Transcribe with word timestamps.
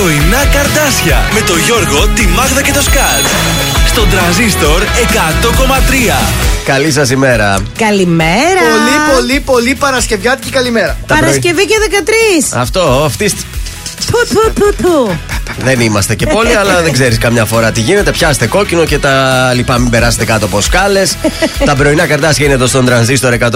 Πρωινά 0.00 0.46
Καρτάσια 0.52 1.18
με 1.34 1.40
το 1.40 1.56
Γιώργο, 1.56 2.08
τη 2.14 2.26
Μάγδα 2.26 2.62
και 2.62 2.72
το 2.72 2.82
Σκάτ. 2.82 3.24
Στον 3.86 4.10
τραζίστορ 4.10 4.82
100,3. 4.82 4.84
Καλή 6.64 6.90
σας 6.90 7.10
ημέρα. 7.10 7.62
Καλημέρα. 7.78 8.60
Πολύ, 9.14 9.14
πολύ, 9.14 9.40
πολύ 9.40 9.74
Παρασκευιάτικη 9.74 10.50
καλημέρα. 10.50 10.98
Παρασκευή 11.06 11.66
και 11.66 11.74
13. 12.52 12.58
Αυτό, 12.58 13.02
αυτή. 13.04 13.30
Που, 14.10 14.18
που, 14.28 14.52
που, 14.52 14.74
που. 14.82 15.18
Δεν 15.58 15.80
είμαστε 15.80 16.14
και 16.14 16.26
πολύ, 16.26 16.54
αλλά 16.54 16.82
δεν 16.82 16.92
ξέρεις 16.92 17.18
καμιά 17.18 17.44
φορά 17.44 17.72
τι 17.72 17.80
γίνεται. 17.80 18.10
Πιάστε 18.10 18.46
κόκκινο 18.46 18.84
και 18.84 18.98
τα 18.98 19.50
λοιπά. 19.54 19.78
Μην 19.78 19.90
περάσετε 19.90 20.24
κάτω 20.24 20.46
από 20.46 20.60
σκάλες. 20.60 21.16
τα 21.64 21.74
πρωινά 21.74 22.06
καρτάσια 22.06 22.44
είναι 22.44 22.54
εδώ 22.54 22.66
στον 22.66 22.84
τρανζίστορ 22.84 23.34
100,3 23.40 23.50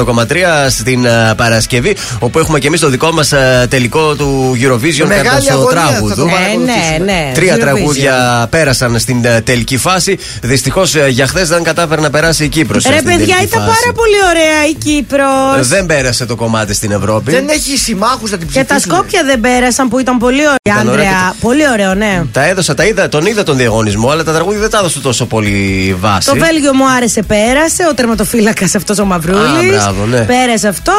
στην 0.69 1.05
ε, 1.05 1.33
Παρασκευή, 1.37 1.97
όπου 2.19 2.39
έχουμε 2.39 2.59
και 2.59 2.67
εμείς 2.67 2.81
το 2.81 2.89
δικό 2.89 3.13
μας 3.13 3.33
τελικό 3.69 4.15
του 4.15 4.57
Eurovision 4.61 5.07
Μεγάλη 5.07 5.29
κάτω 5.29 5.41
στο 5.43 5.53
αγωνία 5.53 5.81
θα 5.83 5.89
τράγουδο. 5.89 6.15
το 6.15 6.25
Ναι, 6.25 6.31
παρακολουθήσουμε. 6.33 6.99
ναι, 6.99 7.13
ναι. 7.13 7.31
Τρία 7.35 7.55
Eurovision. 7.55 7.59
τραγούδια 7.61 8.47
πέρασαν 8.51 8.99
στην 8.99 9.25
ε, 9.25 9.41
τελική 9.41 9.77
φάση. 9.77 10.19
Δυστυχώς 10.43 10.95
για 11.09 11.27
χθες 11.27 11.49
δεν 11.49 11.63
κατάφερε 11.63 12.01
να 12.01 12.11
περάσει 12.11 12.45
η 12.45 12.49
Κύπρος. 12.49 12.85
Ρε 12.85 13.03
παιδιά, 13.03 13.37
ήταν 13.43 13.61
πάρα 13.61 13.93
πολύ 13.95 14.17
ωραία 14.31 14.67
η 14.71 14.75
Κύπρος 14.75 15.69
Δεν 15.69 15.87
πέρασε 15.87 16.27
το 16.27 16.37
κομμάτι 16.37 16.75
στην 16.75 16.91
Ευρώπη. 16.93 17.31
Δεν 17.31 17.49
έχει 17.49 17.77
συμμάχους 17.77 18.31
να 18.31 18.37
την 18.39 18.49
Και 18.49 18.65
ψηφίσουν. 18.65 18.89
τα 18.91 18.97
Σκόπια 18.97 19.23
δεν 19.25 19.41
πέρασαν 19.41 19.89
που 19.89 19.99
ήταν 19.99 20.19
πολύ 20.19 20.41
ωραία. 20.43 20.55
Ήταν 20.77 20.89
ωραία 20.89 21.05
Άντρεα. 21.09 21.33
και 21.33 21.37
Πολύ 21.41 21.69
ωραίο, 21.89 21.95
ναι. 21.95 22.23
Τα 22.33 22.45
έδωσα, 22.49 22.75
τα 22.75 22.85
είδα, 22.85 23.09
τον 23.09 23.27
είδα 23.27 23.43
τον 23.43 23.57
διαγωνισμό, 23.57 24.11
αλλά 24.11 24.25
τα 24.25 24.33
τραγούδια 24.33 24.61
δεν 24.61 24.71
τα 24.71 24.79
έδωσε 24.79 25.01
τόσο 25.01 25.27
πολύ 25.27 25.97
βάση. 26.01 26.29
Το 26.29 26.37
Βέλγιο 26.37 26.75
μου 26.75 26.89
άρεσε, 26.89 27.23
πέρασε. 27.23 27.87
Ο 27.91 27.95
τερματοφύλακας 27.95 28.75
αυτός 28.75 28.99
ο 28.99 29.05
Μαυρούλης. 29.05 29.43
Α, 29.43 29.93
μπράβο, 29.93 30.07
ναι. 30.07 30.21
Πέρασε 30.21 30.69
αυτό. 30.69 30.93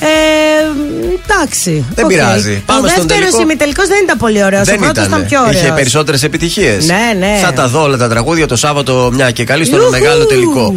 Ε, 0.00 0.06
εντάξει. 1.24 1.84
Δεν 1.94 2.04
οκ. 2.04 2.10
πειράζει. 2.10 2.62
Πάμε 2.66 2.86
ο 2.86 2.88
στον 2.88 3.06
δεύτερος 3.06 3.30
τελικό. 3.30 3.40
ημιτελικός 3.40 3.86
δεν 3.88 3.98
ήταν 4.02 4.18
πολύ 4.18 4.44
ωραίος. 4.44 4.60
Ο 4.60 4.64
Δεν 4.64 4.78
πρώτο 4.78 5.02
ήταν 5.04 5.26
πιο 5.26 5.40
ωραίος. 5.40 5.62
Είχε 5.62 5.72
περισσότερες 5.72 6.22
επιτυχίες. 6.22 6.86
Ναι, 6.86 7.26
ναι. 7.26 7.38
Θα 7.42 7.52
τα 7.52 7.68
δω 7.68 7.82
όλα 7.82 7.96
τα 7.96 8.08
τραγούδια 8.08 8.46
το 8.46 8.56
Σάββατο 8.56 9.10
μια 9.12 9.30
και 9.30 9.44
καλή 9.44 9.64
στον 9.64 9.78
Ιουχου. 9.78 9.90
μεγάλο 9.90 10.26
τελικό. 10.26 10.74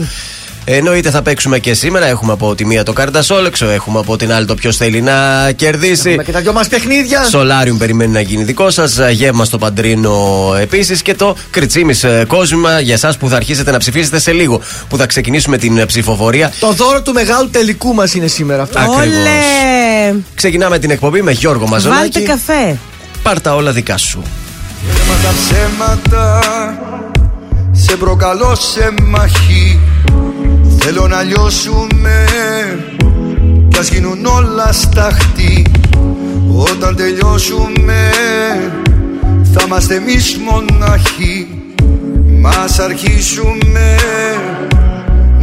Εννοείται 0.65 1.09
θα 1.09 1.21
παίξουμε 1.21 1.59
και 1.59 1.73
σήμερα. 1.73 2.05
Έχουμε 2.05 2.31
από 2.31 2.55
τη 2.55 2.65
μία 2.65 2.83
το 2.83 2.93
Καρντασόλεξο, 2.93 3.69
έχουμε 3.69 3.99
από 3.99 4.17
την 4.17 4.31
άλλη 4.31 4.45
το 4.45 4.55
ποιος 4.55 4.77
θέλει 4.77 5.01
να 5.01 5.51
κερδίσει. 5.55 6.09
Έχουμε 6.09 6.23
και 6.23 6.31
τα 6.31 6.39
δυο 6.39 6.53
μας 6.53 6.67
παιχνίδια. 6.67 7.23
Σολάριουμ 7.23 7.77
περιμένει 7.77 8.11
να 8.11 8.21
γίνει 8.21 8.43
δικό 8.43 8.69
σας. 8.69 8.99
Γεύμα 9.11 9.45
στο 9.45 9.57
Παντρίνο 9.57 10.13
επίσης. 10.61 11.01
Και 11.01 11.13
το 11.13 11.35
κριτσίμι 11.49 11.93
κόσμημα 12.27 12.79
για 12.79 12.93
εσάς 12.93 13.17
που 13.17 13.29
θα 13.29 13.35
αρχίσετε 13.35 13.71
να 13.71 13.77
ψηφίσετε 13.77 14.19
σε 14.19 14.31
λίγο. 14.31 14.61
Που 14.89 14.97
θα 14.97 15.05
ξεκινήσουμε 15.05 15.57
την 15.57 15.77
ε, 15.77 15.85
ψηφοφορία. 15.85 16.53
Το 16.59 16.71
δώρο 16.71 17.01
του 17.01 17.13
μεγάλου 17.13 17.49
τελικού 17.49 17.93
μας 17.93 18.13
είναι 18.13 18.27
σήμερα 18.27 18.61
αυτό. 18.61 18.79
Α, 18.79 18.81
ακριβώς. 18.81 19.05
Όλε. 19.05 20.19
Ξεκινάμε 20.35 20.79
την 20.79 20.89
εκπομπή 20.89 21.21
με 21.21 21.31
Γιώργο 21.31 21.67
Βάλτε 21.67 21.89
Μαζονάκη. 21.89 22.21
καφέ. 22.21 22.77
Πάρτα 23.23 23.55
όλα 23.55 23.71
δικά 23.71 23.97
σου. 23.97 24.21
Μα 25.07 25.15
τα 25.23 25.33
ψέματα 25.39 26.39
Σε 27.71 27.95
προκαλώ 27.95 28.55
σε 28.55 28.93
μαχή 29.03 29.79
Θέλω 30.85 31.07
να 31.07 31.21
λιώσουμε 31.21 32.25
Κι 33.67 33.79
ας 33.79 33.89
γίνουν 33.89 34.25
όλα 34.25 34.71
σταχτή 34.71 35.65
Όταν 36.57 36.95
τελειώσουμε 36.95 38.09
Θα 39.53 39.63
είμαστε 39.65 39.95
εμείς 39.95 40.37
μοναχοί 40.37 41.47
Μας 42.39 42.79
αρχίσουμε 42.79 43.95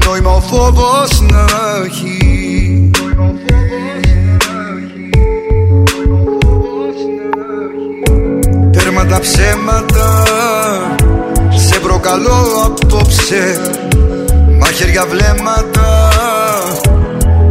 Νόημα 0.04 0.30
ο 0.30 0.40
φόβος 0.40 1.20
να 1.20 1.44
έχει. 1.84 2.90
Τέρμα 8.72 9.06
τα 9.06 9.20
ψέματα 9.20 10.22
Σε 11.56 11.78
προκαλώ 11.78 12.46
απόψε 12.64 13.60
Μαχαίρια 14.72 15.06
βλέμματα 15.06 16.08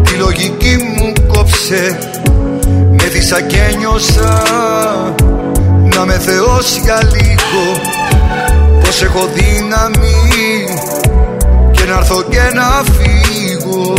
Τη 0.04 0.14
λογική 0.14 0.76
μου 0.78 1.14
κόψε. 1.28 2.00
Με 2.68 3.04
δίσα 3.04 3.42
και 3.42 3.76
νιώσα 3.78 4.44
Να 5.96 6.06
με 6.06 6.14
θεός 6.14 6.78
για 6.84 7.00
λίγο. 7.04 7.82
Πως 8.84 9.02
έχω 9.02 9.30
δύναμη 9.34 10.66
Και 11.72 11.84
να 11.84 11.98
έρθω 11.98 12.22
και 12.22 12.52
να 12.54 12.84
φύγω. 12.94 13.94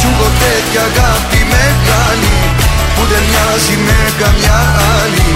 Σου 0.00 0.08
έχω 0.14 0.28
τέτοια 0.42 0.82
αγάπη 0.90 1.40
μεγάλη 1.54 2.36
Που 2.94 3.02
δεν 3.10 3.22
μοιάζει 3.30 3.76
με 3.86 4.00
καμιά 4.20 4.60
άλλη. 4.98 5.30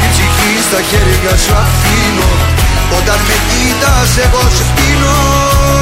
Την 0.00 0.10
ψυχή 0.12 0.52
στα 0.66 0.80
χέρια 0.90 1.34
σου 1.42 1.54
αφήνω 1.64 2.30
Όταν 2.98 3.18
με 3.28 3.36
κοίτας 3.48 4.12
εγώ 4.24 4.42
σε 4.56 4.64
πίνω 4.74 5.81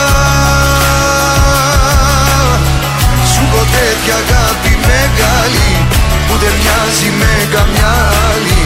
τέτοια 3.75 4.15
αγάπη 4.23 4.73
μεγάλη 4.91 5.71
Που 6.27 6.35
δεν 6.41 6.53
μοιάζει 6.59 7.09
με 7.19 7.33
καμιά 7.55 7.93
άλλη. 8.29 8.61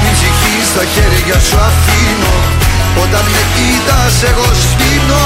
Την 0.00 0.12
ψυχή 0.16 0.56
στα 0.70 0.84
χέρια 0.94 1.38
σου 1.46 1.56
αφήνω 1.68 2.36
Όταν 3.02 3.24
με 3.32 3.42
κοίτας 3.54 4.16
εγώ 4.30 4.48
σβήνω 4.62 5.24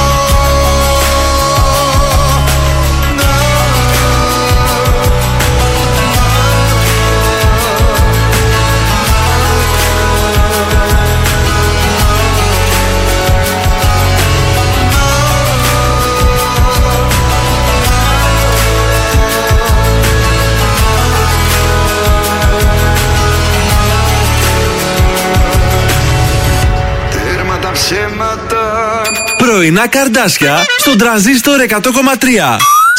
πρωινά 29.79 29.87
καρδάσια 29.87 30.57
στον 30.79 30.99
τραζίστορ 30.99 31.61
100,3. 31.69 31.77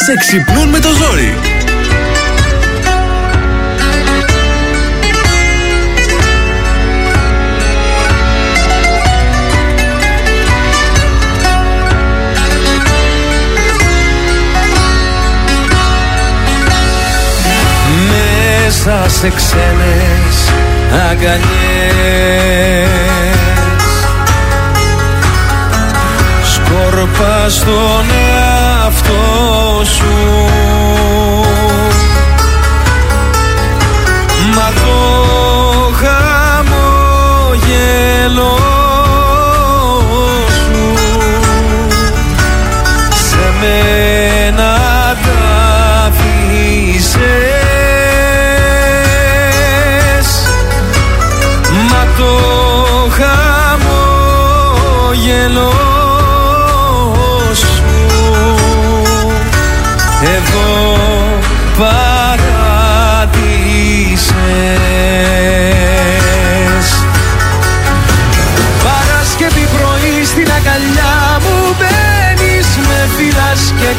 Σε 0.04 0.14
ξυπνούν 0.18 0.68
με 0.68 0.78
το 0.78 0.88
ζόρι. 0.88 1.38
Μέσα 18.08 19.08
σε 19.08 19.28
ξένες 19.28 20.52
αγκαλιές 21.10 22.19
Σκόρπα 27.20 27.48
στον 27.48 28.10
εαυτό 28.10 29.84
σου. 29.84 30.04
Μα 34.54 34.70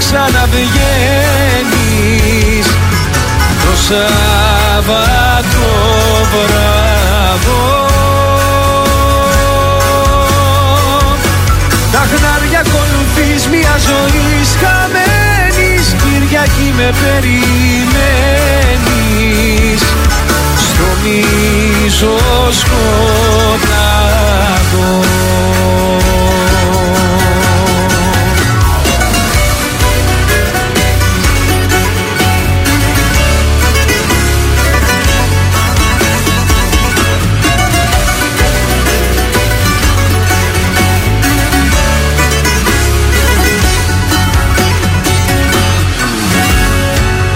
ξαναβγαίνεις. 0.02 2.68
Το 3.64 3.74
Σάββατο 3.88 5.66
βράδο 6.32 7.64
Τα 11.92 12.04
χνάρια 12.12 12.60
ακολουθείς 12.60 13.42
μια 13.48 13.76
ζωή 13.88 14.30
χαμένης 14.62 15.86
Κυριακή 16.04 16.70
με 16.78 16.88
περιμένεις. 17.02 19.82
Στο 20.58 20.88
μίσο 21.04 22.16
σκοτάδο 22.52 24.02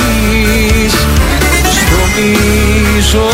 Στο 2.17 2.25
μίσο 2.25 3.29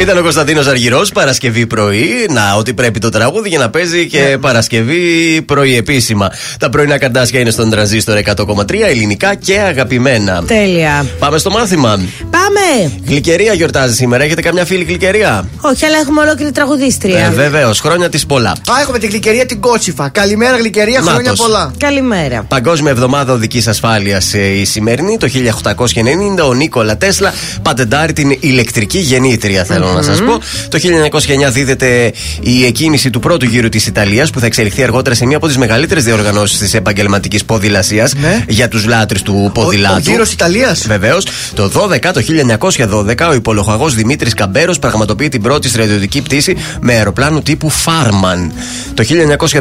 Ήταν 0.00 0.18
ο 0.18 0.22
Κωνσταντίνος 0.22 0.66
Αργυρός 0.66 1.12
Παρασκευή 1.12 1.66
πρωί. 1.66 2.26
Να, 2.30 2.54
ότι 2.54 2.74
πρέπει 2.74 2.98
το 2.98 3.08
τραγούδι 3.08 3.48
για 3.48 3.58
να 3.58 3.70
παίζει 3.70 4.06
και 4.06 4.38
Παρασκευή 4.40 5.42
πρωί 5.42 5.76
επίσημα. 5.76 6.32
Τα 6.58 6.68
πρωινά 6.68 6.98
καρτάσια 6.98 7.40
είναι 7.40 7.50
στον 7.50 7.70
τραζίστορ 7.70 8.18
100,3 8.24 8.80
ελληνικά 8.80 9.34
και 9.34 9.60
αγαπημένα. 9.60 10.42
Τέλεια. 10.46 11.06
Πάμε 11.18 11.38
στο 11.38 11.50
μάθημα. 11.50 12.00
Πάμε! 12.44 12.92
Γλυκερία 13.06 13.52
γιορτάζει 13.52 13.94
σήμερα. 13.94 14.24
Έχετε 14.24 14.40
καμιά 14.42 14.64
φίλη 14.64 14.84
γλυκερία; 14.84 15.48
Όχι, 15.60 15.84
αλλά 15.84 15.98
έχουμε 15.98 16.20
ολόκληρη 16.20 16.52
τραγουδίστρια. 16.52 17.24
Ε, 17.26 17.30
Βεβαίως, 17.30 17.80
χρόνια 17.80 18.08
της 18.08 18.26
πολλά. 18.26 18.50
Α, 18.50 18.80
έχουμε 18.82 18.98
την 18.98 19.08
γλυκερία 19.08 19.46
την 19.46 19.60
Κότσιφα. 19.60 20.08
Καλημέρα, 20.08 20.56
γλυκερία, 20.56 21.00
χρόνια 21.00 21.22
Νάτος. 21.22 21.38
πολλά. 21.40 21.72
Καλημέρα. 21.78 22.42
Παγκόσμια 22.48 22.90
Εβδομάδα 22.90 23.32
Οδικής 23.32 23.66
Ασφάλειας 23.68 24.32
η 24.32 24.64
σημερινή. 24.64 25.16
Το 25.16 25.26
1890 25.28 26.46
ο 26.48 26.54
Νίκολα 26.54 26.96
Τέσλα 26.96 27.32
πατεντάρει 27.62 28.12
την 28.12 28.36
ηλεκτρική 28.40 28.98
γεννήτρια, 28.98 29.64
θέλω 29.64 29.92
να 29.92 30.02
σας 30.02 30.18
πω. 30.22 30.38
Το 30.68 30.78
1909 30.78 31.50
δίδεται 31.50 32.12
η 32.40 32.64
εκκίνηση 32.64 33.10
του 33.10 33.18
πρώτου 33.20 33.44
γύρου 33.46 33.68
της 33.68 33.86
Ιταλίας 33.86 34.30
που 34.30 34.40
θα 34.40 34.46
εξελιχθεί 34.46 34.82
αργότερα 34.82 35.14
σε 35.14 35.26
μία 35.26 35.36
από 35.36 35.46
τις 35.46 35.56
μεγαλύτερες 35.58 36.04
διοργανώσεις 36.04 36.58
της 36.58 36.74
επαγγελματικής 36.74 37.44
ποδηλασίας 37.44 38.14
Ναι. 38.14 38.44
για 38.48 38.68
τους 38.68 38.84
λάτρε 38.86 39.18
του 39.18 39.50
ποδηλάτου. 39.54 39.94
Ο, 39.94 40.02
ο 40.06 40.10
γύρος 40.10 40.32
Ιταλίας. 40.32 40.86
Βεβαίως. 40.86 41.26
Το 41.54 41.68
12, 41.68 42.12
το 42.12 42.20
1912, 42.44 43.28
ο 43.30 43.34
υπολογαγός 43.34 43.94
Δημήτρης 43.94 44.34
Καμπέρος 44.34 44.78
πραγματοποιεί 44.78 45.28
την 45.28 45.42
πρώτη 45.42 45.68
στρατιωτική 45.68 46.22
πτήση 46.22 46.56
με 46.80 46.92
αεροπλάνο 46.92 47.40
τύπου 47.40 47.70
Φάρμαν. 47.70 48.52
Το 48.94 49.04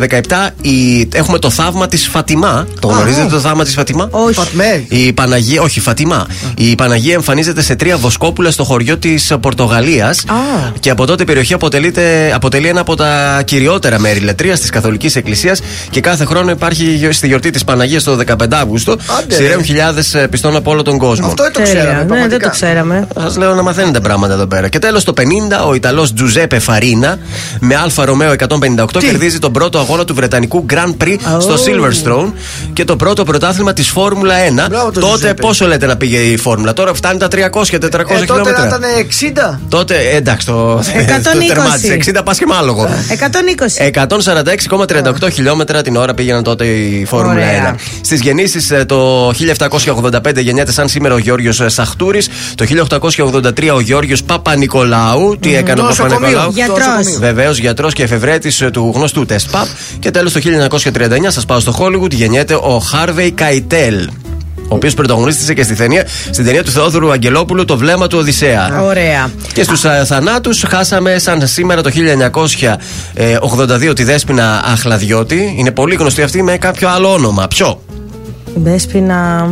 1917 0.10 0.50
η... 0.62 1.08
έχουμε 1.14 1.40
το 1.40 1.50
θαύμα 1.50 1.88
της 1.88 2.08
Φατιμά. 2.08 2.68
Το 2.80 2.88
γνωρίζετε 2.88 3.28
το 3.30 3.40
θαύμα 3.40 3.64
της 3.64 3.74
Φατιμά; 3.74 4.08
Όχι. 4.12 4.34
Φατμέ. 4.34 4.86
Η 4.88 5.14
Παναγία, 5.14 5.62
όχι, 5.62 5.80
Φατιμά. 5.80 6.28
Η 6.58 6.76
Παναγία 6.76 7.14
εμφανίζεται 7.14 7.62
σε 7.62 7.76
τρία 7.76 7.98
βοσκόπουλα 7.98 8.52
στο 8.52 8.64
χωριό 8.64 8.98
της 8.98 9.34
Πορτογαλίας 9.42 10.24
Και 10.80 10.90
από 10.90 11.06
τότε 11.06 11.24
η 11.24 11.26
περιοχή 11.26 11.54
αποτελείται, 11.54 12.32
αποτελεί 12.36 12.68
ένα 12.68 12.80
από 12.80 12.96
τα 12.96 13.42
κυριότερα 13.46 14.00
μέρη 14.00 14.20
λατρείας 14.20 14.58
της 14.58 14.70
Καθολικής 14.70 15.16
Εκκλησίας 15.16 15.62
και 15.90 16.00
κάθε 16.02 16.26
χρόνο 16.26 16.52
υπάρχει 16.52 17.10
στη 17.12 17.28
γιορτή 17.28 17.50
της 17.50 17.64
Παναγίας 17.64 18.04
το 18.04 18.18
15 18.28 18.34
Αύγουστο. 18.52 18.92
Άντε, 19.20 19.36
Συρρέουν 19.36 19.58
ρε. 19.58 19.64
χιλιάδες 19.64 20.16
πιστών 20.30 20.56
από 20.56 20.72
όλο 20.72 20.82
τον 20.82 20.98
κόσμο. 20.98 21.26
Αυτό 21.28 21.44
δεν 21.44 21.52
το 21.52 21.60
Τέλεια. 21.62 21.74
ξέραμε. 21.74 21.94
Ναι, 21.94 22.06
δεν 22.06 22.08
πραγματικά. 22.08 22.50
το 22.50 22.56
ξέραμε. 22.64 23.08
Σας 23.20 23.38
λέω 23.38 23.54
να 23.54 23.62
μαθαίνετε 23.62 24.00
πράγματα 24.00 24.34
εδώ 24.34 24.46
πέρα. 24.48 24.68
Και 24.68 24.80
τέλος 24.80 25.04
το 25.04 25.14
50, 25.18 25.24
ο 25.68 25.74
Ιταλός 25.74 26.14
Τζουζέπε 26.14 26.60
Φαρίνα 26.60 27.18
με 27.60 27.76
Alfa 27.76 28.06
Romeo 28.06 28.32
158 28.32 28.86
κερδίζει 29.00 29.40
τον 29.40 29.52
πρώτο 29.52 29.80
αγώνα 29.80 30.06
του 30.06 30.14
Βρετανικού 30.16 30.66
Grand 30.74 31.04
Prix 31.04 31.16
στο 31.40 31.54
Oh. 31.60 31.68
Silverstone 31.68 32.32
και 32.74 32.84
το 32.86 32.96
πρώτο 32.96 33.24
πρωτάθλημα 33.24 33.74
της 33.74 33.88
Φόρμουλα 33.90 34.34
1. 34.66 34.66
Μπράβο, 34.70 34.92
το 34.92 35.00
Τότε 35.00 35.12
Τζουζέπε. 35.14 35.42
πόσο 35.42 35.68
λέτε 35.68 35.86
να 35.86 35.98
πήγε 35.98 36.18
η 36.18 36.38
Φόρμουλα, 36.38 36.74
τώρα 36.74 36.94
φτάνει 36.94 37.20
τα 37.20 37.28
300-400 37.28 37.36
Ε, 37.74 37.78
τότε 37.78 37.98
να 37.98 38.04
χιλιόμετρα. 38.20 38.66
ήταν 38.68 38.82
60. 39.56 39.60
Τότε, 39.70 39.96
ε, 39.96 40.16
εντάξει, 40.16 40.46
το, 40.46 40.54
το 40.76 40.82
120. 40.96 41.48
τερμάτισε. 41.48 41.94
60 41.94 42.22
πας 42.24 42.38
και 42.38 42.46
μάλογο. 42.46 42.90
120. 43.10 43.92
146,38 45.24 45.30
χιλιόμετρα 45.34 45.82
την 45.82 45.96
ώρα 45.96 46.14
πήγαιναν 46.14 46.44
τότε 46.44 46.66
η 46.66 47.06
Φόρμουλα 47.06 47.34
Ωραία. 47.34 47.76
1. 47.76 47.80
Στις 48.02 48.22
γεννήσεις 48.22 48.74
το 48.86 49.30
1785 49.32 50.38
γεννιέται 50.42 50.72
σαν 50.72 50.88
σήμερα 50.88 51.14
ο 51.14 51.18
Γιώργιος 51.18 51.62
Σαχτούρης. 51.66 52.28
Το 52.56 52.66
1883 52.66 53.76
ο 53.76 53.80
Γιώργιος 53.80 54.24
Παπα-Νικολάου. 54.24 55.38
Τι 55.40 55.56
έκανε 55.56 55.82
ο 55.82 55.84
Νοσοκομείο. 55.84 56.18
Παπα-Νικολάου; 56.20 56.52
Γιατρός. 56.52 56.78
νοσοκομείο. 56.78 57.20
Βεβαίως 57.20 57.58
γιατρός 57.58 57.94
και 57.94 58.04
εφευρέτης 58.04 58.64
του 58.74 58.92
γνωστού 58.96 59.26
τεστ 59.26 59.52
παπ. 59.52 59.68
Και 60.00 60.12
τέλος 60.12 60.34
το 60.34 60.40
1939, 60.40 61.32
σας 61.32 61.46
πάω 61.46 61.60
στο 61.60 61.76
Hollywood, 61.80 62.12
γεννιέται 62.12 62.54
ο 62.54 62.80
Χάρβεϊ 62.80 63.32
Καϊτέλ. 63.32 64.10
Ο 64.72 64.76
οποίος 64.76 64.94
πρωταγωνίστησε 64.94 65.54
και 65.54 65.64
στη 65.64 65.76
ταινία, 65.76 66.08
στην 66.30 66.46
ταινία 66.46 66.64
του 66.64 66.72
Θεόδωρου 66.72 67.12
Αγγελόπουλου 67.12 67.66
Το 67.66 67.78
βλέμμα 67.78 68.08
του 68.08 68.18
Οδυσσέα. 68.18 68.82
Ωραία. 68.84 69.32
Και 69.54 69.64
στους 69.64 69.82
θανάτους 70.06 70.64
χάσαμε 70.68 71.20
σαν 71.20 71.48
σήμερα 71.48 71.82
το 71.82 71.90
1982 71.90 73.94
τη 73.96 74.04
Δέσποινα 74.04 74.64
Αχλαδιώτη. 74.66 75.56
Είναι 75.58 75.72
πολύ 75.72 75.96
γνωστή 75.96 76.22
αυτή 76.22 76.44
με 76.44 76.58
κάποιο 76.58 76.90
άλλο 76.90 77.14
όνομα. 77.14 77.48
Ποιο; 77.48 77.82
Δέσποινα. 78.56 79.50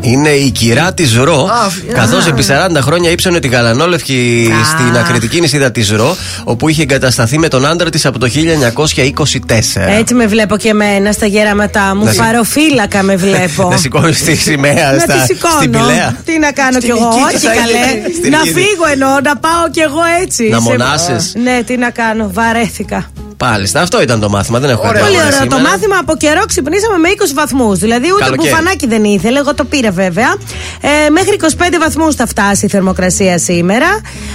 Είναι 0.00 0.28
η 0.28 0.50
κυρά 0.50 0.92
της 0.94 1.16
Ρο. 1.16 1.44
Α, 1.44 1.92
Καθώς 1.94 2.24
α. 2.24 2.28
επί 2.28 2.44
40 2.76 2.80
χρόνια 2.80 3.10
ύψωνε 3.10 3.38
την 3.40 3.50
γαλανόλευκη 3.50 4.48
Α. 4.62 4.64
στην 4.64 4.96
ακριτική 4.96 5.40
νησίδα 5.40 5.70
της 5.70 5.90
Ρο, 5.90 6.16
όπου 6.44 6.68
είχε 6.68 6.82
εγκατασταθεί 6.82 7.38
με 7.38 7.48
τον 7.48 7.66
άντρα 7.66 7.90
της 7.90 8.06
από 8.06 8.18
το 8.18 8.26
1924. 8.28 9.98
Έτσι 9.98 10.14
με 10.14 10.26
βλέπω 10.26 10.56
και 10.56 10.68
εμένα 10.68 11.12
στα 11.12 11.26
γέραματά 11.26 11.94
μου. 11.96 12.04
Να 12.04 12.10
σι- 12.12 12.22
Φαροφύλακα 12.22 13.02
με 13.02 13.16
βλέπω. 13.16 13.68
Να 13.72 13.76
σηκώνεις 13.76 14.22
τη 14.22 14.34
σημαία 14.36 14.92
Να 14.92 14.98
στα, 14.98 15.14
τη 15.14 15.20
σηκώνω. 15.34 15.54
στην 15.58 15.70
Πηλαία. 15.70 16.16
Τι 16.24 16.38
να 16.38 16.52
κάνω 16.52 16.78
κι 16.78 16.90
εγώ. 16.90 17.08
Νικήτα 17.08 17.26
Όχι 17.26 17.38
θα 17.38 17.50
καλέ. 17.52 17.70
είναι. 17.70 18.12
Στην 18.16 18.30
Να 18.30 18.38
Νικήτα. 18.38 18.60
φύγω 18.60 18.86
εννοώ, 18.92 19.10
να 19.10 19.36
πάω 19.36 19.70
κι 19.70 19.80
εγώ 19.80 20.00
έτσι. 20.22 20.48
Να 20.48 20.56
Σε- 20.60 20.62
μονάσεις. 20.68 21.32
Ναι, 21.42 21.62
τι 21.66 21.76
να 21.76 21.90
κάνω. 21.90 22.30
Βαρέθηκα. 22.32 23.10
Πάλιστα, 23.38 23.80
αυτό 23.80 24.02
ήταν 24.02 24.20
το 24.20 24.28
μάθημα. 24.28 24.58
Δεν 24.58 24.70
έχω 24.70 24.80
Ωραία, 24.88 24.92
κάτι 24.92 25.04
Πολύ 25.04 25.16
άλλο 25.16 25.26
ωραίο. 25.26 25.46
Το 25.48 25.54
σήμερα. 25.56 25.70
μάθημα 25.70 25.96
από 25.98 26.16
καιρό 26.16 26.42
ξυπνήσαμε 26.48 26.98
με 26.98 27.08
20 27.08 27.32
βαθμούς. 27.34 27.78
Δηλαδή 27.78 28.06
ούτε 28.14 28.22
Καλοκαίρι. 28.24 28.48
μπουφανάκι 28.50 28.86
δεν 28.86 29.04
ήθελε. 29.04 29.38
Εγώ 29.38 29.54
το 29.54 29.64
πήρα 29.64 29.90
βέβαια. 29.90 30.34
Ε, 30.80 31.10
μέχρι 31.10 31.36
25 31.40 31.78
βαθμούς 31.80 32.14
θα 32.14 32.26
φτάσει 32.26 32.66
η 32.66 32.68
θερμοκρασία 32.68 33.38
σήμερα. 33.38 33.86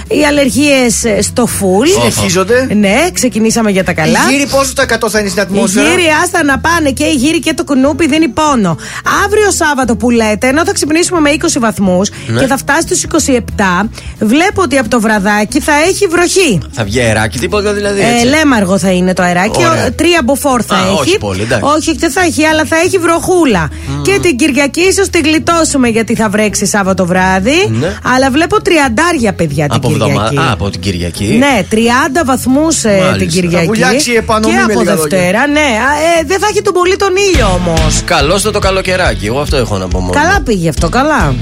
Οι 0.08 0.24
αλλεργίες 0.26 1.04
στο 1.20 1.46
φουλ. 1.46 1.88
Συνεχίζονται. 1.88 2.68
Ναι, 2.74 2.96
ξεκινήσαμε 3.12 3.70
για 3.70 3.84
τα 3.84 3.92
καλά. 3.92 4.18
Η 4.30 4.32
γύρι 4.34 4.46
πόσο 4.46 4.72
τα 4.74 4.84
100 5.04 5.08
θα 5.10 5.18
είναι 5.18 5.28
στην 5.28 5.42
Οι 5.42 5.44
ατμόσφαιρα; 5.46 5.88
γύρι 5.88 6.06
άστα 6.22 6.44
να 6.44 6.58
πάνε 6.58 6.90
και 6.90 7.04
η 7.04 7.12
γύρι 7.14 7.40
και 7.40 7.54
το 7.54 7.64
κουνούπι 7.64 8.06
δίνει 8.08 8.28
πόνο. 8.28 8.76
Αύριο 9.24 9.50
Σάββατο 9.50 9.96
που 9.96 10.10
λέτε, 10.10 10.46
ενώ 10.48 10.64
θα 10.64 10.72
ξυπνήσουμε 10.72 11.20
με 11.20 11.30
20 11.30 11.58
βαθμούς 11.60 12.10
Ναι. 12.26 12.40
και 12.40 12.46
θα 12.46 12.56
φτάσει 12.56 12.80
στους 12.80 13.02
27, 13.02 13.88
βλέπω 14.18 14.62
ότι 14.62 14.78
από 14.78 14.88
το 14.88 15.00
βραδάκι 15.00 15.60
θα 15.60 15.72
έχει 15.88 16.06
βροχή. 16.06 16.60
Θα 16.72 16.84
βγει 16.84 17.00
αεράκι, 17.00 17.38
τίποτα 17.38 17.72
δηλαδή. 17.72 18.00
Ε, 18.00 18.04
Έτσι. 18.14 18.26
λέμαργο 18.26 18.78
θα 18.78 18.92
είναι 18.96 19.12
το 19.12 19.22
αεράκι. 19.22 19.64
Ωραία. 19.64 19.86
Ο- 19.86 19.92
Τρία 19.92 20.20
μποφόρ 20.24 20.60
θα 20.66 20.74
Α, 20.74 20.78
έχει. 20.78 21.00
όχι 21.00 21.18
πολύ, 21.18 21.42
εντάξει. 21.42 21.64
Όχι, 21.76 21.96
δεν 21.98 22.10
θα 22.10 22.20
έχει, 22.20 22.44
αλλά 22.44 22.64
θα 22.64 22.76
έχει 22.76 22.98
βροχούλα. 22.98 23.68
Και 24.02 24.18
την 24.22 24.36
Κυριακή 24.36 24.80
ίσως 24.80 25.08
τη 25.08 25.18
γλιτώσουμε 25.20 25.88
γιατί 25.88 26.14
θα 26.14 26.28
βρέξει 26.28 26.66
Σάββατο 26.66 27.06
βράδυ. 27.06 27.68
Ναι. 27.80 27.96
Αλλά 28.14 28.30
βλέπω 28.30 28.62
τριαντάρια 28.62 29.32
παιδιά 29.32 29.64
την 29.66 29.74
από 29.76 29.88
Κυριακή. 29.88 30.10
εβδομάδα. 30.10 30.48
Α, 30.48 30.52
από 30.52 30.70
την 30.70 30.80
Κυριακή. 30.80 31.24
Ναι, 31.38 31.66
30 31.70 32.24
βαθμούς 32.24 32.82
Μάλιστα. 32.84 33.16
την 33.16 33.28
Κυριακή. 33.28 33.56
Θα 33.56 33.62
βουλιάξει 33.64 34.12
η 34.12 34.16
επανομή 34.16 34.54
και 34.54 34.62
με 34.66 34.72
από 34.72 34.80
λίγα 34.80 34.96
Δευτέρα, 34.96 35.46
ναι. 35.46 35.60
Α, 35.60 35.90
ε, 36.20 36.24
δεν 36.26 36.38
θα 36.38 36.46
έχει 36.50 36.62
τον 36.62 36.72
πολύ 36.72 36.96
τον 36.96 37.08
ήλιο 37.32 37.46
όμως. 37.54 38.02
Καλώς 38.04 38.42
το, 38.42 38.50
το 38.50 38.58
καλοκαιράκι. 38.58 39.26
Εγώ 39.26 39.40
αυτό 39.40 39.56
έχω 39.56 39.78
να 39.78 39.88
πω 39.88 39.98
μόνο. 40.00 40.12
Καλά 40.12 40.40
πήγε 40.44 40.68
αυτό, 40.68 40.88
καλά. 40.88 41.34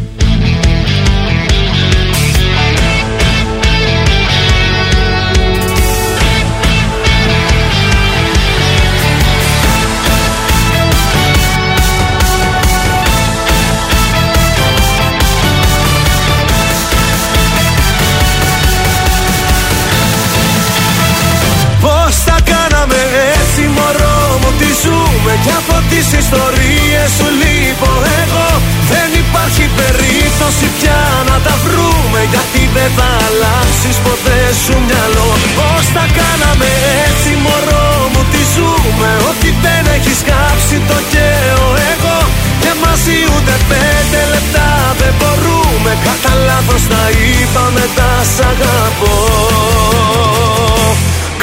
Ιστορίες 26.22 27.08
σου 27.16 27.28
λείπω 27.40 27.90
εγώ. 28.22 28.48
Δεν 28.92 29.08
υπάρχει 29.22 29.64
περίπτωση 29.80 30.66
πια 30.76 31.02
να 31.28 31.36
τα 31.46 31.54
βρούμε 31.64 32.20
Γιατί 32.32 32.62
δεν 32.76 32.90
θα 32.98 33.08
αλλάξεις 33.26 33.96
ποτέ 34.06 34.40
σου 34.62 34.74
μυαλό. 34.86 35.30
Πώς 35.58 35.84
τα 35.96 36.04
κάναμε 36.18 36.70
έτσι 37.04 37.30
μωρό 37.44 37.90
μου 38.12 38.22
τι 38.32 38.40
ζούμε 38.54 39.10
Ότι 39.30 39.48
δεν 39.64 39.82
έχεις 39.96 40.20
κάψει 40.30 40.76
το 40.88 40.98
καίω 41.12 41.66
εγώ. 41.92 42.18
Και 42.62 42.72
μαζί 42.82 43.18
ούτε 43.32 43.54
πέντε 43.70 44.20
λεπτά 44.32 44.70
δεν 45.00 45.12
μπορούμε 45.18 45.90
Κατά 46.06 46.32
λάθος 46.48 46.82
τα 46.92 47.04
είπαμε 47.20 47.84
τα 47.98 48.12
σ' 48.34 48.42
αγαπώ. 48.52 49.16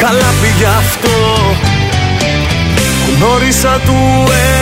Καλά 0.01 0.29
πήγε 0.41 0.69
αυτό 0.81 1.15
Γνώρισα 3.21 3.81
του 3.85 3.97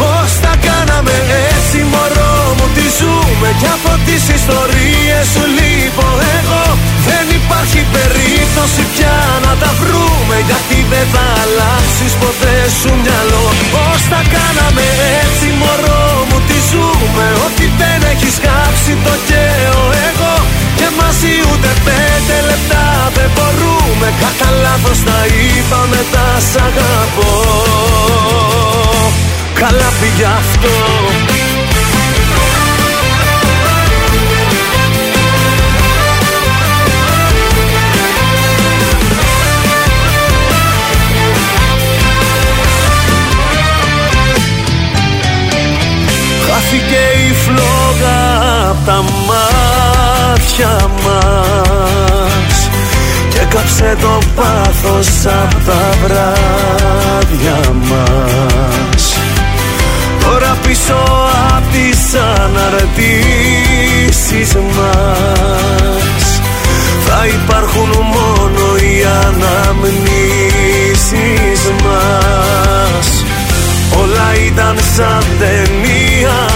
Πώς 0.00 0.30
τα 0.44 0.54
κάναμε 0.66 1.16
έτσι 1.50 1.78
μωρό 1.92 2.54
μου 2.56 2.66
τι 2.74 2.84
ζούμε 2.98 3.48
Κι 3.60 3.68
από 3.76 3.92
τις 4.06 4.22
ιστορίες 4.38 5.24
σου 5.32 5.44
λείπω 5.56 6.06
εγώ. 6.36 6.64
Δεν 7.08 7.26
υπάρχει 7.40 7.80
περίπτωση 7.96 8.82
πια 8.92 9.16
να 9.44 9.52
τα 9.62 9.70
βρούμε 9.80 10.36
Γιατί 10.48 10.78
δεν 10.92 11.06
θα 11.14 11.24
αλλάξεις 11.42 12.12
ποτέ 12.22 12.56
σου 12.78 12.90
μυαλό. 13.02 13.46
Πώς 13.74 14.00
τα 14.12 14.20
κάναμε 14.34 14.84
έτσι 15.22 15.46
μωρό 15.60 16.06
μου 16.20 16.27
τι 16.27 16.27
ζούμε 16.70 17.26
Ότι 17.46 17.64
δεν 17.80 17.98
έχεις 18.12 18.36
κάψει 18.46 18.92
το 19.04 19.14
καίω 19.28 19.82
εγώ. 20.08 20.34
Και 20.78 20.88
μαζί 21.00 21.32
ούτε 21.48 21.70
πέντε 21.86 22.36
λεπτά 22.50 22.86
δεν 23.16 23.30
μπορούμε. 23.34 24.08
Κατά 24.22 24.50
λάθος 24.62 24.98
τα 25.06 25.20
είπαμε 25.36 26.00
τα 26.12 26.26
σ' 26.50 26.56
αγαπώ. 26.68 27.32
Καλά 29.60 29.88
πήγε 30.00 30.28
αυτό 30.40 30.74
απ' 48.88 48.94
τα 48.94 49.02
μάτια 49.28 50.74
μας 51.04 52.56
Και 53.28 53.38
κάψε 53.48 53.96
το 54.00 54.18
πάθος 54.36 55.08
απ' 55.24 55.64
τα 55.66 55.82
βράδια 56.02 57.60
μας. 57.72 59.02
Τώρα 60.20 60.56
πίσω 60.66 60.98
απ' 61.56 61.68
τις 61.72 62.14
αναρτήσεις 62.36 62.84
μας 64.54 66.24
Θα 67.06 67.20
υπάρχουν 67.26 67.90
μόνο 67.90 68.64
οι 68.76 69.04
αναμνήσεις 69.26 70.52
μας. 71.84 73.06
Όλα 74.00 74.28
ήταν 74.46 74.76
σαν 74.96 75.24
ταινία 75.38 76.38
Όμως 76.38 76.47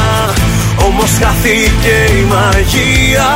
χάθηκε 1.22 1.96
η 2.20 2.22
μαγεία. 2.32 3.30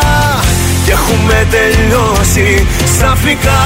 Και 0.85 0.93
έχουμε 0.93 1.47
τελειώσει 1.51 2.67
ξαφνικά 2.85 3.63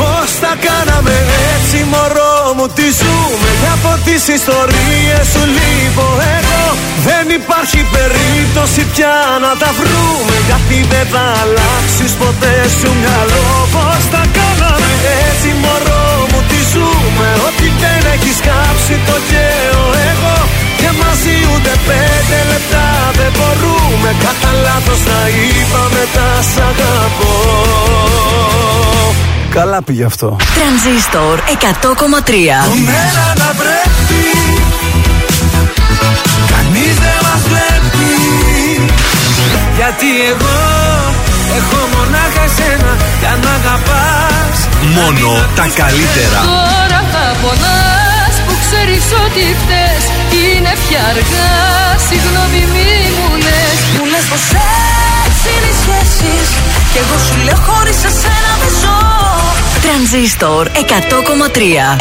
Πώς 0.00 0.28
τα 0.42 0.52
κάναμε 0.66 1.16
έτσι 1.52 1.78
μωρό 1.92 2.36
μου 2.56 2.66
τι 2.76 2.86
ζούμε. 3.00 3.50
Και 3.60 3.70
από 3.76 3.92
τις 4.06 4.22
ιστορίες 4.38 5.24
σου 5.32 5.42
λείπω 5.56 6.06
εγώ. 6.36 6.64
Δεν 7.08 7.24
υπάρχει 7.38 7.80
περίπτωση 7.96 8.82
πια 8.92 9.16
να 9.44 9.52
τα 9.62 9.70
βρούμε. 9.78 10.34
Γιατί 10.48 10.78
δεν 10.92 11.06
θα 11.12 11.24
αλλάξεις 11.42 12.12
ποτέ 12.22 12.56
σου 12.78 12.90
μυαλό. 13.00 13.48
Πώς 13.74 14.02
τα 14.14 14.22
κάναμε 14.38 14.90
έτσι 15.26 15.48
μωρό 15.62 16.06
μου 16.30 16.40
τι 16.48 16.58
ζούμε. 16.72 17.28
Ότι 17.48 17.66
δεν 17.82 18.02
έχεις 18.14 18.38
κάψει 18.48 18.94
το 19.08 19.16
καίω 19.30 19.84
εγώ 20.10 20.36
Και 20.86 20.92
μαζί 21.04 21.36
ούτε 21.54 21.72
πέντε 21.86 22.38
λεπτά 22.52 22.86
δεν 23.18 23.30
μπορούμε 23.36 24.10
Κατά 24.24 24.52
λάθος 24.64 25.00
να 25.10 25.20
είπαμε 25.28 26.02
τα 26.14 26.28
σ' 26.50 26.58
αγαπώ 26.68 27.34
Καλά 29.50 29.82
πήγε 29.82 30.04
αυτό. 30.04 30.36
Τρανζίστορ 30.54 31.38
100,3. 31.38 32.32
Μέρα 32.90 33.26
να 33.42 33.50
πρέπει 33.60 34.22
Κανείς 36.52 36.94
δεν 37.04 37.18
μας 37.26 37.42
βλέπει 37.50 38.12
Γιατί 39.76 40.08
εγώ 40.30 40.58
έχω 41.58 41.78
μονάχα 41.94 42.42
εσένα 42.50 42.92
Για 43.20 43.38
να 43.42 43.50
αγαπάς 43.50 44.58
Μόνο 44.96 45.28
τα 45.56 45.66
καλύτερα. 45.80 46.40
Τώρα 46.50 47.00
θα 47.12 47.24
πονάς 47.42 47.96
που 47.96 48.05
ξέρεις 48.66 49.06
ότι 49.24 49.42
φταίς 49.60 50.02
Είναι 50.42 50.72
πια 50.82 51.02
αργά, 51.12 51.54
συγγνώμη 52.08 52.62
μη 52.74 52.90
μου 53.16 53.30
λες 53.44 53.78
Μου 53.96 54.04
λες 54.12 54.26
πως 54.30 54.44
έτσι 55.26 55.46
είναι 55.54 55.70
οι 55.72 55.76
σχέσεις 55.82 56.48
Κι 56.92 56.98
εγώ 57.02 57.16
σου 57.26 57.36
λέω 57.46 57.58
χωρίς 57.68 57.98
εσένα 58.10 58.52
δεν 58.60 58.72
ζω 58.82 58.96
Τρανζίστορ 59.84 60.68
100,3. 60.68 60.78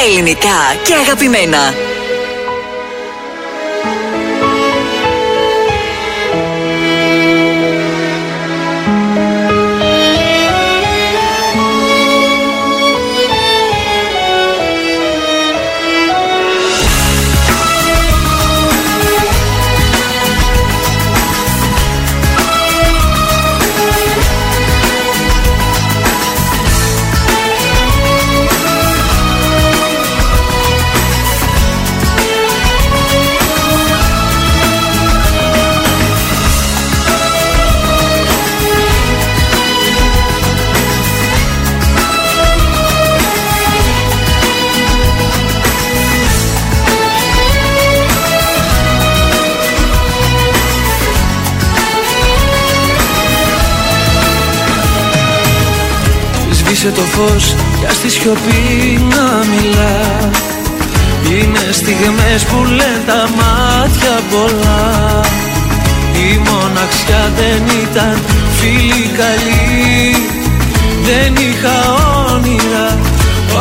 Ελληνικά 0.07 0.60
και 0.84 0.93
αγαπημένα. 1.03 1.62
Σβήσε 56.85 57.01
το 57.01 57.07
φως 57.17 57.55
για 57.79 57.89
στη 57.89 58.09
σιωπή 58.09 59.05
να 59.09 59.45
μιλά. 59.51 60.29
Είναι 61.29 61.71
στιγμές 61.71 62.43
που 62.43 62.63
λένε 62.63 63.01
τα 63.05 63.29
μάτια 63.37 64.19
πολλά. 64.31 65.21
Η 66.13 66.39
μοναξιά 66.48 67.31
δεν 67.37 67.61
ήταν 67.83 68.17
φίλη 68.57 69.09
καλή. 69.17 70.27
Δεν 71.07 71.35
είχα 71.35 71.77
όνειρα 72.33 72.98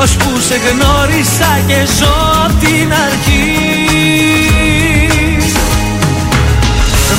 Ώσπου 0.02 0.40
σε 0.48 0.54
γνώρισα 0.54 1.60
και 1.66 1.80
ζω 1.98 2.14
απ' 2.44 2.58
την 2.60 2.92
αρχή. 3.06 3.52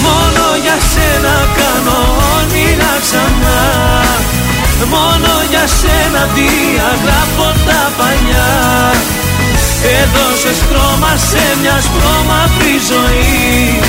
Μόνο 0.06 0.46
για 0.64 0.78
σένα 0.92 1.36
κάνω 1.58 1.98
όνειρα 2.38 2.94
ξανά 3.02 4.05
Μόνο 4.84 5.32
για 5.50 5.66
σένα 5.80 6.22
διαγράφω 6.36 7.50
τα 7.66 7.82
παλιά. 7.98 8.54
Έδωσες 10.02 10.60
χρώμα 10.70 11.12
σε 11.30 11.44
μια 11.62 11.78
σπρώμαυρη 11.86 12.76
ζωή. 12.92 13.80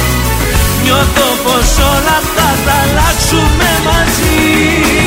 Νιώθω 0.82 1.28
πως 1.44 1.68
όλα 1.92 2.14
αυτά 2.22 2.48
θα 2.64 2.74
αλλάξουμε 2.84 3.70
μαζί 3.86 5.05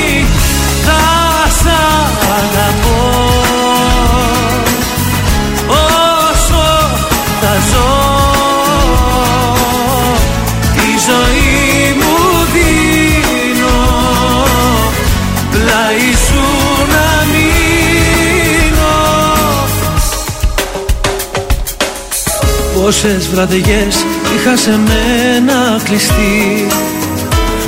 Πόσες 22.89 23.27
βραδιές 23.27 24.05
είχα 24.35 24.57
σε 24.57 24.79
μένα 24.87 25.81
κλειστεί 25.83 26.67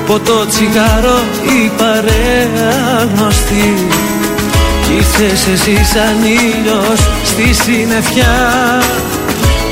Ποτό 0.05 0.45
τσιγάρο 0.45 1.19
η 1.43 1.71
παρέα 1.77 3.09
γνωστή. 3.13 3.87
Κι 4.83 4.93
ήρθες 4.93 5.47
εσύ 5.53 5.85
σαν 5.93 6.23
ήλιος 6.23 6.99
στη 7.23 7.53
συννεφιά 7.63 8.81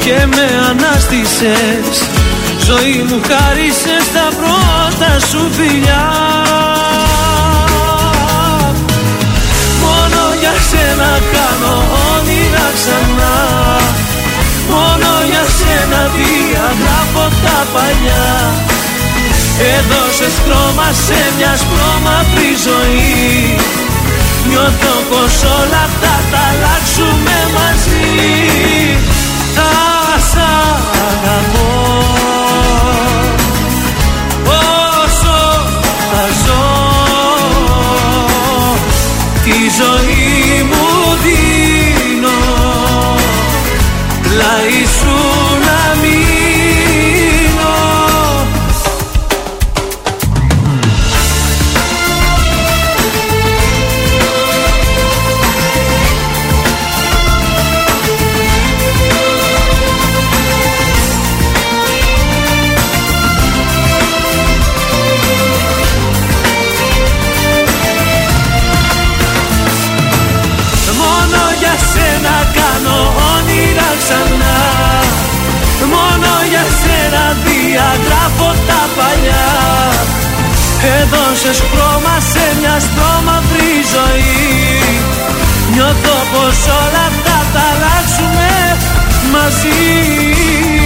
Και 0.04 0.26
με 0.26 0.48
ανάστησες. 0.70 1.96
Ζωή 2.66 3.06
μου 3.10 3.22
χάρισες 3.28 4.06
τα 4.14 4.28
πρώτα 4.40 5.20
σου 5.20 5.50
φιλιά. 5.52 6.08
Μόνο 9.82 10.22
για 10.40 10.54
σένα 10.70 11.20
κάνω 11.34 11.84
όνειρα 12.16 12.72
ξανά 12.76 13.49
Μόνο 14.72 15.10
για 15.30 15.44
σένα 15.58 16.02
διαγράφω 16.16 17.26
τα 17.44 17.58
παλιά. 17.74 18.30
Έδωσες 19.76 20.36
χρώμα 20.44 20.88
σε 21.06 21.20
μια 21.38 21.54
σπρώμαυρη 21.62 22.52
ζωή. 22.68 23.58
Νιώθω 24.48 24.94
πως 25.10 25.34
όλα 25.60 25.82
αυτά 25.90 26.14
θα 26.32 26.42
αλλάξουμε 26.50 27.38
μαζί. 27.58 28.10
Θα 29.56 29.72
σ' 30.30 30.38
αγαπώ 31.12 31.89
γράφω 78.06 78.50
τα 78.68 78.82
παλιά. 78.98 79.48
Έδωσες 81.00 81.60
χρώμα 81.72 82.16
σε 82.32 82.46
μια 82.60 82.76
στρώμαυρη 82.86 83.74
ζωή. 83.94 84.48
Νιώθω 85.74 86.18
πως 86.32 86.58
όλα 86.82 87.04
αυτά 87.12 87.38
θα 87.42 87.50
τα 87.54 87.64
αλλάξουμε 87.72 88.52
μαζί. 89.34 90.79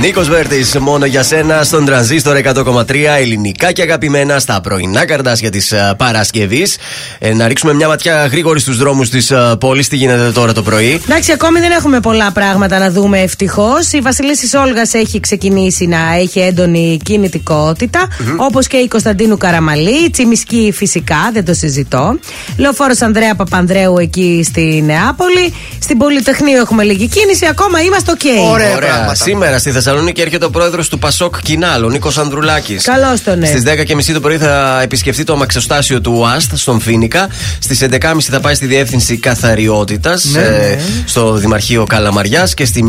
Νίκος 0.00 0.28
Βέρτης, 0.28 0.78
μόνο 0.78 1.06
για 1.06 1.22
σένα 1.22 1.64
στον 1.64 1.84
τρανζίστορ 1.84 2.36
100,3 2.36 3.16
ελληνικά 3.18 3.72
και 3.72 3.82
αγαπημένα 3.82 4.38
στα 4.38 4.60
πρωινά 4.60 5.06
καρτάσια 5.06 5.50
της 5.50 5.74
Παρασκευής. 5.96 6.76
Ε, 7.18 7.34
να 7.34 7.48
ρίξουμε 7.48 7.74
μια 7.74 7.88
ματιά 7.88 8.26
γρήγορη 8.26 8.60
στους 8.60 8.76
δρόμους 8.78 9.10
της 9.10 9.32
πόλης. 9.60 9.88
Τι 9.88 9.96
γίνεται 9.96 10.30
τώρα 10.30 10.52
το 10.52 10.62
πρωί; 10.62 11.00
Εντάξει, 11.08 11.32
ακόμη 11.32 11.60
δεν 11.60 11.70
έχουμε 11.70 12.00
πολλά 12.00 12.32
πράγματα 12.32 12.78
να 12.78 12.90
δούμε 12.90 13.20
ευτυχώς. 13.20 13.92
Η 13.92 14.00
Βασιλίση 14.00 14.56
Όλγας 14.56 14.94
έχει 14.94 15.20
ξεκινήσει 15.20 15.86
να 15.86 15.98
έχει 16.20 16.40
έντονη 16.40 16.98
κινητικότητα. 17.04 18.06
Mm-hmm. 18.08 18.36
Όπως 18.36 18.66
και 18.66 18.76
η 18.76 18.88
Κωνσταντίνου 18.88 19.36
Καραμαλή. 19.36 20.04
Η 20.04 20.10
Τσιμισκή 20.10 20.72
φυσικά, 20.74 21.30
δεν 21.32 21.44
το 21.44 21.54
συζητώ. 21.54 22.18
Λεωφόρος 22.56 23.00
Ανδρέα 23.00 23.34
Παπανδρέου 23.34 23.98
εκεί 23.98 24.42
στη 24.44 24.82
Νεάπολη. 24.86 25.54
Στην 25.80 25.98
Πολυτεχνείο 25.98 26.60
έχουμε 26.60 26.82
λίγη 26.82 27.08
κίνηση. 27.08 27.46
Ακόμα 27.46 27.82
είμαστε 27.82 28.10
ok. 28.10 28.18
Okay. 28.22 28.52
Ωραία, 28.52 28.76
Ωραία. 28.76 29.14
Σήμερα 29.14 29.58
στη 29.58 29.70
Θεσσαλονίκη 29.70 29.86
έρχεται 30.16 30.44
ο 30.44 30.50
πρόεδρος 30.50 30.88
του 30.88 30.98
Πασόκ 30.98 31.42
Κινάλ, 31.42 31.84
ο 31.84 31.88
Νίκος 31.88 32.18
Ανδρουλάκης. 32.18 32.84
Καλώς 32.84 33.22
τον 33.22 33.38
ναι. 33.38 33.46
Στις 33.46 33.62
10.30 33.66 34.12
το 34.12 34.20
πρωί 34.20 34.36
θα 34.36 34.80
επισκεφτεί 34.82 35.24
το 35.24 35.32
αμαξοστάσιο 35.32 36.00
του 36.00 36.12
ΟΑΣΘ 36.16 36.56
στον 36.56 36.80
Φοίνικα. 36.80 37.28
Στις 37.58 37.82
11.30 37.90 37.96
θα 38.30 38.40
πάει 38.40 38.54
στη 38.54 38.66
διεύθυνση 38.66 39.16
καθαριότητας 39.18 40.24
Ναι, 40.24 40.40
ε, 40.40 40.44
ναι. 40.50 40.78
στο 41.04 41.32
Δημαρχείο 41.32 41.84
Καλαμαριάς 41.84 42.54
και 42.54 42.64
στη 42.64 42.84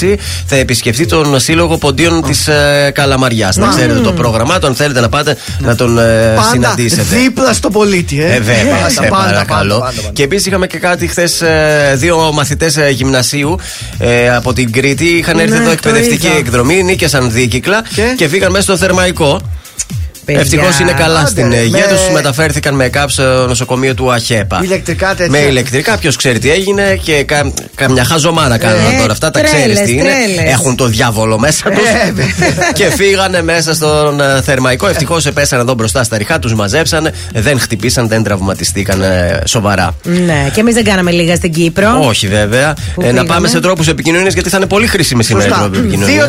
1.30 0.00 0.14
θα 0.46 0.56
επισκεφτεί 0.56 1.06
τον 1.06 1.40
Σύλλογο 1.40 1.78
Ποντίων 1.78 2.22
της 2.22 2.48
ε, 2.48 2.90
Καλαμαριάς. 2.94 3.56
Να 3.56 3.68
ξέρετε 3.68 3.98
το 4.00 4.12
πρόγραμμά 4.12 4.58
του, 4.58 4.66
αν 4.66 4.74
θέλετε 4.74 5.00
να 5.00 5.08
πάτε 5.08 5.36
να 5.58 5.74
τον 5.74 5.98
ε, 5.98 6.32
Πάντα 6.36 6.48
συναντήσετε. 6.52 7.02
δίπλα 7.02 7.52
στο 7.52 7.70
πολίτη, 7.70 8.22
ε. 8.22 8.34
Ε, 8.34 8.40
βέβαια, 8.40 8.74
Πάντα, 8.76 8.88
σε 8.88 9.00
πάντα, 9.00 9.16
παρακαλώ. 9.16 9.74
πάντα, 9.74 9.84
πάντα, 9.84 10.00
πάντα. 10.00 10.12
Και 10.12 10.22
επίσης 10.22 10.46
είχαμε 10.46 10.66
και 10.66 10.78
κάτι 10.78 11.06
χθες. 11.06 11.42
Δύο 11.94 12.30
μαθητές 12.32 12.78
γυμνασίου 12.90 13.56
ε, 13.98 14.34
από 14.34 14.52
την 14.52 14.72
Κρήτη 14.72 15.04
είχαν 15.04 15.38
έρθει 15.38 15.50
Ναι, 15.50 15.56
εδώ 15.56 15.64
το 15.64 15.70
εκπαιδευτική 15.70 16.26
είδα. 16.26 16.36
Εκδρομή, 16.42 16.82
νίκιασαν 16.82 17.30
δίκυκλα 17.32 17.82
Και; 17.94 18.14
και, 18.16 18.28
φύγαν 18.28 18.50
μέσα 18.50 18.62
στο 18.62 18.76
θερμαϊκό. 18.76 19.40
Παιδιά. 20.34 20.40
Ευτυχώς 20.40 20.78
είναι 20.78 20.92
καλά 20.92 21.18
Άντε, 21.18 21.28
στην 21.28 21.48
ρε, 21.50 21.56
υγεία 21.56 21.78
με- 21.78 21.86
τους. 21.96 22.00
Μεταφέρθηκαν 22.12 22.74
με 22.74 22.88
κάπ 22.88 23.10
στο 23.10 23.46
νοσοκομείο 23.48 23.94
του 23.94 24.12
Αχέπα. 24.12 24.60
Ηλεκτρικά 24.62 25.08
τέτοια. 25.14 25.30
Με 25.30 25.38
ηλεκτρικά, 25.38 25.98
ποιο 25.98 26.12
ξέρει 26.16 26.38
τι 26.38 26.50
έγινε 26.50 26.98
και 27.02 27.22
κα, 27.24 27.52
καμιά 27.74 28.04
χαζομάρα 28.04 28.58
κάνανε 28.58 28.94
Ε, 28.94 29.00
τώρα. 29.00 29.12
Αυτά 29.12 29.30
τα 29.30 29.40
τρέλες, 29.40 29.60
ξέρεις 29.60 29.80
τι 29.80 29.92
είναι. 29.92 30.02
τρέλες. 30.02 30.52
Έχουν 30.52 30.76
το 30.76 30.86
διάβολο 30.86 31.38
μέσα 31.38 31.70
τους. 31.70 31.82
και 32.72 32.84
φύγανε 32.90 33.42
μέσα 33.42 33.74
στον 33.74 34.20
ε, 34.20 34.42
θερμαϊκό. 34.42 34.86
Ευτυχώς 34.88 35.26
επέσαν 35.26 35.60
εδώ 35.60 35.74
μπροστά 35.74 36.02
στα 36.04 36.16
ριχά, 36.18 36.38
τους 36.38 36.54
μαζέψανε. 36.54 37.12
Δεν 37.34 37.60
χτυπήσαν, 37.60 38.08
δεν 38.08 38.22
τραυματιστήκαν 38.22 39.02
ε, 39.02 39.42
σοβαρά. 39.46 39.94
Ναι, 40.02 40.50
και 40.54 40.60
εμείς 40.60 40.74
δεν 40.74 40.84
κάναμε 40.84 41.10
λίγα 41.10 41.34
στην 41.36 41.52
Κύπρο. 41.52 41.98
Όχι 42.06 42.26
βέβαια. 42.28 42.74
Πού 42.94 43.02
Ε, 43.02 43.04
να 43.04 43.10
πήγαμε; 43.10 43.28
πάμε 43.28 43.48
σε 43.48 43.60
τρόπους 43.60 43.88
επικοινωνίας 43.88 44.32
γιατί 44.32 44.48
θα 44.48 44.56
είναι 44.56 44.66
πολύ 44.66 44.86
χρήσιμη 44.86 45.24
σήμερα 45.24 45.46
η 45.46 45.48
Σωστά. 45.48 45.62
τρόπη 45.64 45.78
επικοινωνίας. 45.78 46.28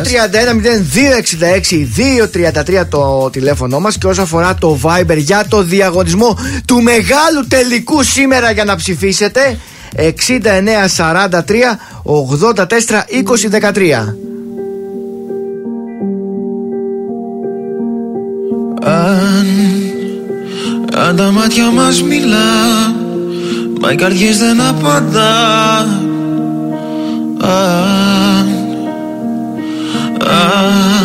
231-0266-233 1.60 2.86
το 2.88 3.30
τηλέφωνο 3.32 3.80
μας 3.80 3.93
και 3.98 4.06
όσο 4.06 4.22
αφορά 4.22 4.54
το 4.54 4.78
Viber 4.82 5.16
για 5.16 5.44
το 5.48 5.62
διαγωνισμό 5.62 6.38
του 6.66 6.82
μεγάλου 6.82 7.46
τελικού 7.48 8.02
σήμερα 8.02 8.50
για 8.50 8.64
να 8.64 8.76
ψηφίσετε 8.76 9.58
6943 9.96 10.08
84 12.04 12.54
20 12.54 12.66
13. 13.72 14.14
Αν, 18.86 19.46
αν 20.94 21.16
τα 21.16 21.30
μάτια 21.30 21.70
μας 21.70 22.02
μιλά 22.02 22.92
Μα 23.80 23.92
οι 23.92 23.96
καρδιές 23.96 24.38
δεν 24.38 24.60
απαντά 24.60 25.78
Αν, 27.40 28.48
αν, 30.20 31.03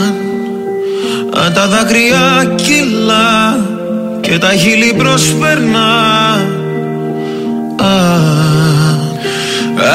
αν 1.45 1.53
τα 1.53 1.67
δάκρυα 1.67 2.53
κυλά 2.55 3.59
Και 4.21 4.37
τα 4.37 4.53
χείλη 4.53 4.93
προσπερνά 4.97 5.91
Αν, 7.77 8.99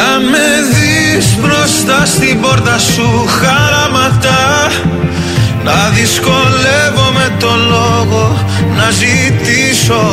αν 0.07 0.23
με 0.31 0.47
δεις 0.73 1.37
μπροστά 1.41 2.07
στην 2.07 2.41
πόρτα 2.41 2.79
σου 2.79 3.27
χαραματά 3.27 4.71
να 5.65 5.89
δυσκολεύομαι 5.89 7.37
το 7.39 7.51
λόγο 7.69 8.45
να 8.77 8.91
ζητήσω. 8.91 10.05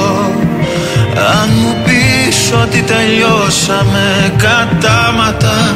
Αν 1.15 1.49
μου 1.55 1.75
πεις 1.83 2.53
ότι 2.63 2.81
τελειώσαμε 2.81 4.33
κατάματα 4.37 5.75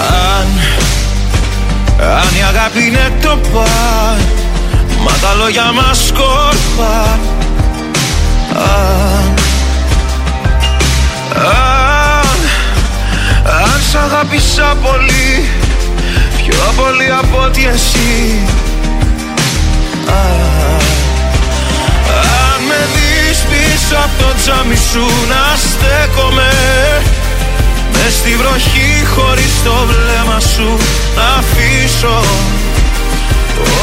Αν, 0.00 0.46
αν 1.98 2.28
η 2.38 2.42
αγάπη 2.48 2.86
είναι 2.86 3.12
το 3.22 3.38
παν 3.52 4.20
Μα 5.04 5.12
τα 5.20 5.34
λόγια 5.34 5.72
μας 5.72 6.06
σκόρπαν 6.06 7.20
Αν, 8.54 9.34
αν, 11.34 12.38
αν 13.62 13.80
σ' 13.90 13.94
αγάπησα 13.94 14.76
πολύ 14.82 15.48
Πιο 16.36 16.72
πολύ 16.76 17.10
από 17.20 17.42
ότι 17.44 17.66
εσύ. 17.66 18.38
Αν, 20.08 20.80
αν 22.10 22.62
με 22.68 22.88
δεις 22.94 23.38
πίσω 23.38 23.96
από 23.96 24.22
το 24.22 24.34
τζάμι 24.42 24.76
σου 24.76 25.06
να 25.28 25.56
στέκομαι 25.56 26.52
Μες 28.02 28.14
στη 28.14 28.36
βροχή 28.36 29.06
χωρίς 29.14 29.62
το 29.64 29.74
βλέμμα 29.90 30.40
σου 30.40 30.76
να 31.16 31.26
αφήσω. 31.38 32.20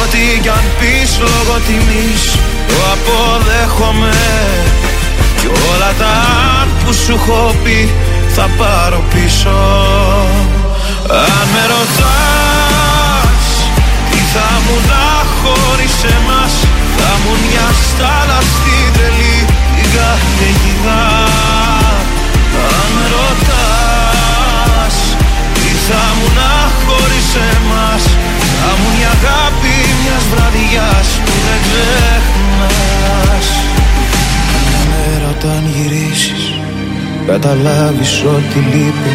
Ό,τι 0.02 0.40
κι 0.42 0.48
αν 0.48 0.64
πεις 0.78 1.18
λόγω 1.18 1.58
τιμής 1.66 2.22
το 2.68 2.76
αποδέχομαι. 2.94 4.16
Κι 5.40 5.46
όλα 5.46 5.92
τα 5.98 6.12
αν 6.60 6.68
που 6.84 6.92
σου 6.92 7.12
έχω 7.12 7.54
πει 7.64 7.90
θα 8.34 8.48
πάρω 8.58 9.02
πίσω. 9.14 9.58
Αν 11.10 11.46
με 11.54 11.64
ρωτάς 11.72 13.46
τι 14.10 14.18
θα 14.32 14.48
μου 14.64 14.76
να 14.88 15.08
χωρίς 15.40 15.96
εμάς 16.16 16.52
Θα 16.96 17.10
μου 17.22 17.32
μια 17.46 17.68
στάλα 17.84 18.38
στην 18.52 18.92
τρελή 18.92 19.38
την 19.76 19.90
καταιγίδα 19.94 21.02
Αν 22.78 22.88
με 22.94 23.04
ρωτάς 23.14 23.58
τι 23.58 23.67
θα 25.88 26.04
μου 26.16 26.28
να 26.38 26.52
χωρίς 26.84 27.28
εμάς 27.52 28.02
Θα 28.60 28.70
μου 28.78 28.88
η 29.00 29.02
αγάπη 29.16 29.74
μιας 30.00 30.24
βραδιάς 30.32 31.08
που 31.24 31.34
δεν 31.46 31.60
ξεχνάς. 31.66 33.46
Μια 34.68 34.82
μέρα 34.90 35.28
όταν 35.36 35.62
γυρίσεις 35.74 36.42
καταλάβεις 37.26 38.12
ότι 38.36 38.58
λείπει 38.72 39.14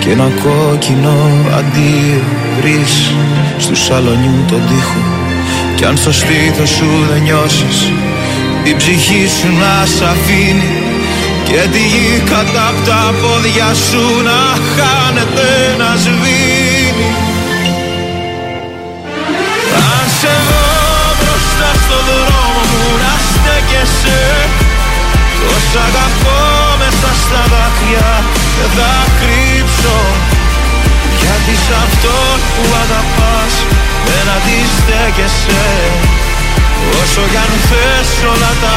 και 0.00 0.10
ένα 0.10 0.28
κόκκινο 0.44 1.16
αντίο 1.58 2.22
βρεις 2.56 2.94
στου 3.58 3.76
σαλονιού 3.76 4.44
τον 4.48 4.62
τοίχο. 4.68 5.02
Κι 5.76 5.84
αν 5.84 5.96
στο 5.96 6.12
στήθος 6.12 6.68
σου 6.68 6.90
δεν 7.10 7.22
νιώσεις 7.22 7.78
η 8.64 8.74
ψυχή 8.76 9.26
σου 9.38 9.48
να 9.60 9.86
σ' 9.86 10.02
αφήνει 10.12 10.72
και 11.52 11.68
τη 11.72 11.82
γη 11.92 12.22
κατά 12.32 12.64
απ' 12.70 12.84
τα 12.88 13.02
πόδια 13.20 13.70
σου 13.86 14.04
να 14.28 14.40
χάνεται 14.74 15.48
να 15.80 15.90
σβήνει. 16.02 17.10
Αν 19.90 20.06
σε 20.18 20.34
δω 20.48 20.66
μπροστά 21.18 21.70
στο 21.82 21.98
δρόμο 22.08 22.60
μου 22.70 22.86
να 23.02 23.14
στέκεσαι. 23.30 24.22
Τόσα 25.40 25.82
αγαπώ 25.90 26.40
μέσα 26.80 27.10
στα 27.22 27.42
δάκρυα 27.52 28.10
δεν 28.56 28.70
θα 28.76 28.92
κρύψω. 29.18 29.98
Γιατί 31.20 31.54
σ' 31.64 31.74
αυτόν 31.84 32.36
που 32.52 32.64
αγαπάς 32.82 33.54
δεν 34.08 34.26
αντιστέκεσαι. 34.36 35.66
Όσο 37.00 37.22
κι 37.32 37.40
αν 37.44 37.52
θες 37.68 38.10
όλα 38.32 38.52
τα 38.62 38.76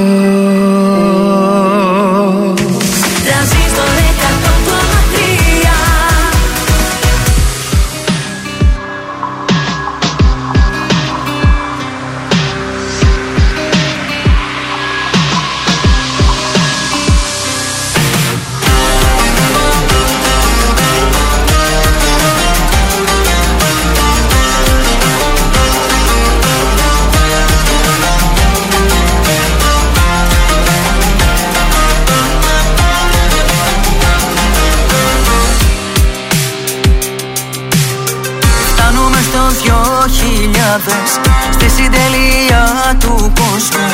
Στη 41.55 41.69
συντελεία 41.75 42.63
του 42.99 43.31
κόσμου. 43.39 43.87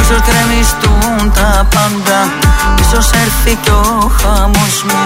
Ίσως 0.00 0.20
γκρεμιστούν 0.26 1.32
τα 1.34 1.66
πάντα 1.74 2.18
Ίσως 2.80 3.10
έρθει 3.10 3.58
κι 3.62 3.70
ο 3.70 4.10
χαμός 4.20 4.76
μου. 4.86 5.00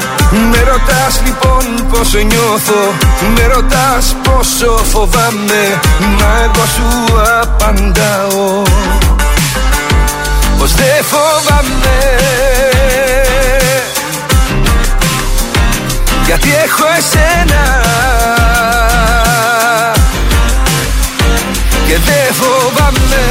Με 0.50 0.60
ρωτάς 0.70 1.20
λοιπόν 1.24 1.86
πως 1.90 2.12
νιώθω 2.12 2.82
Με 3.34 3.46
ρωτάς 3.54 4.16
πόσο 4.22 4.80
φοβάμαι 4.92 5.80
Μα 6.18 6.30
εγώ 6.44 6.64
σου 6.74 6.88
απαντάω. 7.40 8.62
Πως 10.58 10.72
δεν 10.74 11.04
φοβάμαι. 11.10 11.98
Γιατί 16.26 16.48
έχω 16.64 16.84
εσένα 16.98 17.78
Και 21.88 21.98
δεν 22.08 22.34
φοβάμαι. 22.40 23.24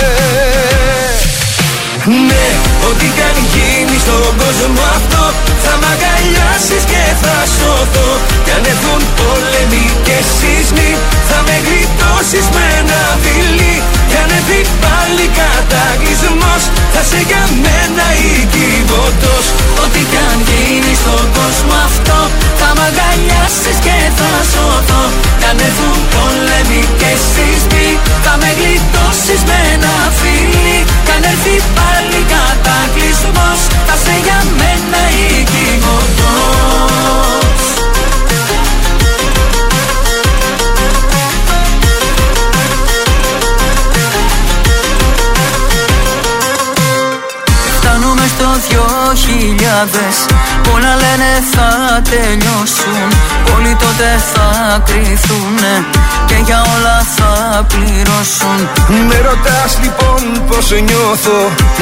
Ναι, 2.27 2.47
ό,τι 2.89 3.07
κι 3.15 3.23
αν 3.29 3.37
γίνει 3.53 3.97
στον 4.05 4.29
κόσμο 4.41 4.83
αυτό 4.97 5.23
Θα 5.63 5.73
μ' 5.79 5.87
αγκαλιάσεις 5.91 6.83
και 6.91 7.03
θα 7.21 7.35
σωθώ. 7.57 8.09
Κι 8.45 8.51
αν 8.57 8.63
έρθουν 8.71 9.01
πόλεμοι 9.17 9.85
και 10.05 10.17
σεισμοί 10.35 10.91
Θα 11.29 11.37
με 11.45 11.55
γλιτώσεις 11.65 12.47
με 12.55 12.63
ένα 12.79 13.01
φιλί 13.23 13.75
Κι 14.09 14.17
αν 14.23 14.29
έρθει 14.37 14.59
πάλι 14.83 15.25
κατακλυσμός 15.39 16.63
Θα 16.93 17.01
σε 17.09 17.19
για 17.29 17.43
μένα 17.63 18.07
οικειβωτός 18.27 19.45
Ό,τι 19.83 20.01
κι 20.11 20.19
αν 20.29 20.37
γίνει 20.49 20.93
στον 21.01 21.25
κόσμο 21.37 21.75
αυτό 21.87 22.19
Θα 22.59 22.69
μ' 22.75 22.83
αγκαλιάσεις 22.87 23.77
και 23.85 23.97
θα 24.17 24.31
σωθώ. 24.51 25.03
Κι 25.39 25.47
αν 25.51 25.57
έρθουν 25.67 25.99
πόλεμοι 26.13 26.81
και 27.01 27.11
σεισμοί 27.31 27.89
Θα 28.25 28.33
με 28.41 28.49
γλιτώσεις 28.57 29.41
με 29.49 29.57
ένα 29.73 29.95
φιλί 30.19 30.79
Κι 31.05 31.13
αν 31.15 31.23
έρθει 31.31 31.55
πάλι 31.77 32.19
κατακλυσμός. 32.33 33.59
Θα 33.87 33.95
σε 34.03 34.15
για 34.25 34.39
μένα 34.59 35.01
οικειβωτός 35.19 36.06
δυο 48.67 48.87
χιλιάδες. 49.23 50.15
Πολλά 50.63 50.93
λένε 51.03 51.31
θα 51.53 51.69
τελειώσουν. 52.09 53.07
Όλοι 53.55 53.75
τότε 53.79 54.09
θα 54.33 54.47
κρυθούνε 54.85 55.73
Και 56.25 56.35
για 56.45 56.61
όλα 56.75 56.97
θα 57.15 57.63
πληρώσουν. 57.67 58.59
Με 59.07 59.17
ρωτάς 59.27 59.77
λοιπόν 59.83 60.43
πως 60.47 60.71
νιώθω 60.71 61.39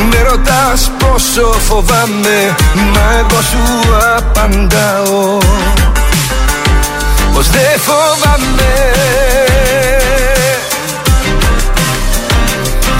Με 0.10 0.22
ρωτάς 0.30 0.92
πόσο 1.00 1.54
φοβάμαι 1.68 2.56
Μα 2.94 3.06
εγώ 3.20 3.42
σου 3.42 3.64
απαντάω. 4.18 5.38
Πως 7.34 7.50
δεν 7.50 7.80
φοβάμαι. 7.86 8.74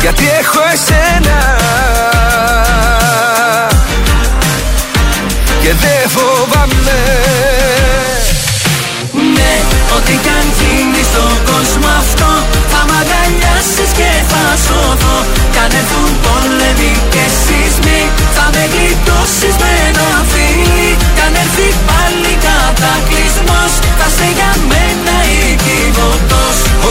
Γιατί 0.02 0.24
έχω 0.40 0.60
εσένα 0.74 1.56
Και 5.66 5.74
δεν 5.74 6.10
φοβάμαι. 6.16 7.00
Ναι, 9.36 9.54
ό,τι 9.96 10.14
κι 10.24 10.32
αν 10.40 10.48
γίνει 10.60 11.02
στον 11.12 11.36
κόσμο 11.50 11.90
αυτό 12.02 12.32
Θα 12.72 12.82
μ' 12.88 12.96
αγκαλιάσεις 13.00 13.92
και 14.00 14.12
θα 14.32 14.44
σωθώ. 14.66 15.18
Κι 15.52 15.60
αν 15.64 15.72
έρθουν 15.80 16.12
πόλεμοι 16.26 16.94
και 17.14 17.26
σεισμοί 17.44 18.02
Θα 18.36 18.46
με 18.54 18.64
γλιτώσεις 18.74 19.56
με 19.62 19.72
ένα 19.88 20.10
φιλί. 20.32 20.92
Κι 21.16 21.24
αν 21.28 21.34
έρθει 21.44 21.68
πάλι 21.88 22.34
κατακλυσμός 22.46 23.72
Θα 24.00 24.08
σε 24.16 24.28
για 24.38 24.52
μένα. 24.70 24.85
οικειβωτός 24.85 24.85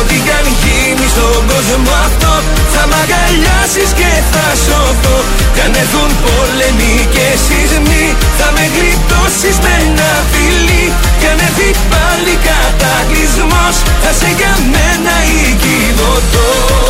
Ό,τι 0.07 0.19
κι 0.27 0.35
αν 0.41 0.47
γίνει 0.63 1.07
στον 1.15 1.41
κόσμο 1.51 1.93
αυτό 2.07 2.33
Θα 2.75 2.83
μ' 2.89 2.97
αγκαλιάσεις 3.01 3.91
και 3.99 4.13
θα 4.33 4.47
σωθώ. 4.65 5.19
Κι 5.55 5.63
αν 5.67 5.73
έρθουν 5.83 6.11
πόλεμοι 6.25 6.95
και 7.15 7.27
σεισμοί 7.45 8.07
Θα 8.39 8.49
με 8.55 8.65
γλιτώσεις 8.75 9.57
με 9.65 9.73
ένα 9.85 10.11
φιλί. 10.31 10.87
Κι 11.21 11.29
αν 11.33 11.39
έρθει 11.47 11.69
πάλι 11.93 12.35
κατακλυσμός 12.47 13.77
Θα 14.03 14.11
σε 14.19 14.31
για 14.39 14.55
μένα 14.73 15.15
οικειβωτός 15.39 16.85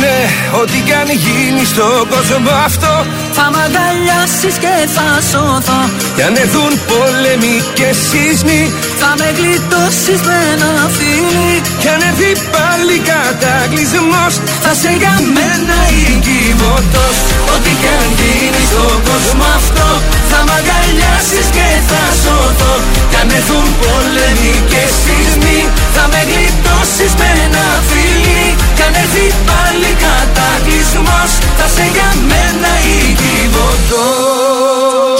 Ναι, 0.00 0.11
ό,τι 0.60 0.78
κι 0.86 0.92
αν 0.92 1.08
γίνει 1.10 1.64
στον 1.64 2.08
κόσμο 2.10 2.50
αυτό 2.64 3.06
Θα 3.32 3.50
μ' 3.52 3.58
αγκαλιάσεις 3.64 4.56
και 4.64 4.74
θα 4.96 5.08
σωθώ. 5.30 5.80
Κι 6.14 6.22
αν 6.22 6.34
έρθουν 6.36 6.72
πόλεμοι 6.90 7.56
και 7.74 7.88
σεισμοί 8.06 8.62
Θα 9.02 9.10
με 9.18 9.28
γλιτώσεις 9.38 10.20
με 10.28 10.36
ένα 10.52 10.72
φιλί 10.96 11.52
Κι 11.82 11.88
αν 11.94 12.00
έρθει 12.08 12.30
πάλι 12.54 12.96
κατακλυσμός 13.10 14.34
Θα 14.64 14.72
σε 14.80 14.90
για 15.00 15.14
μένα 15.36 15.78
οικειβωτός 16.00 17.16
Ό,τι 17.54 17.72
κι 17.80 17.90
αν 17.98 18.08
γίνει 18.18 18.62
στον 18.72 18.96
κόσμο 19.08 19.46
αυτό 19.58 19.88
Θα 20.30 20.38
μ' 20.46 20.52
αγκαλιάσεις 20.58 21.46
και 21.56 21.68
θα 21.90 22.02
σωθώ. 22.22 22.74
Κι 23.10 23.18
αν 23.22 23.28
έρθουν 23.38 23.66
πόλεμοι 23.80 24.54
και 24.70 24.82
σεισμοί 25.00 25.60
Θα 25.94 26.04
με 26.12 26.20
γλιτώσεις 26.30 27.12
με 27.20 27.28
ένα 27.46 27.66
φιλί 27.90 28.44
Κι 28.76 28.82
αν 28.86 28.94
έρθει 29.02 29.26
πάλι 29.48 29.90
κατακλυσμός 30.04 31.30
Θα 31.58 31.66
σε 31.74 31.84
για 31.94 32.10
μένα 32.30 32.72
οικειβωτός 32.96 34.32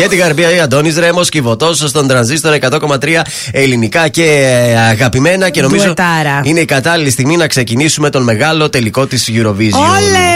Και 0.01 0.09
την 0.09 0.18
Γαρμπία 0.18 0.55
η 0.55 0.61
Αντώνης 0.61 0.97
Ρέμος, 0.99 1.29
κυβωτός 1.29 1.79
στον 1.79 2.09
τρανζίστορ 2.09 2.55
100,3 2.61 3.21
ελληνικά 3.73 4.09
και 4.09 4.25
ε, 4.25 4.79
αγαπημένα. 4.79 5.51
Και 5.51 5.63
νομίζω 5.63 5.85
Ντουετάρα. 5.85 6.41
είναι 6.45 6.61
η 6.61 6.65
κατάλληλη 6.65 7.11
στιγμή 7.11 7.37
να 7.37 7.47
ξεκινήσουμε 7.47 8.11
τον 8.11 8.23
μεγάλο 8.23 8.71
τελικό 8.71 9.07
της 9.07 9.31
Eurovision. 9.33 9.73
Όλε! 9.73 10.33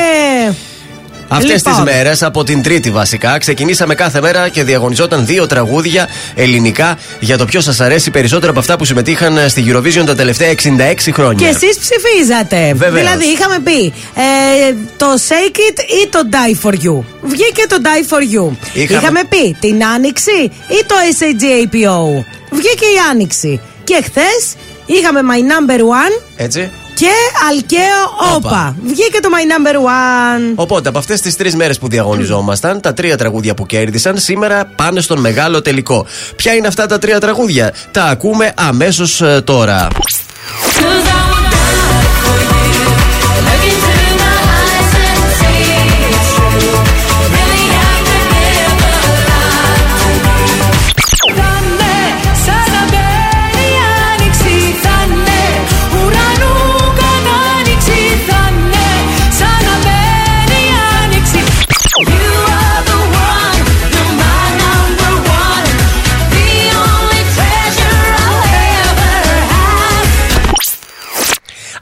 Αυτές 1.28 1.50
Λοιπόν. 1.64 1.74
τι 1.74 1.82
μέρες, 1.92 2.22
από 2.22 2.44
την 2.44 2.62
Τρίτη 2.62 2.90
βασικά, 2.90 3.38
ξεκινήσαμε 3.38 3.94
κάθε 3.94 4.20
μέρα 4.20 4.48
και 4.48 4.64
διαγωνιζόταν 4.64 5.26
δύο 5.26 5.46
τραγούδια 5.46 6.08
ελληνικά 6.34 6.98
για 7.20 7.38
το 7.38 7.44
ποιο 7.44 7.60
σας 7.60 7.80
αρέσει 7.80 8.10
περισσότερο 8.10 8.50
από 8.50 8.60
αυτά 8.60 8.76
που 8.76 8.84
συμμετείχαν 8.84 9.38
στη 9.48 9.64
Eurovision 9.68 10.02
τα 10.06 10.14
τελευταία 10.14 10.50
66 10.50 11.12
χρόνια. 11.12 11.48
Και 11.50 11.56
εσείς 11.56 11.78
ψηφίζατε. 11.78 12.72
Βεβαίως. 12.74 13.06
Δηλαδή, 13.06 13.24
είχαμε 13.24 13.58
πει 13.64 13.84
ε, 14.14 14.74
το 14.96 15.06
Shake 15.28 15.56
It 15.56 15.78
ή 16.04 16.08
το 16.10 16.20
Die 16.30 16.66
for 16.68 16.72
You. 16.72 17.04
Βγήκε 17.22 17.66
το 17.68 17.76
Die 17.82 18.12
for 18.14 18.20
You. 18.20 18.56
Είχαμε- 18.72 19.00
Είχαμε 19.02 19.20
πει 19.28 19.56
την 19.60 19.84
Άνοιξη 19.84 20.40
ή 20.68 20.84
το 20.86 20.94
SAGAPO. 21.18 22.24
Βγήκε 22.50 22.84
η 22.84 22.98
Άνοιξη. 23.10 23.60
Και 23.84 23.94
χθες 24.04 24.54
είχαμε 24.86 25.20
My 25.30 25.38
Number 25.40 25.80
One 25.80 26.22
Έτσι. 26.36 26.70
Και 26.96 27.10
Αλκαίο 27.48 28.34
Όπα. 28.36 28.76
Βγήκε 28.84 29.20
το 29.20 29.28
My 29.32 29.66
Number 29.66 29.74
One. 29.74 30.52
Οπότε 30.54 30.88
από 30.88 30.98
αυτές 30.98 31.20
τις 31.20 31.36
τρεις 31.36 31.56
μέρες 31.56 31.78
που 31.78 31.88
διαγωνιζόμασταν, 31.88 32.80
τα 32.80 32.94
τρία 32.94 33.16
τραγούδια 33.16 33.54
που 33.54 33.66
κέρδισαν 33.66 34.18
σήμερα 34.18 34.64
πάνε 34.76 35.00
στον 35.00 35.20
μεγάλο 35.20 35.62
τελικό. 35.62 36.06
Ποια 36.36 36.54
είναι 36.54 36.66
αυτά 36.66 36.86
τα 36.86 36.98
τρία 36.98 37.20
τραγούδια, 37.20 37.72
τα 37.90 38.04
ακούμε 38.04 38.52
αμέσως 38.56 39.22
τώρα. 39.44 39.88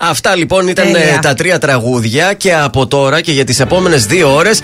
Αυτά 0.09 0.37
λοιπόν 0.37 0.69
ήταν 0.69 0.85
Τέλεια. 0.93 1.15
ε, 1.15 1.19
τα 1.23 1.35
τρία 1.35 1.59
τραγούδια 1.59 2.33
και 2.33 2.55
από 2.55 2.87
τώρα 2.87 3.21
και 3.21 3.33
για 3.33 3.45
τις 3.45 3.61
επόμενες 3.61 4.07
δύο 4.07 4.35
ώρες 4.35 4.61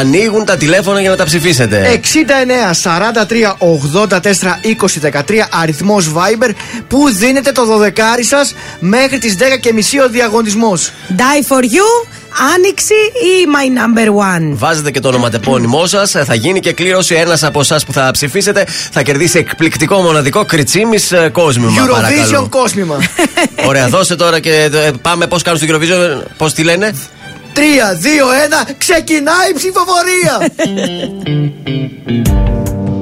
ανοίγουν 0.00 0.44
τα 0.44 0.56
τηλέφωνα 0.56 1.00
για 1.00 1.10
να 1.10 1.16
τα 1.16 1.24
ψηφίσετε. 1.24 2.00
69 2.02 2.72
43 2.72 3.56
84 3.98 4.18
20 5.10 5.10
13 5.10 5.22
αριθμός 5.62 6.12
Viber 6.14 6.50
που 6.88 7.08
δίνετε 7.10 7.52
το 7.52 7.62
12 7.82 7.90
σας 8.20 8.54
μέχρι 8.78 9.18
τις 9.18 9.36
10 9.38 9.58
και 9.60 9.72
μισή 9.72 10.00
ο 10.00 10.08
διαγωνισμός. 10.08 10.90
Die 11.08 11.54
for 11.56 11.62
you, 11.62 12.06
Άνοιξη 12.54 12.94
ή 12.94 13.46
My 13.54 13.78
Number 13.78 14.08
One; 14.08 14.50
Βάζετε 14.54 14.90
και 14.90 15.00
το 15.00 15.08
ονοματεπώνυμό 15.08 15.86
σας. 15.86 16.10
Θα 16.10 16.34
γίνει 16.34 16.60
και 16.60 16.72
κλήρωση. 16.72 17.14
Ένας 17.14 17.42
από 17.42 17.60
εσάς 17.60 17.84
που 17.84 17.92
θα 17.92 18.10
ψηφίσετε 18.10 18.66
θα 18.92 19.02
κερδίσει 19.02 19.38
εκπληκτικό 19.38 20.00
μοναδικό 20.00 20.44
κριτσίμις 20.44 21.12
κόσμημα. 21.32 21.70
Eurovision 21.70 21.90
παρακαλώ. 21.90 22.48
κόσμημα. 22.50 22.96
Ωραία, 23.68 23.88
δώσε 23.88 24.16
τώρα 24.16 24.40
και 24.40 24.70
ε, 24.72 24.90
πάμε 25.02 25.26
πώς 25.26 25.42
κάνουν 25.42 25.60
στο 25.60 25.68
Eurovision. 25.70 26.22
Πώς 26.36 26.52
τη 26.52 26.62
λένε; 26.62 26.94
3, 27.54 27.58
2, 27.58 28.68
1, 28.68 28.74
ξεκινάει 28.78 29.50
η 29.50 29.54
ψηφοφορία! 29.54 30.50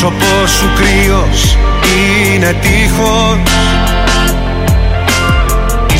πρόσωπό 0.00 0.46
σου 0.46 0.70
κρύος 0.76 1.56
είναι 1.92 2.56
τείχος. 2.60 3.38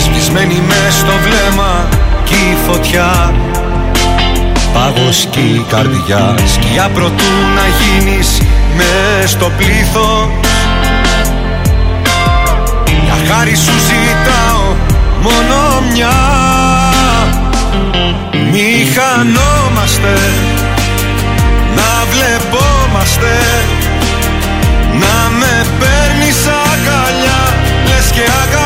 Σβησμένη 0.04 0.62
μες 0.66 0.94
στο 0.94 1.12
βλέμμα 1.22 1.88
κι 2.24 2.34
η 2.34 2.56
φωτιά. 2.66 3.34
Πάγος 4.72 5.28
κι 5.30 5.40
η 5.40 5.64
καρδιά. 5.68 6.34
Σκιά 6.46 6.88
προτού 6.94 7.32
να 7.54 7.64
γίνεις 7.80 8.40
μες 8.76 9.30
στο 9.30 9.50
πλήθος. 9.56 10.28
Για 13.04 13.34
χάρη 13.34 13.54
σου 13.54 13.72
ζητάω 13.86 14.74
μόνο 15.22 15.82
μια. 15.92 16.16
Μη 18.52 18.86
χανόμαστε 18.94 20.18
να 21.76 22.04
βλεπόμαστε 22.10 23.38
Να 24.92 25.31
με 25.38 25.66
παίρνεις 25.79 26.46
αγκαλιά 26.46 27.42
Λες 27.88 28.11
και 28.11 28.20
αγαπιόμαστε 28.20 28.60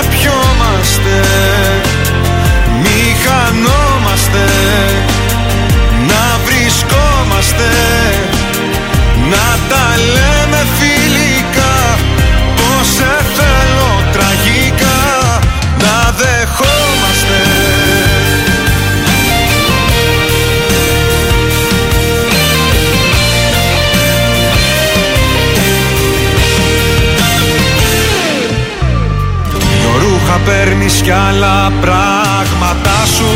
παίρνεις 30.45 30.95
κι 31.03 31.11
άλλα 31.11 31.73
πράγματά 31.81 33.07
σου. 33.17 33.33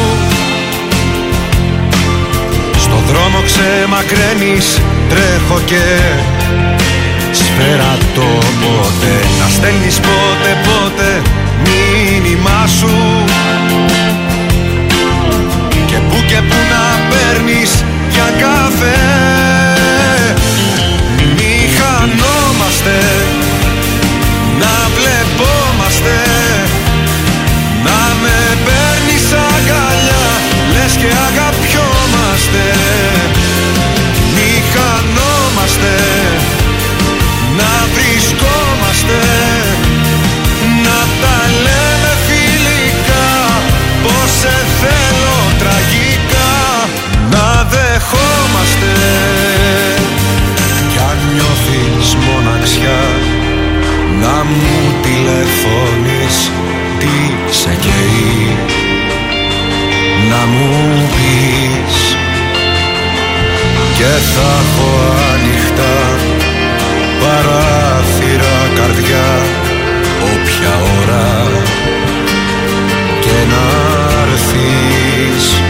Στο 2.79 2.97
δρόμο 3.09 3.39
ξεμακραίνεις 3.45 4.81
τρέχω 5.09 5.61
και 5.65 5.85
σφαίρα 7.33 7.97
το 8.15 8.29
πότε. 8.61 9.13
Να 9.41 9.49
στέλνεις 9.49 10.01
πότε 10.01 10.51
πότε 10.67 11.23
μήνυμά 11.65 12.67
σου. 12.79 13.25
Και 15.87 15.97
που 16.09 16.17
και 16.27 16.41
που 16.49 16.57
να 16.73 16.85
παίρνεις 17.11 17.85
για 18.11 18.29
καφέ 18.39 19.01
Μη 21.37 21.69
χανόμαστε. 21.79 22.99
Να 24.61 24.89
βλεπόμαστε 24.95 26.58
και 31.01 31.11
αγαπιόμαστε. 31.29 32.65
Μη 34.35 34.51
χανόμαστε. 34.73 35.97
Να 37.59 37.73
βρισκόμαστε. 37.95 39.21
Να 40.85 40.99
τα 41.21 41.37
λέμε 41.65 42.13
φιλικά. 42.27 43.29
Πως 44.03 44.31
σε 44.41 44.57
θέλω 44.81 45.39
τραγικά. 45.63 46.53
Να 47.33 47.47
δεχόμαστε. 47.73 48.93
Κι 50.93 50.99
αν 51.11 51.19
νιώθεις 51.35 52.09
μοναξιά 52.27 53.03
να 54.21 54.45
μου 54.45 54.95
τηλεφωνείς 55.03 56.51
τι 56.99 57.15
σε 57.51 57.77
καίει 57.81 58.68
Να 60.29 60.47
μου 60.47 61.09
πεις. 61.15 62.17
Και 63.97 64.13
θα 64.35 64.51
έχω 64.63 64.91
ανοιχτά 65.33 65.97
παράθυρα 67.21 68.57
καρδιά 68.75 69.29
Όποια 70.33 70.73
ώρα 70.99 71.47
και 73.21 73.39
να 73.53 73.65
έρθεις. 74.23 75.63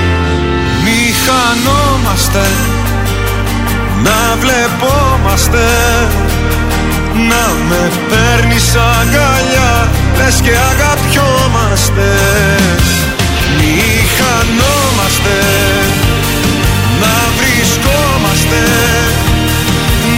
Μη 0.84 1.00
χανόμαστε 1.24 2.46
να 4.02 4.36
βλεπόμαστε 4.40 5.66
να 7.30 7.44
με 7.68 7.90
παίρνεις 8.08 8.74
αγκαλιά 8.74 9.88
Λες 10.16 10.40
και 10.40 10.50
αγαπιόμαστε. 10.50 12.08
Μη 12.86 13.07
χανόμαστε 15.18 15.38
Να 17.00 17.14
βρισκόμαστε. 17.36 18.62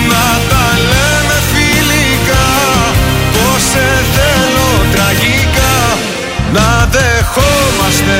Να 0.08 0.40
τα 0.48 0.78
λέμε 0.90 1.38
φιλικά 1.52 2.48
Πως 3.32 3.62
σε 3.62 4.04
θέλω 4.14 4.84
τραγικά 4.92 5.98
Να 6.52 6.88
δεχόμαστε 6.90 8.18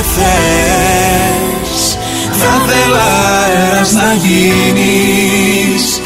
με 0.00 0.06
θες. 0.14 1.98
Θα 2.40 2.52
θέλα 2.66 3.06
αέρας 3.44 3.92
να 3.92 4.12
γίνεις 4.14 6.00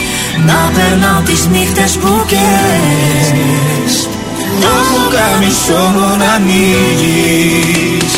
Να 0.46 0.70
περνάω 0.74 1.20
τις 1.20 1.46
νύχτες 1.46 1.96
που 1.96 2.24
καίες 2.28 4.08
Το 4.60 4.68
πουκάμισο 4.88 5.82
μου 5.94 6.16
να 6.16 6.32
ανοίγεις 6.32 8.13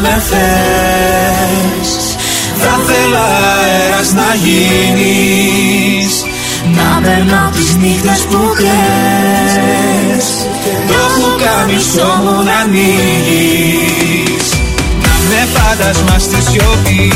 με 0.00 0.22
θες. 0.28 1.90
Θα 2.56 2.74
θέλα 2.86 3.24
αέρας 3.58 4.12
να 4.12 4.34
γίνεις. 4.44 6.24
Να 6.76 7.00
περνάω 7.02 7.50
τις 7.50 7.76
νύχτες 7.76 8.20
που 8.30 8.38
κλαις. 8.56 10.26
Το 10.86 11.00
πουκάμισο 11.14 12.10
μου 12.22 12.42
να 12.42 12.56
ανοίγεις. 12.64 14.46
Να 15.02 15.14
με 15.28 15.48
φάντασμα 15.54 16.18
στη 16.18 16.42
σιωπή 16.42 17.12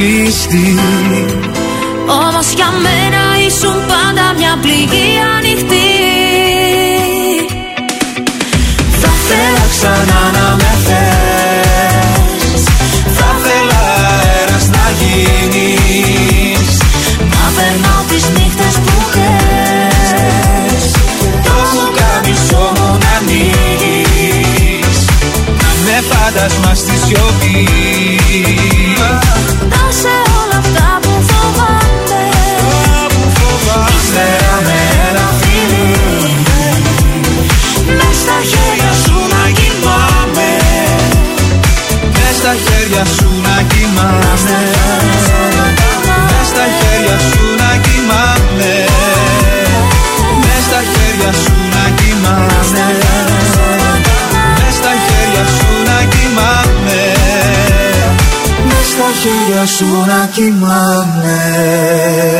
κλειστή 0.00 0.78
Όμως 2.26 2.46
για 2.54 2.70
μένα 2.84 3.22
ήσουν 3.46 3.76
πάντα 3.90 4.24
μια 4.38 4.58
πληγή 4.62 5.08
ανοιχτή. 5.36 5.90
Θα 9.00 9.12
θέλα 9.26 9.64
ξανά 9.74 10.22
να 10.36 10.46
με 10.60 10.72
θες. 10.86 12.62
Θα 13.16 13.30
θέλα 13.44 13.82
αέρας 14.18 14.66
να 14.76 14.84
γίνεις. 15.00 16.70
Να 17.32 17.44
περνάω 17.56 18.02
τις 18.10 18.24
νύχτες 18.36 18.74
που 18.84 18.96
χες 19.12 20.84
Το 21.46 21.56
πουκάμισο 21.70 22.64
μου 22.76 22.98
να 23.02 23.10
ανοίγεις. 23.18 24.98
Να 25.60 25.70
με 25.84 25.96
φάντασμα 26.10 26.74
στη 26.74 26.94
σιωπή 27.04 28.69
χέρια 59.60 59.66
σου 59.66 59.84
να 60.06 60.28
κοιμάμαι 60.34 61.38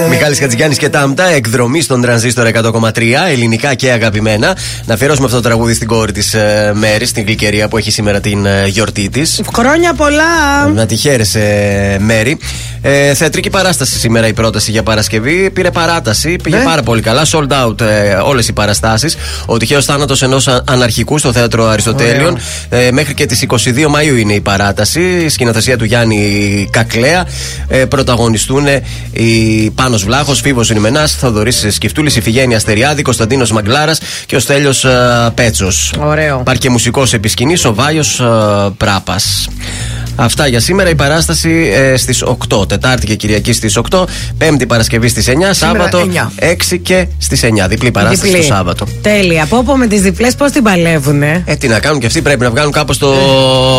Μιχάλης 0.09 0.39
Χατζηγιάννη 0.39 0.77
και 0.77 0.89
Τάμτα, 0.89 1.25
εκδρομή 1.29 1.81
στον 1.81 2.01
τρανζίστορ 2.01 2.47
100,3, 2.55 3.03
ελληνικά 3.31 3.75
και 3.75 3.91
αγαπημένα. 3.91 4.57
Να 4.87 4.95
αφιερώσουμε 4.95 5.27
αυτό 5.27 5.41
το 5.41 5.49
τραγούδι 5.49 5.75
στην 5.75 5.87
κόρη 5.89 6.13
της 6.13 6.35
ε, 6.35 6.73
Μέρης, 6.75 7.09
στην 7.09 7.25
Γλυκερία 7.25 7.69
που 7.69 7.77
έχει 7.77 7.91
σήμερα 7.91 8.21
την 8.21 8.47
ε, 8.47 8.67
γιορτή 8.67 9.09
της. 9.09 9.41
Χρόνια 9.57 9.95
πολλά! 9.95 10.67
Να 10.75 10.87
τη 10.87 10.97
χαίρεσαι, 10.97 11.97
Μέρη. 12.01 12.39
Ε, 12.83 13.15
θεατρική 13.15 13.51
παράσταση 13.51 13.99
σήμερα 13.99 14.27
η 14.27 14.33
πρόταση 14.33 14.71
για 14.71 14.83
Παρασκευή. 14.83 15.51
Πήρε 15.51 15.71
παράταση, 15.71 16.37
πήγε 16.43 16.57
Ναι. 16.57 16.65
πάρα 16.65 16.83
πολύ 16.83 17.01
καλά. 17.01 17.23
Sold 17.31 17.65
out 17.65 17.81
ε, 17.81 18.15
όλες 18.15 18.49
οι 18.49 18.53
παραστάσεις. 18.53 19.17
Ο 19.47 19.57
τυχαίος 19.57 19.85
θάνατος 19.85 20.23
ενός 20.23 20.49
αναρχικού 20.65 21.19
στο 21.19 21.33
θέατρο 21.33 21.67
Αριστοτέλειων. 21.69 22.39
Ε, 22.69 22.91
μέχρι 22.91 23.15
και 23.15 23.27
τις 23.27 23.47
22 23.49 23.87
Μαου 23.89 24.17
είναι 24.17 24.33
η 24.33 24.41
παράταση. 24.41 25.29
Σκηνοθεσία 25.29 25.77
του 25.77 25.85
Γιάννη 25.85 26.69
Κακλέα. 27.11 27.27
Ε, 27.69 27.85
πρωταγωνιστούν 27.85 28.67
η 29.13 29.71
Πάνος 29.71 30.05
Βλάχος, 30.05 30.41
Φίβος 30.41 30.69
Ρημενάς, 30.69 31.13
Θοδωρής 31.13 31.67
Σκυφτούλης, 31.71 32.17
Ιφηγένεια 32.17 32.57
Αστεριάδη, 32.57 33.03
Κωνσταντίνος 33.03 33.53
Μαγκλάρας 33.53 34.01
και 34.27 34.37
ο 34.37 34.39
Στέλιος 34.39 34.87
Πέτσος. 35.35 35.95
Ωραίο. 36.01 36.39
Υπάρχει 36.41 36.61
και 36.61 36.71
μουσικός 36.71 37.13
επισκηνής, 37.13 37.65
ο 37.65 37.75
Βάιος 37.75 38.23
Πράπας. 38.77 39.49
Αυτά 40.17 40.47
για 40.47 40.61
σήμερα. 40.61 40.91
Η 40.91 40.95
παράσταση 40.95 41.71
ε, 41.75 41.97
στις 41.97 42.25
8. 42.51 42.69
Τετάρτη 42.69 43.07
και 43.07 43.15
Κυριακή 43.15 43.53
στις 43.53 43.79
8. 43.91 44.05
Πέμπτη 44.39 44.67
Παρασκευή 44.67 45.09
στις 45.09 45.29
9. 45.29 45.33
Σάββατο 45.51 45.99
9. 46.41 46.45
6 46.73 46.79
και 46.83 47.07
στις 47.19 47.41
9. 47.45 47.69
Διπλή 47.69 47.91
παράσταση 47.91 48.27
Διπλή. 48.31 48.47
το 48.49 48.55
Σάββατο. 48.55 48.87
Τέλεια. 49.03 49.43
Από 49.43 49.57
όπου 49.57 49.77
με 49.77 49.87
τις 49.87 50.01
διπλές 50.01 50.35
πώς 50.35 50.51
την 50.51 50.63
παλεύουνε; 50.63 51.43
Ε, 51.47 51.55
τι 51.57 51.69
να 51.69 51.79
κάνουν 51.81 52.01
και 52.01 52.07
αυτοί 52.07 52.23
πρέπει 52.23 52.43
να 52.43 52.51
βγάλουν 52.51 52.73
κάπως 52.73 52.99
το 52.99 53.09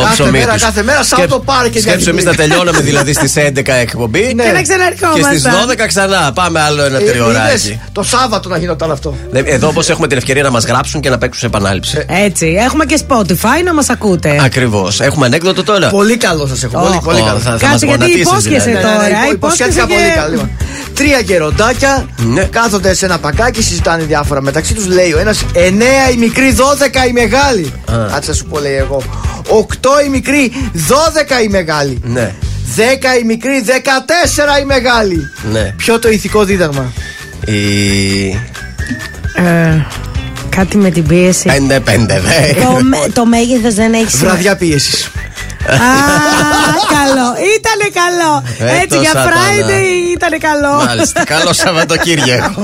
Κάθε 0.01 0.13
ψωμί 0.13 0.31
μέρα, 0.31 0.53
τους. 0.53 0.61
κάθε 0.63 0.83
μέρα, 0.83 1.03
Σάββατο 1.03 1.39
πάρε 1.39 1.67
και 1.69 1.79
μια 1.83 1.89
Σκέψου 1.91 2.09
εμείς 2.09 2.23
διπλή. 2.23 2.37
να 2.37 2.43
τελειώναμε 2.47 2.79
δηλαδή 2.81 3.13
στις 3.13 3.33
11 3.37 3.73
εκπομπή. 3.81 4.33
Ναι. 4.35 4.43
Και 4.43 4.51
να 4.51 4.57
Και 4.57 4.61
ξαναρχόμαστε. 4.63 5.37
στις 5.37 5.43
12 5.43 5.87
ξανά. 5.87 6.31
Πάμε 6.33 6.59
άλλο 6.61 6.83
ένα 6.83 6.97
Ε, 6.97 7.01
τριωράκι. 7.03 7.47
είδες, 7.67 7.77
το 7.91 8.03
Σάββατο 8.03 8.49
να 8.49 8.57
γινόταν 8.57 8.91
αυτό. 8.91 9.15
Ε, 9.33 9.39
Εδώ 9.45 9.67
όμω 9.67 9.79
έχουμε 9.87 10.07
την 10.07 10.17
ευκαιρία 10.17 10.43
να 10.43 10.49
μας 10.51 10.63
γράψουν 10.65 11.01
και 11.01 11.09
να 11.09 11.17
παίξουν 11.17 11.39
σε 11.39 11.45
επανάληψη. 11.45 12.03
Έτσι. 12.07 12.55
Έχουμε 12.59 12.85
και 12.85 12.99
Spotify 13.07 13.63
να 13.65 13.73
μας 13.73 13.89
ακούτε. 13.89 14.39
Ακριβώς. 14.43 14.99
Έχουμε 14.99 15.25
ανέκδοτο 15.25 15.63
τώρα. 15.63 15.87
Πολύ 15.89 16.17
καλό 16.21 16.47
σας 16.47 16.63
έχω. 16.63 16.79
Πολύ, 16.81 16.95
Ω, 16.95 17.01
πολύ 17.03 17.21
Ω, 17.21 17.25
καλό. 17.25 17.39
θα- 17.39 17.51
θα 17.51 17.57
Κάτσε, 17.57 17.67
μας 17.71 17.81
γιατί 17.81 17.91
γονατίσεις, 17.95 18.21
υπόσχεσαι 18.21 18.69
δηλαδή. 18.69 18.85
τώρα. 18.85 19.01
Ναι, 19.01 19.07
ναι, 19.07 19.17
υπο- 19.23 19.31
υπόσχεσαι 19.33 19.69
υποσχέθηκα 19.69 19.85
και- 19.85 19.93
πολύ 19.93 20.15
καλά. 20.15 20.27
Λοιπόν, 20.27 20.49
Τρία 20.93 21.19
γεροντάκια 21.19 22.05
Ναι. 22.33 22.43
κάθονται 22.43 22.93
σε 22.93 23.05
ένα 23.05 23.19
πακάκι, 23.19 23.61
συζητάνε 23.63 24.03
διάφορα 24.03 24.41
μεταξύ 24.41 24.73
τους. 24.73 24.85
Λέει 24.87 25.11
ο 25.13 25.19
ένας 25.19 25.45
9 25.53 26.11
η 26.13 26.17
μικρή, 26.17 26.51
12 26.51 27.05
η 27.07 27.11
μεγάλη. 27.11 27.73
Κάτσε 28.11 28.29
να 28.29 28.35
σου 28.35 28.45
πω, 28.45 28.59
λέει 28.59 28.75
εγώ. 28.75 29.01
8 29.47 29.89
η 30.05 30.09
μικρή, 30.09 30.51
12 30.73 31.41
η 31.43 31.47
μεγάλη. 31.47 32.01
Ναι. 32.03 32.33
10 32.75 33.17
η 33.21 33.23
μικρή, 33.23 33.61
14 33.65 34.59
η 34.61 34.65
μεγάλη. 34.65 35.19
Ναι. 35.51 35.73
Ποιο 35.77 35.99
το 35.99 36.09
ηθικό 36.09 36.43
δίδαγμα; 36.43 36.93
Η. 37.45 38.27
Ε, 39.35 39.85
κάτι 40.49 40.77
με 40.77 40.89
την 40.89 41.03
πίεση. 41.07 41.49
5-5, 41.49 42.21
το, 42.63 42.83
με- 42.83 43.11
το 43.13 43.25
μέγεθος 43.25 43.73
δεν 43.73 43.93
έχει 43.93 44.09
σημασία. 44.09 44.29
Βραδιά 44.29 44.55
πίεσης. 44.55 45.09
Α, 45.67 45.75
καλό. 46.97 47.27
Ήτανε 47.55 47.87
καλό. 48.01 48.43
Ε, 48.59 48.75
Έτσι 48.75 48.87
το 48.87 49.01
για 49.01 49.09
σατανά. 49.09 49.29
Friday 49.29 50.13
ήτανε 50.13 50.37
καλό. 50.37 50.73
Μάλιστα. 50.85 51.23
Καλό 51.23 51.53
Σαββατοκύριακο. 51.53 52.61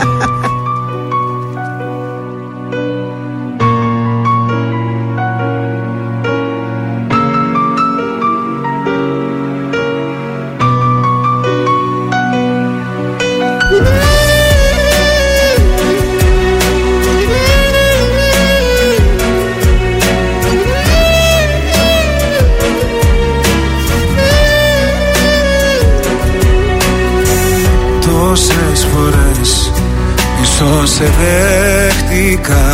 Σε 30.98 31.12
δέχτηκα 31.20 32.66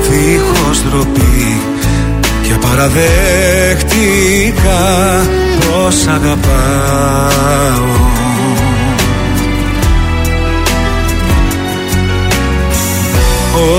Δίχως 0.00 0.82
ντροπή 0.82 1.60
και 2.42 2.54
παραδέχτηκα 2.54 3.10
Πως 5.60 6.06
αγαπάω. 6.06 6.40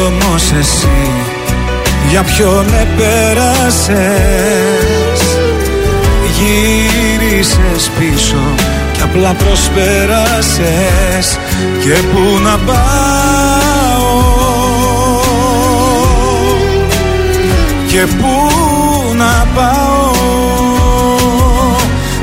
Όμως 0.06 0.52
εσύ 0.60 1.10
για 2.10 2.24
ποιον 2.24 2.66
επέρασες 2.82 4.02
Γύρισες 6.38 7.90
πίσω 8.00 8.44
και 8.58 8.73
απλά 9.04 9.34
προσπέρασες 9.34 11.40
Και 11.84 11.96
πού 12.12 12.24
να 12.44 12.58
πάω. 12.58 12.82
Και 17.88 18.06
πού 18.20 18.34
να 19.16 19.48
πάω. 19.56 20.12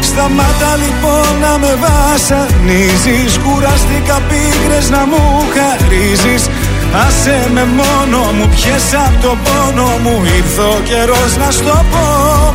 Σταμάτα 0.01 0.77
λοιπόν 0.85 1.27
να 1.41 1.59
με 1.59 1.79
βασανίζεις 1.85 3.39
Κουραστήκα 3.39 4.21
πίκρες 4.29 4.91
να 4.91 5.07
μου 5.07 5.43
χαρίζεις. 5.55 6.49
Άσε 7.07 7.49
με 7.53 7.65
μόνο 7.65 8.33
μου, 8.33 8.49
πιες 8.49 8.95
απ' 9.07 9.23
το 9.23 9.37
πόνο 9.45 9.89
μου 10.03 10.23
Ήρθε 10.37 10.61
ο 10.61 10.81
καιρός 10.85 11.37
να 11.39 11.51
στο 11.51 11.85
πω 11.91 12.55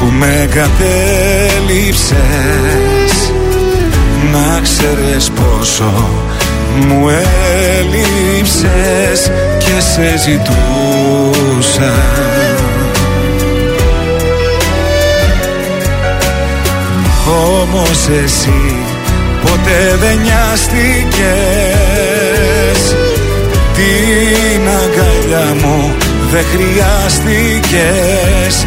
που 0.00 0.06
με 0.18 0.48
κατέληψες 0.50 2.14
Να 4.32 4.60
ξέρεις 4.60 5.30
πόσο 5.30 5.92
μου 6.76 7.08
έλειψες 7.78 9.30
και 9.58 9.80
σε 9.80 10.18
ζητούσα. 10.18 11.94
Όμως 17.62 18.08
εσύ 18.24 18.62
ποτέ 19.42 19.96
δεν 20.00 20.18
νοιάστηκες. 20.18 21.20
Την 23.74 24.68
αγκαλιά 24.68 25.54
μου 25.54 25.94
δεν 26.30 26.44
χρειάστηκες 26.44 28.66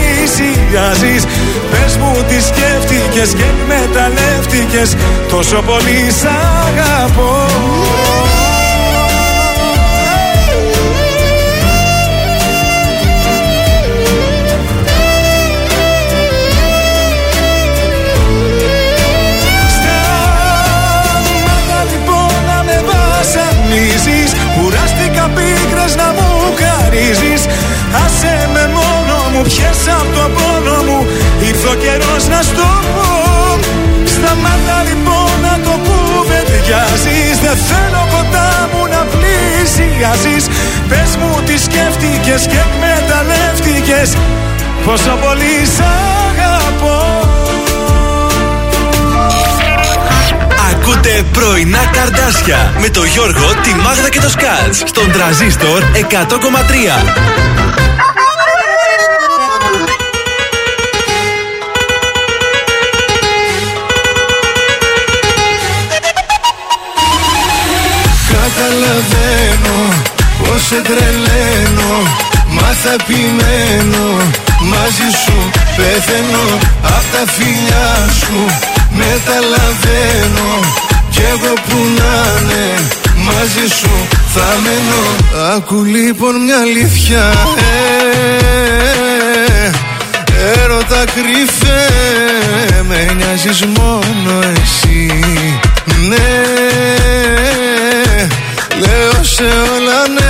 πλησιάζεις. 0.21 1.23
Πες 1.71 1.97
μου 1.97 2.23
τι 2.27 2.41
σκέφτηκες 2.41 3.33
και 3.33 3.43
εκμεταλλεύτηκες 3.43 4.95
Τόσο 5.29 5.61
πολύ 5.61 6.11
σ' 6.19 6.25
αγαπώ. 6.25 7.45
Σταμάτα 19.75 21.79
λοιπόν 21.91 22.33
να 22.47 22.63
με 22.63 22.83
βασανίζεις. 22.89 24.31
Κουράστηκα 24.55 25.29
πίκρες 25.35 25.95
να 25.95 26.07
μου 26.15 26.29
χαρίζεις. 26.61 27.41
Άσε 28.05 28.49
με 28.53 28.63
μόνο 28.73 29.00
μου, 29.31 29.41
πιες 29.41 29.81
απ' 29.97 30.11
το 30.15 30.25
πόνο 30.35 30.77
μου. 30.87 30.99
Ήρθε 31.47 31.67
ο 31.73 31.75
καιρός 31.83 32.23
να 32.33 32.41
στο 32.49 32.69
πω. 32.93 33.09
Σταμάτα 34.13 34.77
λοιπόν 34.89 35.31
να 35.45 35.53
το 35.65 35.73
κουβεντιάζεις 35.85 37.35
Δεν 37.45 37.57
θέλω 37.69 38.03
κοντά 38.13 38.69
μου 38.71 38.81
να 38.93 39.01
πλησιάζεις. 39.13 40.43
Πες 40.89 41.11
μου 41.19 41.31
τι 41.45 41.55
σκέφτηκες 41.65 42.41
και 42.51 42.59
εκμεταλλεύτηκες. 42.67 44.09
Πόσο 44.85 45.13
πολύ 45.23 45.55
σ' 45.75 45.81
αγαπώ. 46.29 46.99
Ακούτε 50.71 51.23
πρωινά 51.31 51.83
καρδάσια 51.91 52.73
με 52.79 52.89
το 52.89 53.03
Γιώργο, 53.03 53.47
τη 53.63 53.73
Μάγδα 53.83 54.09
και 54.09 54.19
το 54.19 54.29
Σκάτ 54.29 54.73
στον 54.73 55.11
τραζίστορ 55.11 55.83
100,3. 55.93 57.60
Σε 70.71 70.81
τρελαίνω 70.81 71.93
Μα 72.47 72.75
θα 72.83 72.93
επιμένω 72.99 74.05
Μαζί 74.71 75.09
σου 75.23 75.49
πεθαίνω 75.75 76.59
Απ' 76.83 77.07
τα 77.13 77.31
φιλιά 77.31 78.09
σου 78.19 78.39
Μεταλαβαίνω. 78.91 80.59
Κι 81.09 81.21
εγώ 81.29 81.53
που 81.53 81.77
να 81.97 82.13
είναι 82.41 82.89
Μαζί 83.15 83.67
σου 83.79 84.07
θα 84.33 84.47
μένω. 84.63 85.01
Άκου 85.55 85.83
λοιπόν 85.83 86.43
μια 86.43 86.57
αλήθεια 86.59 87.33
ε, 89.33 89.69
Έρωτα 90.61 91.03
κρυφέ 91.15 91.85
Με 92.87 93.13
νοιάζεις 93.17 93.61
μόνο 93.65 94.39
εσύ. 94.61 95.23
Ναι 96.07 96.41
Λέω 98.79 99.23
σε 99.23 99.43
όλα 99.43 100.07
ναι, 100.07 100.20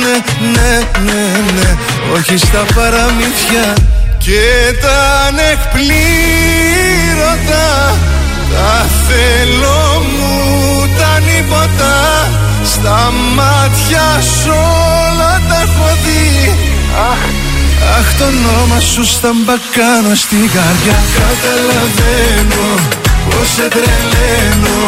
ναι, 0.00 0.14
ναι, 0.54 0.72
ναι, 1.06 1.22
ναι. 1.56 1.68
Όχι 2.14 2.36
στα 2.36 2.62
παραμύθια 2.74 3.66
και 4.18 4.44
τα 4.82 4.98
ανεκπλήρωτα. 5.28 5.98
Τα 8.52 8.74
θέλω 9.06 9.82
μου 10.12 10.34
τα 10.98 11.12
νύποτα 11.26 11.94
Στα 12.64 12.98
μάτια 13.34 14.06
σου 14.42 14.54
όλα 15.06 15.32
τα 15.48 15.56
έχω 15.66 15.88
δει. 16.04 16.28
Αχ, 17.10 17.22
αχ 17.98 18.08
το 18.18 18.24
όνομα 18.24 18.80
σου 18.80 19.04
στα 19.04 19.30
μπακάνω 19.44 20.14
στην 20.14 20.50
καρδιά 20.54 20.98
Καταλαβαίνω 21.20 22.68
Πως 23.30 23.48
σε 23.54 23.68
τρελαίνω 23.68 24.80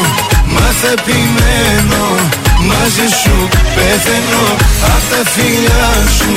Μα 0.54 0.66
θα 0.80 0.90
επιμένω 0.96 2.04
Μαζί 2.68 3.06
σου 3.22 3.48
πεθαίνω 3.74 4.44
Απ' 4.94 5.06
τα 5.10 5.30
φιλιά 5.30 5.90
σου 6.18 6.34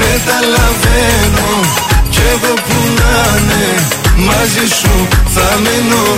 Μεταλαβαίνω. 0.00 1.50
Κι 2.10 2.20
εγώ 2.32 2.54
που 2.54 2.78
να 2.98 3.38
είναι 3.38 3.64
Μαζί 4.16 4.74
σου 4.80 5.08
θα 5.34 5.58
μένω 5.62 6.16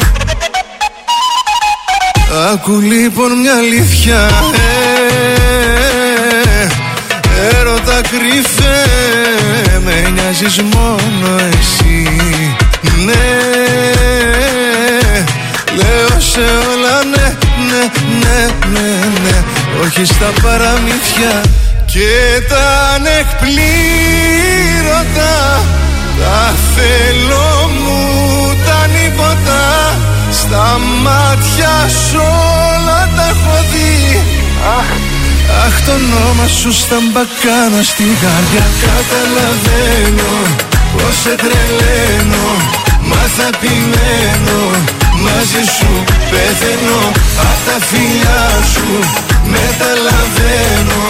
Άκου 2.53 2.81
λοιπόν 2.81 3.41
μια 3.41 3.57
αλήθεια 3.57 4.31
ε, 6.59 6.67
Έρωτα 7.59 8.01
κρυφέ 8.01 8.85
Με 9.85 10.11
νοιάζεις 10.15 10.61
μόνο 10.63 11.37
εσύ. 11.37 12.17
Ναι 13.05 13.27
Λέω 15.77 16.21
σε 16.21 16.41
όλα 16.41 17.05
ναι, 17.05 17.37
ναι, 17.69 17.83
ναι, 18.21 18.47
ναι, 18.73 18.81
ναι 18.81 18.96
Όχι 19.83 20.05
στα 20.05 20.31
παραμύθια 20.43 21.43
και 21.87 22.13
τα 22.49 22.67
ανεκπλήρωτα. 22.95 23.65
Τα 26.21 26.55
θέλω 26.75 27.71
μου 27.81 28.01
τα 28.67 28.79
νύποτα. 28.95 29.63
Στα 30.31 30.67
μάτια 31.03 31.75
σου 32.09 32.23
όλα 32.73 33.01
τα 33.17 33.25
έχω 33.29 33.57
δει. 33.73 33.97
Αχ, 34.79 34.89
αχ 35.67 35.77
το 35.87 35.93
όνομα 35.93 36.47
σου 36.61 36.71
στα 36.73 36.99
μπακάνα 37.13 37.83
στη 37.83 38.05
καρδιά 38.23 38.67
Καταλαβαίνω 38.87 40.33
πως 40.93 41.15
σε 41.23 41.35
τρελαίνω. 41.43 42.49
Μα 43.09 43.23
θα 43.37 43.47
επιμένω 43.55 44.61
Μαζί 45.25 45.65
σου 45.77 46.05
πεθαίνω 46.31 47.01
Απ' 47.41 47.63
τα 47.67 47.77
φιλιά 47.87 48.45
σου 48.73 48.89
Μεταλαβαίνω 49.51 51.05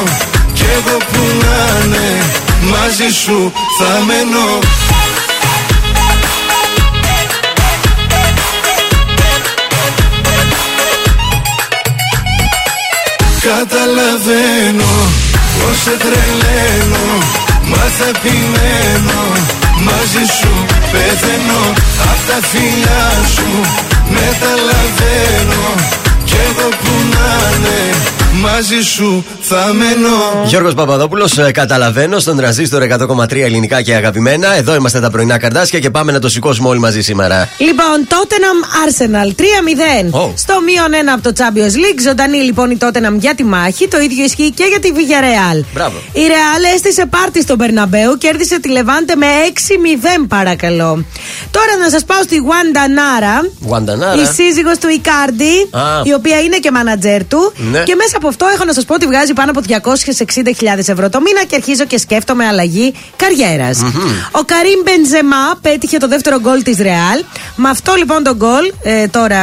Κι 0.53 0.64
εγώ 0.76 0.97
που 0.97 1.22
να 1.43 1.84
είναι 1.84 2.22
Μαζί 2.70 3.09
σου 3.22 3.53
θα 3.78 4.05
μένω. 4.07 4.59
Καταλαβαίνω 13.47 14.93
πως 15.59 15.76
σε 15.82 15.97
τρελαίνω 16.05 17.07
Μα 17.70 17.84
θα 17.99 18.09
επιμένω 18.14 19.20
Μαζί 19.87 20.24
σου 20.39 20.53
πεθαίνω. 20.93 21.62
Απ' 22.11 22.22
τα 22.28 22.39
φιλιά 22.51 23.07
σου 23.34 23.49
Μεταλαβαίνω 24.09 25.64
Κι 26.24 26.37
εγώ 26.49 26.68
που 26.68 26.93
να 27.12 27.57
είναι 27.57 27.80
Μαζί 28.41 28.80
σου 28.80 29.24
θα 29.49 29.72
μένω 29.74 30.44
Γιώργος 30.47 30.74
Παπαδόπουλος, 30.74 31.38
καταλαβαίνω 31.53 32.18
στον 32.18 32.36
τραζίστορ 32.36 32.82
100,3 32.82 33.36
ελληνικά 33.36 33.82
και 33.82 33.94
αγαπημένα. 33.94 34.57
Εδώ 34.57 34.74
είμαστε 34.74 35.01
τα 35.01 35.11
πρωινά 35.11 35.38
καρδάσια 35.38 35.78
και 35.78 35.90
πάμε 35.90 36.12
να 36.12 36.18
το 36.18 36.28
σηκώσουμε 36.28 36.68
όλοι 36.68 36.78
μαζί 36.78 37.01
σήμερα. 37.01 37.49
Λοιπόν, 37.59 38.07
Tottenham 38.09 38.86
Arsenal 38.86 39.28
3-0. 39.40 40.20
Oh. 40.20 40.32
Στο 40.34 40.55
μείον 40.64 41.05
1 41.05 41.12
από 41.14 41.22
το 41.22 41.32
Champions 41.38 41.74
League. 41.74 42.01
Ζωντανή 42.03 42.36
λοιπόν 42.36 42.70
η 42.70 42.76
Tottenham 42.80 43.16
για 43.18 43.34
τη 43.34 43.44
μάχη. 43.44 43.88
Το 43.88 44.01
ίδιο 44.01 44.24
ισχύει 44.24 44.51
και 44.51 44.64
για 44.68 44.80
τη 44.80 44.90
Villarreal. 44.94 45.64
Μπράβο. 45.74 45.97
Η 46.12 46.20
Real 46.28 46.74
έστησε 46.74 47.07
πάρτι 47.07 47.42
στον 47.42 47.59
Περναμπέου, 47.59 48.16
κέρδισε 48.18 48.61
τη 48.61 48.68
Λεβάντε 48.68 49.16
με 49.16 49.26
6-0 50.22 50.26
παρακαλώ. 50.28 51.05
Τώρα 51.51 51.76
να 51.82 51.90
σας 51.90 52.05
πάω 52.05 52.22
στη 52.22 52.36
Wanda 52.51 52.86
Nara. 52.99 53.51
Γουαντανάρα. 53.66 54.22
Η 54.22 54.24
σύζυγος 54.24 54.78
του 54.78 54.88
Ικάρντι, 54.88 55.55
Α. 55.70 55.80
η 56.05 56.12
οποία 56.12 56.40
είναι 56.40 56.57
και 56.57 56.70
μάνατζέρ 56.70 57.24
του. 57.24 57.53
Ναι. 57.57 57.82
Και 57.82 57.94
μέσα 57.94 58.16
από 58.16 58.28
αυτό 58.28 58.47
έχω 58.55 58.64
να 58.64 58.72
σας 58.72 58.84
πω 58.84 58.94
ότι 58.94 59.07
βγάζει 59.07 59.32
πάνω 59.37 59.51
από 59.51 59.61
260.000 59.68 60.78
ευρώ 60.87 61.09
το 61.09 61.20
μήνα 61.20 61.45
και 61.47 61.55
αρχίζω 61.55 61.84
και 61.84 61.99
σκέφτομαι 61.99 62.47
αλλαγή 62.47 62.95
καριέρας. 63.16 63.78
Ο 64.30 64.41
Καρύμ 64.45 64.80
Μπενζεμά 64.84 65.59
πέτυχε 65.61 65.97
το 65.99 66.09
δεύτερο 66.09 66.41
γκολ 66.41 66.62
της 66.62 66.78
Ρεάλ. 66.78 67.24
Με 67.57 67.68
αυτό 67.68 67.95
λοιπόν 67.95 68.22
το 68.22 68.34
γκολ, 68.34 68.72
ε, 68.82 69.07
τώρα 69.09 69.41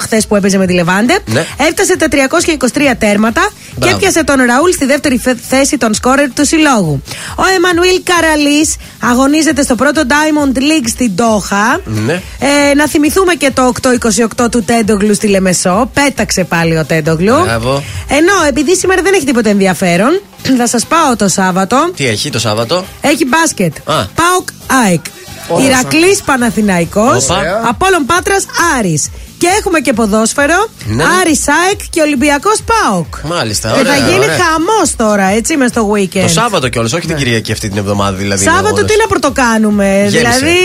χθες 0.00 0.26
που 0.26 0.36
έπαιζε 0.36 0.58
με 0.58 0.66
τη 0.66 0.72
Λεβάντε, 0.72 1.18
Ναι. 1.26 1.44
έφτασε 1.68 1.96
τα 1.96 2.06
323 2.08 2.94
τέρματα 2.98 3.48
και 3.64 3.72
Μπράβο. 3.78 3.96
έπιασε 3.96 4.24
τον 4.24 4.36
Ραούλ 4.36 4.70
στη 4.70 4.84
δεύτερη 4.86 5.18
φε- 5.18 5.38
θέση 5.48 5.78
των 5.78 5.94
σκόρερ 5.94 6.32
του 6.32 6.46
συλλόγου. 6.46 7.02
Ο 7.36 7.42
Εμμανουήλ 7.56 8.00
Καραλής 8.04 8.76
αγωνίζεται 9.02 9.62
στο 9.62 9.74
πρώτο 9.74 10.02
Diamond 10.08 10.58
League 10.58 10.88
στην 10.88 11.16
Τόχα. 11.16 11.80
Ναι. 11.84 12.12
Ε, 12.12 12.74
να 12.74 12.88
θυμηθούμε 12.88 13.34
και 13.34 13.50
το 13.50 13.62
8-28 13.66 14.48
του 14.50 14.62
Τέντογλου 14.62 15.14
στη 15.14 15.26
Λεμεσό. 15.28 15.90
Πέταξε 15.94 16.44
πάλι 16.44 16.78
ο 16.78 16.84
Τέντογλου. 16.84 17.34
Μπράβο. 17.44 17.82
Ενώ 18.08 18.32
επειδή 18.48 18.76
σήμερα 18.76 19.02
δεν 19.02 19.14
έχει 19.14 19.24
τίποτα 19.36 19.50
ενδιαφέρον, 19.50 20.20
θα 20.58 20.66
σας 20.66 20.86
πάω 20.86 21.16
το 21.16 21.28
Σάββατο. 21.28 21.90
Τι 21.96 22.06
έχει 22.06 22.30
το 22.30 22.38
Σάββατο; 22.38 22.84
Έχει 23.00 23.24
μπάσκετ. 23.24 23.76
Α. 23.84 24.04
Πάοκ 24.14 24.48
ΑΕΚ. 24.86 25.04
Ωραία. 25.48 25.66
Ηρακλής 25.66 26.22
Παναθηναϊκός 26.22 27.24
Όπα. 27.24 27.62
Απόλων 27.68 28.06
Πάτρας 28.06 28.46
Άρης. 28.78 29.10
Και 29.38 29.46
έχουμε 29.58 29.78
και 29.80 29.92
ποδόσφαιρο. 29.92 30.66
Ναι. 30.86 31.04
Άρης 31.20 31.48
ΑΕΚ 31.48 31.80
και 31.90 32.00
Ολυμπιακός 32.00 32.58
ΠΑΟΚ. 32.70 33.14
Μάλιστα, 33.24 33.70
Και 33.74 33.78
ωραία. 33.80 33.92
θα 33.92 33.98
γίνει 33.98 34.18
ωραία. 34.24 34.36
χαμός 34.38 34.96
τώρα, 34.96 35.24
έτσι, 35.36 35.56
μες 35.56 35.70
στο 35.70 35.90
weekend. 35.94 36.20
Το 36.22 36.28
Σάββατο 36.28 36.68
κιόλας, 36.68 36.92
όχι 36.92 37.06
την 37.06 37.16
Κυριακή 37.16 37.52
αυτή 37.52 37.68
την 37.68 37.78
εβδομάδα 37.78 38.16
δηλαδή. 38.16 38.42
είναι 38.42 38.50
Σάββατο 38.52 38.74
αγώνας. 38.74 38.90
τι 38.92 38.98
να 39.00 39.06
πρωτοκάνουμε. 39.06 39.84
Γέμισε. 40.08 40.18
Δηλαδή. 40.18 40.56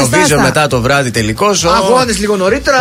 άστα, 0.00 0.16
Eurovision 0.18 0.22
άστα. 0.22 0.42
μετά 0.42 0.66
το 0.66 0.80
βράδυ 0.80 1.10
τελικός. 1.10 1.64
Αγώνες 1.64 2.18
λίγο 2.18 2.36
νωρίτερα. 2.36 2.76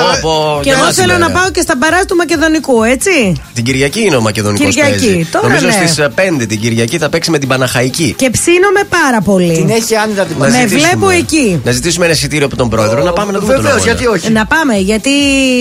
Και 0.62 0.70
εγώ 0.72 0.94
θέλω 0.94 1.18
να 1.18 1.32
πάω 1.32 1.52
και 1.52 1.62
στα 1.62 1.76
μπαρά 1.78 2.06
του 2.06 2.16
Μακεδονικού, 2.16 2.84
έτσι. 2.84 3.42
Την 3.54 3.64
Κυριακή 3.64 4.02
είναι 4.02 4.16
ο 4.16 4.22
Μακεδονικός 4.22 4.76
Κυριακή, 4.76 5.06
παίζει. 5.06 5.28
τώρα 5.32 5.48
Νομίζω 5.48 5.66
ναι. 5.66 5.72
στις 5.88 6.06
5 6.16 6.46
την 6.48 6.60
Κυριακή 6.60 6.98
θα 6.98 7.10
παίξει 7.10 7.32
με 7.32 7.38
την 7.40 7.48
Παναχαϊκή. 7.48 8.14
Και 8.18 8.30
ψήνομαι 8.30 8.84
πάρα 8.90 9.22
πολύ. 9.22 9.54
Την 9.54 9.70
έχει 9.70 9.96
άνετα 9.96 10.24
την 10.26 10.36
Να 10.40 10.46
Με 10.46 10.52
ζητήσουμε- 10.52 10.82
βλέπω 10.82 11.10
εκεί. 11.10 11.62
Να 11.66 11.72
ζητήσουμε 11.72 12.06
ένα 12.06 12.14
εισιτήριο 12.14 12.46
από 12.46 12.56
τον 12.56 12.70
πρόεδρο 12.70 13.04
να 13.04 13.14
πάμε 13.14 13.32
να 13.32 13.40
δούμε 13.40 13.54
τον 13.54 13.62
Βεβαίως, 13.62 13.82
αγώνα. 13.82 13.92
γιατί 14.00 14.08
όχι. 14.18 14.32
Να 14.32 14.46
πάμε, 14.46 14.76
γιατί. 14.76 15.10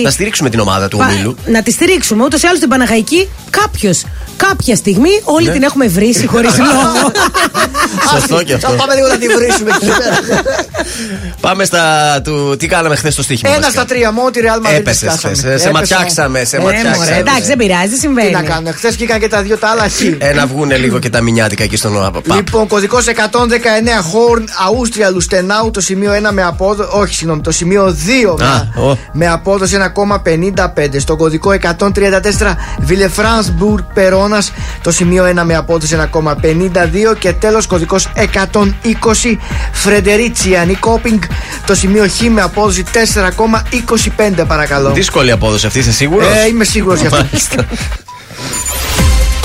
Να 0.03 0.09
στηρίξουμε 0.09 0.49
την 0.49 0.59
ομάδα 0.59 0.87
του 0.87 0.97
Πα- 0.97 1.05
ομίλου. 1.11 1.35
Να 1.45 1.61
τη 1.63 1.71
στηρίξουμε. 1.71 2.23
Ούτως 2.23 2.41
ή 2.41 2.47
άλλως 2.47 2.59
την 2.59 2.69
Παναχαϊκή 2.69 3.29
κάποιος, 3.49 4.03
κάποια 4.37 4.75
στιγμή, 4.75 5.09
όλοι 5.23 5.45
Ναι. 5.47 5.51
την 5.53 5.63
έχουμε 5.63 5.87
βρήσει 5.87 6.27
χωρίς 6.27 6.57
λόγο. 6.57 7.11
Σωστό 8.13 8.43
και 8.43 8.53
αυτό. 8.53 8.69
Θα 8.69 8.75
πάμε 8.75 8.93
λίγο 8.95 9.07
να 9.07 9.17
τη 9.17 9.27
βρίσουμε 9.27 9.69
εκεί 9.75 9.85
πέρα. 9.85 10.41
Πάμε 11.41 11.65
στα 11.65 11.81
του. 12.23 12.55
Τι 12.59 12.67
κάναμε 12.67 12.95
χθες 12.95 13.13
στο 13.13 13.21
στοίχημα. 13.23 13.49
Ένα 13.51 13.59
βασικά. 13.61 13.81
στα 13.81 13.93
τρία 13.93 14.11
μου, 14.11 14.29
τη 14.29 14.39
Real 14.43 14.67
Madrid. 14.67 14.73
Έπεσες 14.73 14.99
της 14.99 15.09
χάσαμε. 15.09 15.35
χθες, 15.35 15.43
ε, 15.53 15.57
σε 15.57 15.67
Έπεσα. 15.69 15.71
ματιάξαμε, 15.71 16.43
σε 16.43 16.55
Ε, 16.55 16.59
μωρέ, 16.59 16.75
ματιάξαμε. 16.75 17.17
εντάξει, 17.17 17.41
δεν 17.47 17.57
πειράζει, 17.57 17.81
δεν 17.87 17.89
Τι 17.93 17.99
συμβαίνει. 17.99 18.31
να 18.31 18.41
κάνουμε. 18.43 18.71
Χθες 18.71 18.95
βγήκαν 18.95 19.19
και 19.19 19.27
τα 19.27 19.41
δύο 19.41 19.57
τα 19.57 19.67
άλλα 19.67 19.89
χ. 19.89 20.01
Ε, 20.17 20.33
να 20.33 20.45
βγούνε 20.47 20.77
λίγο 20.77 20.99
και 20.99 21.09
τα 21.09 21.21
μηνιάτικα 21.21 21.63
εκεί 21.63 21.75
στον 21.75 21.93
ΠΑΠ. 22.13 22.35
Λοιπόν, 22.35 22.67
κωδικός 22.67 23.07
119 23.07 24.01
Horn, 24.13 24.43
Αούστρια, 24.67 25.09
Λουστενάου, 25.09 25.71
το 25.71 25.81
σημείο 25.81 26.11
1 26.13 26.31
με 26.31 26.43
απόδοση. 26.43 26.89
Όχι, 26.93 27.13
συγγνώμη, 27.15 27.41
το 27.41 27.51
σημείο 27.51 27.97
2 28.05 28.35
με, 28.39 28.45
Α, 28.45 28.83
ω. 28.83 28.97
με 29.11 29.27
απόδοση 29.51 29.77
1,55. 29.95 30.99
Στο 30.99 31.15
κωδικό 31.15 31.51
134 31.61 31.77
Villefranche-Bourg 32.87 33.83
Περόνα, 33.93 34.41
το 34.81 34.91
σημείο 34.91 35.25
1 35.25 35.43
με 35.45 35.55
απόδοση 35.55 35.97
1,52. 36.13 37.15
Και 37.19 37.33
τέλος, 37.33 37.67
κωδικός 37.67 38.07
120 38.15 39.37
Φρεντερίτσια 39.71 40.65
Νικόπινγκ, 40.65 41.19
το 41.65 41.75
σημείο 41.75 42.07
χ 42.07 42.21
με 42.21 42.41
απόδοση 42.41 42.83
4,25 42.93 44.45
παρακαλώ. 44.47 44.91
Δύσκολη 44.91 45.31
απόδοση 45.31 45.65
αυτή, 45.65 45.79
είσαι 45.79 45.91
σίγουρος; 45.91 46.27
Ε, 46.27 46.47
είμαι 46.47 46.63
σίγουρος 46.63 46.99
γι' 46.99 47.07
αυτό. 47.07 47.25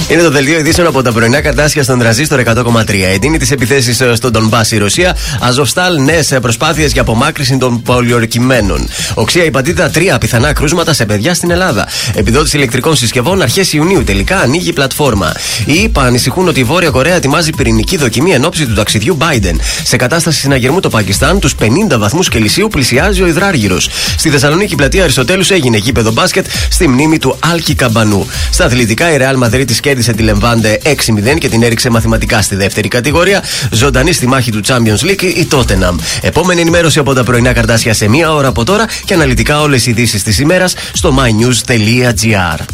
Είναι 0.08 0.22
το 0.22 0.30
δελτίο 0.30 0.58
ειδήσεων 0.58 0.86
από 0.86 1.02
τα 1.02 1.12
πρωινά 1.12 1.40
καρτάσια 1.40 1.82
στον 1.82 1.98
τραζίστορ 1.98 2.42
100,3. 2.44 2.84
Εντείνει 3.14 3.38
τι 3.38 3.48
επιθέσει 3.52 3.94
στον 4.14 4.30
Ντομπά 4.30 4.60
η 4.70 4.78
Ρωσία. 4.78 5.16
Αζοφστάλ 5.40 6.02
νέες 6.02 6.36
προσπάθειες 6.40 6.92
για 6.92 7.00
απομάκρυση 7.00 7.56
των 7.56 7.82
πολιορκημένων. 7.82 8.88
Οξία 9.14 9.44
υπατήτα 9.44 9.90
3 9.94 10.16
πιθανά 10.20 10.52
κρούσματα 10.52 10.92
σε 10.92 11.06
παιδιά 11.06 11.34
στην 11.34 11.50
Ελλάδα. 11.50 11.88
Επιδότηση 12.14 12.56
ηλεκτρικών 12.56 12.96
συσκευών 12.96 13.42
αρχές 13.42 13.72
Ιουνίου 13.72 14.04
τελικά 14.04 14.38
ανοίγει 14.38 14.68
η 14.68 14.72
πλατφόρμα. 14.72 15.32
Οι 15.64 15.72
ΗΠΑ 15.72 16.02
ανησυχούν 16.02 16.48
ότι 16.48 16.60
η 16.60 16.64
Βόρεια 16.64 16.90
Κορέα 16.90 17.14
ετοιμάζει 17.14 17.50
πυρηνική 17.50 17.96
δοκιμή 17.96 18.30
εν 18.30 18.44
ώψη 18.44 18.66
του 18.66 18.74
ταξιδιού 18.74 19.18
Biden. 19.20 19.56
Σε 19.84 19.96
κατάσταση 19.96 20.38
συναγερμού 20.38 20.80
το 20.80 20.88
Πακιστάν, 20.88 21.40
τους 21.40 21.54
50 21.60 21.98
βαθμούς 21.98 22.28
Κελσίου 22.28 22.68
πλησιάζει 22.68 23.22
ο 23.22 23.26
υδράργυρος. 23.26 23.88
Στη 24.16 24.30
Θεσσαλονίκη 24.30 24.72
η 24.72 24.76
πλατεία 24.76 25.02
Αριστοτέλους 25.02 25.50
έγινε 25.50 25.76
γήπεδο 25.76 26.12
μπάσκετ 26.12 26.46
στη 26.70 26.88
μνήμη 26.88 27.18
του 27.18 27.36
Άλκη 27.52 27.74
Καμπανού. 27.74 28.26
Στα 28.50 28.64
αθλητικά 28.64 29.12
η 29.12 29.16
Real 29.20 29.44
Madrid 29.44 29.64
κέρδισε 29.96 30.16
τη 30.16 30.22
Λεμβάντε 30.22 30.78
6-0 30.84 31.38
και 31.38 31.48
την 31.48 31.62
έριξε 31.62 31.90
μαθηματικά 31.90 32.42
στη 32.42 32.56
δεύτερη 32.56 32.88
κατηγορία. 32.88 33.42
Ζωντανή 33.70 34.12
στη 34.12 34.26
μάχη 34.26 34.50
του 34.50 34.60
Champions 34.66 35.04
League 35.06 35.22
η 35.22 35.48
Tottenham. 35.50 35.94
Επόμενη 36.20 36.60
ενημέρωση 36.60 36.98
από 36.98 37.14
τα 37.14 37.24
πρωινά 37.24 37.52
καρτάσια 37.52 37.94
σε 37.94 38.08
μία 38.08 38.32
ώρα 38.32 38.48
από 38.48 38.64
τώρα 38.64 38.88
και 39.04 39.14
αναλυτικά 39.14 39.60
όλες 39.60 39.86
οι 39.86 39.90
ειδήσεις 39.90 40.22
της 40.22 40.38
ημέρας 40.38 40.74
στο 40.92 41.14
mynews.gr. 41.18 42.64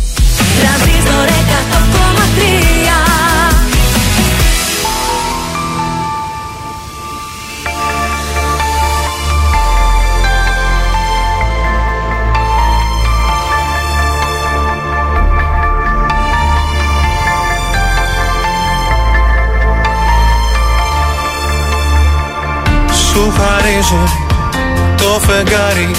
Το 24.97 25.21
φεγγάρι 25.27 25.91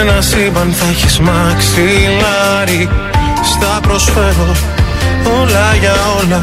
Ένα 0.00 0.20
σύμπαν 0.20 0.74
θα 0.78 0.86
έχεις 0.90 1.18
μαξιλάρι. 1.18 2.88
Στα 3.42 3.78
προσφέρω 3.82 4.56
όλα 5.40 5.74
για 5.80 5.94
όλα 6.20 6.40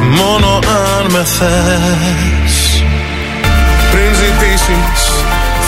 Μόνο 0.00 0.54
αν 0.56 1.10
με 1.10 1.24
θες. 1.24 2.84
Πριν 3.90 4.14
ζητήσεις 4.14 5.02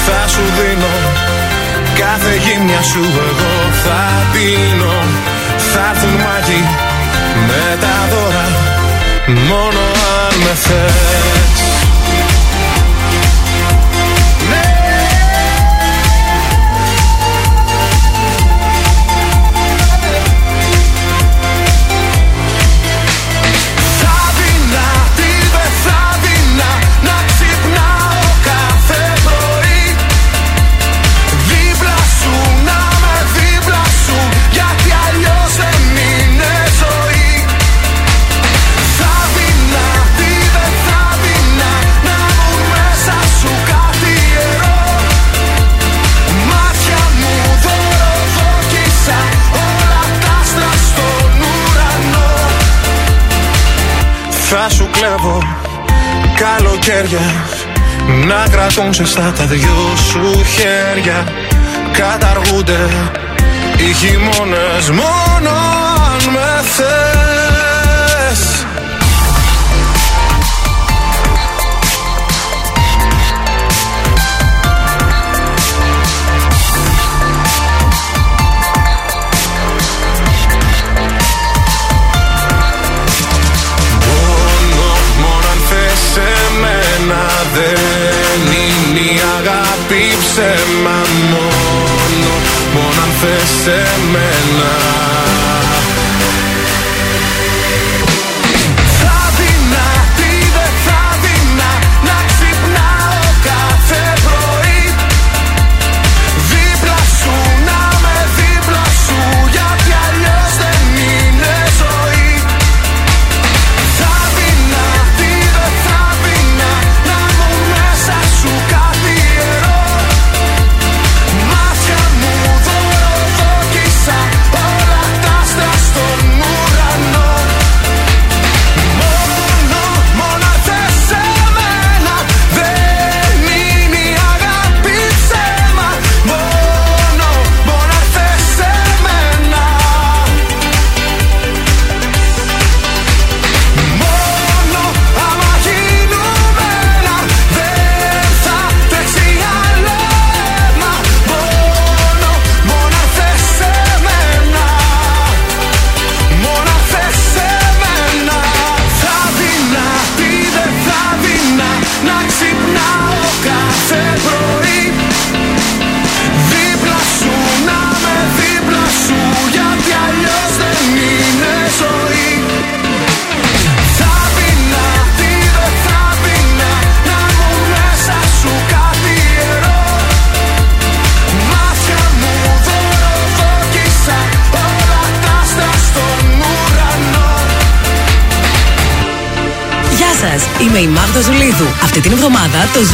θα 0.07 0.29
σου 0.29 0.45
δίνω. 0.57 0.95
Κάθε 1.99 2.35
γύμνια 2.45 2.83
σου 2.83 3.01
εγώ 3.01 3.53
θα 3.85 4.03
πίνω. 4.33 4.95
Θα 5.73 5.91
έρθουν 5.91 6.11
μάγοι 6.11 6.63
με 7.47 7.77
τα 7.81 7.97
δώρα 8.11 8.47
Μόνο 9.49 9.83
αν 10.27 10.39
με 10.39 10.55
θες. 10.55 11.62
Να 58.27 58.47
κρατούν 58.51 58.89
αυτά 59.03 59.33
τα 59.37 59.45
δυο 59.45 59.97
σου 59.97 60.45
χέρια. 60.45 61.25
Καταργούνται 61.93 62.89
οι 63.77 63.93
χειμώνες 63.93 64.91
μόνο 64.91 65.51
αν 65.51 66.33
με 66.33 66.63
θες. 66.63 67.62
ήρθε 93.23 93.47
σε 93.47 93.71
μένα. 94.13 95.12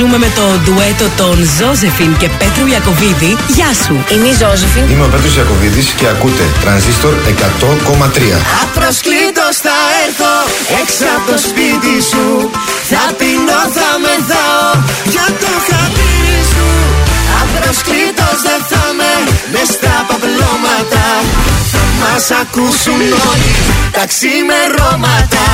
ακούμε 0.09 0.27
με 0.27 0.33
το 0.41 0.47
ντουέτο 0.63 1.07
των 1.21 1.37
Ζώζεφιν 1.59 2.13
και 2.21 2.29
Πέτρου 2.41 2.67
Ιακοβίδη. 2.75 3.33
Γεια 3.57 3.71
σου. 3.85 3.95
Είμαι 4.13 4.29
η 4.33 4.35
Ζώζεφιν. 4.41 4.85
Είμαι 4.93 5.05
ο 5.09 5.11
Πέτρος 5.15 5.35
Ιακοβίδης 5.41 5.89
και 5.99 6.07
ακούτε 6.15 6.45
τρανζίστορ 6.63 7.15
100,3. 7.27 8.37
Απροσκλήτως 8.65 9.55
θα 9.67 9.77
έρθω 10.05 10.35
έξω 10.81 11.07
από 11.17 11.27
το 11.31 11.39
σπίτι 11.49 11.95
σου. 12.11 12.27
Θα 12.91 13.05
πεινώ, 13.19 13.61
θα 13.77 13.91
μεθάω 14.05 14.69
για 15.13 15.27
το 15.43 15.53
χαπίρι 15.69 16.41
σου. 16.53 16.69
Απροσκλήτως 17.43 18.37
δεν 18.47 18.61
θα 18.71 18.85
με 18.99 19.13
μες 19.53 19.69
στα 19.77 19.97
παπλώματα. 20.09 21.07
Θα 21.73 21.85
μας 22.01 22.25
ακούσουν 22.43 23.01
όλοι 23.31 23.53
τα 23.97 24.05
ξημερώματα. 24.13 25.47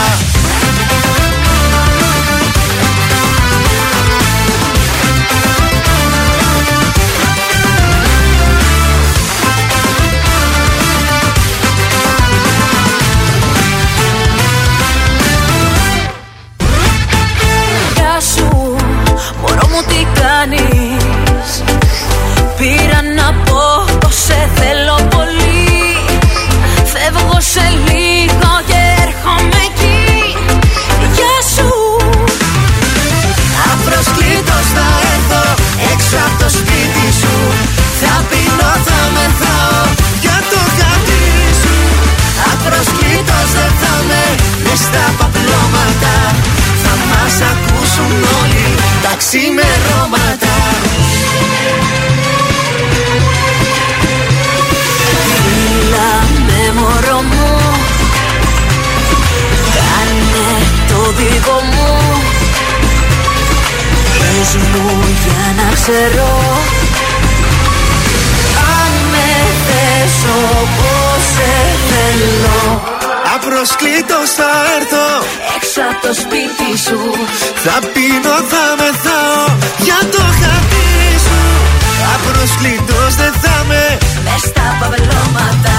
Ξέρω. 65.86 66.32
Αν 68.80 68.92
με 69.12 69.28
θες 69.66 70.16
όπως 70.58 71.20
σε 71.34 71.52
θέλω. 71.88 72.60
Απροσκλήτως 73.34 74.28
θα 74.38 74.50
έρθω. 74.76 75.06
Έξω 75.56 75.80
από 75.90 76.00
το 76.06 76.12
σπίτι 76.22 76.70
σου. 76.86 77.00
Θα 77.64 77.76
πίνω, 77.92 78.36
θα 78.52 78.64
μεθάω 78.80 79.42
Για 79.86 80.00
το 80.14 80.24
χατήρι 80.40 81.14
σου. 81.26 81.42
Απροσκλήτως 82.14 83.10
δεν 83.20 83.34
θα 83.42 83.56
με. 83.68 83.84
Μες 84.26 84.42
στα 84.50 84.66
παυλώματα 84.80 85.78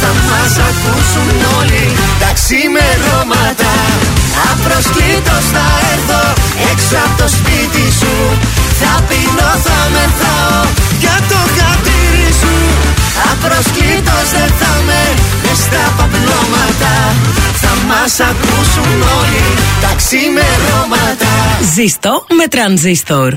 Θα 0.00 0.10
μας 0.28 0.52
ακούσουν 0.68 1.30
όλοι 1.58 1.84
Τα 2.22 2.30
ξημερώματα. 2.38 3.72
Απροσκλήτως 4.50 5.44
θα 5.54 5.66
έρθω 5.92 6.22
Έξω 6.70 6.96
από 7.04 7.14
το 7.22 7.28
σπίτι 7.36 7.84
σου 8.00 8.14
Θα 8.80 8.94
πίνω, 9.08 9.50
θα 9.66 9.78
μεθάω 9.94 10.62
Για 11.02 11.16
το 11.30 11.40
χατήρι 11.56 12.28
σου. 12.40 12.54
Απροσκλήτως 13.30 14.26
δεν 14.36 14.50
θα 14.60 14.72
με 14.88 15.02
Μες 15.42 15.58
στα 15.66 15.84
παπλώματα. 15.96 16.94
Θα 17.62 17.72
μας 17.88 18.12
ακούσουν 18.30 18.96
όλοι 19.20 19.46
Τα 19.80 19.92
ξημερώματα. 19.96 21.32
Ζήστο 21.74 22.24
με 22.38 22.46
τρανζίστορ. 22.48 23.34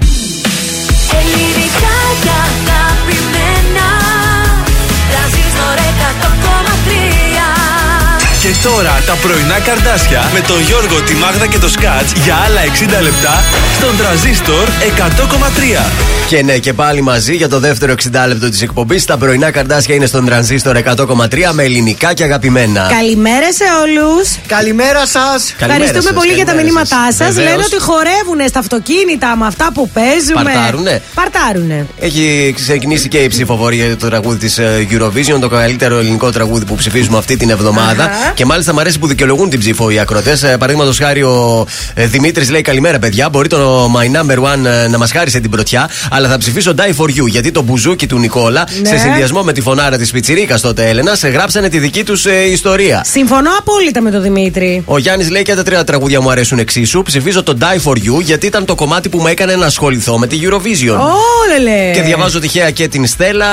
Τώρα 8.64 9.04
τα 9.06 9.14
πρωινά 9.14 9.60
καρδάσια 9.60 10.30
με 10.34 10.40
τον 10.40 10.62
Γιώργο, 10.62 11.02
τη 11.02 11.14
Μάγδα 11.14 11.48
και 11.48 11.58
το 11.58 11.70
Σκάτς 11.70 12.12
για 12.24 12.36
άλλα 12.46 12.62
60 13.00 13.02
λεπτά 13.02 13.44
στον 13.78 13.98
τραζίστορ 13.98 14.68
100,3. 14.68 15.86
Και 16.28 16.44
ναι, 16.44 16.58
και 16.58 16.74
πάλι 16.74 17.02
μαζί 17.02 17.36
για 17.36 17.50
το 17.50 17.60
δεύτερο 17.60 17.94
60 17.94 18.28
λεπτό 18.28 18.50
της 18.50 18.62
εκπομπής. 18.62 19.06
Τα 19.06 19.18
πρωινά 19.18 19.52
καρδάσια 19.52 19.96
είναι 19.96 20.06
στον 20.06 20.26
τρανζίστορ 20.26 20.78
100,3 20.78 21.52
με 21.52 21.64
ελληνικά 21.64 22.14
και 22.14 22.24
αγαπημένα. 22.24 22.88
Καλημέρα 22.90 23.54
σε 23.54 23.64
όλους. 23.82 24.30
Καλημέρα 24.48 25.06
σας. 25.08 25.54
Ευχαριστούμε 25.60 26.12
πολύ 26.12 26.34
για 26.34 26.46
τα 26.46 26.54
μηνύματά 26.54 27.06
σας. 27.12 27.18
Βεβαίως. 27.18 27.50
Λένε 27.50 27.64
ότι 27.66 27.80
χορεύουν 27.80 28.48
στα 28.50 28.60
αυτοκίνητα 28.60 29.36
με 29.36 29.46
αυτά 29.46 29.72
που 29.74 29.90
παίζουμε. 29.90 30.44
Παρτάρουνε. 30.44 31.02
Παρτάρουνε. 31.24 31.88
Έχει 32.00 32.54
ξεκινήσει 32.56 33.08
και 33.08 33.18
η 33.18 33.28
ψηφοφορία 33.28 33.86
για 33.86 33.98
το 33.98 34.08
τραγούδι 34.08 34.38
της 34.38 34.60
Eurovision, 34.92 35.40
το 35.40 35.50
καλύτερο 35.50 35.98
ελληνικό 35.98 36.30
τραγούδι 36.32 36.66
που 36.66 36.76
ψηφίζουμε 36.76 37.18
αυτή 37.18 37.38
την 37.38 37.50
εβδομάδα. 37.50 38.04
Αχα. 38.04 38.32
Και 38.36 38.46
μάλιστα 38.46 38.74
μου 38.74 38.80
αρέσει 38.80 39.00
που 39.00 39.08
δικαιολογούν 39.08 39.50
την 39.50 39.60
ψήφο 39.60 39.90
οι 39.90 40.00
ακροτές. 40.00 40.40
Παραδείγματος 40.40 40.98
χάρη, 40.98 41.24
ο 41.24 41.66
Δημήτρης 41.96 42.50
λέει: 42.50 42.62
Καλημέρα, 42.62 43.00
παιδιά. 43.00 43.30
Μπορεί 43.30 43.48
το 43.48 43.86
My 43.86 44.06
Number 44.20 44.38
One 44.38 44.66
ε, 44.66 44.88
να 44.88 44.98
μας 44.98 45.12
χάρισε 45.12 45.40
την 45.40 45.50
πρωτιά, 45.50 45.90
αλλά 46.10 46.28
θα 46.30 46.38
ψηφίσω 46.38 46.74
Die 46.78 46.96
for 47.04 47.08
You. 47.10 47.28
Γιατί 47.28 47.52
το 47.52 47.62
μπουζούκι 47.62 48.08
του 48.08 48.20
Νικόλα, 48.20 48.68
Ναι. 48.82 48.88
σε 48.90 48.98
συνδυασμό 48.98 49.44
με 49.44 49.54
τη 49.54 49.62
φωνάρα 49.62 49.98
της 49.98 50.12
Πιτσυρίκα 50.12 50.60
τότε 50.60 50.90
Έλενα, 50.90 51.12
γράψανε 51.24 51.70
τη 51.70 51.80
δική 51.80 52.04
τους 52.04 52.26
ιστορία. 52.52 53.06
Συμφωνώ 53.12 53.50
απόλυτα 53.60 54.02
με 54.02 54.12
τον 54.12 54.22
Δημήτρη. 54.22 54.82
Ο 54.86 54.98
Γιάννης 54.98 55.30
λέει 55.30 55.42
και 55.42 55.56
τα 55.56 55.64
τρία 55.64 55.84
τραγούδια 55.84 56.22
μου 56.22 56.32
αρέσουν 56.32 56.60
εξίσου. 56.60 57.02
Ψηφίζω 57.02 57.44
το 57.44 57.58
Die 57.60 57.90
for 57.90 57.96
You 57.96 58.22
γιατί 58.24 58.46
ήταν 58.46 58.66
το 58.66 58.76
κομμάτι 58.76 59.10
που 59.10 59.18
με 59.22 59.32
έκανε 59.32 59.56
να 59.56 59.66
ασχοληθώ 59.66 60.18
με 60.18 60.28
τη 60.28 60.40
Eurovision. 60.44 61.11
Όλε. 61.12 61.92
Και 61.94 62.02
διαβάζω 62.02 62.40
τυχαία 62.40 62.72
και 62.72 62.88
την 62.88 63.08
Στέλλα. 63.08 63.46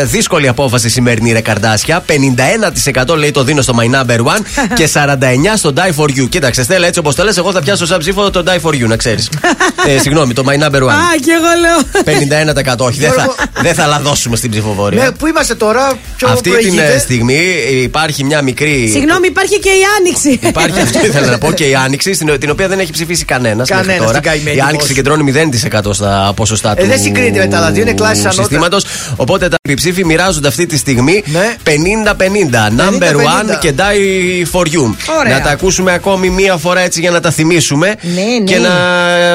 ε, 0.00 0.04
Δύσκολη 0.04 0.48
απόφαση 0.48 0.88
σημερινή 0.88 1.32
ρε 1.32 1.40
καρδάσια. 1.40 2.04
51% 2.06 3.16
λέει 3.16 3.30
το 3.30 3.44
δίνω 3.44 3.62
στο 3.62 3.74
My 3.80 3.94
Number 3.94 4.18
One 4.18 4.40
και 4.78 4.88
49% 4.94 5.18
στο 5.56 5.72
Die 5.76 6.00
for 6.02 6.08
You. 6.08 6.28
Κοίταξε, 6.28 6.62
Στέλλα, 6.62 6.86
έτσι 6.86 6.98
όπως 6.98 7.14
το 7.14 7.24
λες, 7.24 7.36
εγώ 7.36 7.52
θα 7.52 7.60
πιάσω 7.62 7.86
σαν 7.86 7.98
ψήφο 7.98 8.30
το 8.30 8.42
Die 8.46 8.68
for 8.68 8.72
You, 8.74 8.86
να 8.86 8.96
ξέρεις. 8.96 9.28
ε, 9.88 9.98
συγγνώμη, 9.98 10.32
το 10.34 10.42
My 10.46 10.52
Number 10.64 10.80
Α, 10.82 10.86
One. 10.86 11.20
και 11.24 11.30
εγώ 11.30 11.50
λέω. 11.60 12.74
51%. 12.74 12.76
Όχι, 12.78 13.00
δεν 13.00 13.12
θα, 13.12 13.34
δεν 13.62 13.74
θα 13.74 13.86
λαδώσουμε 13.86 14.36
στην 14.36 14.50
ψηφοφορία. 14.50 15.02
Ναι, 15.04 15.10
πού 15.10 15.26
είμαστε 15.26 15.54
τώρα, 15.54 15.92
ποιο 16.16 16.28
Αυτή 16.28 16.42
την 16.42 16.52
προηγείται; 16.52 16.92
ε, 16.94 16.98
στιγμή 16.98 17.38
υπάρχει 17.82 18.24
μια 18.24 18.42
μικρή. 18.42 18.88
Συγγνώμη, 18.92 19.26
υπάρχει 19.26 19.58
και 19.60 19.68
η 19.68 19.82
άνοιξη. 19.98 20.38
Υπάρχει 20.48 20.80
αυτό 20.80 21.06
ήθελα 21.06 21.26
να 21.34 21.38
πω 21.38 21.52
και 21.52 21.64
η 21.64 21.74
Άνοιξη, 21.74 22.14
στην- 22.14 22.38
την 22.38 22.50
οποία 22.50 22.68
δεν 22.68 22.78
έχει 22.78 22.92
ψηφίσει 22.92 23.24
κανένας. 23.24 23.68
Κανένας, 23.68 24.12
την 24.12 24.22
καημένη 24.22 24.56
Η 24.56 24.60
Άνοιξη 24.60 24.76
πώς. 24.78 24.86
συγκεντρώνει 24.86 25.32
0% 25.32 25.94
στα 25.94 26.32
ποσοστά 26.36 26.70
Ε, 26.76 26.82
του. 26.82 26.86
Δεν 27.04 27.14
συγκρίνεται 27.14 27.38
με 27.38 27.46
τα 27.50 27.56
άλλα 27.56 27.70
δύο, 27.70 27.82
είναι 27.82 27.92
κλάση 27.92 28.20
ανώτερα. 28.20 28.42
συστήματος. 28.42 28.84
Οπότε 29.16 29.48
τα 29.48 29.56
επιψήφοι 29.62 30.04
μοιράζονται 30.04 30.48
αυτή 30.48 30.66
τη 30.66 30.76
στιγμή 30.76 31.22
Ναι. 31.26 31.54
50-50. 31.64 32.70
Number 32.80 33.12
50-50. 33.12 33.54
one 33.54 33.58
και 33.60 33.72
die 33.76 34.56
for 34.58 34.62
you. 34.62 34.94
Ωραία. 35.20 35.38
Να 35.38 35.40
τα 35.40 35.50
ακούσουμε 35.50 35.92
ακόμη 35.92 36.30
μία 36.30 36.56
φορά 36.56 36.80
έτσι 36.80 37.00
για 37.00 37.10
να 37.10 37.20
τα 37.20 37.30
θυμίσουμε. 37.30 37.94
Ναι, 38.02 38.22
ναι. 38.22 38.44
Και 38.44 38.58
να 38.58 38.70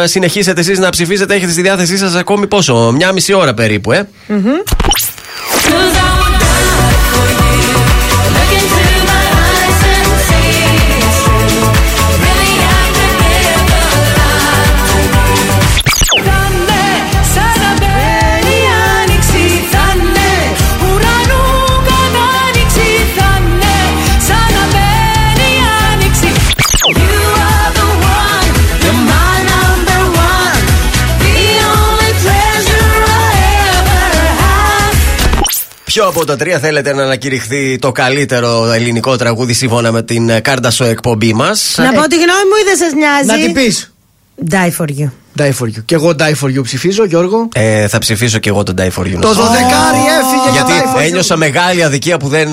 συνεχίσετε 0.07 0.59
εσείς 0.61 0.80
να 0.80 0.89
ψηφίσετε. 0.89 1.36
Έχετε 1.36 1.51
στη 1.51 1.61
διάθεσή 1.61 1.97
σας 1.97 2.15
ακόμη 2.15 2.47
πόσο, 2.47 2.91
μια 2.95 3.11
μισή 3.11 3.34
ώρα 3.34 3.53
περίπου, 3.53 3.91
ε. 3.91 4.07
Θα'ναι 4.28 6.18
Ποιο 35.99 36.07
από 36.07 36.25
τα 36.25 36.35
τρία 36.35 36.59
θέλετε 36.59 36.93
να 36.93 37.03
ανακηρυχθεί 37.03 37.79
το 37.79 37.91
καλύτερο 37.91 38.71
ελληνικό 38.71 39.15
τραγούδι 39.15 39.53
σύμφωνα 39.53 39.91
με 39.91 40.03
την 40.03 40.29
ε, 40.29 40.39
κάρτα 40.39 40.71
στο 40.71 40.83
εκπομπή 40.83 41.33
μας; 41.33 41.75
Να 41.77 41.91
πω 41.91 42.07
τη 42.07 42.15
γνώμη 42.15 42.43
μου 42.49 42.55
ή 42.61 42.63
δεν 42.65 42.77
σας 42.77 42.93
νοιάζει; 42.93 43.25
Να 43.25 43.45
την 43.45 43.53
πεις. 43.53 43.93
Die 44.49 44.83
for 44.83 44.85
you. 44.85 45.09
Die 45.37 45.51
for 45.59 45.65
you. 45.65 45.83
Και 45.85 45.95
εγώ 45.95 46.15
die 46.19 46.45
for 46.45 46.57
you 46.57 46.63
ψηφίζω, 46.63 47.05
Γιώργο. 47.05 47.47
Ε, 47.53 47.87
θα 47.87 47.97
ψηφίσω 47.97 48.37
και 48.37 48.49
εγώ 48.49 48.63
τον 48.63 48.75
Die 48.77 48.81
for 48.81 49.05
You. 49.05 49.17
Το 49.21 49.33
δωδεκάρι 49.33 50.03
έφυγε 50.19 50.49
Γιατί 50.51 50.71
για 50.71 50.83
die 50.83 50.97
for 50.97 50.99
you. 50.99 51.05
ένιωσα 51.05 51.35
μεγάλη 51.35 51.83
αδικία 51.83 52.17
που 52.17 52.27
δεν 52.27 52.47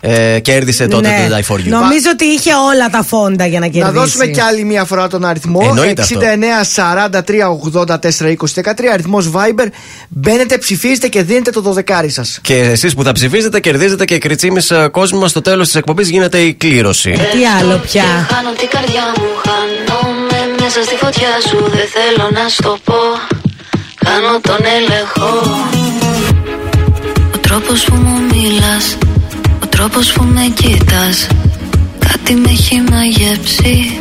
ε, 0.00 0.34
ε, 0.34 0.40
κέρδισε 0.40 0.86
τότε 0.86 1.08
Ναι. 1.08 1.26
το 1.28 1.36
Die 1.36 1.52
for 1.54 1.58
You. 1.58 1.68
Νομίζω 1.68 2.10
ότι 2.12 2.24
είχε 2.24 2.50
όλα 2.54 2.88
τα 2.90 3.02
φόντα 3.02 3.46
για 3.46 3.60
να 3.60 3.66
κερδίσει. 3.66 3.94
Να 3.94 4.00
δώσουμε 4.00 4.26
κι 4.26 4.40
άλλη 4.40 4.64
μία 4.64 4.84
φορά 4.84 5.08
τον 5.08 5.24
αριθμό. 5.24 5.60
Εννοείται 5.62 6.02
αυτό. 6.02 6.20
69 6.20 6.64
43 7.10 7.48
84 7.86 8.28
20 8.28 8.34
13 8.62 8.92
αριθμός 8.92 9.30
Viber. 9.34 9.66
Μπαίνετε, 10.08 10.58
ψηφίζετε 10.58 11.08
και 11.08 11.22
δίνετε 11.22 11.50
το 11.50 11.60
δωδεκάρι 11.60 12.08
σας. 12.10 12.38
Και 12.42 12.54
εσείς 12.58 12.94
που 12.94 13.02
θα 13.02 13.12
ψηφίσετε, 13.12 13.60
κερδίζετε 13.60 14.04
και 14.04 14.18
κριτσίμι 14.18 14.60
κόσμο 14.90 15.18
μα. 15.18 15.28
Στο 15.28 15.40
τέλος 15.42 15.66
της 15.66 15.74
εκπομπής 15.74 16.08
γίνεται 16.08 16.38
η 16.38 16.54
κλήρωση. 16.54 17.10
Τι 17.10 17.38
άλλο 17.60 17.76
πια. 17.76 18.04
Χάνω 18.30 18.50
την 18.58 18.68
καρδιά 18.68 19.02
μου, 19.16 19.26
χάνομαι 19.44 20.40
μέσα 20.60 20.82
στη 20.82 20.94
φωτιά 20.96 21.28
σου 21.48 21.56
Δεν 21.70 21.86
θέλω 21.96 22.30
να 22.30 22.48
στο 22.48 22.78
πω, 22.84 23.00
κάνω 24.04 24.40
τον 24.40 24.60
έλεγχο 24.78 25.30
Ο 27.34 27.38
τρόπος 27.40 27.84
που 27.84 27.94
μου 27.94 28.18
μιλάς, 28.32 28.96
ο 29.06 29.21
τρόπος 29.82 30.12
που 30.12 30.24
με 30.24 30.52
κοίτας 30.54 31.26
Κάτι 31.98 32.34
με 32.34 32.50
έχει 32.50 32.82
μαγεύσει 32.90 33.98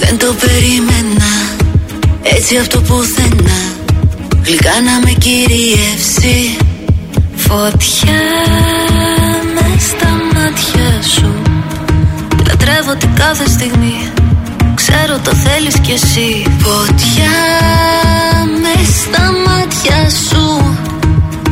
Δεν 0.00 0.18
το 0.18 0.34
περίμενα, 0.40 1.32
έτσι 2.22 2.56
αυτό 2.56 2.80
πουθενά. 2.80 3.60
Γλυκά 4.44 4.80
να 4.84 4.98
με 5.04 5.10
κυριεύσει. 5.18 6.56
Φωτιά 7.36 8.22
με 9.54 9.78
στα 9.78 10.10
μάτια 10.34 11.02
σου. 11.14 11.32
Λατρεύω 12.46 12.94
την 12.98 13.14
κάθε 13.14 13.48
στιγμή. 13.48 14.12
Ξέρω 14.74 15.18
το 15.24 15.34
θέλεις 15.34 15.78
κι 15.78 15.92
εσύ. 15.92 16.46
Φωτιά 16.58 17.36
με 18.62 18.84
στα 18.84 19.32
μάτια 19.46 20.10
σου 20.30 20.76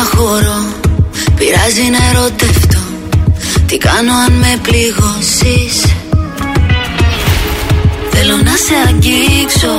να 0.00 0.18
χωρώ 0.18 0.60
Πειράζει 1.36 1.86
να 1.94 2.00
ερωτευτώ. 2.10 2.78
Τι 3.66 3.76
κάνω 3.78 4.12
αν 4.26 4.32
με 4.32 4.58
πληγώσεις; 4.62 5.74
Θέλω 8.10 8.36
να 8.36 8.54
σε 8.64 8.74
αγγίξω 8.88 9.74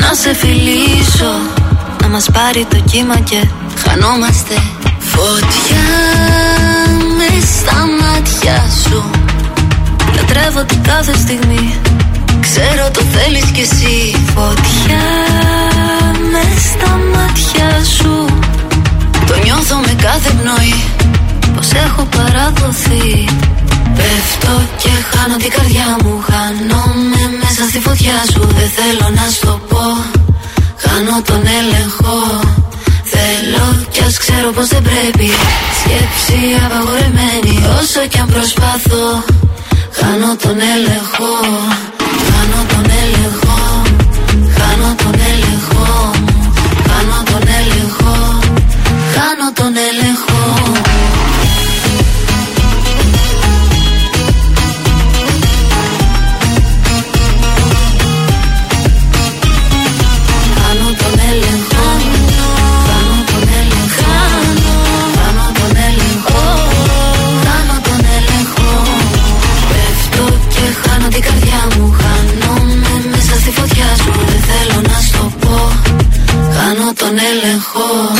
Να 0.00 0.14
σε 0.14 0.34
φιλήσω 0.34 1.32
Να 2.00 2.08
μας 2.08 2.26
πάρει 2.32 2.66
το 2.70 2.76
κύμα 2.90 3.16
και 3.18 3.40
χανόμαστε 3.84 4.54
Φωτιά 4.98 5.88
με 7.18 7.30
στα 7.56 7.78
μάτια 8.00 8.64
σου. 8.82 9.10
Λατρεύω 10.16 10.64
την 10.64 10.82
κάθε 10.82 11.14
στιγμή 11.16 11.74
Ξέρω 12.40 12.90
το 12.92 13.00
θέλεις 13.00 13.44
κι 13.44 13.60
εσύ. 13.60 14.16
Φωτιά 14.34 15.06
με 16.32 16.44
στα 16.58 17.00
μάτια 17.12 17.84
σου 17.84 18.40
Το 19.30 19.36
νιώθω 19.44 19.76
με 19.86 19.94
κάθε 20.06 20.30
πνοή. 20.38 20.78
Πως 21.54 21.68
έχω 21.86 22.02
παραδοθεί. 22.16 23.08
Πέφτω 23.96 24.54
και 24.82 24.92
χάνω 25.10 25.36
την 25.44 25.50
καρδιά 25.56 25.88
μου. 26.02 26.14
Χάνομαι 26.30 27.22
μέσα 27.42 27.62
στη 27.70 27.78
φωτιά 27.86 28.18
σου. 28.32 28.42
Δεν 28.58 28.70
θέλω 28.78 29.06
να 29.18 29.26
στο 29.36 29.52
πω. 29.68 29.86
Χάνω 30.82 31.16
τον 31.28 31.42
έλεγχο. 31.60 32.18
Θέλω 33.12 33.66
κι 33.92 34.02
ας 34.08 34.16
ξέρω 34.22 34.48
πως 34.56 34.66
δεν 34.72 34.82
πρέπει. 34.88 35.28
Σκέψη 35.78 36.40
απαγορεμένη 36.64 37.54
Όσο 37.80 38.00
κι 38.10 38.18
αν 38.18 38.28
προσπάθω 38.34 39.04
Χάνω 39.98 40.36
τον 40.42 40.56
έλεγχο. 40.74 41.32
Χάνω 42.28 42.60
τον 42.70 42.84
έλεγχο. 43.02 43.58
Χάνω 44.56 44.94
τον 45.02 45.14
έλεγχο 45.14 45.29
Χάνω 49.22 49.52
τον 49.54 49.74
έλεγχο. 49.88 50.38
Χάνω 60.56 60.88
τον 61.00 61.14
έλεγχο. 61.30 61.86
Χάνω 62.86 63.18
τον 63.30 63.44
έλεγχο. 63.58 64.14
Χάνω 65.16 65.46
τον 65.58 65.72
έλεγχο. 65.88 66.42
Χάνω 67.44 67.76
τον 67.86 68.00
έλεγχο. 68.16 68.68
Πέφτω 69.70 70.24
και 70.54 70.64
χάνω 70.82 71.08
την 71.08 71.22
καρδιά 71.26 71.62
μου. 71.72 71.84
Χάνομαι 72.00 72.92
μέσα 73.12 73.34
στη 73.42 73.50
φωτιά 73.58 73.90
σου. 74.02 74.10
Δεν 74.30 74.40
θέλω 74.48 74.78
να 74.90 74.98
στο 75.08 75.22
πω. 75.40 75.56
Χάνω 76.54 76.88
τον 77.00 77.14
έλεγχο. 77.30 77.88
Είμαι 78.12 78.19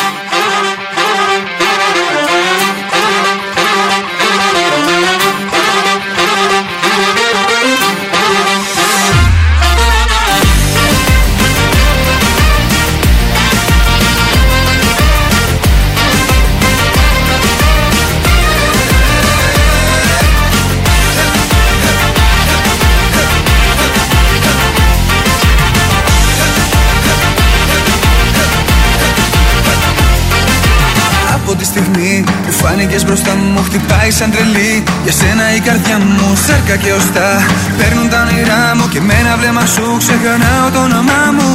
Φάνηκες 32.71 33.03
μπροστά 33.05 33.33
μου 33.53 33.61
χτυπάει 33.67 34.11
σαν 34.17 34.29
τρελή. 34.33 34.73
Για 35.05 35.13
σένα 35.19 35.45
η 35.57 35.59
καρδιά 35.67 35.97
μου 36.15 36.27
σάρκα 36.45 36.75
και 36.83 36.91
οστά. 36.99 37.29
Παίρνουν 37.77 38.07
τα 38.11 38.19
όνειρά 38.25 38.63
μου 38.77 38.85
και 38.93 39.01
με 39.07 39.13
ένα 39.21 39.33
βλέμμα 39.39 39.65
σου 39.73 39.85
ξεχνάω 40.01 40.67
το 40.75 40.79
όνομά 40.87 41.23
μου. 41.37 41.49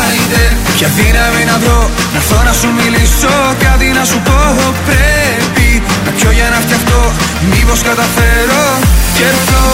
Άιντε, 0.00 0.44
ποια 0.76 0.88
δύναμη 0.96 1.42
να 1.50 1.56
βρω 1.62 1.80
Να 2.14 2.18
έρθω 2.20 2.38
να 2.48 2.52
σου 2.60 2.68
μιλήσω. 2.78 3.34
Κάτι 3.66 3.86
να 3.98 4.04
σου 4.10 4.18
πω 4.26 4.40
Πρέπει 4.88 5.68
να 6.04 6.10
πιω 6.16 6.30
για 6.38 6.48
να 6.54 6.58
φτιαχτώ. 6.64 7.02
Μήπως 7.50 7.80
καταφέρω 7.88 8.64
και 9.16 9.24
έρθω. 9.32 9.64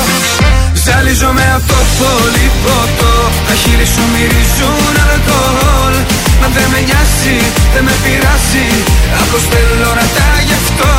Ζαλίζομαι 0.85 1.47
από 1.57 1.67
το 1.71 1.81
πολύ 1.99 2.47
ποτό 2.65 3.15
Τα 3.49 3.55
χείλη 3.63 3.87
σου 3.95 4.05
μυρίζουν 4.13 4.95
αλκοόλ 5.05 5.95
Μα 6.47 6.51
δεν 6.59 6.69
με 6.75 6.81
νοιάζει, 6.89 7.39
δεν 7.75 7.83
με 7.89 7.95
πειράζει. 8.03 8.69
Απλώς 9.21 9.45
θέλω 9.53 9.91
να 10.01 10.07
τα 10.17 10.29
γευτώ 10.49 10.95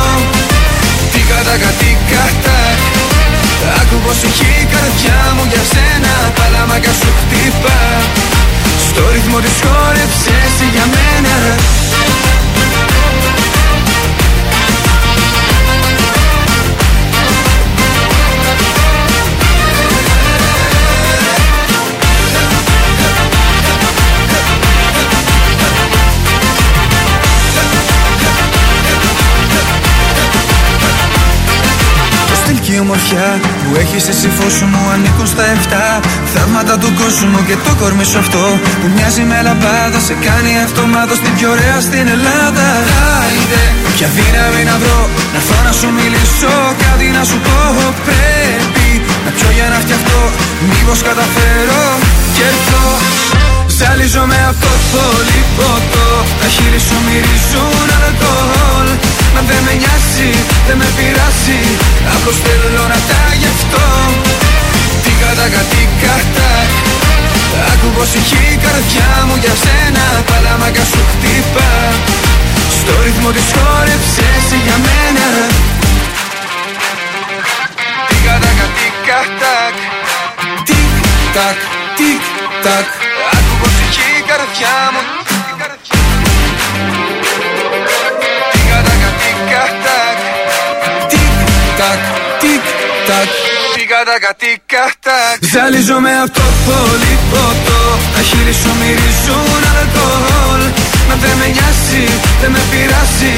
Τι 1.12 1.20
κατάκα, 1.30 1.70
τι 1.80 1.90
κατά. 2.10 2.60
Άκου 3.80 3.96
πως 4.04 4.18
έχει 4.28 4.48
η 4.62 4.66
καρδιά 4.74 5.20
μου 5.34 5.44
για 5.52 5.64
σένα 5.72 6.14
Παλαμάκα 6.36 6.92
σου 7.00 7.10
χτύπα. 7.18 7.78
Στο 8.86 9.02
ρυθμό 9.14 9.38
της 9.44 9.56
χόρεψες 9.64 10.38
εσύ 10.46 10.66
για 10.74 10.86
μένα 10.94 11.34
και 32.66 32.72
η 32.78 32.80
ομορφιά 32.86 33.28
που 33.62 33.70
έχεις 33.82 34.04
εσύ 34.12 34.28
φως 34.36 34.56
μου 34.70 34.82
ανήκουν 34.94 35.26
στα 35.34 35.44
7 36.00 36.02
Θαύματα 36.32 36.74
του 36.82 36.90
κόσμου 37.00 37.40
και 37.48 37.56
το 37.66 37.72
κορμί 37.80 38.04
σου 38.10 38.18
αυτό 38.24 38.44
που 38.80 38.86
μοιάζει 38.94 39.22
με 39.30 39.38
λαμπάδα. 39.46 39.98
Σε 40.08 40.14
κάνει 40.26 40.52
αυτομάτως 40.66 41.18
την 41.24 41.32
πιο 41.36 41.48
ωραία 41.54 41.78
στην 41.86 42.06
Ελλάδα. 42.16 42.66
Άιντε, 43.18 43.64
ποια 43.94 44.08
δύναμη 44.16 44.62
να 44.70 44.76
βρω 44.82 45.00
να 45.32 45.38
έρθω 45.40 45.58
να 45.68 45.72
σου 45.78 45.88
μιλήσω. 45.98 46.54
Κάτι 46.84 47.06
να 47.16 47.22
σου 47.30 47.38
πω 47.46 47.58
πρέπει 48.08 48.88
να 49.24 49.30
πιω 49.36 49.48
για 49.56 49.68
να 49.72 49.78
φτιαχτώ. 49.84 50.22
Μήπως 50.70 50.98
καταφέρω 51.08 51.82
και 52.34 52.44
έρθω. 52.52 52.84
Ζαλίζομαι 53.78 54.38
από 54.50 54.58
το 54.64 54.72
πολύ 54.92 55.40
ποτό 55.56 56.08
Τα 56.40 56.48
χείλη 56.54 56.80
σου 56.86 56.96
μυρίζουν 57.06 57.88
αλκοόλ 57.96 58.88
Μα 59.38 59.42
δεν 59.50 59.62
με 59.66 59.74
νοιάζει, 59.80 60.30
δεν 60.66 60.76
με 60.80 60.88
πειράζει. 60.96 61.60
Απλώς 62.14 62.36
θέλω 62.44 62.82
να 62.92 62.98
τα 63.08 63.22
γευτώ 63.42 63.86
Τι 65.02 65.12
κατάκα, 65.20 65.62
τι 65.72 65.82
κατά 66.02 66.52
Άκου 67.70 67.88
πως 67.96 68.10
έχει 68.20 68.40
η 68.54 68.56
καρδιά 68.64 69.10
μου 69.26 69.36
για 69.42 69.54
σένα 69.64 70.04
Παλαμάκα 70.28 70.84
σου 70.90 71.02
χτύπα. 71.10 71.70
Στο 72.78 72.92
ρυθμό 73.04 73.30
της 73.36 73.48
χόρεψες 73.56 74.24
εσύ 74.36 74.56
για 74.66 74.76
μένα. 74.86 75.26
Τι 78.08 78.16
κατάκα, 78.26 78.66
τι 78.76 78.86
κατά 79.08 79.56
Τικ 80.68 80.94
τακ, 81.36 81.58
τικ 81.98 82.24
τακ. 82.64 82.88
Άκου 83.36 83.54
πως 83.60 83.74
έχει 83.84 84.06
η 84.20 84.22
καρδιά 84.30 84.76
μου 84.92 85.02
Τι 93.96 94.02
κατάκα, 94.04 94.32
τι 94.42 94.52
κατάκ 94.72 95.36
Ζαλίζομαι 95.52 96.12
από 96.22 96.32
το 96.38 96.46
πολύ 96.66 97.14
ποτό 97.30 97.82
Τα 98.14 98.20
χείλη 98.28 98.54
σου 98.60 98.70
μυρίζουν 98.80 99.62
αλκοόλ. 99.78 100.62
Μα 101.08 101.14
δεν 101.22 101.34
με 101.40 101.46
νοιάζει, 101.54 102.04
δεν 102.40 102.50
με 102.54 102.62
πειράζει. 102.70 103.34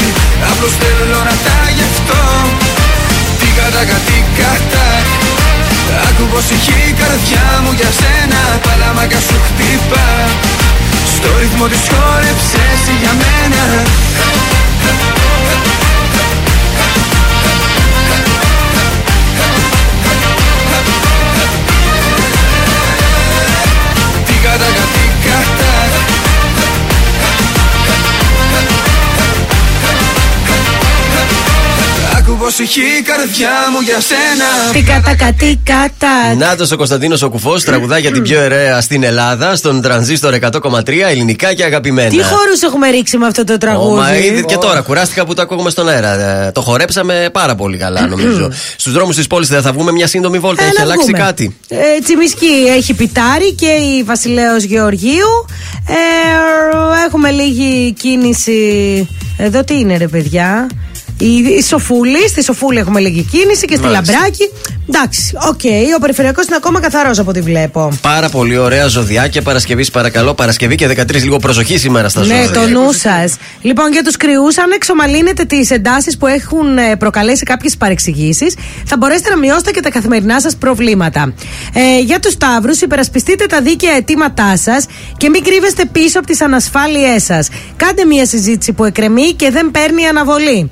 Απλώς 0.51 0.73
θέλω 0.81 1.21
να 1.29 1.35
τα 1.47 1.59
γευτώ 1.79 2.25
Τι 3.39 3.49
κατάκα, 3.59 3.99
τι 4.07 4.19
κατάκ 4.39 5.07
Άκου 6.07 6.25
πως 6.33 6.47
έχει 6.57 6.77
η 6.91 6.93
καρδιά 7.01 7.47
μου 7.63 7.73
για 7.79 7.91
σένα. 8.01 8.41
Παλαμάκα 8.65 9.21
σου 9.27 9.37
χτύπα. 9.47 10.07
Στο 11.15 11.31
ρυθμό 11.41 11.67
της 11.73 11.85
χόρεψες 11.91 12.67
εσύ 12.73 12.95
για 13.03 13.13
μένα 13.21 13.63
ψυχή, 32.49 32.81
η 32.81 33.03
καρδιά 33.03 33.51
μου 33.73 33.81
για 33.81 34.01
σένα. 34.01 34.73
Τι 34.73 34.83
κατά 34.83 35.15
κατή 35.17 35.61
κατά. 35.65 36.35
Νάτο 36.37 36.65
ο 36.73 36.77
Κωνσταντίνος 36.77 37.23
ο 37.23 37.31
Κουφός 37.31 37.65
τραγουδά 37.65 37.99
για 37.99 38.11
την 38.13 38.23
πιο 38.23 38.43
ωραία 38.45 38.81
στην 38.81 39.03
Ελλάδα, 39.03 39.57
στον 39.57 39.83
τρανζίστορ 39.83 40.35
100,3 40.41 40.89
ελληνικά 41.09 41.55
και 41.55 41.65
αγαπημένα. 41.65 42.09
Τι 42.09 42.23
χώρου 42.23 42.53
έχουμε 42.65 42.91
ρίξει 42.91 43.17
με 43.19 43.27
αυτό 43.27 43.45
το 43.45 43.53
Ω, 43.53 43.59
τραγούδι; 43.59 44.01
Μα 44.01 44.17
ήδη 44.17 44.45
και 44.45 44.57
τώρα 44.57 44.81
κουράστηκα 44.81 45.27
που 45.27 45.35
το 45.35 45.43
ακούγουμε 45.43 45.71
στον 45.71 45.89
αέρα. 45.89 46.13
Ε, 46.47 46.51
Το 46.53 46.61
χορέψαμε 46.61 47.29
πάρα 47.33 47.55
πολύ 47.55 47.77
καλά, 47.77 48.07
νομίζω. 48.07 48.51
Στους 48.77 48.93
δρόμους 48.93 49.17
της 49.17 49.27
πόλης 49.27 49.49
δεν 49.49 49.63
θα 49.63 49.73
βγούμε 49.73 49.93
μια 49.93 50.07
σύντομη 50.07 50.39
βόλτα. 50.39 50.63
Ε, 50.63 50.67
Έχει 50.67 50.77
να 50.77 50.83
αλλάξει 50.83 51.05
βγούμε. 51.07 51.19
κάτι; 51.25 51.57
Ε, 51.69 51.77
Τσιμισκή 52.05 52.47
έχει 52.77 52.95
πιτάρι 52.95 53.53
και 53.55 53.67
η 53.67 54.03
Βασιλέως 54.03 54.63
Γεωργίου. 54.63 55.47
Ε, 55.89 55.95
έχουμε 57.07 57.31
λίγη 57.31 57.93
κίνηση. 57.93 59.09
Εδώ 59.39 59.65
τι 59.65 59.79
είναι 59.79 59.97
ρε 59.97 60.09
παιδιά; 60.09 60.67
Η, 61.21 61.27
η 61.59 61.63
Σοφούλη, 61.63 62.29
στη 62.29 62.43
Σοφούλη 62.45 62.79
έχουμε 62.79 63.01
λίγη 63.01 63.23
κίνηση 63.31 63.65
και 63.67 63.77
στη 63.77 63.85
Μάλιστα. 63.85 64.13
Λαμπράκη. 64.13 64.43
Εντάξει, 64.89 65.33
οκ. 65.49 65.61
Ο 65.97 66.01
περιφερειακός 66.01 66.45
είναι 66.47 66.57
ακόμα 66.57 66.81
καθαρός 66.81 67.19
από 67.19 67.31
ό,τι 67.31 67.41
βλέπω. 67.41 67.89
Πάρα 68.03 68.29
πολύ 68.29 68.57
ωραία 68.59 68.87
ζωδιά 68.87 69.29
και 69.29 69.41
Παρασκευή, 69.43 69.91
παρακαλώ. 69.91 70.35
Παρασκευή 70.35 70.75
και 70.75 70.89
13 70.89 71.15
λίγο 71.23 71.37
προσοχή 71.37 71.79
σήμερα 71.79 72.09
στα 72.09 72.21
Ναι, 72.25 72.35
ζώδια. 72.45 72.51
το 72.61 72.67
νου 72.69 72.93
σας. 72.93 73.37
Λοιπόν, 73.61 73.93
για 73.93 74.03
τους 74.03 74.17
κριούς, 74.17 74.59
αν 74.59 74.71
εξομαλύνετε 74.75 75.45
τις 75.45 75.71
εντάσεις 75.71 76.17
που 76.17 76.27
έχουν 76.27 76.79
ε, 76.79 76.97
προκαλέσει 76.97 77.45
κάποιες 77.45 77.77
παρεξηγήσεις, 77.77 78.55
θα 78.85 78.97
μπορέσετε 78.97 79.31
να 79.31 79.37
μειώσετε 79.37 79.71
και 79.71 79.81
τα 79.81 79.91
καθημερινά 79.91 80.41
σας 80.41 80.57
προβλήματα. 80.57 81.35
Ε, 81.73 81.99
για 82.01 82.19
τους 82.21 82.33
Ταύρους, 82.33 82.81
υπερασπιστείτε 82.81 83.47
τα 83.47 83.61
δίκαια 83.61 83.93
αιτήματά 83.93 84.57
σας 84.57 84.87
και 85.17 85.29
μην 85.29 85.45
κρύβεστε 85.45 85.85
πίσω 85.93 86.19
από 86.19 86.27
τις 86.29 86.41
ανασφάλειές 86.41 87.23
σας. 87.25 87.49
Κάντε 87.77 88.05
μια 88.05 88.27
συζήτηση 88.27 88.73
που 88.73 88.85
εκκρεμεί 88.85 89.33
και 89.33 89.51
δεν 89.51 89.71
παίρνει 89.71 90.07
αναβολή. 90.07 90.71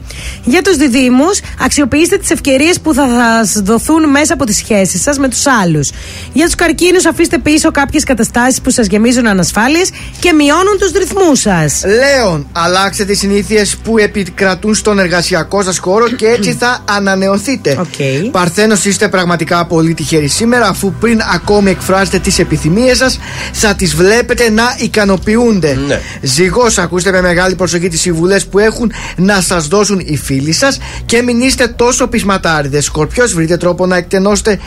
Για 0.49 0.63
τους 0.63 0.77
Διδήμου, 0.77 1.25
αξιοποιήστε 1.61 2.17
τις 2.17 2.31
ευκαιρίες 2.31 2.81
που 2.81 2.95
θα 2.95 3.07
σας 3.09 3.63
δοθούν 3.63 4.11
μέσα 4.11 4.35
από 4.35 4.45
τις 4.45 4.57
σχέσεις 4.57 5.03
σας 5.03 5.19
με 5.19 5.29
τους 5.29 5.47
άλλους. 5.47 5.91
Για 6.33 6.45
τους 6.45 6.55
Καρκίνους, 6.55 7.07
αφήστε 7.07 7.39
πίσω 7.39 7.71
κάποιες 7.71 8.05
καταστάσεις 8.05 8.61
που 8.61 8.71
σας 8.71 8.87
γεμίζουν 8.87 9.27
ανασφάλειες 9.27 9.91
και 10.21 10.33
μειώνουν 10.33 10.79
τους 10.79 10.91
ρυθμούς 10.91 11.41
σας. 11.41 11.83
Λέων, 11.85 12.47
αλλάξτε 12.53 13.05
τις 13.05 13.19
συνήθειες 13.19 13.77
που 13.77 13.99
επικρατούν 13.99 14.75
στον 14.75 14.99
εργασιακό 14.99 15.63
σας 15.63 15.79
χώρο 15.79 16.09
και 16.09 16.27
έτσι 16.27 16.53
θα 16.53 16.85
ανανεωθείτε. 16.91 17.79
Okay. 17.81 18.29
Παρθένος, 18.31 18.85
είστε 18.85 19.09
πραγματικά 19.09 19.67
πολύ 19.67 19.95
τυχεροί 19.95 20.29
σήμερα, 20.29 20.69
αφού 20.69 20.93
πριν 21.01 21.21
ακόμη 21.35 21.71
εκφράζετε 21.71 22.19
τις 22.19 22.39
επιθυμίες 22.39 22.97
σας, 22.97 23.19
θα 23.53 23.75
τις 23.75 23.95
βλέπετε 23.95 24.51
να 24.51 24.77
ικανοποιούνται. 24.79 25.79
Ναι. 25.87 26.01
Ζυγός, 26.23 26.79
ακούστε 26.79 27.11
με 27.11 27.21
μεγάλη 27.21 27.55
προσοχή 27.55 27.89
τις 27.89 28.01
συμβουλές 28.01 28.47
που 28.47 28.59
έχουν 28.59 28.93
να 29.17 29.41
σας 29.41 29.67
δώσουν 29.67 30.03
οι 30.05 30.17
φίλοι 30.17 30.35
σας 30.53 30.79
και 31.07 31.23
μην 31.23 31.41
είστε 31.41 31.67
τόσο 31.67 32.07
πεισματάριδες. 32.07 32.85
Σκορπιός, 32.85 33.33
βρείτε 33.35 33.57
τρόπο 33.57 33.87
να 33.87 33.97
εκτενώσετε 33.97 34.59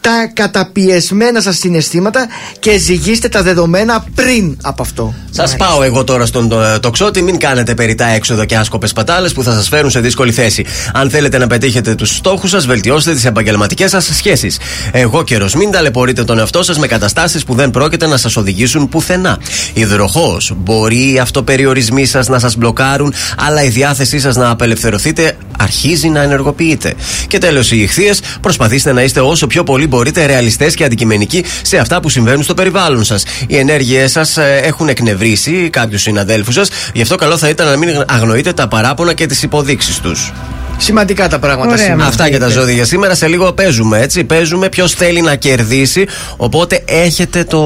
τα 0.00 0.30
καταπιεσμένα 0.32 1.40
σας 1.40 1.58
συναισθήματα 1.58 2.26
και 2.58 2.78
ζυγίστε 2.78 3.28
τα 3.28 3.42
δεδομένα 3.42 4.04
πριν 4.14 4.56
από 4.62 4.82
αυτό. 4.82 5.14
Σας 5.30 5.56
πάω 5.56 5.82
εγώ 5.82 6.04
τώρα 6.04 6.26
στον 6.26 6.52
ε, 6.52 6.78
τοξότη. 6.78 7.22
Μην 7.22 7.38
κάνετε 7.38 7.74
περιτά 7.74 8.06
έξοδο 8.06 8.44
και 8.44 8.56
άσκοπες 8.56 8.92
πατάλες 8.92 9.32
που 9.32 9.42
θα 9.42 9.52
σας 9.52 9.68
φέρουν 9.68 9.90
σε 9.90 10.00
δύσκολη 10.00 10.32
θέση. 10.32 10.64
Αν 10.92 11.10
θέλετε 11.10 11.38
να 11.38 11.46
πετύχετε 11.46 11.94
τους 11.94 12.16
στόχους 12.16 12.50
σας, 12.50 12.66
βελτιώστε 12.66 13.12
τις 13.12 13.24
επαγγελματικές 13.24 13.90
σας 13.90 14.10
σχέσεις. 14.16 14.58
Εγώ 14.92 15.24
καιρός, 15.24 15.54
μην 15.54 15.70
ταλαιπωρείτε 15.70 16.24
τον 16.24 16.38
εαυτό 16.38 16.62
σας 16.62 16.78
με 16.78 16.86
καταστάσεις 16.86 17.44
που 17.44 17.54
δεν 17.54 17.70
πρόκειται 17.70 18.06
να 18.06 18.16
σας 18.16 18.36
οδηγήσουν 18.36 18.88
πουθενά. 18.88 19.38
Υδροχός, 19.72 20.52
μπορεί 20.56 21.12
οι 21.12 21.18
αυτοπεριορισμοί 21.18 22.04
σας 22.04 22.28
να 22.28 22.38
σας 22.38 22.56
μπλοκάρουν, 22.56 23.12
αλλά 23.36 23.62
η 23.62 23.68
διάθεσή 23.68 24.18
σας 24.18 24.36
να 24.36 24.50
απελευθερωθείτε 24.50 25.17
αρχίζει 25.58 26.08
να 26.08 26.22
ενεργοποιείται. 26.22 26.94
Και 27.26 27.38
τέλος, 27.38 27.70
οι 27.70 27.80
ηχθείες, 27.82 28.20
προσπαθήστε 28.40 28.92
να 28.92 29.02
είστε 29.02 29.20
όσο 29.20 29.46
πιο 29.46 29.64
πολύ 29.64 29.86
μπορείτε 29.86 30.26
ρεαλιστές 30.26 30.74
και 30.74 30.84
αντικειμενικοί 30.84 31.44
σε 31.62 31.78
αυτά 31.78 32.00
που 32.00 32.08
συμβαίνουν 32.08 32.42
στο 32.42 32.54
περιβάλλον 32.54 33.04
σας. 33.04 33.24
Οι 33.46 33.56
ενέργειές 33.56 34.10
σας 34.10 34.36
έχουν 34.62 34.88
εκνευρίσει 34.88 35.68
κάποιους 35.70 36.02
συναδέλφους 36.02 36.54
σας, 36.54 36.68
γι' 36.92 37.02
αυτό 37.02 37.16
καλό 37.16 37.36
θα 37.38 37.48
ήταν 37.48 37.66
να 37.66 37.76
μην 37.76 38.04
αγνοείτε 38.08 38.52
τα 38.52 38.68
παράπονα 38.68 39.12
και 39.12 39.26
τις 39.26 39.42
υποδείξεις 39.42 39.98
τους. 39.98 40.32
Σημαντικά 40.80 41.28
τα 41.28 41.38
πράγματα 41.38 41.72
Ωραία, 41.72 41.84
σήμερα. 41.84 42.08
Αυτά 42.08 42.28
για 42.28 42.38
τα 42.38 42.48
ζώδια 42.48 42.74
για 42.74 42.84
σήμερα. 42.84 43.14
Σε 43.14 43.26
λίγο 43.26 43.52
παίζουμε, 43.52 44.00
έτσι. 44.00 44.24
Παίζουμε 44.24 44.68
ποιος 44.68 44.92
θέλει 44.92 45.20
να 45.20 45.34
κερδίσει. 45.34 46.06
Οπότε 46.36 46.82
έχετε 46.86 47.44
το 47.44 47.60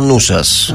νου 0.00 0.18
σας. 0.18 0.74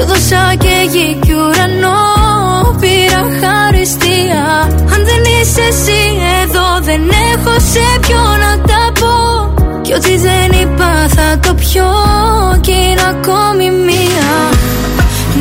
Σου 0.00 0.06
δώσα 0.06 0.54
και 0.58 0.76
γη 0.92 1.18
κι 1.24 1.32
ουρανό. 1.32 2.00
Πήρα 2.80 3.20
χαριστία. 3.40 4.44
Αν 4.92 5.00
δεν 5.08 5.22
είσαι 5.34 5.64
εσύ 5.68 6.00
εδώ 6.42 6.66
Δεν 6.80 7.02
έχω 7.32 7.54
σε 7.72 7.86
ποιο 8.00 8.22
να 8.44 8.52
τα 8.68 8.82
πω. 9.00 9.14
Κι 9.82 9.92
ό,τι 9.92 10.16
δεν 10.16 10.60
είπα 10.60 10.92
θα 11.16 11.38
το 11.42 11.54
πιω 11.54 11.90
Κι 12.60 12.72
είναι 12.72 13.06
ακόμη 13.14 13.70
μία. 13.70 14.32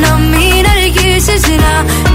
Να 0.02 0.12
μην 0.30 0.64
αργήσεις 0.76 1.44
να, 1.64 1.74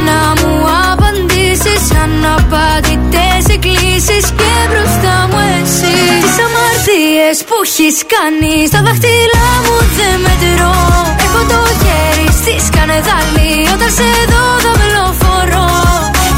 να 0.09 0.19
μου 0.39 0.53
απαντήσεις. 0.93 1.83
Αναπαντητές 2.05 3.43
εκκλήσεις 3.55 4.25
Και 4.39 4.53
μπροστά 4.69 5.17
μου 5.31 5.41
εσύ. 5.59 5.97
Τις 6.23 6.37
αμαρτίες 6.47 7.37
που 7.47 7.57
έχεις 7.65 7.97
κάνει 8.15 8.55
Στα 8.71 8.81
δάχτυλά 8.87 9.49
μου 9.65 9.77
δεν 9.99 10.14
στη 12.95 13.03
σκανεδάλη 13.03 13.69
Όταν 13.75 13.91
σε 13.91 14.11
δω 14.31 14.45
θα 14.65 14.73
βλοφορώ 14.81 15.71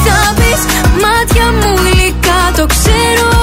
Θα 0.05 0.35
πεις 0.35 0.63
μάτια 1.03 1.47
μου 1.59 1.75
γλυκά 1.85 2.41
Το 2.57 2.67
ξέρω 2.67 3.36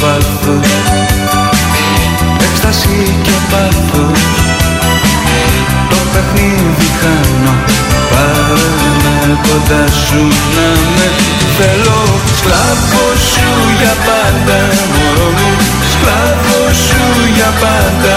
βάθος. 0.00 0.68
Έκσταση 2.46 3.16
και 3.22 3.36
πάθος. 3.50 4.22
Το 5.90 5.98
παιχνίδι 6.12 6.88
χάνω. 7.00 7.54
Πάρε 8.10 8.90
με 9.02 9.38
κοντά 9.46 9.84
σου 10.04 10.22
να 10.56 10.68
με 10.96 11.08
Θέλω. 11.58 12.00
Σκλάβο 12.38 13.04
σου 13.30 13.48
για 13.80 13.94
πάντα 14.06 14.58
Μωρό 14.94 15.30
μου. 15.38 15.50
Σκλάβο 15.92 16.58
σου 16.84 17.02
για 17.36 17.50
πάντα 17.62 18.16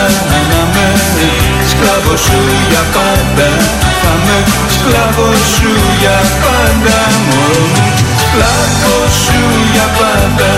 Να 0.52 0.62
με. 0.74 0.88
Σκλάβο 1.72 2.14
σου 2.26 2.40
για 2.70 2.84
πάντα 2.96 3.50
Θα 4.02 4.14
με. 4.26 4.38
Σκλάβο 4.76 5.28
σου 5.54 5.72
για 6.02 6.18
πάντα 6.44 6.98
Μωρό 7.28 7.64
μου. 7.74 7.86
Σκλάβο 8.24 8.96
σου 9.24 9.42
για 9.74 9.88
πάντα 10.00 10.50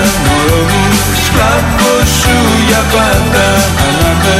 για 2.71 2.83
πάντα. 2.95 3.47
Να 4.01 4.11
με 4.23 4.35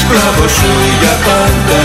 Σκλάβος 0.00 0.52
σου 0.58 0.72
για 1.00 1.14
πάντα. 1.26 1.80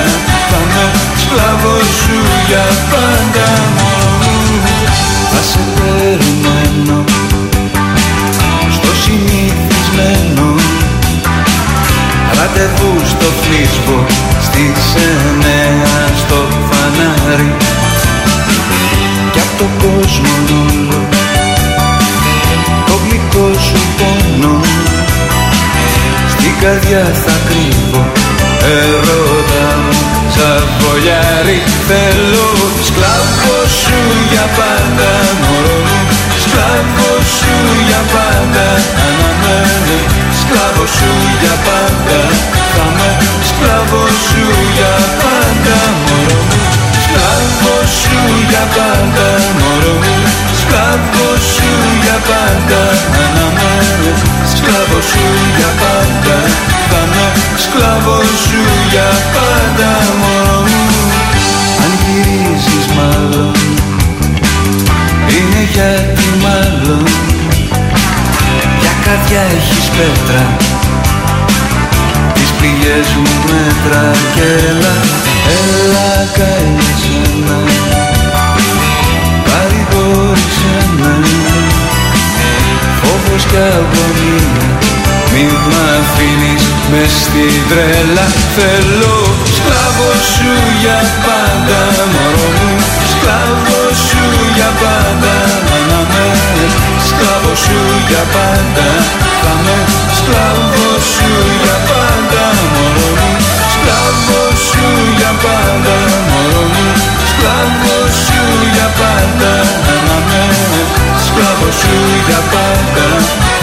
Θα 0.50 0.62
με 0.74 0.86
σκλάβος 1.22 1.88
σου 2.02 2.20
για 2.48 2.66
πάντα 2.92 3.48
Μωρό 3.76 4.10
μου 4.22 4.76
Θα 5.32 5.42
σε 5.50 5.62
περιμένω 5.76 7.04
Στο 8.76 8.92
συνηθισμένο 9.02 10.48
Ραντεβού 12.38 12.94
στο 13.12 13.28
φλίσβο 13.42 14.06
Στις 14.42 14.82
εννέα 15.10 16.08
στο 16.22 16.40
φανάρι. 16.70 17.54
Κι 19.32 19.40
απ' 19.40 19.58
το 19.58 19.66
κόσμο 19.84 20.59
καρδιά 26.62 27.04
θα 27.24 27.36
κρύβω. 27.48 28.02
Ερώτα 28.78 29.66
μου 29.84 29.98
σαν 30.36 30.64
φωλιάρι 30.80 31.60
Θέλω. 31.88 32.50
Σκλάβο 32.88 33.56
σου 33.82 34.00
για 34.32 34.46
πάντα 34.58 35.12
Μωρό 35.44 35.78
μου. 35.88 36.00
Σκλάβο 36.44 37.10
σου 37.36 37.54
για 37.88 38.02
πάντα 38.14 38.68
Αναμένω 39.06 39.98
Σκλάβο 40.40 40.84
σου 40.98 41.12
για 41.42 41.56
πάντα 41.68 42.20
Θα 42.74 42.86
με. 42.98 43.10
Σκλάβο 43.50 44.02
σου 44.28 44.44
για 44.76 44.94
πάντα 45.24 45.78
Μωρό 46.04 46.40
μου. 46.48 46.60
Σκλάβο 47.04 47.74
σου 48.00 48.20
για 48.50 48.64
πάντα 48.76 49.28
Μωρό 49.60 49.94
μου 50.04 50.19
Σκλάβο 50.70 51.30
σου 51.54 51.70
για 52.04 52.18
πάντα 52.30 52.82
Αναμένω. 53.24 54.12
Σκλάβο 54.56 55.00
σου 55.10 55.26
για 55.58 55.72
πάντα 55.82 56.38
Θα 56.90 57.02
με 57.14 57.26
σκλάβο 57.64 58.16
σου 58.44 58.62
για 58.92 59.10
πάντα 59.36 59.92
Μωρό 60.22 60.60
μου. 60.70 60.84
Αν 61.84 61.92
γυρίζεις 62.02 62.86
μάλλον 62.98 63.56
είναι 65.36 65.62
γιατί 65.74 66.28
μάλλον. 66.44 67.04
Για 68.82 68.94
καρδιά 69.06 69.42
έχεις 69.58 69.86
πέτρα 69.98 70.44
Τις 72.34 72.50
πληγές 72.58 73.08
μου 73.22 73.34
μέτρα 73.50 74.12
και 74.36 74.42
έλα 74.70 74.96
Έλα 75.58 76.10
καίσαι 76.34 77.89
Φόβος 83.30 83.46
και 83.52 83.62
αγωνία 83.78 84.48
Μη 85.32 85.44
μ' 85.68 85.78
αφήνεις 85.98 86.64
μες 86.92 87.12
στην 87.24 87.60
τρέλα 87.70 88.26
Θέλω 88.56 89.18
σκλάβο 89.56 90.10
σου 90.34 90.54
για 90.82 91.00
πάντα 91.26 91.82
Μωρό 92.14 92.50
μου. 92.58 92.72
Σκλάβο 93.12 93.80
σου 94.08 94.26
για 94.56 94.72
πάντα 94.84 95.36
Να 95.90 96.00
με. 96.12 96.28
Σκλάβο 97.08 97.52
σου 97.64 97.80
για 98.10 98.24
πάντα 98.36 98.88
Θα 99.42 99.54
με. 99.66 99.78
Σκλάβο 100.18 100.88
σου 101.14 101.32
για 101.64 101.78
πάντα 101.90 102.44
Μωρό 102.74 103.10
μου. 103.18 103.32
Σκλάβο 103.74 104.40
σου 104.68 104.88
για 105.20 105.32
πάντα 105.46 105.96
Μωρό 106.30 106.64
μου. 106.74 106.88
Σκλάβο 107.32 107.96
σου 108.24 108.44
για 108.76 108.88
πάντα 109.00 109.54
Να 111.40 111.46
με 111.46 111.72
σκλάβος 111.72 111.76
σου 111.76 111.98
για 112.28 112.42
πάντα 112.54 113.08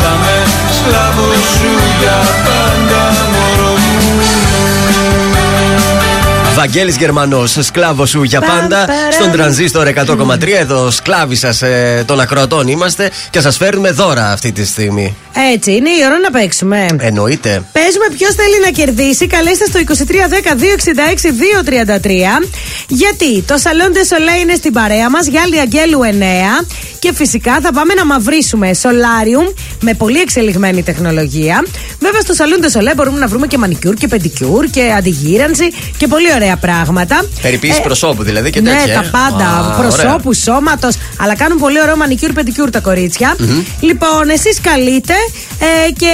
Θα 0.02 0.12
με 0.24 0.36
σκλάβος 0.76 1.44
σου 1.58 1.70
για 2.00 2.18
πάντα 2.44 3.02
Μωρό 3.32 3.70
μου 3.70 4.16
Βαγγέλης 6.56 6.96
Γερμανός, 6.96 7.58
σκλάβος 7.60 8.10
σου 8.10 8.22
για 8.22 8.40
πάντα. 8.40 8.86
Στον 9.12 9.30
τρανζίστορ 9.30 9.86
100,3. 9.86 10.58
Εδώ 10.58 10.90
σκλάβοι 10.90 11.36
σας 11.36 11.62
ε, 11.62 12.04
των 12.06 12.20
ακροατών 12.20 12.68
είμαστε 12.68 13.10
και 13.30 13.40
σας 13.40 13.56
φέρνουμε 13.56 13.90
δώρα 13.90 14.32
αυτή 14.32 14.52
τη 14.52 14.66
στιγμή. 14.66 15.16
Έτσι, 15.52 15.72
είναι 15.72 15.90
η 15.90 16.02
ώρα 16.06 16.18
να 16.18 16.30
παίξουμε. 16.30 16.86
Εννοείται. 17.00 17.62
Παίζουμε 17.72 18.06
ποιος 18.16 18.34
θέλει 18.34 18.60
να 18.64 18.70
κερδίσει. 18.70 19.26
Καλέστε 19.26 19.64
στο 19.64 19.80
2310-266-233. 22.40 22.46
Γιατί 22.88 23.42
το 23.42 23.54
Salon 23.62 23.92
de 23.92 24.00
Soleil 24.14 24.40
είναι 24.42 24.54
στην 24.54 24.72
παρέα 24.72 25.10
μας, 25.10 25.26
Γιάλη 25.26 25.60
Αγγέλου 25.60 26.00
9. 26.02 26.66
Και 27.06 27.14
φυσικά 27.14 27.58
θα 27.62 27.72
πάμε 27.72 27.94
να 27.94 28.04
μαυρίσουμε 28.06 28.70
Solarium 28.82 29.54
με 29.80 29.94
πολύ 29.94 30.20
εξελιγμένη 30.20 30.82
τεχνολογία. 30.82 31.64
Βέβαια 31.98 32.20
στο 32.20 32.34
Salon 32.38 32.64
de 32.64 32.78
Soleil 32.78 32.94
μπορούμε 32.96 33.18
να 33.18 33.26
βρούμε 33.26 33.46
και 33.46 33.58
μανικιούρ 33.58 33.94
και 33.94 34.08
πεντικιούρ 34.08 34.64
και 34.64 34.92
αντιγήρανση 34.96 35.72
και 35.96 36.06
πολύ 36.06 36.32
ωραία 36.34 36.56
πράγματα. 36.56 37.24
Περιποίηση 37.42 37.78
Ε, 37.78 37.82
προσώπου 37.82 38.22
δηλαδή 38.22 38.50
και 38.50 38.60
ναι, 38.60 38.70
τέτοια. 38.70 38.94
τα 38.94 39.00
ε. 39.06 39.10
πάντα. 39.10 39.46
Α, 39.46 39.80
προσώπου, 39.80 40.32
σώματος. 40.32 40.94
Αλλά 41.20 41.34
κάνουν 41.36 41.58
πολύ 41.58 41.80
ωραίο 41.80 41.96
μανικιούρ, 41.96 42.32
πεντικιούρ 42.32 42.70
τα 42.70 42.80
κορίτσια 42.80 43.36
Λοιπόν, 43.80 44.28
εσείς 44.28 44.60
καλείτε 44.60 45.14
ε, 45.58 45.90
και 45.92 46.12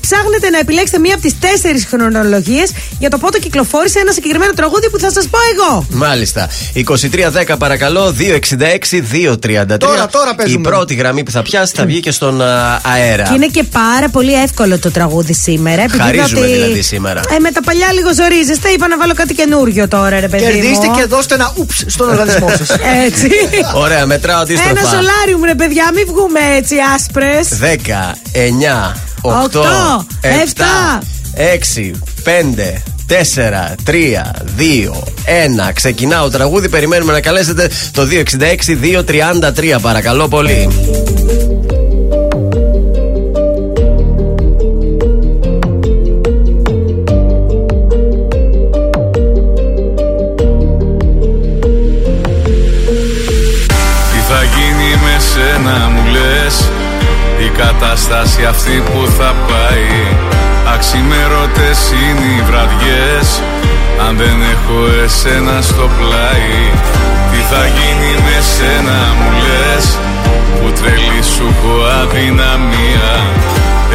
ψάχνετε 0.00 0.50
να 0.50 0.58
επιλέξετε 0.58 0.98
μία 0.98 1.14
από 1.14 1.22
τις 1.22 1.38
τέσσερις 1.38 1.86
χρονολογίες 1.90 2.72
για 2.98 3.10
το 3.10 3.18
πότε 3.18 3.38
κυκλοφόρησε 3.38 3.98
ένα 3.98 4.12
συγκεκριμένο 4.12 4.52
τραγούδι 4.52 4.90
που 4.90 4.98
θα 4.98 5.10
σας 5.10 5.28
πω 5.28 5.38
εγώ. 5.52 5.86
Μάλιστα. 5.90 6.48
2310 6.74 7.54
παρακαλώ, 7.58 8.14
266-233. 8.18 9.76
Τώρα, 9.78 10.06
τώρα 10.06 10.21
παίζουμε. 10.34 10.68
Η 10.68 10.70
πρώτη 10.70 10.94
γραμμή 10.94 11.22
που 11.22 11.30
θα 11.30 11.42
πιάσει 11.42 11.72
θα 11.76 11.84
βγει 11.84 12.00
και 12.00 12.10
στον 12.10 12.42
α, 12.42 12.80
αέρα. 12.94 13.22
Και 13.22 13.34
είναι 13.34 13.46
και 13.46 13.62
πάρα 13.62 14.08
πολύ 14.08 14.32
εύκολο 14.42 14.78
το 14.78 14.90
τραγούδι 14.90 15.34
σήμερα. 15.34 15.82
επειδή 15.82 15.96
είδα 15.96 16.04
Χαρίζουμε 16.04 16.46
δηλαδή 16.46 16.82
σήμερα. 16.82 17.20
Ε, 17.36 17.38
με 17.38 17.50
τα 17.50 17.60
παλιά 17.62 17.92
λίγο 17.92 18.14
ζορίζεστε. 18.14 18.68
Είπα 18.68 18.88
να 18.88 18.98
βάλω 18.98 19.14
κάτι 19.14 19.34
καινούριο 19.34 19.88
τώρα, 19.88 20.20
ρε 20.20 20.28
παιδί. 20.28 20.44
Κερδίστε 20.44 20.86
μου. 20.86 20.94
και 20.96 21.04
δώστε 21.04 21.34
ένα 21.34 21.52
ούψ 21.56 21.84
στον 21.86 22.08
οργανισμό 22.08 22.48
σας. 22.48 22.68
Έτσι. 23.06 23.30
Ωραία, 23.74 24.06
μετράω 24.06 24.40
αντίστροφα. 24.40 24.70
Ένα 24.70 24.88
σολάριου 24.88 25.38
μου, 25.38 25.44
ρε 25.44 25.54
παιδιά, 25.54 25.90
μην 25.94 26.04
βγούμε 26.06 26.40
έτσι 26.56 26.74
άσπρες. 26.94 27.48
10, 27.60 28.14
9, 28.32 28.94
8, 29.22 29.60
7, 30.20 31.02
6, 31.34 31.90
5, 32.24 32.82
4, 33.06 33.74
3, 33.84 34.32
2, 34.56 34.92
1. 35.68 35.72
Ξεκινάω 35.74 36.28
τραγούδι. 36.30 36.68
Περιμένουμε 36.68 37.12
να 37.12 37.20
καλέσετε 37.20 37.70
το 37.92 38.02
266-233. 38.02 39.80
Παρακαλώ 39.82 40.28
πολύ. 40.28 40.68
Τι 54.12 54.18
θα 54.28 54.42
γίνει 54.54 54.90
με 55.02 55.16
σένα 55.32 55.88
μου 55.88 56.10
λες; 56.10 56.70
Η 57.46 57.48
κατάσταση 57.56 58.44
αυτή 58.44 58.82
που 58.84 59.10
θα 59.18 59.34
πάει 59.48 60.31
Αξιμέρωτες 60.84 61.80
είναι 62.02 62.26
οι 62.34 62.42
βραδιές. 62.48 63.26
Αν 64.04 64.12
δεν 64.20 64.36
έχω 64.54 64.78
εσένα 65.04 65.56
στο 65.70 65.86
πλάι 65.96 66.58
Τι 67.30 67.40
θα 67.50 67.62
γίνει 67.76 68.12
με 68.26 68.36
σένα 68.54 68.98
μου 69.16 69.30
λες. 69.46 69.84
Που 70.56 70.68
τρελή 70.78 71.22
σου 71.32 71.46
έχω 71.52 71.74
αδυναμία. 72.00 73.12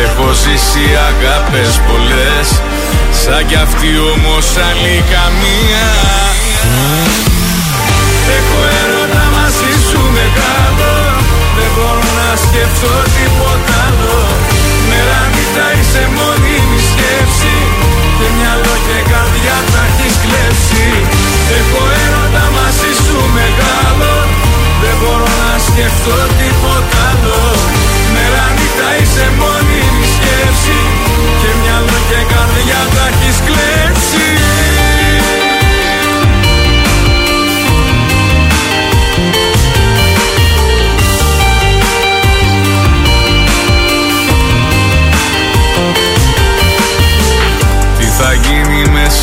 Έχω 0.05 0.27
ζήσει 0.41 0.85
αγάπες 1.09 1.71
πολλές. 1.87 2.47
Σαν 3.21 3.41
κι 3.47 3.57
αυτή 3.65 3.91
όμως 4.13 4.45
άλλη 4.67 4.95
καμία. 5.13 5.87
Έχω 8.37 8.59
έρωτα 8.81 9.23
μαζί 9.37 9.73
σου 9.87 10.01
μεγάλο 10.17 10.93
Δεν 11.57 11.69
μπορώ 11.73 12.07
να 12.19 12.29
σκεφτώ 12.45 12.93
τίποτα 13.15 13.75
άλλο. 13.87 14.19
Μέρα 14.89 15.19
νύχτα 15.33 15.65
είσαι 15.77 16.03
μόνιμη 16.17 16.46
κλέψει. 17.17 17.55
Και 18.17 18.27
μυαλό 18.37 18.75
και 18.87 18.97
καρδιά 19.11 19.57
τα 19.71 19.81
έχεις 19.89 20.15
κλέψει. 20.23 20.85
Έχω 21.59 21.81
έρωτα 22.03 22.45
μαζί 22.57 22.91
σου 23.03 23.17
μεγάλο. 23.37 24.13
Δεν 24.81 24.95
μπορώ 24.99 25.31
να 25.43 25.53
σκεφτώ 25.67 26.17
τίποτα 26.39 27.01
άλλο. 27.09 27.41
Μέρα 28.13 28.45
νύχτα 28.55 28.89
είσαι 28.99 29.25
μόνη 29.39 29.81
μου 29.93 30.05
σκέψη. 30.15 30.79
Και 31.39 31.51
μυαλό 31.59 31.97
και 32.09 32.21
καρδιά 32.33 32.81
τα 32.95 33.07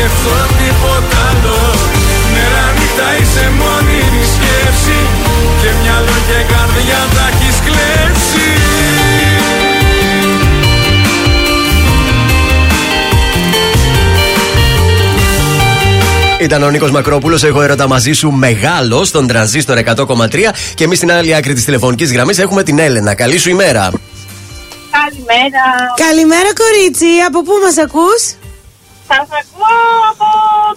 μπορώ 0.00 0.40
να 0.40 0.46
σκεφτώ 0.46 0.54
τίποτα 0.58 1.18
άλλο 1.30 1.58
Μέρα 2.32 2.64
νύχτα 2.78 3.08
είσαι 3.20 3.44
μόνιμη 3.60 4.24
σκέψη 4.34 4.98
Και 5.60 5.70
μυαλό 5.82 6.16
και 6.28 6.40
καρδιά 6.52 7.00
τα 7.14 7.28
έχεις 7.32 7.56
κλέψει 7.66 8.48
Ήταν 16.40 16.62
ο 16.62 16.70
Νίκος 16.70 16.90
Μακρόπουλος. 16.90 17.42
Έχω 17.42 17.62
έρωτα 17.62 17.88
μαζί 17.88 18.12
σου 18.12 18.30
μεγάλο 18.30 19.04
στον 19.04 19.26
τρανζίστορ 19.26 19.78
100,3. 19.78 20.52
Και 20.74 20.84
εμείς 20.84 20.96
στην 20.96 21.12
άλλη 21.12 21.34
άκρη 21.34 21.54
της 21.54 21.64
τηλεφωνικής 21.64 22.12
γραμμής 22.12 22.38
έχουμε 22.38 22.62
την 22.62 22.78
Έλενα. 22.78 23.14
Καλή 23.14 23.38
σου 23.38 23.50
ημέρα. 23.50 23.90
Καλημέρα. 24.90 25.64
Καλημέρα, 26.06 26.48
κορίτσι. 26.54 27.06
Από 27.26 27.42
πού 27.42 27.52
μας 27.64 27.78
ακούς; 27.78 28.39
Σα 29.12 29.20
ακούω 29.22 29.76
από 30.10 30.26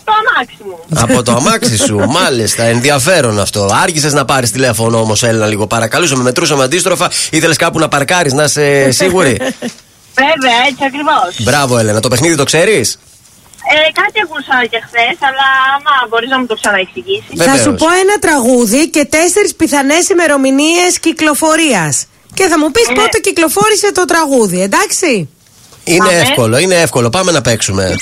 το 0.03 0.11
αμάξι 0.19 0.57
μου. 0.65 0.77
Από 1.03 1.23
το 1.23 1.31
αμάξι 1.31 1.77
σου, 1.77 1.95
μάλιστα. 2.19 2.63
Ενδιαφέρον 2.63 3.39
αυτό. 3.39 3.69
Άργησες 3.83 4.13
να 4.13 4.25
πάρεις 4.25 4.51
τηλέφωνο 4.51 4.99
όμως, 4.99 5.23
Έλενα, 5.23 5.45
λίγο. 5.47 5.67
Παρακαλούσαμε, 5.67 6.23
μετρούσαμε 6.23 6.63
αντίστροφα. 6.63 7.11
Ήθελες 7.31 7.57
κάπου 7.57 7.79
να 7.79 7.87
παρκάρεις, 7.87 8.33
να 8.33 8.43
είσαι 8.43 8.91
σίγουρη; 8.91 9.31
Βέβαια, 10.23 10.57
έτσι 10.69 10.83
ακριβώς. 10.87 11.43
Μπράβο, 11.43 11.77
Έλενα. 11.77 11.99
Το 11.99 12.07
παιχνίδι 12.07 12.35
το 12.35 12.43
ξέρεις; 12.43 12.99
Ε, 13.75 13.91
κάτι 14.01 14.17
ακούσα 14.23 14.55
και 14.71 14.79
χθες, 14.87 15.17
αλλά 15.27 15.47
άμα 15.75 15.93
μπορείς 16.09 16.29
να 16.29 16.39
μου 16.39 16.45
το 16.45 16.55
ξαναεξηγήσεις. 16.55 17.33
Θα 17.37 17.55
σου 17.63 17.73
πω 17.73 17.87
ένα 18.03 18.15
τραγούδι 18.25 18.89
και 18.89 19.05
τέσσερις 19.05 19.55
πιθανές 19.55 20.09
ημερομηνίες 20.09 20.99
κυκλοφορίας. 20.99 22.05
Και 22.33 22.47
θα 22.47 22.59
μου 22.59 22.71
πεις 22.71 22.87
Ναι. 22.87 22.95
πότε 22.95 23.17
κυκλοφόρησε 23.19 23.91
το 23.91 24.05
τραγούδι, 24.05 24.61
εντάξει; 24.61 25.29
Είναι 25.83 26.09
εύκολο, 26.21 26.57
είναι 26.57 26.75
εύκολο. 26.75 27.09
Πάμε 27.09 27.31
να 27.31 27.41
παίξουμε. 27.41 27.95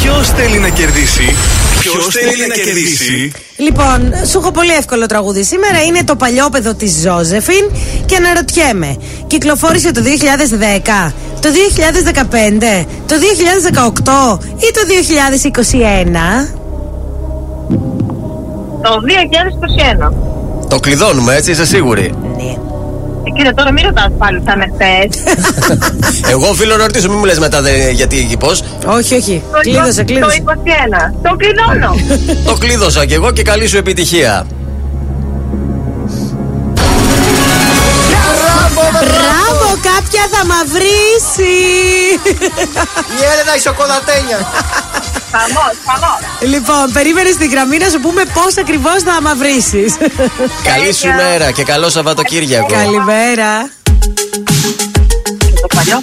Ποιος 0.00 0.28
θέλει 0.28 0.58
να 0.58 0.68
κερδίσει; 0.68 1.36
Ποιος 1.80 2.06
θέλει 2.06 2.46
να 2.46 2.54
κερδίσει; 2.54 3.32
Λοιπόν, 3.56 4.12
σου 4.30 4.38
έχω 4.38 4.50
πολύ 4.50 4.72
εύκολο 4.72 5.06
τραγούδι 5.06 5.44
σήμερα. 5.44 5.82
Είναι 5.82 6.04
το 6.04 6.16
παλιόπεδο 6.16 6.74
της 6.74 7.00
Ζώζεφιν 7.02 7.70
και 8.06 8.16
αναρωτιέμαι. 8.16 8.96
Κυκλοφόρησε 9.26 9.92
το 9.92 10.02
2010, 10.02 11.12
το 11.40 11.48
2015, 11.48 12.86
το 13.06 13.14
2018 13.14 14.38
ή 14.56 14.70
το 14.72 14.80
2021. 16.44 16.48
Το 18.82 19.02
2021. 20.08 20.12
Το 20.68 20.80
κλειδώνουμε, 20.80 21.34
έτσι, 21.34 21.50
είσαι 21.50 21.66
σίγουρη; 21.66 22.14
Ε, 22.38 22.71
κύριε, 23.36 23.52
τώρα 23.52 23.72
μην 23.72 23.84
ρωτάς 23.84 24.08
πάλι 24.18 24.42
θα 24.44 24.52
είναι 24.56 24.66
χθε. 24.74 25.08
Εγώ 26.32 26.48
οφείλω 26.48 26.76
να 26.76 26.82
ρωτήσω, 26.82 27.08
μην 27.08 27.18
μου 27.18 27.24
λες 27.24 27.38
μετά 27.38 27.62
δε, 27.62 27.90
γιατί 27.90 28.36
πώς. 28.38 28.62
Όχι, 28.86 29.14
όχι. 29.14 29.42
Το 29.52 29.58
Κλείδωσε, 29.60 30.04
κλείδωσε. 30.04 30.42
Το 30.44 30.52
21. 31.10 31.12
Το 31.22 31.36
κλειδώνω. 31.36 31.94
Το 32.48 32.54
κλείδωσα 32.58 33.06
κι 33.06 33.14
εγώ 33.14 33.30
και 33.30 33.42
καλή 33.42 33.66
σου 33.66 33.76
επιτυχία. 33.76 34.46
Μπράβο, 38.92 39.71
κάποια 40.02 40.28
θα 40.30 40.46
μαυρίσει. 40.46 41.54
Η 43.18 43.24
Έλενα 43.32 43.56
η 43.56 43.60
σοκολατένια. 43.60 44.52
Χαμός, 45.32 45.74
χαμός. 45.86 46.20
Λοιπόν, 46.40 46.92
περίμενε 46.92 47.30
στην 47.30 47.50
γραμμή 47.50 47.78
να 47.78 47.88
σου 47.88 48.00
πούμε 48.00 48.22
πώς 48.34 48.56
ακριβώς 48.58 49.02
θα 49.02 49.22
μαυρίσεις. 49.22 49.94
Καλή 50.64 50.92
σου 50.94 51.08
μέρα 51.08 51.50
και 51.50 51.62
καλό 51.62 51.90
Σαββατοκύριακο. 51.90 52.66
Καλημέρα. 52.66 53.70
Το 55.60 55.66
παλιό 55.74 55.98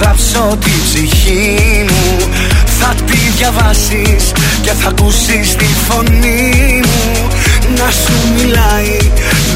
γράψω 0.00 0.56
τη 0.64 0.70
ψυχή 0.84 1.84
μου. 1.88 2.28
Θα 2.80 2.94
τη 3.06 3.16
διαβάσεις 3.36 4.32
και 4.62 4.70
θα 4.70 4.88
ακούσεις 4.88 5.56
τη 5.56 5.66
φωνή 5.88 6.80
μου. 6.84 7.28
Να 7.76 7.90
σου 7.90 8.16
μιλάει, 8.36 8.98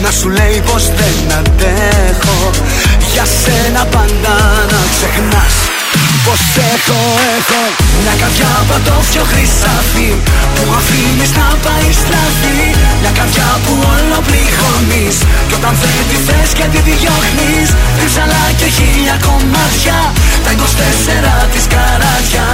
να 0.03 0.11
σου 0.11 0.29
λέει 0.29 0.63
πως 0.73 0.85
δεν 0.87 1.39
αντέχω. 1.39 2.51
Για 3.13 3.25
σένα 3.25 3.85
πάντα 3.85 4.35
να 4.71 4.81
ξεχνάς 4.95 5.76
Πως 6.25 6.41
έχω, 6.75 7.01
έχω 7.37 7.63
Μια 8.03 8.15
καρδιά 8.23 8.53
πατώφιο 8.69 9.25
χρυσάφι 9.31 10.11
Που 10.55 10.65
αφήνεις 10.79 11.31
να 11.39 11.47
πάει 11.65 11.91
στραφή 12.03 12.61
Μια 13.01 13.13
καρδιά 13.19 13.51
που 13.65 13.73
όλο 13.95 14.19
πληγώνεις 14.29 15.17
Κι 15.49 15.55
όταν 15.59 15.75
δεν 15.81 16.05
τη 16.11 16.17
θες 16.27 16.51
και 16.59 16.67
τη 16.73 16.81
διώχνεις 16.89 17.69
Ρίψαλα 17.99 18.45
και 18.59 18.69
χίλια 18.77 19.17
κομμάτια 19.27 19.99
Τα 20.45 20.51
24 21.45 21.53
της 21.53 21.65
καράτια 21.73 22.47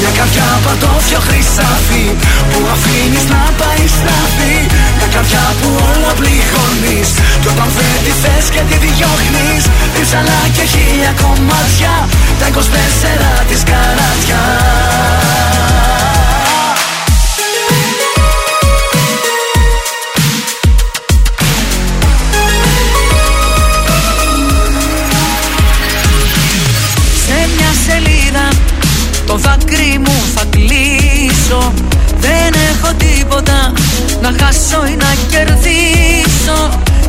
μια 0.00 0.12
καρδιά 0.18 0.48
πατώφιο 0.64 1.20
χρυσάφι 1.26 2.06
Που 2.50 2.60
αφήνεις 2.74 3.24
να 3.32 3.42
πάει 3.60 3.84
στραφή 3.96 4.56
Μια 4.96 5.08
καρδιά 5.14 5.44
που 5.60 5.68
όλα 5.90 6.12
πληγώνεις 6.18 7.08
Κι 7.40 7.48
όταν 7.52 7.68
δεν 7.76 7.96
τη 8.04 8.12
θες 8.22 8.46
και 8.54 8.62
τη 8.68 8.76
διώχνεις. 8.84 9.62
Ρίψαλα 9.96 10.40
και 10.56 10.64
χίλια 10.72 11.12
κομμάτια 11.22 11.94
Τα 12.40 12.46
24 12.48 12.58
της 13.48 13.62
καράτια 13.70 14.42
έχω 33.40 33.52
τίποτα. 33.52 33.72
Να 34.22 34.30
χάσω 34.40 34.86
ή 34.92 34.96
να 34.96 35.10
κερδίσω 35.30 36.58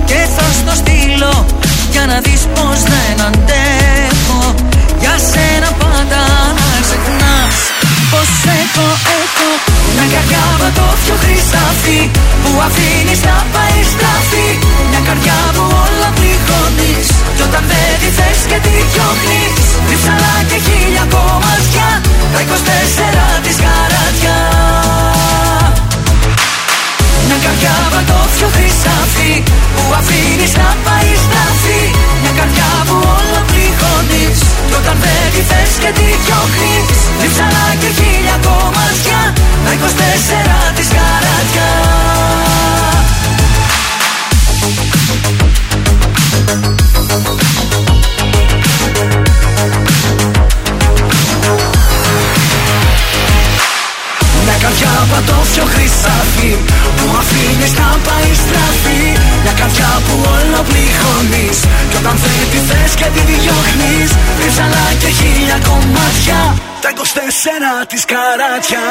Και 0.06 0.20
θα 0.36 0.46
στο 0.60 0.76
στείλω 0.76 1.46
για 1.92 2.06
να 2.06 2.20
δεις 2.20 2.42
πως 2.54 2.80
δεν 2.92 3.26
αντέχω 3.28 4.56
Για 5.00 5.16
σένα 5.32 5.70
πάντα 5.82 6.22
να 6.58 6.68
ξεχνάς 6.86 7.56
πως 8.12 8.32
έχω, 8.62 8.88
έχω. 9.20 9.50
Μια 9.96 10.08
καρδιά 10.14 10.44
πιο 11.04 11.16
χρυσάφι 11.24 12.02
που 12.42 12.52
αφήνεις 12.68 13.22
να 13.30 13.38
πάει 13.54 13.80
στραφή. 13.94 14.50
Μια 14.90 15.02
καρδιά 15.08 15.40
που 15.56 15.64
όλα 15.84 16.10
πληγώνεις 16.18 17.08
κι 17.36 17.44
όταν 17.48 17.64
δεν 17.70 17.92
τη 18.02 18.10
θες 18.18 18.40
και 18.50 18.58
τη 18.66 18.74
διώχνεις. 18.92 19.66
Ρίψαλα 19.90 20.36
και 20.50 20.58
χίλια 20.66 21.06
κομμάτια 21.14 21.88
τα 22.34 22.40
24 22.48 23.44
της 23.46 23.58
καράτια 23.64 24.38
Μια 27.32 27.40
καρδιά 27.48 27.76
πιο 28.36 28.48
χρυσάφι 28.56 29.44
που 29.76 29.84
αφήνεις 30.00 30.54
να 30.62 30.70
πάει 30.86 31.12
στραφή 31.26 31.84
Μια 32.22 32.34
καρδιά 32.40 32.70
που 32.88 32.96
όλα 33.18 33.42
πληγώνεις 33.50 34.40
κι 34.68 34.76
όταν 34.80 34.98
δεν 35.04 35.26
τη 35.34 35.42
θες 35.50 35.72
και 35.82 35.92
τη 35.98 36.08
διώχνεις. 36.24 37.00
Ρίψαλα 37.22 37.66
και 37.82 37.90
χίλια 37.98 38.38
κομμάτια 38.48 39.22
τα 39.64 39.72
24 39.74 40.76
της 40.78 40.88
καράτια 40.96 41.70
καρδιά 55.12 55.34
πατώφιο 55.34 55.66
χρυσάφι 55.74 56.52
Που 56.98 57.06
αφήνεις 57.22 57.74
να 57.80 57.90
πάει 58.08 58.32
στραφή. 58.44 59.04
Μια 59.44 59.54
καρδιά 59.60 59.92
που 60.06 60.14
όλο 60.36 60.60
πληγώνεις. 60.70 61.58
Κι 61.90 61.98
όταν 62.02 62.16
θέλει 62.24 62.46
τη 62.54 62.60
θες 62.68 62.92
και 63.00 63.08
τη 63.16 63.22
διώχνεις 63.30 64.10
Ρίψαλα 64.40 64.86
και 65.02 65.10
χίλια 65.18 65.58
κομμάτια. 65.70 66.40
Τα 66.84 66.90
24 66.98 67.02
της 67.92 68.04
καράτια. 68.12 68.84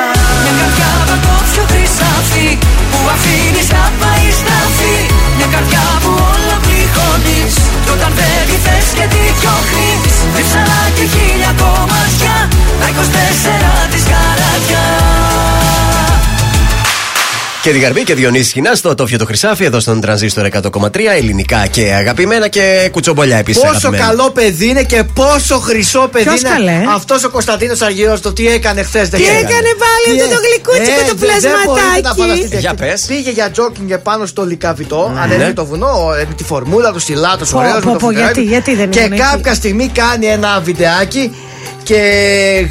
Μια 0.43 0.55
καρδιά 0.61 0.93
πατώφιο 1.09 1.65
χρυσάφι 1.71 2.49
Που 2.91 3.01
αφήνεις 3.15 3.69
να 3.77 3.85
πάει 4.01 4.27
στραφή. 4.41 4.99
Μια 5.37 5.49
καρδιά 5.55 5.87
που 6.03 6.11
όλο 6.33 6.57
πληγώνεις. 6.65 7.55
Κι 7.85 7.91
όταν 7.97 8.11
δεν 8.19 8.41
τη 8.49 8.57
θες 8.65 8.87
και 8.97 9.07
τη 9.13 9.23
διώχνεις 9.39 10.15
Ρίψαλα 10.37 10.81
και 10.97 11.05
χίλια 11.13 11.53
κομμάτια. 11.63 12.37
Τα 12.81 12.87
24 12.95 13.73
της 13.93 14.05
καράτια 14.11 14.85
Και 17.63 17.71
την 17.71 17.81
Γαρμπή 17.81 18.03
και 18.03 18.15
Διονύση 18.15 18.49
Σχοινά 18.49 18.75
στο 18.75 18.95
Τόφιο 18.95 19.19
το 19.19 19.25
Χρυσάφι 19.25 19.65
εδώ 19.65 19.81
στον 19.81 20.01
Τρανζίστορ 20.01 20.49
100,3 20.53 20.91
ελληνικά 21.17 21.67
και 21.67 21.93
αγαπημένα 21.93 22.49
και 22.49 22.89
κουτσομπολιά 22.93 23.37
επίσης. 23.37 23.63
Πόσο 23.63 23.91
καλό 23.91 24.31
παιδί 24.31 24.69
είναι 24.69 24.83
και 24.83 25.05
πόσο 25.15 25.59
χρυσό 25.59 26.09
παιδί 26.13 26.25
Ποιος 26.25 26.41
είναι 26.41 26.49
καλέ; 26.49 26.85
αυτός 26.95 27.25
ο 27.25 27.31
Κωνσταντίνος 27.31 27.81
Αργυρό. 27.81 28.21
Το 28.21 28.33
τι 28.33 28.49
έκανε 28.49 28.83
χθες. 28.83 29.09
Τι 29.09 29.23
έκανε 29.23 29.71
πάλι 29.79 30.21
αυτό 30.21 30.35
το 30.35 30.41
γλυκούτσικο 30.47 31.09
το 31.09 31.15
πλασματάκι; 31.15 32.57
Για 32.57 32.75
πες. 32.75 33.05
Πήγε 33.07 33.31
για 33.31 33.51
τζόκινγκ 33.51 33.93
πάνω 33.95 34.27
στο 34.27 34.45
λικαβιτό. 34.45 35.11
Ναι. 35.15 35.21
Ανέβηκε 35.21 35.53
το 35.53 35.67
βουνό 35.67 36.15
ε, 36.21 36.25
με 36.29 36.35
τη 36.35 36.45
φορμούλα 36.45 36.93
του 36.93 36.99
στυλάτο. 36.99 37.45
Πω, 37.45 37.59
Ωραίος 37.59 37.81
πω, 37.85 37.97
πω, 37.99 38.11
γιατί, 38.11 38.43
γιατί 38.43 38.75
δεν 38.75 38.91
Και 38.91 38.99
ήμουν 39.01 39.13
εκεί; 39.13 39.21
κάποια 39.21 39.55
στιγμή 39.55 39.89
κάνει 39.89 40.27
ένα 40.27 40.61
βιντεάκι 40.61 41.31
και 41.83 42.01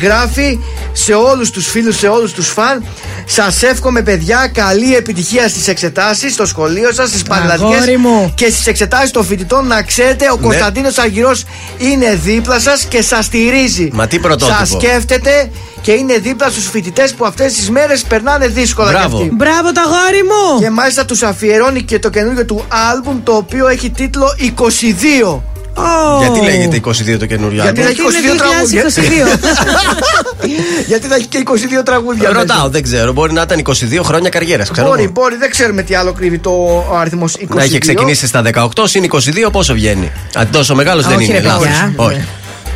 γράφει 0.02 0.60
σε 0.94 1.14
όλους 1.14 1.49
τους 1.52 1.68
φίλους, 1.68 1.98
σε 1.98 2.07
όλους 2.07 2.31
τους 2.31 2.48
φαν 2.48 2.86
Σας 3.26 3.64
εύχομαι 3.64 4.02
παιδιά 4.02 4.52
καλή 4.53 4.95
επιτυχία 4.95 5.48
στις 5.48 5.68
εξετάσεις 5.68 6.34
στο 6.34 6.45
σχολείο 6.45 6.91
σας, 6.94 7.10
στις 7.10 7.23
πανελλαδικές 7.23 7.76
Αγόρι 7.76 7.98
μου. 7.98 8.31
και 8.36 8.49
στις 8.49 8.68
εξετάσεις 8.68 9.11
των 9.11 9.26
φοιτητών 9.26 9.68
να 9.68 9.81
ξέρετε 9.84 10.30
ο 10.31 10.38
Κωνσταντίνος 10.38 10.98
Αργυρός 10.98 11.44
είναι 11.77 12.15
δίπλα 12.23 12.60
σας 12.60 12.84
και 12.86 13.02
σας 13.02 13.26
στηρίζει 13.26 13.90
Μα 13.94 14.07
τι 14.07 14.19
πρωτότυπο. 14.19 14.57
Σας 14.57 14.69
σκέφτεται 14.69 15.49
και 15.81 15.91
είναι 15.91 16.18
δίπλα 16.18 16.49
στους 16.49 16.69
φοιτητές 16.69 17.14
που 17.14 17.26
αυτές 17.26 17.53
τις 17.53 17.69
μέρες 17.69 18.03
περνάνε 18.03 18.48
δύσκολα 18.48 18.91
Μπράβο. 18.91 19.18
κι 19.18 19.23
αυτοί. 19.23 19.36
Μπράβο 19.36 19.72
το 19.72 19.81
αγόρι 19.81 20.23
μου! 20.23 20.60
Και 20.60 20.69
μάλιστα 20.69 21.06
τους 21.06 21.23
αφιερώνει 21.23 21.81
και 21.84 21.99
το 21.99 22.10
καινούργιο 22.10 22.45
του 22.45 22.65
άλμπουμ 22.91 23.23
το 23.23 23.31
οποίο 23.31 23.68
έχει 23.68 23.90
τίτλο 23.90 24.26
22 24.57 25.40
Ω. 25.80 26.18
Γιατί 26.19 26.41
λέγεται 26.41 26.80
22 26.85 27.18
το 27.19 27.26
καινούριο 27.26 27.61
Γιατί 27.64 27.81
άλμπουμ; 27.81 27.95
θα 28.11 28.18
έχει 28.18 28.27
22 28.34 28.38
τραγούδια. 28.38 28.84
Γιατί 30.88 31.07
θα 31.07 31.15
έχει 31.15 31.26
και 31.27 31.43
22 31.45 31.51
τραγούδια. 31.85 32.27
μέσα. 32.27 32.39
Ρωτάω, 32.39 32.69
δεν 32.69 32.84
ξέρω. 32.84 33.14
Μπορεί 33.14 33.34
να 33.34 33.41
ήταν 33.41 33.61
22 33.65 33.73
χρόνια 34.03 34.30
καριέρας. 34.30 34.72
Μπορεί, 34.84 35.07
μπορεί, 35.07 35.35
δεν 35.35 35.49
ξέρουμε 35.49 35.81
τι 35.81 35.95
άλλο 35.95 36.14
κρύβει 36.14 36.38
το 36.39 36.51
αριθμός 36.99 37.35
22. 37.39 37.45
Να 37.47 37.64
είχε 37.64 37.77
ξεκινήσει 37.77 38.27
στα 38.27 38.41
18, 38.53 38.68
συν 38.84 39.03
22, 39.11 39.18
πόσο 39.51 39.73
βγαίνει; 39.73 40.11
Α, 40.39 40.47
τόσο 40.51 40.76
μεγάλος 40.76 41.07
δεν 41.07 41.18
όχι, 41.18 41.26
είναι. 41.26 41.39
ρε, 41.39 41.47
Λάθος. 41.47 41.64
παιδιά. 41.64 41.93
Όχι. 41.95 42.23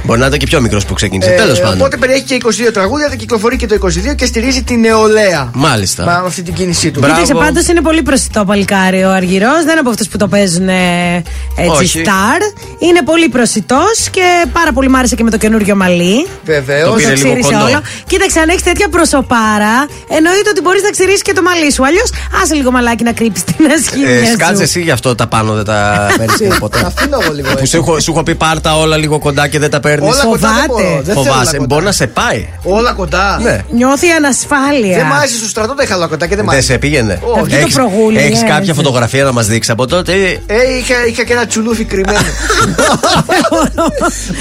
Μπορεί 0.05 0.19
να 0.19 0.25
ήταν 0.25 0.39
και 0.39 0.45
πιο 0.45 0.61
μικρός 0.61 0.85
που 0.85 0.93
ξεκίνησε. 0.93 1.29
Ε, 1.31 1.35
Τέλος 1.35 1.59
πάντων. 1.59 1.77
Οπότε 1.79 1.97
περιέχει 1.97 2.23
και 2.23 2.37
22 2.43 2.49
τραγούδια, 2.73 3.09
θα 3.09 3.15
κυκλοφορεί 3.15 3.55
και 3.55 3.67
το 3.67 3.75
22 4.11 4.15
και 4.15 4.25
στηρίζει 4.25 4.63
τη 4.63 4.77
νεολαία. 4.77 5.49
Μάλιστα. 5.53 6.03
Με 6.05 6.11
αυτή 6.27 6.41
την 6.41 6.53
κίνησή 6.53 6.91
του. 6.91 6.99
Μπράβο. 6.99 7.21
Κοίταξε, 7.21 7.45
πάντως 7.45 7.67
είναι 7.67 7.81
πολύ 7.81 8.01
προσιτό 8.01 8.45
παλικάρι 8.45 9.03
ο 9.03 9.11
Αργυρός. 9.11 9.57
Δεν 9.63 9.69
είναι 9.71 9.79
από 9.79 9.89
αυτούς 9.89 10.07
που 10.07 10.17
το 10.17 10.27
παίζουν 10.27 10.67
ε, 10.69 11.15
έτσι 11.55 11.83
Όχι. 11.83 12.01
star. 12.05 12.41
Είναι 12.79 13.01
πολύ 13.05 13.29
προσιτός 13.29 14.07
και 14.11 14.21
πάρα 14.53 14.71
πολύ 14.73 14.89
μ' 14.89 14.95
άρεσε 14.95 15.15
και 15.15 15.23
με 15.23 15.29
το 15.29 15.37
καινούριο 15.37 15.75
μαλλί. 15.75 16.27
Βεβαίως. 16.45 16.89
Το 16.89 16.93
πήρε 16.95 17.07
λίγο 17.13 17.23
ξύρισε 17.29 17.51
κοντό. 17.53 17.65
όλο. 17.65 17.81
Κοίταξε, 18.07 18.39
αν 18.39 18.49
έχεις 18.49 18.63
τέτοια 18.63 18.87
προσωπάρα, 18.89 19.75
εννοείται 20.09 20.49
ότι 20.49 20.61
μπορείς 20.61 20.81
να 20.83 20.89
ξυρίσει 20.89 21.21
και 21.21 21.33
το 21.33 21.41
μαλλί 21.41 21.71
σου. 21.71 21.85
Αλλιώς, 21.85 22.09
άσε 22.43 22.53
λίγο 22.53 22.71
μαλάκι 22.71 23.03
να 23.03 23.11
κρύψει 23.11 23.43
την 23.43 23.65
ασχήμια 23.77 24.09
Ε, 24.09 24.25
σου. 24.25 24.31
σκάτσε 24.33 24.63
εσύ 24.63 24.81
γι' 24.81 24.91
αυτό 24.91 25.15
τα 25.15 25.27
πάνω 25.27 25.53
δεν 25.53 25.63
τα 25.65 26.07
παίρνεις 26.17 26.57
ποτέ. 26.59 26.79
Τα 26.81 26.87
αφήνω 26.87 27.17
εγώ 27.21 27.33
λίγο. 27.33 27.47
Που 27.47 27.57
έτσι. 27.57 27.71
σου 27.71 27.77
έχω, 27.77 27.99
σου 27.99 28.11
έχω 28.11 28.23
πει 28.23 28.35
πάρτα 28.35 28.77
όλα 28.77 28.97
λίγο 28.97 29.19
κοντά 29.19 29.47
και 29.47 29.59
δεν 29.59 29.69
τα 29.69 29.79
παίρνει. 29.79 29.91
Όλα 30.01 30.23
κοντά 30.23 30.47
δεν 30.47 30.49
Φοβάται. 30.49 30.67
μπορώ. 30.67 30.95
Δεν 30.95 31.03
θέλω 31.03 31.19
όλα 31.19 31.31
Φοβάσαι, 31.31 31.57
κοντά. 31.57 31.65
μπορεί 31.75 31.85
να 31.85 31.91
σε 31.91 32.07
πάει. 32.07 32.47
Όλα 32.63 32.91
κοντά. 32.93 33.39
Ναι. 33.41 33.59
Νιώθει 33.71 34.09
ανασφάλεια. 34.09 34.97
Δεν 34.97 35.05
μ' 35.05 35.13
άρεσε 35.13 35.35
στο 35.37 35.47
στρατό, 35.47 35.73
δεν 35.75 35.85
είχα 35.85 35.95
όλα 35.95 36.07
κοντά 36.07 36.27
και 36.27 36.35
δεν 36.35 36.43
μ' 36.43 36.47
Δεν 36.47 36.55
άρεσε. 36.57 36.71
σε 36.71 36.77
πήγαινε. 36.77 37.19
Όχι. 37.21 37.39
Αυτό 37.55 37.67
το 37.67 37.67
προγούλι, 37.73 38.17
Έχεις 38.19 38.41
ε, 38.41 38.45
κάποια 38.45 38.63
δεν- 38.65 38.75
φωτογραφία 38.75 39.23
να 39.23 39.31
μας 39.31 39.47
δείξεις 39.47 39.71
από 39.73 39.87
τότε; 39.87 40.11
Ε, 40.45 40.55
είχα, 40.79 41.05
είχα 41.07 41.23
και 41.23 41.33
ένα 41.33 41.45
τσουλούφι 41.45 41.83
κρυμμένο. 41.85 42.19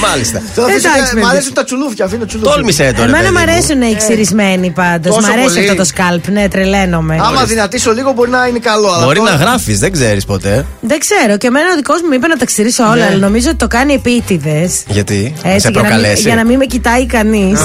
Μάλιστα. 0.07 0.43
Θέλω 0.55 0.67
να 0.67 0.73
αφήσω 0.73 0.89
Εντάξει, 0.89 1.11
και- 1.15 1.17
Μ' 1.19 1.21
παιδί. 1.21 1.31
αρέσουν 1.31 1.53
τα 1.55 1.65
τσουλούφια, 1.65 2.05
αφήνω 2.05 2.25
τσουλούφι. 2.25 2.51
Τόλμησε 2.51 2.83
τώρα. 2.97 3.03
Εμένα 3.09 3.19
παιδί 3.19 3.31
μου 3.31 3.39
μου. 3.45 3.51
αρέσουν 3.51 3.83
οι 3.83 3.95
ξυρισμένοι 3.97 4.71
πάντως. 4.71 5.15
Τόσο 5.15 5.29
Μ' 5.29 5.33
αρέσει 5.33 5.49
πολύ. 5.55 5.59
αυτό 5.61 5.75
το 5.75 5.85
σκάλπ. 5.85 6.29
Ναι, 6.29 6.49
τρελαίνομαι. 6.49 7.19
Άμα 7.23 7.45
δυνατήσω 7.45 7.93
λίγο 7.93 8.13
μπορεί 8.13 8.31
να 8.31 8.47
είναι 8.47 8.59
καλό. 8.59 8.93
αλλά 8.93 9.05
Μπορεί 9.05 9.19
τώρα- 9.19 9.31
να 9.31 9.37
γράφεις, 9.37 9.79
δεν 9.79 9.93
ξέρεις 9.93 10.25
ποτέ. 10.25 10.67
Δεν 10.81 10.99
ξέρω. 10.99 11.37
Και 11.37 11.47
εμένα 11.47 11.67
ο 11.73 11.77
δικός 11.77 12.01
μου 12.03 12.13
είπε 12.13 12.27
να 12.27 12.37
τα 12.37 12.45
ξυρίσω 12.45 12.83
όλα, 12.85 13.07
αλλά 13.07 13.17
νομίζω 13.17 13.49
ότι 13.49 13.57
το 13.59 13.67
κάνει 13.67 13.93
επίτηδες. 13.95 14.83
Γιατί; 14.87 15.35
Έτσι, 15.45 15.61
σε 15.61 15.69
για, 15.69 15.83
να 15.83 15.89
μην, 15.89 15.97
προκαλέσει. 15.97 16.23
για 16.23 16.35
να 16.35 16.45
μην 16.45 16.57
με 16.59 16.65
κοιτάει 16.65 17.07
κανείς. 17.07 17.61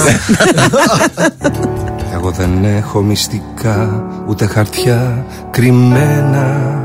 Εγώ 2.13 2.31
δεν 2.31 2.65
έχω 2.77 3.01
μυστικά 3.01 4.05
ούτε 4.27 4.45
χαρτιά 4.45 5.25
κρυμμένα 5.51 6.75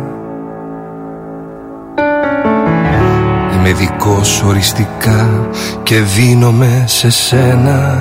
Είμαι 3.55 3.73
δικός 3.73 4.43
οριστικά 4.47 5.48
και 5.82 6.01
δίνομαι 6.01 6.85
σε 6.86 7.10
σένα 7.10 7.98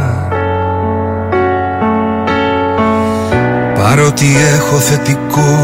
Παρότι 3.76 4.26
έχω 4.56 4.76
θετικό 4.76 5.58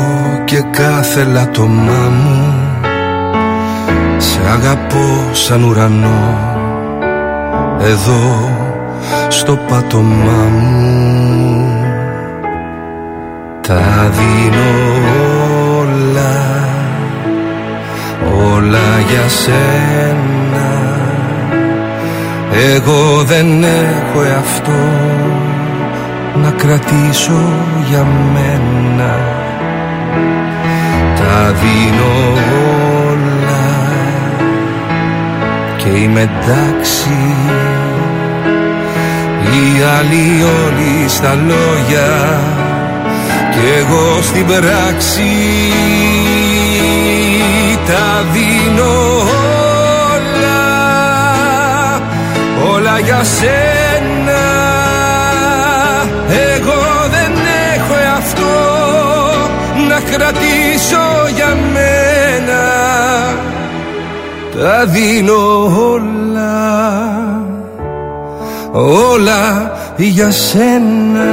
και 0.46 0.64
κάθε 0.72 1.24
λατωμά 1.24 2.12
μου 2.24 2.54
Σε 4.18 4.40
αγαπώ 4.52 5.34
σαν 5.34 5.64
ουρανό 5.64 6.57
Εδώ 7.80 8.50
στο 9.30 9.60
πάτωμά 9.68 10.50
μου. 10.52 11.72
Τα 13.62 14.12
δίνω 14.12 14.70
όλα 15.80 16.48
Όλα 18.56 19.00
για 19.10 19.28
σένα. 19.28 20.70
Εγώ 22.74 23.24
δεν 23.24 23.64
έχω 23.64 24.22
εαυτό 24.22 24.72
να 26.44 26.52
κρατήσω 26.52 27.42
για 27.90 28.06
μένα. 28.34 29.16
Τα 31.16 31.52
δίνω 31.52 32.40
όλα 32.82 32.87
και 35.92 35.98
είμαι 35.98 36.22
εντάξει. 36.22 37.18
Οι 39.44 39.84
άλλοι 39.98 40.44
όλοι 40.44 41.10
στα 41.10 41.34
λόγια. 41.34 42.40
Και 43.52 43.80
εγώ 43.80 44.22
στην 44.22 44.46
πράξη. 44.46 45.32
Τα 47.88 48.26
δίνω 48.32 48.94
όλα. 50.16 50.62
Όλα 52.74 53.00
για 53.00 53.24
σένα. 53.24 54.46
Εγώ 56.54 57.10
δεν 57.10 57.32
έχω 57.76 58.18
αυτό 58.18 58.56
να 59.90 60.00
κρατήσω. 60.12 60.47
Τα 64.62 64.86
δίνω 64.86 65.64
όλα 65.92 66.88
Όλα 68.72 69.72
για 69.98 70.32
σένα. 70.32 71.26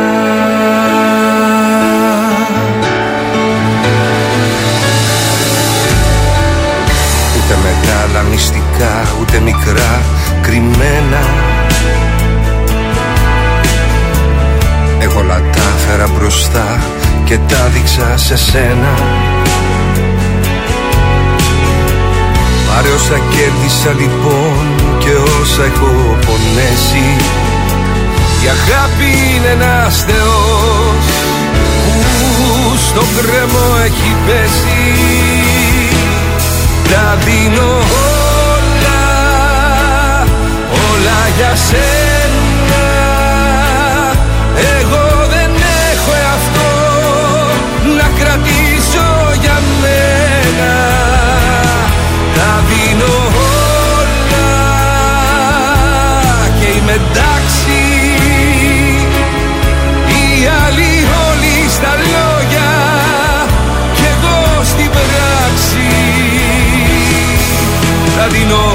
Ούτε 7.36 7.56
μεγάλα 7.62 8.22
μυστικά 8.30 9.06
ούτε 9.20 9.40
μικρά 9.40 10.02
κρυμμένα. 10.42 11.22
Εγώ 14.98 15.18
όλα 15.18 15.40
τα 15.52 15.62
έφερα 15.76 16.08
μπροστά 16.16 16.78
και 17.24 17.38
τα 17.48 17.68
δείξα 17.72 18.16
σε 18.16 18.36
σένα 18.36 18.94
Πάρε 22.74 22.88
όσα 22.88 23.18
κέρδισα 23.18 23.92
λοιπόν 24.00 24.64
και 24.98 25.10
όσα 25.40 25.64
έχω 25.64 26.18
πονέσει. 26.26 27.16
Η 28.44 28.46
αγάπη 28.56 29.10
είναι 29.34 29.64
ένας 29.64 30.04
θεός 30.06 31.04
που 31.86 32.76
στον 32.86 33.06
κρεμό 33.16 33.76
έχει 33.84 34.16
πέσει. 34.26 34.92
Τα 36.90 37.18
δίνω 37.24 37.72
όλα, 38.54 39.02
όλα 40.90 41.28
για 41.36 41.56
σένα 41.56 42.13
εντάξει 56.94 57.84
Οι 60.08 60.46
άλλοι 60.64 60.92
όλοι 61.28 61.70
στα 61.70 61.92
λόγια 61.98 62.72
κι 63.94 64.02
εγώ 64.12 64.64
στην 64.64 64.90
πράξη 64.90 65.88
Τα 68.16 68.26
δίνω 68.26 68.74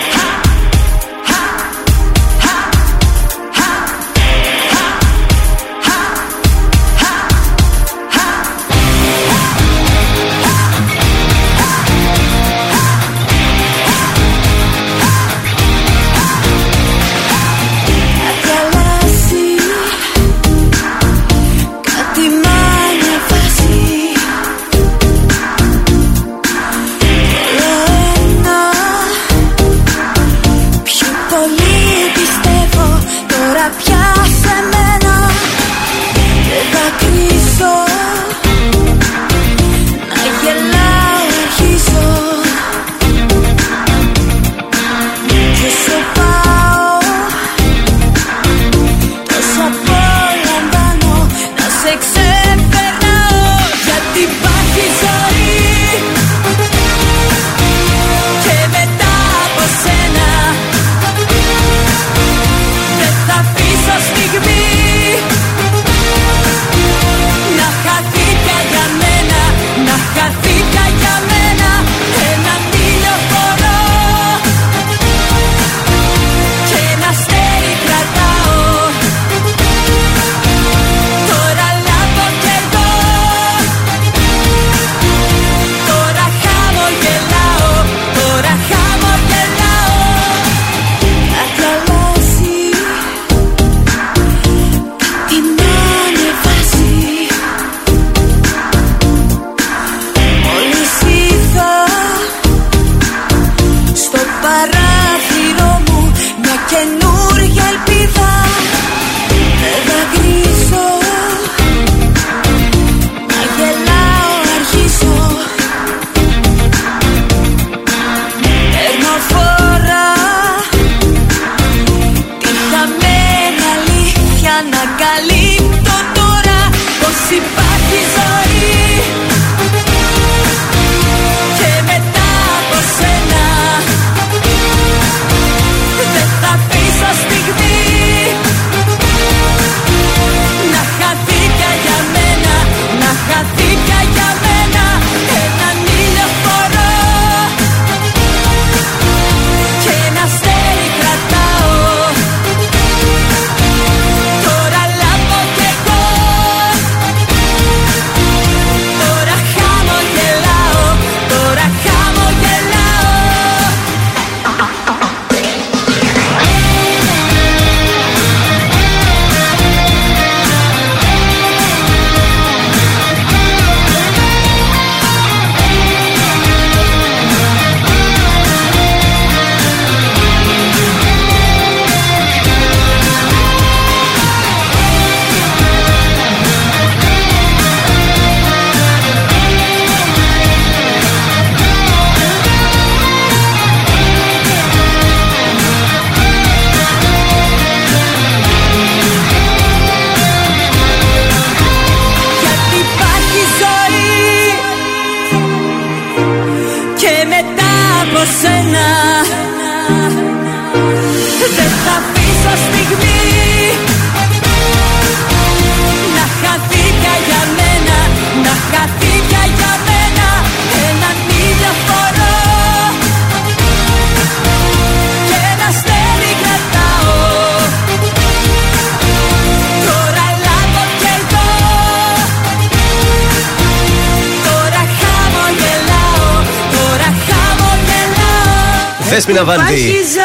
Espina 239.31 239.45
Bandi. 239.45 240.20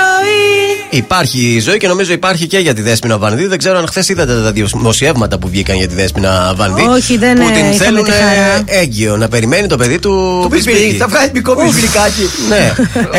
Υπάρχει 0.97 1.39
ζωή. 1.39 1.49
Υπάρχει 1.49 1.61
ζωή 1.61 1.77
και 1.79 1.89
νομίζω 1.89 2.13
υπάρχει 2.13 2.47
και 2.47 2.59
για 2.59 2.75
τη 2.75 2.83
Δέσποινα 2.83 3.19
Βανδύ. 3.19 3.47
Δεν 3.47 3.59
ξέρω 3.59 3.79
αν 3.79 3.87
χθες 3.87 4.09
είδατε 4.09 4.33
τα 4.43 4.53
δημοσιεύματα 4.53 5.39
που 5.39 5.49
βγήκαν 5.49 5.77
για 5.77 5.89
τη 5.89 5.95
Δέσποινα 5.95 6.53
Βανδύ. 6.57 6.83
Όχι, 6.83 7.17
δεν, 7.19 7.35
Που 7.37 7.43
ε, 7.43 7.47
την 7.47 7.55
είχαμε 7.57 7.75
θέλουν 7.75 8.05
τη 8.05 8.11
χαρά. 8.11 8.63
έγκυο 8.67 9.17
να 9.17 9.29
περιμένει 9.29 9.67
το 9.67 9.77
παιδί 9.77 9.99
του. 9.99 10.39
Το 10.43 10.49
πισπυρί, 10.49 10.97
θα 10.99 11.07
βγάλει 11.09 11.31
μικρό 11.35 11.55
πισπυρικάκι. 11.57 12.23
Ναι, 12.49 12.73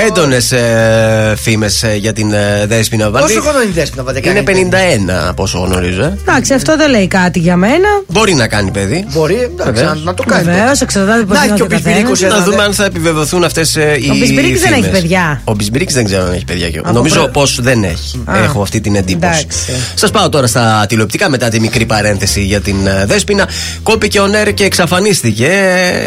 έντονες 0.07 0.51
ε, 0.51 1.33
φήμες 1.41 1.83
για 1.99 2.13
την 2.13 2.31
ε, 2.33 2.65
Δέσποινα 2.67 3.09
Βανδύ. 3.09 3.33
Πόσο 3.33 3.41
χρόνο 3.47 3.61
είναι 3.61 3.71
η 3.71 3.73
Δέσποινα 3.73 4.03
Βανδύ, 4.03 4.21
Είναι 4.29 4.41
κάνει 4.41 4.69
51 4.71 5.11
από 5.27 5.43
όσο 5.43 5.59
γνωρίζω. 5.59 6.01
ε. 6.03 6.17
Εντάξει, 6.21 6.53
αυτό 6.53 6.77
δεν 6.77 6.89
λέει 6.89 7.07
κάτι 7.07 7.39
για 7.39 7.55
μένα. 7.55 7.87
Μπορεί 8.07 8.33
να 8.33 8.47
κάνει 8.47 8.71
παιδί. 8.71 9.05
Μπορεί, 9.13 9.33
εντάξει, 9.35 9.71
Βεβαίως. 9.73 9.97
να- 9.97 10.03
να 10.03 10.13
το 10.13 10.23
κάνει. 10.23 10.43
Βεβαίως, 10.43 10.81
εξαρτάται 10.81 11.23
πώς 11.23 11.37
Να 11.37 11.43
έχει 11.43 11.47
είναι 11.47 11.55
και 11.57 11.61
ο 11.61 11.65
ο 11.65 11.67
Πισπυρίκος 11.67 12.09
καθένας. 12.19 12.21
ένα, 12.21 12.39
Να 12.39 12.43
δούμε 12.45 12.55
ναι. 12.57 12.63
αν 12.63 12.73
θα 12.73 12.85
επιβεβαιωθούν 12.85 13.43
αυτές 13.43 13.75
οι. 13.75 14.09
Ο 14.11 14.15
Μπισμπρίκης 14.15 14.61
δεν 14.61 14.71
φήμες. 14.73 14.85
έχει 14.85 14.89
παιδιά. 15.01 15.41
Ο 15.43 15.53
Μπισμπρίκη 15.53 15.93
δεν 15.93 16.05
ξέρω 16.05 16.25
αν 16.25 16.33
έχει 16.33 16.45
παιδιά. 16.45 16.69
και 16.69 16.77
εγώ. 16.77 16.85
Από 16.89 16.97
Νομίζω 16.97 17.15
πρω- 17.15 17.29
πως 17.31 17.59
δεν 17.67 17.83
έχει. 17.83 18.21
Α. 18.25 18.43
Έχω 18.43 18.61
αυτή 18.61 18.81
την 18.81 18.95
εντύπωση. 18.95 19.31
Εντάξει. 19.47 19.47
Σας 19.95 20.11
πάω 20.11 20.29
τώρα 20.29 20.47
στα 20.47 20.85
τηλεοπτικά 20.89 21.29
μετά 21.29 21.49
τη 21.49 21.59
μικρή 21.59 21.85
παρένθεση 21.85 22.41
για 22.43 22.61
την 22.61 22.87
ε, 22.87 23.05
Δέσποινα. 23.05 23.47
Κόπηκε 23.83 24.19
ο 24.19 24.27
Νέρ 24.27 24.53
και 24.53 24.63
εξαφανίστηκε. 24.63 25.45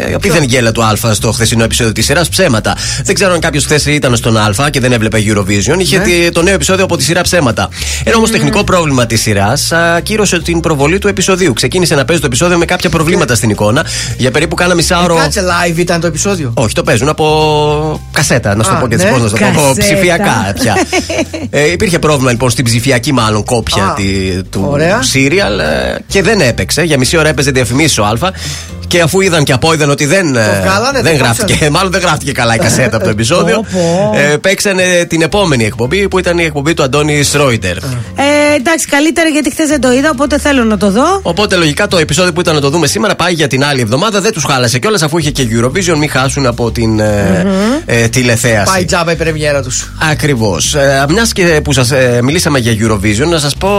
Ε, 0.09 0.13
Απίθανη 0.13 0.45
γέλα 0.45 0.71
του 0.71 0.83
Α 0.83 0.93
στο 1.13 1.31
χθεσινό 1.31 1.63
επεισόδιο 1.63 1.91
της 1.93 2.05
σειράς 2.05 2.29
Ψέματα. 2.29 2.75
Δεν 3.03 3.15
ξέρω 3.15 3.33
αν 3.33 3.39
κάποιος 3.39 3.63
χθες 3.65 3.85
ήταν 3.85 4.15
στον 4.15 4.37
Α 4.37 4.69
και 4.71 4.79
δεν 4.79 4.91
έβλεπε 4.91 5.17
Eurovision. 5.27 5.75
Είχε 5.79 5.97
Ναι. 5.97 6.03
τη- 6.03 6.31
το 6.31 6.41
νέο 6.41 6.53
επεισόδιο 6.53 6.83
από 6.83 6.97
τη 6.97 7.03
σειρά 7.03 7.21
Ψέματα. 7.21 7.69
Ένα 8.03 8.15
όμως 8.15 8.31
τεχνικό 8.31 8.63
πρόβλημα 8.63 9.05
της 9.05 9.21
σειράς 9.21 9.71
ακύρωσε 9.71 10.39
την 10.41 10.59
προβολή 10.59 10.97
του 10.97 11.07
επεισοδίου. 11.07 11.53
Ξεκίνησε 11.53 11.95
να 11.95 12.05
παίζει 12.05 12.21
το 12.21 12.27
επεισόδιο 12.27 12.57
με 12.57 12.65
κάποια 12.65 12.89
προβλήματα 12.89 13.35
στην 13.35 13.49
εικόνα. 13.49 13.85
Για 14.17 14.31
περίπου 14.31 14.55
κάνα 14.55 14.73
μισάωρο. 14.75 15.17
Ε, 15.17 15.21
Κάτσε 15.21 15.43
live 15.47 15.77
ήταν 15.77 15.99
το 16.01 16.07
επεισόδιο. 16.07 16.53
Όχι, 16.55 16.73
το 16.73 16.83
παίζουν 16.83 17.09
από 17.09 17.29
κασέτα, 18.11 18.55
να 18.55 18.63
σου 18.63 18.69
το 18.69 18.75
Α, 18.75 18.79
πω 18.79 18.87
και 18.87 18.95
ναι. 18.95 19.03
τι 19.03 19.09
πώς 19.09 19.21
να 19.21 19.27
σου 19.27 19.33
το 19.33 19.39
πω. 19.39 19.45
Από 19.47 19.61
Κασέτα. 19.67 19.81
ψηφιακά 19.93 20.53
πια. 20.61 20.75
ε, 21.53 21.71
υπήρχε 21.71 21.99
πρόβλημα 21.99 22.31
λοιπόν 22.31 22.49
στην 22.49 22.65
ψηφιακή 22.65 23.11
μάλλον 23.11 23.43
κόπια 23.43 23.83
Α, 23.83 23.93
τη- 23.93 24.43
του 24.49 24.67
ωραία. 24.69 24.99
serial 25.13 25.59
ε, 25.59 25.95
και 26.07 26.21
δεν 26.21 26.41
έπαιξε. 26.41 26.81
Για 26.81 26.97
μισή 26.97 27.17
ώρα 27.17 27.29
έπαιζε 27.29 27.51
διαφημίσει 27.51 27.99
ο 28.01 28.05
Α. 28.05 28.13
Και 28.87 29.01
αφού 29.01 29.21
είδαν 29.21 29.43
και 29.43 29.53
απόειδαν 29.53 29.89
ότι 29.89 30.05
δεν, 30.05 30.35
ε, 30.35 30.61
βγάλανε, 30.63 31.01
δεν 31.01 31.17
το 31.17 31.23
γράφτηκε, 31.23 31.51
κόψανε. 31.51 31.69
μάλλον 31.71 31.91
δεν 31.91 32.01
γράφτηκε 32.01 32.31
καλά 32.31 32.55
η 32.55 32.57
κασέτα 32.57 32.95
από 32.95 33.03
το 33.05 33.09
επεισόδιο, 33.17 33.55
Πω, 33.55 33.67
πω. 34.11 34.17
ε, 34.19 34.37
παίξανε 34.37 35.05
την 35.07 35.21
επόμενη 35.21 35.65
εκπομπή 35.65 36.07
που 36.07 36.19
ήταν 36.19 36.37
η 36.37 36.43
εκπομπή 36.43 36.73
του 36.73 36.83
Αντώνη 36.83 37.23
Σρόιντερ. 37.23 37.77
Ε, 37.77 38.55
εντάξει, 38.55 38.87
καλύτερα 38.87 39.29
γιατί 39.29 39.51
χθες 39.51 39.67
δεν 39.67 39.81
το 39.81 39.91
είδα, 39.91 40.09
οπότε 40.09 40.39
θέλω 40.39 40.63
να 40.63 40.77
το 40.77 40.91
δω. 40.91 41.19
Οπότε 41.23 41.55
λογικά 41.55 41.87
το 41.87 41.97
επεισόδιο 41.97 42.33
που 42.33 42.41
ήταν 42.41 42.55
να 42.55 42.61
το 42.61 42.69
δούμε 42.69 42.87
σήμερα 42.87 43.15
πάει 43.15 43.33
για 43.33 43.47
την 43.47 43.63
άλλη 43.63 43.81
εβδομάδα. 43.81 44.21
Δεν 44.21 44.31
τους 44.33 44.43
χάλασε 44.43 44.79
κιόλας 44.79 45.01
αφού 45.01 45.17
είχε 45.17 45.31
και 45.31 45.47
Eurovision, 45.51 45.95
μην 45.97 46.09
χάσουν 46.09 46.45
από 46.45 46.71
την 46.71 46.99
ε, 46.99 47.45
ε, 47.85 48.07
τηλεθέαση. 48.07 48.71
Πάει 48.71 48.85
τζάμπα 48.85 49.11
η 49.11 49.15
πρεμιέρα 49.15 49.61
τους. 49.63 49.91
Ακριβώς. 50.11 50.75
Ε, 50.75 51.05
Μια 51.09 51.25
και 51.33 51.61
που 51.63 51.73
σας 51.73 51.91
μιλήσαμε 52.23 52.59
για 52.59 52.73
Eurovision, 52.79 53.27
να 53.29 53.39
σας 53.39 53.55
πω 53.55 53.69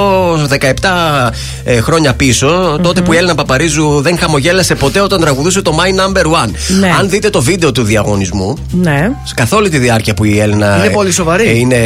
17 0.60 1.30
ε, 1.64 1.80
χρόνια 1.80 2.14
πίσω, 2.14 2.78
τότε 2.82 3.00
που 3.00 3.12
η 3.12 3.16
Έλληνα 3.16 3.34
Παπαρίζου 3.34 4.00
δεν 4.00 4.18
χαμογέλασε 4.18 4.74
ποτέ 4.74 5.00
όταν 5.00 5.20
τραγουδούσε 5.20 5.62
το 5.62 5.78
My 5.80 6.00
Number 6.00 6.24
One. 6.24 6.50
Ναι. 6.80 6.90
Αν 6.98 7.08
δείτε 7.10 7.30
το 7.30 7.42
βίντεο 7.42 7.72
του 7.72 7.82
διαγωνισμού, 7.82 8.56
Ναι. 8.70 9.10
καθ' 9.34 9.52
όλη 9.52 9.68
τη 9.68 9.78
διάρκεια 9.78 10.14
που 10.14 10.24
η 10.24 10.38
Έλληνα. 10.40 10.76
Είναι 10.84 10.94
πολύ 10.94 11.12
σοβαρή. 11.12 11.46
ε, 11.48 11.56
είναι 11.58 11.78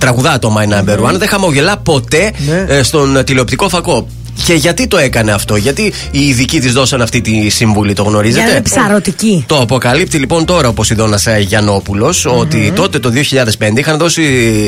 τραγουδά 0.00 0.38
το 0.38 0.56
My 0.58 0.72
Number 0.74 0.98
One, 0.98 1.18
δεν 1.18 1.28
χαμογελά 1.28 1.76
ποτέ 1.76 2.32
Ναι. 2.48 2.64
ε, 2.76 2.82
στον 2.82 3.24
τηλεοπτικό 3.24 3.68
φακό. 3.68 4.06
Και 4.44 4.54
γιατί 4.54 4.86
το 4.86 4.98
έκανε 4.98 5.32
αυτό, 5.32 5.56
γιατί 5.56 5.92
οι 6.10 6.20
ειδικοί 6.20 6.60
της 6.60 6.72
δώσαν 6.72 7.02
αυτή 7.02 7.20
τη 7.20 7.48
συμβουλή, 7.48 7.92
το 7.92 8.02
Για 8.02 8.10
γνωρίζετε; 8.10 8.44
να 8.44 8.50
είναι 8.50 8.60
ψαρωτική. 8.62 9.44
Το 9.48 9.58
αποκαλύπτει 9.60 10.18
λοιπόν 10.18 10.44
τώρα 10.44 10.68
ο 10.68 10.72
Ποσειδώνας 10.72 11.26
Γιαννόπουλος 11.38 12.26
ότι 12.26 12.72
τότε 12.76 12.98
το 12.98 13.12
2005 13.58 13.78
είχαν 13.78 13.98
δώσει 13.98 14.22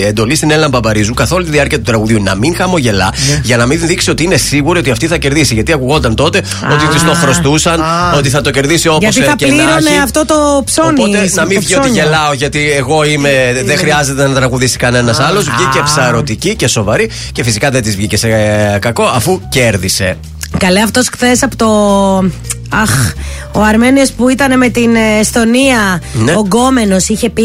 εντολή 0.06 0.34
στην 0.34 0.50
Έλληνα 0.50 0.68
Μπαμπαρίζου 0.68 1.14
καθ' 1.14 1.32
όλη 1.32 1.44
τη 1.44 1.50
διάρκεια 1.50 1.78
του 1.78 1.84
τραγουδίου 1.84 2.22
να 2.22 2.34
μην 2.34 2.54
χαμογελά 2.56 3.12
για 3.42 3.56
να 3.56 3.66
μην 3.66 3.80
δείξει 3.86 4.10
ότι 4.10 4.22
είναι 4.22 4.36
σίγουρη 4.36 4.78
ότι 4.78 4.90
αυτή 4.90 5.06
θα 5.06 5.16
κερδίσει. 5.16 5.54
Γιατί 5.54 5.72
ακουγόταν 5.72 6.14
τότε 6.14 6.42
ότι 6.72 6.86
της 6.92 7.04
το 7.04 7.12
χρωστούσαν, 7.14 7.80
Α. 7.80 8.14
ότι 8.16 8.28
θα 8.28 8.40
το 8.40 8.50
κερδίσει 8.50 8.88
όπως 8.88 9.02
Γιατί 9.02 9.20
θα 9.20 9.36
και 9.36 9.46
να 9.46 9.52
πλήρωνε 9.52 9.90
έχει. 9.90 9.98
αυτό 10.02 10.24
το 10.26 10.62
ψώνι. 10.64 11.00
Οπότε 11.00 11.30
να 11.34 11.44
μην 11.44 11.54
το 11.56 11.60
βγει 11.60 11.74
ότι 11.74 11.82
ψώνιο. 11.82 12.02
γελάω 12.02 12.32
γιατί 12.32 12.70
εγώ 12.70 13.04
είμαι, 13.04 13.30
δεν 13.64 13.76
χρειάζεται 13.76 14.28
να 14.28 14.34
τραγουδήσει 14.34 14.76
κανένας 14.76 15.20
άλλος. 15.20 15.44
Βγήκε 15.44 15.80
ψαρωτική 15.84 16.54
και 16.54 16.66
σοβαρή 16.66 17.10
και 17.32 17.42
φυσικά 17.44 17.70
δεν 17.70 17.82
της 17.82 17.96
βγήκε 17.96 18.16
σε 18.16 18.28
ε, 18.28 18.78
κακό 18.78 19.02
αφού 19.02 19.40
κέρδισε. 19.54 20.16
Καλέ 20.58 20.80
αυτός 20.80 21.08
χθες 21.08 21.42
από 21.42 21.56
το. 21.56 21.68
Αχ, 22.82 23.12
ο 23.52 23.62
Αρμένιος 23.62 24.10
που 24.12 24.28
ήταν 24.28 24.58
με 24.58 24.68
την 24.68 24.94
ε, 24.94 25.18
Εστονία, 25.20 26.00
Ναι. 26.12 26.32
ο 26.32 26.40
Γκόμενος, 26.40 27.08
είχε 27.08 27.30
πει 27.30 27.42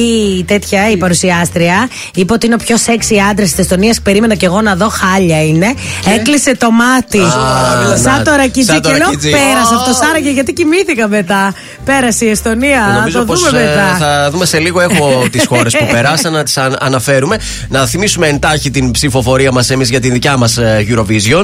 τέτοια 0.48 0.90
η 0.92 0.98
παρουσιάστρια. 0.98 1.90
Είπε 2.16 2.34
ότι 2.34 2.46
είναι 2.46 2.56
ο 2.56 2.64
πιο 2.66 2.78
σεξι 2.78 3.16
άντρας 3.30 3.50
της 3.50 3.60
Εστονίας. 3.60 4.02
Περίμενα 4.02 4.36
και 4.36 4.46
εγώ 4.46 4.62
να 4.62 4.76
δω 4.76 4.90
χάλια 4.90 5.44
είναι. 5.46 5.74
Έκλεισε 6.16 6.56
το 6.56 6.72
μάτι. 6.72 7.20
σαν 8.04 8.18
να- 8.18 8.22
το 8.24 8.32
ρακιτζί. 8.36 8.72
σαν 8.72 8.82
το 8.82 8.90
Και 8.90 8.96
λέω 8.96 9.06
ρακιτζί. 9.06 9.30
πέρασε 9.30 9.74
αυτό. 9.76 10.06
Άραγε 10.10 10.30
γιατί 10.32 10.54
κοιμήθηκα 10.54 11.08
μετά. 11.08 11.54
Πέρασε 11.86 12.26
η 12.26 12.30
Εστονία. 12.30 12.86
Να 12.88 12.94
Νομίζω 13.00 13.20
το 13.20 13.26
πως 13.26 13.44
δούμε 13.44 13.60
ε, 13.62 13.66
μετά. 13.66 13.96
θα 14.00 14.30
δούμε 14.32 14.46
σε 14.46 14.60
λίγο. 14.60 14.80
Έχω 14.82 15.24
τις 15.32 15.46
χώρες 15.46 15.74
που 15.78 15.88
περάσαν 15.92 16.32
να 16.34 16.44
τις 16.44 16.58
αναφέρουμε. 16.80 17.38
Να 17.70 17.86
θυμίσουμε 17.88 18.28
εντάχει 18.28 18.72
την 18.72 18.92
ψηφοφορία 18.92 19.52
μας 19.52 19.70
εμείς 19.70 19.90
για 19.90 20.00
την 20.00 20.12
δικιά 20.12 20.38
μας 20.38 20.58
Eurovision. 20.60 21.44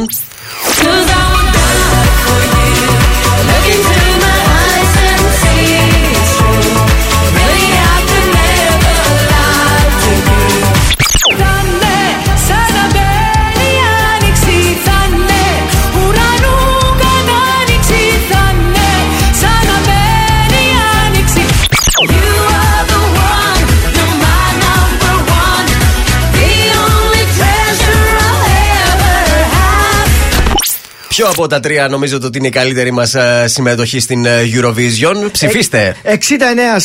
Ποιο 31.15 31.27
από 31.27 31.47
τα 31.47 31.59
τρία 31.59 31.87
νομίζετε 31.87 32.25
ότι 32.25 32.37
είναι 32.37 32.47
η 32.47 32.49
καλύτερη 32.49 32.91
μας 32.91 33.15
συμμετοχή 33.45 33.99
στην 33.99 34.25
ε, 34.25 34.29
Eurovision. 34.53 35.31
Ψηφίστε. 35.31 35.95
69, 36.03 36.09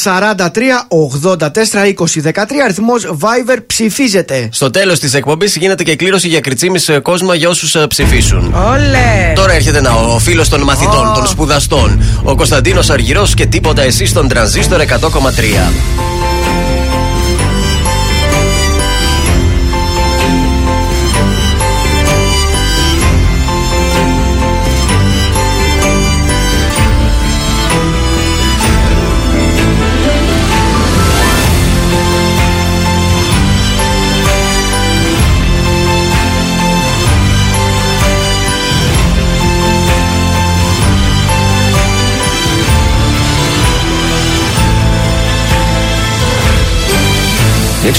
43, 0.04 0.46
84, 1.28 1.38
20, 1.38 1.42
13 2.28 2.42
αριθμός 2.64 3.06
Viber 3.20 3.56
ψηφίζετε. 3.66 4.48
Στο 4.52 4.70
τέλος 4.70 4.98
της 4.98 5.14
εκπομπής 5.14 5.56
γίνεται 5.56 5.82
και 5.82 5.96
κλήρωση 5.96 6.28
για 6.28 6.40
κριτσίμι 6.40 6.80
κόσμο 7.02 7.34
για 7.34 7.48
όσους 7.48 7.76
ψηφίσουν. 7.88 8.54
Όλε. 8.54 9.32
Τώρα 9.34 9.52
έρχεται 9.52 9.80
να, 9.80 9.90
ο 9.90 10.18
φίλος 10.18 10.48
των 10.48 10.60
μαθητών, 10.60 11.12
των 11.14 11.26
σπουδαστών, 11.26 12.02
ο 12.22 12.34
Κωνσταντίνος 12.34 12.90
Αργυρός 12.90 13.34
και 13.34 13.46
τίποτα 13.46 13.82
εσύ 13.82 14.06
στον 14.06 14.28
τρανζίστορ 14.28 14.80
100,3. 14.80 16.19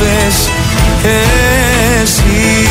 κατάλαβες 0.00 0.50
Εσύ. 2.02 2.68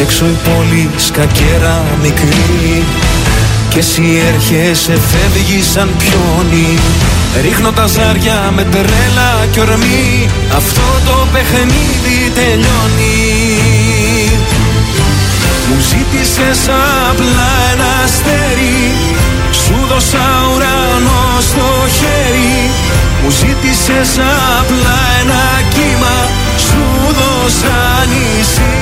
Έξω 0.00 0.24
η 0.24 0.36
πόλη 0.44 0.90
σκακέρα 0.96 1.84
μικρή 2.02 2.84
Κι 3.68 3.78
εσύ 3.78 4.02
έρχεσαι 4.34 4.98
φεύγεις 4.98 5.66
σαν 5.70 5.90
πιόνι 5.98 6.78
Ρίχνω 7.38 7.72
τα 7.72 7.86
ζάρια 7.86 8.52
με 8.54 8.64
τρέλα 8.64 9.46
και 9.50 9.60
ορμή 9.60 10.28
Αυτό 10.56 10.82
το 11.04 11.26
παιχνίδι 11.32 12.30
τελειώνει. 12.34 13.60
Μου 15.68 15.78
ζήτησες 15.80 16.68
απλά 17.10 17.50
ένα 17.72 17.90
αστέρι. 18.04 18.92
Σου 19.50 19.74
δώσα 19.88 20.26
ουρανό 20.54 21.40
στο 21.40 21.68
χέρι. 21.98 22.70
Μου 23.22 23.30
ζήτησες 23.30 24.10
απλά 24.58 24.98
ένα 25.20 25.42
κύμα. 25.74 26.16
Σου 26.66 26.84
δώσα 27.18 27.78
νησί. 28.10 28.74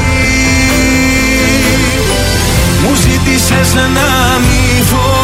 Μου 2.82 2.94
ζήτησες 2.94 3.74
να 3.74 4.38
μη 4.38 4.82
φοβάμαι 4.90 5.17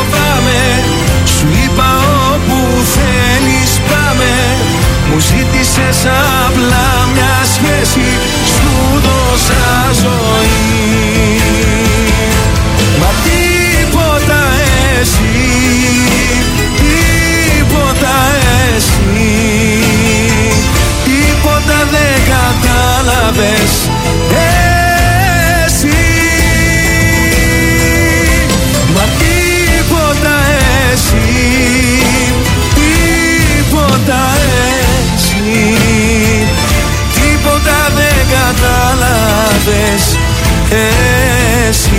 ζήτησες 5.74 6.06
απλά 6.46 7.08
μια 7.12 7.36
σχέση 7.54 8.06
Σου 8.46 9.00
δώσα 9.04 9.92
ζωή. 9.92 11.40
Μα 13.00 13.10
τίποτα 13.24 14.42
εσύ 15.00 15.34
Τίποτα 16.76 18.16
εσύ 18.76 19.36
Τίποτα 21.04 21.88
δεν 21.90 22.16
κατάλαβες 22.32 23.90
Εσύ. 25.64 25.88
Μα 28.94 29.04
τίποτα 29.18 30.36
εσύ 30.92 31.28
Τίποτα 32.74 34.33
κατάλαβες 39.64 40.16
Εσύ 41.68 41.90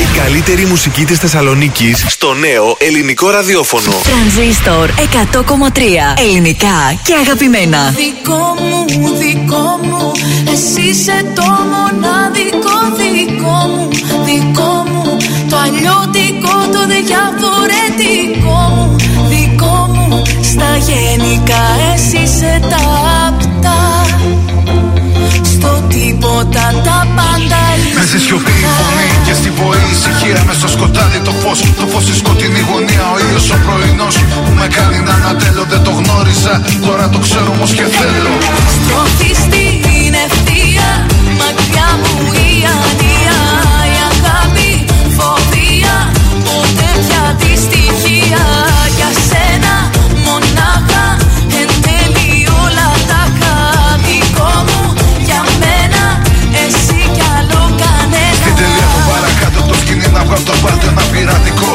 Η 0.00 0.18
καλύτερη 0.18 0.66
μουσική 0.66 1.04
της 1.04 1.18
Θεσσαλονίκης 1.18 2.04
στο 2.08 2.34
νέο 2.34 2.76
ελληνικό 2.78 3.30
ραδιόφωνο. 3.30 3.92
Τρανζίστορ 4.02 4.90
100,3 4.90 6.20
ελληνικά 6.26 7.00
και 7.04 7.14
αγαπημένα. 7.14 7.94
Δικό 7.96 8.56
μου, 8.60 8.86
δικό 9.18 9.80
μου, 9.82 10.12
εσύ 10.52 10.80
είσαι 10.88 11.24
το 11.34 11.42
μοναδικό 11.72 12.76
δικό 13.00 13.58
μου, 13.74 13.88
δικό 14.24 14.84
μου 14.92 15.16
Το 15.50 15.56
αλλιώτικο, 15.56 16.54
το 16.72 16.80
διαφορετικό 16.92 18.58
μου, 18.74 18.96
δικό 19.28 19.90
μου 19.94 20.22
Στα 20.42 20.76
γενικά 20.76 21.62
εσύ 21.94 22.16
είσαι 22.22 22.60
τα 22.70 22.91
τίποτα 26.52 26.80
τα 26.82 27.06
πάντα 27.16 27.60
Με 27.96 28.04
στη 28.06 28.18
σιωπή 28.18 28.50
η 28.50 28.70
φωνή 28.78 29.08
και 29.26 29.34
στη 29.40 29.50
βοή 29.50 29.84
ησυχία 29.92 30.42
με 30.46 30.52
στο 30.52 30.68
σκοτάδι 30.68 31.18
το 31.18 31.32
φως. 31.40 31.60
Το 31.80 31.86
φως 31.86 32.02
στη 32.02 32.14
σκοτεινή 32.16 32.62
γωνία 32.70 33.04
ο 33.14 33.16
ήλιος 33.24 33.50
ο 33.50 33.56
πρωινός 33.64 34.16
Που 34.44 34.52
με 34.60 34.66
κάνει 34.76 34.98
να 35.08 35.14
ανατέλω 35.14 35.64
δεν 35.72 35.82
το 35.82 35.90
γνώριζα. 35.90 36.54
Τώρα 36.86 37.08
το 37.08 37.18
ξέρω 37.18 37.50
όμως 37.56 37.70
και 37.78 37.86
θέλω. 37.98 38.34
Στροφή 38.76 39.32
στην 39.42 40.12
ευθεία 40.26 40.88
Μακριά 41.40 41.88
μου 42.00 42.41
ένα 60.92 61.04
πειρατικό. 61.12 61.72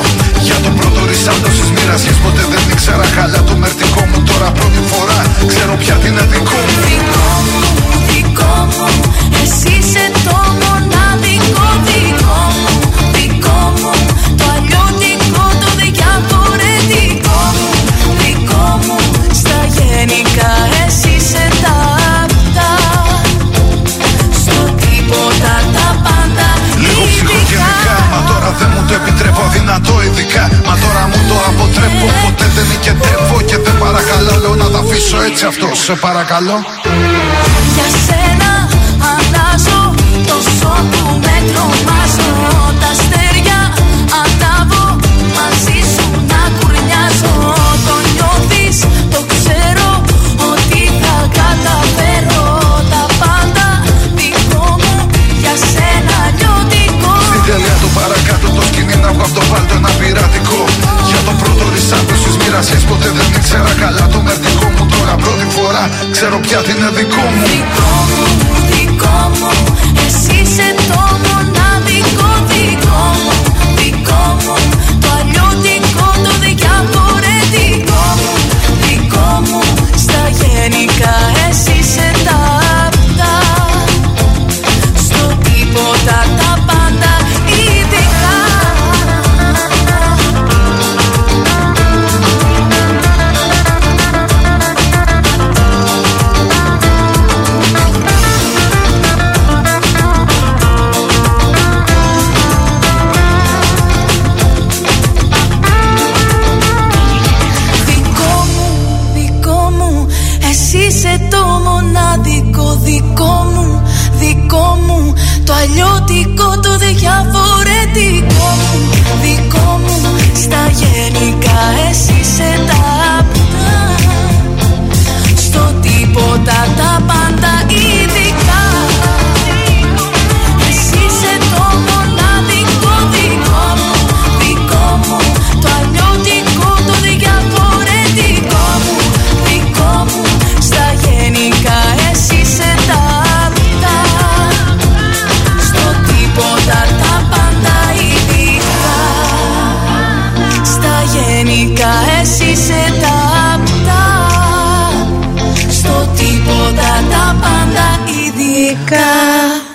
Για 0.47 0.57
το 0.65 0.69
πρώτο 0.79 0.99
ρισάλτο 1.09 1.49
στις 1.57 1.69
μοιρασίες 1.75 2.17
ποτέ 2.23 2.43
δεν 2.53 2.63
ήξερα 2.73 3.05
καλά 3.17 3.39
το 3.49 3.55
μερτικό 3.63 4.01
μου 4.09 4.19
Τώρα 4.29 4.47
πρώτη 4.57 4.81
φορά. 4.91 5.19
Ξέρω 5.51 5.73
πια 5.81 5.95
τι 6.01 6.07
είναι 6.11 6.25
δικό 6.31 6.59
μου. 6.67 6.77
Δικό 6.87 7.29
μου, 7.49 7.61
δικό 8.09 8.53
μου 8.75 8.87
Εσύ 9.41 9.71
είσαι 9.79 10.05
το 10.27 10.37
μοναδικό 10.61 11.46
επιτρέπω 28.99 29.41
αδυνατό 29.47 29.95
ειδικά. 30.05 30.43
Μα 30.67 30.73
τώρα 30.83 31.03
μου 31.09 31.19
το 31.29 31.37
αποτρέπω, 31.49 32.05
ποτέ 32.23 32.47
δεν 32.55 32.65
νικετεύω 32.71 33.37
Και 33.49 33.57
δεν 33.65 33.75
παρακαλώ, 33.83 34.33
λέω 34.43 34.55
να 34.63 34.67
τα 34.73 34.79
αφήσω 34.83 35.17
έτσι 35.29 35.43
αυτό, 35.51 35.67
σε 35.85 35.93
παρακαλώ. 36.05 36.57
Για 37.75 37.87
σένα 38.05 38.51
αλλάζω 39.11 39.81
τόσο 40.29 40.71
που 40.91 41.03
με 41.25 41.35
τρομάζω 41.51 42.26
βάλτο 59.51 59.73
ένα 59.79 59.91
πειρατικό. 59.99 60.61
Για 61.09 61.21
το 61.27 61.33
πρώτο 61.41 61.63
ρισάτο 61.73 62.13
στις 62.21 62.35
μοιρασίες 62.41 62.83
ποτέ 62.89 63.09
δεν 63.17 63.29
ήξερα 63.39 63.71
καλά. 63.83 64.03
Το 64.13 64.19
μερτικό 64.27 64.67
μου 64.75 64.85
Τώρα 64.95 65.15
πρώτη 65.23 65.47
φορά 65.55 65.83
ξέρω 66.15 66.37
πια 66.45 66.59
τι 66.65 66.71
είναι 66.75 66.89
δικό 66.97 67.25
μου. 67.33 67.41
Δικό 67.51 67.91
μου, 68.09 68.23
δικό 68.71 69.17
μου 69.37 69.49
Εσύ 70.05 70.35
είσαι 70.41 70.67
το 70.89 70.99
μοναδικό 71.23 71.56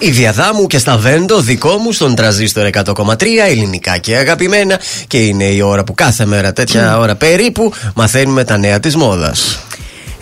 Η 0.05 0.11
διαδάμου 0.11 0.67
και 0.67 0.79
στα 0.79 0.97
βέντο 0.97 1.41
δικό 1.41 1.77
μου 1.77 1.93
στον 1.93 2.15
τραζίστορ 2.15 2.69
100,3 2.73 3.25
ελληνικά 3.49 3.99
και 3.99 4.17
αγαπημένα 4.17 4.81
και 5.07 5.19
είναι 5.19 5.45
η 5.45 5.61
ώρα 5.61 5.85
που 5.85 5.95
κάθε 5.95 6.25
μέρα 6.25 6.53
τέτοια 6.53 6.99
ώρα 6.99 7.15
περίπου 7.15 7.73
μαθαίνουμε 7.95 8.45
τα 8.45 8.57
νέα 8.57 8.81
της 8.81 8.97
μόδας. 8.97 9.59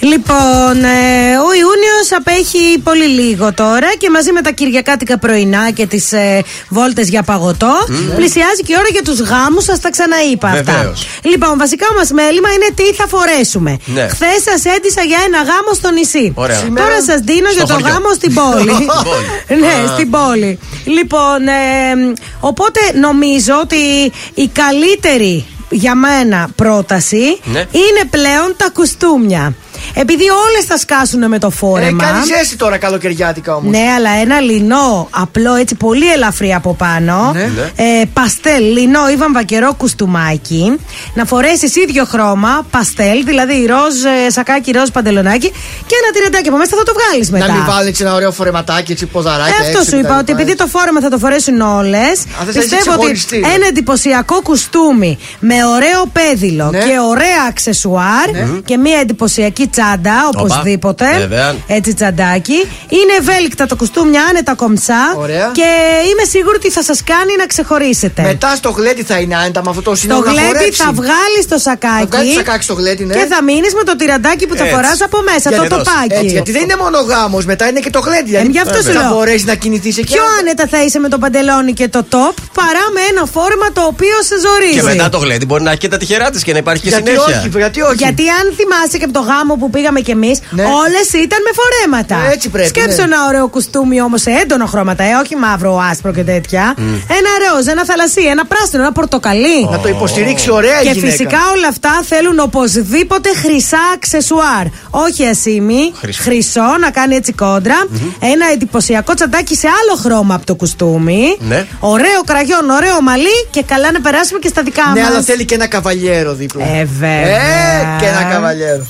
Λοιπόν, 0.01 0.85
ε, 0.85 1.37
ο 1.47 1.51
Ιούνιος 1.63 2.09
απέχει 2.19 2.79
πολύ 2.79 3.05
λίγο 3.07 3.53
τώρα 3.53 3.89
και 3.99 4.11
μαζί 4.11 4.33
με 4.33 4.41
τα 4.41 4.51
Κυριακάτικα 4.51 5.19
πρωινά 5.19 5.71
και 5.71 5.87
τις 5.87 6.13
ε, 6.13 6.43
βόλτες 6.69 7.09
για 7.09 7.23
παγωτό 7.23 7.75
πλησιάζει 8.17 8.63
και 8.67 8.73
η 8.73 8.77
ώρα 8.79 8.89
για 8.91 9.03
τους 9.03 9.21
γάμους. 9.21 9.65
Σας 9.65 9.81
τα 9.81 9.91
ξαναείπα 9.91 10.49
αυτά. 10.49 10.63
Βεβαίως. 10.73 11.07
Λοιπόν, 11.23 11.59
βασικά 11.59 11.87
μας 11.97 12.11
μέλημα 12.11 12.49
είναι 12.53 12.69
τι 12.75 12.95
θα 12.95 13.07
φορέσουμε. 13.07 13.77
Ναι. 13.85 14.09
Χθες 14.09 14.43
σας 14.49 14.65
έντυσα 14.75 15.03
για 15.03 15.19
ένα 15.27 15.39
γάμο 15.39 15.73
στο 15.75 15.91
νησί. 15.91 16.33
Ωραία. 16.35 16.59
Σήμερα 16.59 16.85
Τώρα 16.87 17.03
σας 17.03 17.21
δίνω 17.21 17.49
στο 17.49 17.57
για 17.57 17.67
το 17.67 17.73
χωριό. 17.73 17.89
γάμο 17.89 18.11
στην 18.15 18.35
πόλη. 18.35 18.71
Στην 18.75 18.87
πόλη. 18.87 19.61
ναι, 19.63 19.91
Α. 19.91 19.95
στην 19.95 20.11
πόλη. 20.11 20.59
Λοιπόν, 20.85 21.39
ε, 21.49 22.13
οπότε 22.41 22.81
νομίζω 23.01 23.55
ότι 23.63 24.13
η 24.35 24.47
καλύτερη 24.63 25.47
για 25.71 25.95
μένα 25.95 26.49
πρόταση 26.57 27.41
Ναι. 27.45 27.59
είναι 27.61 28.03
πλέον 28.11 28.55
τα 28.57 28.69
κουστούμια. 28.73 29.55
Επειδή 29.95 30.25
όλες 30.31 30.65
θα 30.67 30.79
σκάσουν 30.79 31.29
με 31.29 31.39
το 31.39 31.47
Ε, 31.47 31.51
φόρεμα. 31.57 32.05
κάνεις 32.05 32.27
ζέστη 32.27 32.57
τώρα 32.57 32.77
καλοκαιριάτικα 32.79 33.55
όμως. 33.55 33.71
Ναι, 33.71 33.85
αλλά 33.97 34.11
ένα 34.11 34.41
λινό 34.41 35.09
απλό, 35.11 35.55
έτσι 35.55 35.75
πολύ 35.75 36.13
ελαφρύ 36.13 36.55
από 36.55 36.75
πάνω. 36.75 37.33
Ναι. 37.35 37.41
Ε, 37.77 38.03
παστέλ, 38.13 38.63
λινό 38.73 39.09
ή 39.11 39.17
βαμβακερό 39.17 39.75
κουστούμάκι. 39.75 40.77
Να 41.15 41.25
φορέσεις 41.25 41.77
ίδιο 41.77 42.05
χρώμα, 42.05 42.67
παστέλ, 42.71 43.25
δηλαδή 43.25 43.67
ροζ 43.67 44.05
ε, 44.27 44.31
σακάκι, 44.31 44.71
ροζ 44.73 44.89
παντελονάκι 44.93 45.49
και 45.87 45.95
ένα 46.03 46.13
τυρεντάκι 46.13 46.49
από 46.49 46.57
μέσα 46.57 46.77
θα 46.77 46.83
το 46.83 46.93
βγάλεις 46.99 47.31
μετά. 47.31 47.47
Να 47.47 47.53
μην 47.53 47.65
βάλεις 47.65 47.89
έτσι 47.89 48.03
ένα 48.03 48.15
ωραίο 48.15 48.33
φορεματάκι, 48.33 48.93
έτσι 48.93 49.07
ποδαράκι. 49.07 49.51
Ε, 49.63 49.67
αυτό 49.69 49.91
σου 49.91 49.99
είπα, 49.99 50.19
ότι 50.19 50.33
επειδή 50.33 50.55
το 50.55 50.67
φόρεμα 50.67 51.01
θα 51.01 51.09
το 51.09 51.19
φορέσουν 51.19 51.61
όλες. 51.61 52.13
θες 52.45 52.55
Πιστεύω 52.55 52.75
έτσι 52.75 52.75
ότι 52.75 52.77
ξεχωριστή, 52.89 53.39
ναι. 53.39 53.49
ένα 53.49 53.67
εντυπωσιακό 53.67 54.41
κουστούμι 54.43 55.19
με 55.41 55.55
ωραίο 55.65 56.07
πέδιλο 56.13 56.69
Ναι. 56.71 56.79
και 56.79 56.99
ωραία 57.09 57.43
αξεσουάρ 57.49 58.29
και 58.65 58.77
μια 58.77 58.99
εντυπωσιακή 58.99 59.67
τσάντα, 59.67 59.80
Οπα, 59.85 60.29
οπωσδήποτε. 60.41 61.05
βέβαια. 61.19 61.55
Έτσι 61.67 61.95
τσαντάκι. 61.95 62.59
Είναι 62.99 63.13
ευέλικτα 63.19 63.67
το 63.67 63.77
κουστούμια, 63.77 64.23
άνετα 64.31 64.55
κομψά. 64.55 65.15
Ωραία. 65.17 65.51
Και 65.55 65.69
είμαι 66.11 66.25
σίγουρη 66.29 66.57
ότι 66.57 66.71
θα 66.71 66.83
σας 66.83 66.99
κάνει 67.05 67.33
να 67.39 67.47
ξεχωρίσετε. 67.47 68.23
Μετά 68.23 68.55
στο 68.55 68.71
γλέντι 68.71 69.03
θα 69.03 69.17
είναι 69.19 69.37
άνετα 69.37 69.61
με 69.65 69.71
αυτό 69.71 69.83
το 69.83 69.91
Το 69.91 69.97
σύνολο 69.97 70.25
να 70.25 70.31
γλέντι 70.33 70.47
χορέψει. 70.47 70.83
θα 70.83 70.93
βγάλεις 70.93 71.45
το 71.53 71.59
Θα 71.61 71.67
σακάκι. 71.71 72.07
βγάλεις 72.11 72.33
το 72.35 72.39
σακάκι 72.39 72.65
στο 72.69 72.75
γλέντι, 72.75 73.05
ναι. 73.05 73.15
Και 73.15 73.27
θα 73.35 73.43
μείνεις 73.43 73.73
με 73.75 73.83
το 73.89 73.97
τυραντάκι 73.97 74.47
που 74.47 74.55
θα 74.57 74.63
Έτσι. 74.65 74.75
φοράς 74.75 75.01
από 75.09 75.19
μέσα, 75.31 75.47
Γιατί 75.51 75.57
το 75.69 75.75
εδώ- 75.75 75.79
τοπάκι. 75.85 76.15
Έτσι, 76.21 76.27
γιατί 76.37 76.51
δεν 76.57 76.63
είναι 76.63 76.77
μόνο 76.85 76.99
γάμος, 77.11 77.45
μετά 77.53 77.65
είναι 77.69 77.81
και 77.81 77.91
το 77.91 78.01
γλέντι. 78.07 78.29
Δηλαδή 78.33 78.47
Ε, 78.47 78.51
γι' 78.51 78.63
αυτό 78.67 78.79
σου 78.87 78.93
θα 78.93 79.01
λέω. 79.03 79.11
μπορέσεις 79.15 79.45
να 79.45 79.55
κινηθείς 79.55 79.97
εκεί. 79.99 80.13
Πιο 80.13 80.23
άνετα 80.39 80.65
θα 80.73 80.79
είσαι 80.85 80.99
με 81.05 81.09
το 81.09 81.19
παντελόνι 81.19 81.73
και 81.73 81.89
το 81.89 82.01
top 82.15 82.35
παρά 82.61 82.85
με 82.95 83.01
ένα 83.11 83.25
φόρμα 83.35 83.67
το 83.73 83.83
οποίο 83.93 84.17
σε 84.29 84.35
ζορίζει. 84.45 84.75
Και 84.81 84.83
μετά 84.93 85.09
το 85.09 85.19
γλέντι 85.19 85.45
μπορεί 85.49 85.63
να 85.63 85.71
έχει 85.71 85.79
και 85.85 85.89
τα 85.89 85.97
τυχερά 85.97 86.31
της 86.31 86.43
και 86.43 86.53
να 86.53 86.59
υπάρχει 86.59 86.83
και 86.83 86.89
Γιατί 86.89 87.11
συνέχεια. 87.11 87.39
όχι, 87.39 87.49
γιατί 87.65 87.81
όχι. 87.81 87.95
Γιατί 88.05 88.25
αν 88.39 88.45
θυμάσαι 88.59 88.97
και 89.01 89.05
από 89.05 89.13
το 89.13 89.21
γάμο 89.31 89.55
που 89.61 89.70
πήγαμε 89.71 90.01
κι 90.01 90.11
εμείς, 90.11 90.39
Ναι. 90.51 90.63
όλες 90.63 91.09
ήταν 91.25 91.39
με 91.47 91.51
φορέματα. 91.61 92.29
Ε, 92.31 92.33
έτσι 92.35 92.49
πρέπει, 92.49 92.69
Σκέψου 92.69 92.97
ναι. 92.97 93.03
ένα 93.03 93.17
ωραίο 93.29 93.49
κουστούμι 93.49 94.01
όμως 94.03 94.21
σε 94.21 94.31
έντονα 94.31 94.67
χρώματα, 94.67 95.03
ε, 95.05 95.15
όχι 95.25 95.37
μαύρο, 95.37 95.79
άσπρο 95.91 96.13
και 96.13 96.23
τέτοια. 96.25 96.75
Ένα 97.19 97.31
ροζ, 97.43 97.67
ένα 97.67 97.85
θαλασσί, 97.85 98.23
ένα 98.23 98.45
πράσινο, 98.47 98.83
ένα 98.83 98.93
πορτοκαλί. 98.93 99.65
Να 99.71 99.79
το 99.79 99.89
υποστηρίξει 99.89 100.51
ωραία 100.51 100.81
η 100.81 100.85
Και 100.85 100.91
γυναίκα. 100.91 101.11
φυσικά 101.11 101.39
όλα 101.57 101.69
αυτά 101.69 101.91
θέλουν 102.09 102.39
οπωσδήποτε 102.39 103.29
χρυσά 103.43 103.79
αξεσουάρ. 103.95 104.65
Όχι 104.91 105.27
ασήμι, 105.27 105.93
Χρυσό. 106.01 106.23
χρυσό, 106.23 106.77
να 106.81 106.91
κάνει 106.91 107.15
έτσι 107.15 107.33
κόντρα. 107.33 107.79
Ένα 108.21 108.47
εντυπωσιακό 108.53 109.15
τσαντάκι 109.15 109.57
σε 109.57 109.67
άλλο 109.67 109.99
χρώμα 110.01 110.35
από 110.35 110.47
το 110.47 110.55
κουστούμι. 110.55 111.37
Ναι. 111.39 111.67
Ωραίο 111.81 112.21
κραγιόν, 112.27 112.71
ωραίο 112.71 113.01
μαλλί 113.03 113.37
και 113.51 113.63
καλά 113.63 113.93
να 113.93 114.01
περάσουμε 114.01 114.39
και 114.39 114.49
στα 114.49 114.63
δικά 114.63 114.83
Ναι, 114.95 115.01
μας. 115.01 115.11
αλλά 115.11 115.21
θέλει 115.23 115.45
και 115.45 115.55
ένα 115.55 115.67
καβαλιέρο 115.67 116.35
δίπλα. 116.35 116.65
Ε, 116.65 116.85
βέβαια. 116.99 117.19
Ε, 117.19 117.97
και 118.01 118.07
ένα 118.07 118.23
καβαλιέρο. 118.33 118.87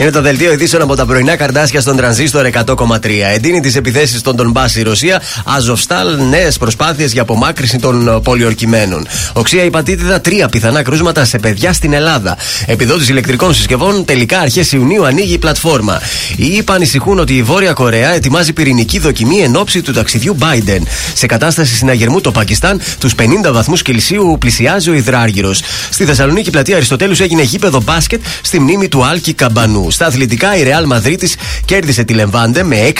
Είναι 0.00 0.10
το 0.10 0.20
δελτίο 0.20 0.52
ειδήσεων 0.52 0.82
από 0.82 0.96
τα 0.96 1.06
πρωινά 1.06 1.36
καρδάσια 1.36 1.80
στον 1.80 1.96
τρανζίστορ 1.96 2.46
100,3. 2.52 2.98
Εντείνει 3.34 3.60
τις 3.60 3.76
επιθέσεις 3.76 4.18
στον 4.18 4.36
Ντομπά 4.36 4.64
η 4.76 4.82
Ρωσία. 4.82 5.22
Αζοφστάλ, 5.44 6.18
νέες 6.28 6.58
προσπάθειες 6.58 7.12
για 7.12 7.22
απομάκρυση 7.22 7.78
των 7.78 8.08
ε, 8.08 8.20
πολιορκημένων. 8.22 9.06
Οξία 9.32 9.64
υπατήτηδα, 9.64 10.20
τρία 10.20 10.48
πιθανά 10.48 10.82
κρούσματα 10.82 11.24
σε 11.24 11.38
παιδιά 11.38 11.72
στην 11.72 11.92
Ελλάδα. 11.92 12.36
Επιδότηση 12.66 13.10
ηλεκτρικών 13.10 13.54
συσκευών, 13.54 14.04
τελικά 14.04 14.40
αρχές 14.40 14.72
Ιουνίου 14.72 15.04
ανοίγει 15.04 15.32
η 15.32 15.38
πλατφόρμα. 15.38 16.00
Οι 16.36 16.46
ΙΠΑ 16.46 16.74
ανησυχούν 16.74 17.18
ότι 17.18 17.36
η 17.36 17.42
Βόρεια 17.42 17.72
Κορέα 17.72 18.14
ετοιμάζει 18.14 18.52
πυρηνική 18.52 18.98
δοκιμή 18.98 19.38
εν 19.38 19.56
ώψη 19.56 19.82
του 19.82 19.92
ταξιδιού 19.92 20.36
Biden. 20.40 20.82
Σε 21.14 21.26
κατάσταση 21.26 21.74
συναγερμού 21.74 22.20
το 22.20 22.30
Πακιστάν, 22.30 22.80
τους 22.98 23.14
50 23.14 23.52
βαθμούς 23.52 23.82
Κελσίου 23.82 24.36
πλησιάζει 24.40 24.90
ο 24.90 24.94
υδράργυρος. 24.94 25.62
Στη 25.90 26.04
Θεσσαλονίκη 26.04 26.50
πλατεία 26.50 26.76
Αριστοτέλους 26.76 27.20
έγινε 27.20 27.42
γήπεδο 27.42 27.82
μπάσκετ 27.82 28.22
στη 28.42 28.60
μνήμη 28.60 28.88
του 28.88 29.04
Άλκη 29.04 29.32
Καμπανού. 29.32 29.87
Στα 29.90 30.06
αθλητικά, 30.06 30.56
η 30.56 30.62
Ρεάλ 30.62 30.86
Μαδρίτη 30.86 31.30
κέρδισε 31.64 32.04
τη 32.04 32.14
Λεμβάντε 32.14 32.62
με 32.62 32.92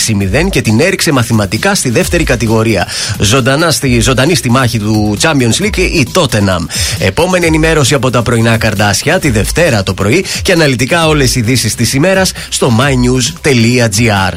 6-0 0.43 0.49
και 0.51 0.61
την 0.61 0.81
έριξε 0.81 1.13
μαθηματικά 1.13 1.75
στη 1.75 1.91
δεύτερη 1.91 2.25
κατηγορία. 2.25 2.87
Ζωντανά 3.19 3.71
στη, 3.71 4.01
ζωντανή 4.01 4.35
στη 4.35 4.51
μάχη 4.51 4.79
του 4.79 5.17
Champions 5.21 5.63
League 5.63 5.79
η 5.79 6.07
Tottenham. 6.15 6.67
Επόμενη 6.99 7.47
ενημέρωση 7.47 7.95
από 7.95 8.11
τα 8.11 8.23
πρωινά 8.23 8.57
καρδάσια 8.57 9.19
τη 9.19 9.31
Δευτέρα 9.31 9.83
το 9.83 9.95
πρωί 9.95 10.25
και 10.43 10.53
αναλυτικά 10.53 11.07
όλες 11.07 11.35
οι 11.35 11.41
ειδήσεις 11.41 11.75
της 11.75 11.93
ημέρας 11.93 12.33
στο 12.49 12.73
mynews.gr. 12.79 14.33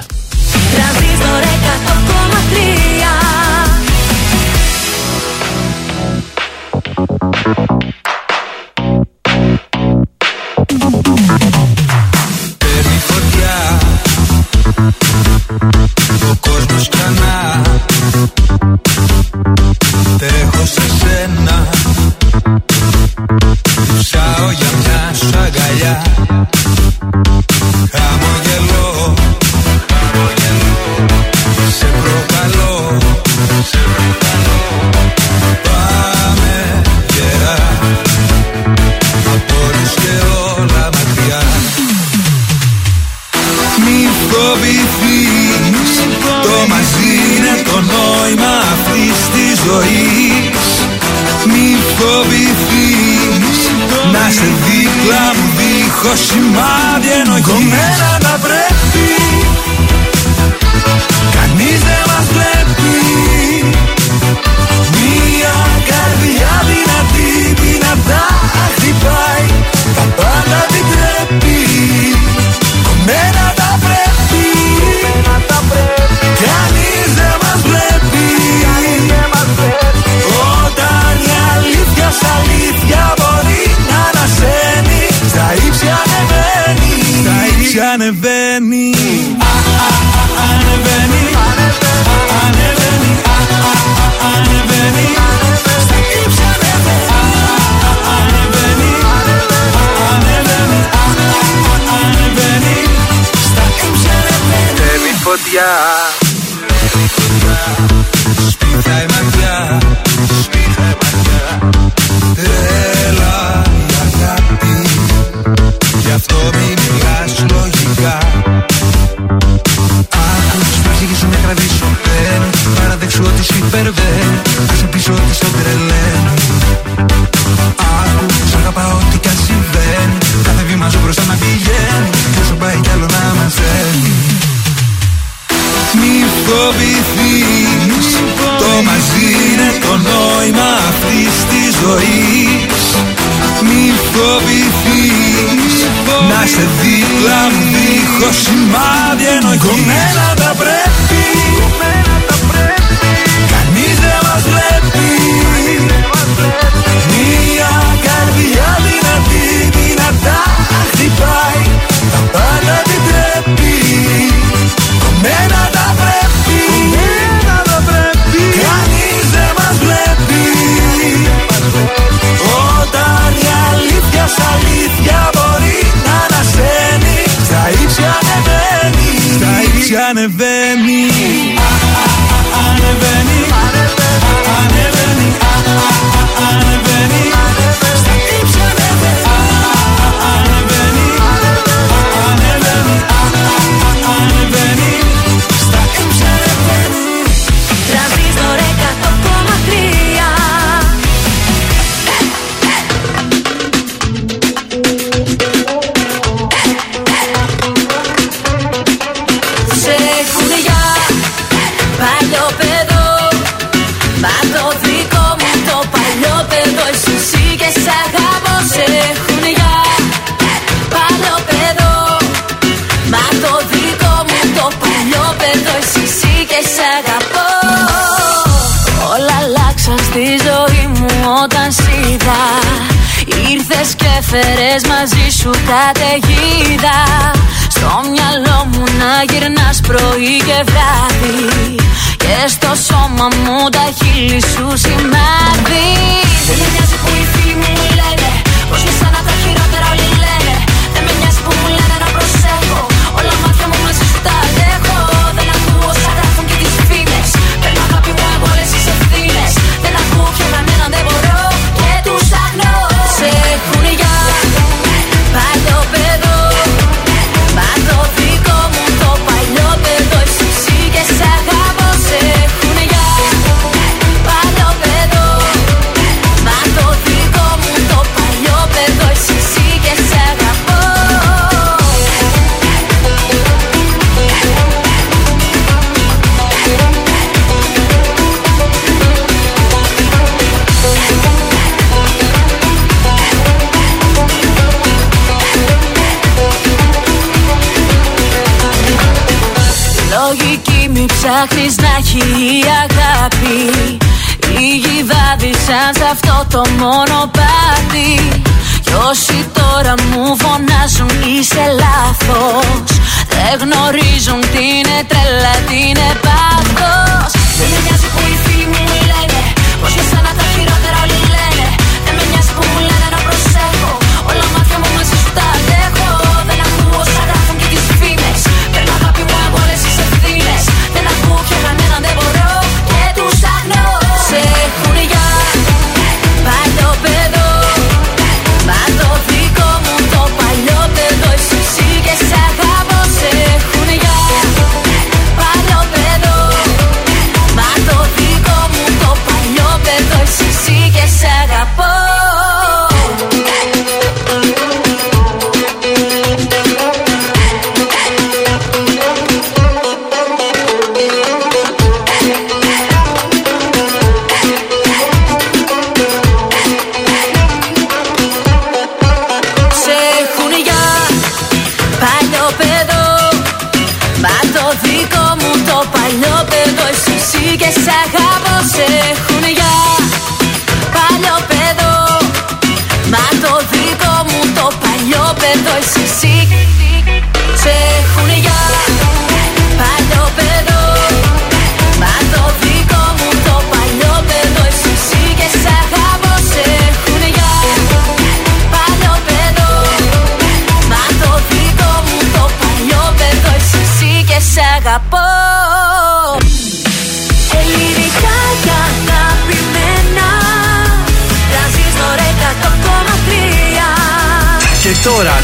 Λογική 301.41 301.80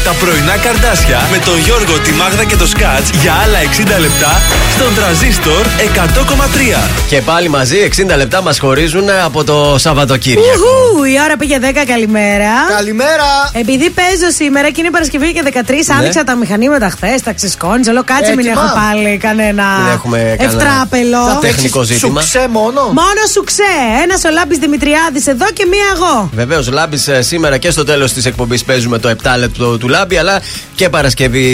τα 0.08 0.14
πρωινά 0.14 0.56
καρδάσια 0.56 1.28
με 1.30 1.38
τον 1.38 1.58
Γιώργο, 1.58 1.98
τη 1.98 2.12
Μάγδα 2.12 2.44
και 2.44 2.56
το 2.56 2.66
Σκάτς 2.66 3.10
για 3.10 3.32
άλλα 3.44 3.58
60 3.58 4.00
λεπτά 4.00 4.42
στον 4.74 4.94
τραζίστορ 4.94 5.66
100,3. 5.66 6.88
Και 7.08 7.20
πάλι 7.20 7.48
μαζί 7.48 7.88
60 8.12 8.16
λεπτά 8.16 8.42
μας 8.42 8.58
χωρίζουν 8.58 9.08
από 9.24 9.44
το 9.44 9.74
Σαββατοκύριακο. 9.78 10.97
Ουχού, 11.08 11.16
η 11.16 11.20
ώρα 11.24 11.36
πήγε 11.36 11.58
10, 11.60 11.84
καλημέρα. 11.86 12.50
Καλημέρα. 12.76 13.28
Επειδή 13.52 13.90
παίζω 13.90 14.30
σήμερα 14.34 14.70
και 14.70 14.80
είναι 14.80 14.90
Παρασκευή 14.90 15.32
και 15.32 15.42
13, 15.44 15.88
Ναι. 15.88 15.94
άνοιξα 15.98 16.24
τα 16.24 16.34
μηχανήματα 16.34 16.90
χθες, 16.90 17.22
τα 17.22 17.32
ξεσκόνησα. 17.32 17.90
Όλο 17.90 18.04
κάτσε 18.04 18.34
μην 18.34 18.46
Έτοιμα. 18.46 18.62
έχω 18.62 18.74
πάλι 18.80 19.16
κανένα 19.16 19.64
Δεν 19.84 19.92
έχουμε 19.94 20.18
κανένα 20.38 20.60
ευτράπελο. 20.62 21.38
τεχνικό 21.40 21.82
ζήτημα. 21.82 22.20
Σουξέ 22.20 22.46
μόνο. 22.50 22.80
Μόνο 22.82 23.20
σου 23.32 23.44
ξέ. 23.44 23.62
Ένας 24.02 24.24
ο 24.24 24.30
Λάμπης 24.30 24.58
Δημητριάδης 24.58 25.26
εδώ 25.26 25.46
και 25.52 25.66
μία 25.70 25.84
εγώ. 25.94 26.30
Βεβαίως, 26.34 26.70
Λάμπης 26.70 27.08
σήμερα 27.20 27.56
και 27.58 27.70
στο 27.70 27.84
τέλος 27.84 28.12
της 28.12 28.24
εκπομπής 28.24 28.64
παίζουμε 28.64 28.98
το 28.98 29.08
7 29.08 29.36
λεπτό 29.38 29.78
του 29.78 29.88
Λάμπη, 29.88 30.16
αλλά 30.16 30.40
και 30.74 30.88
Παρασκευή. 30.88 31.46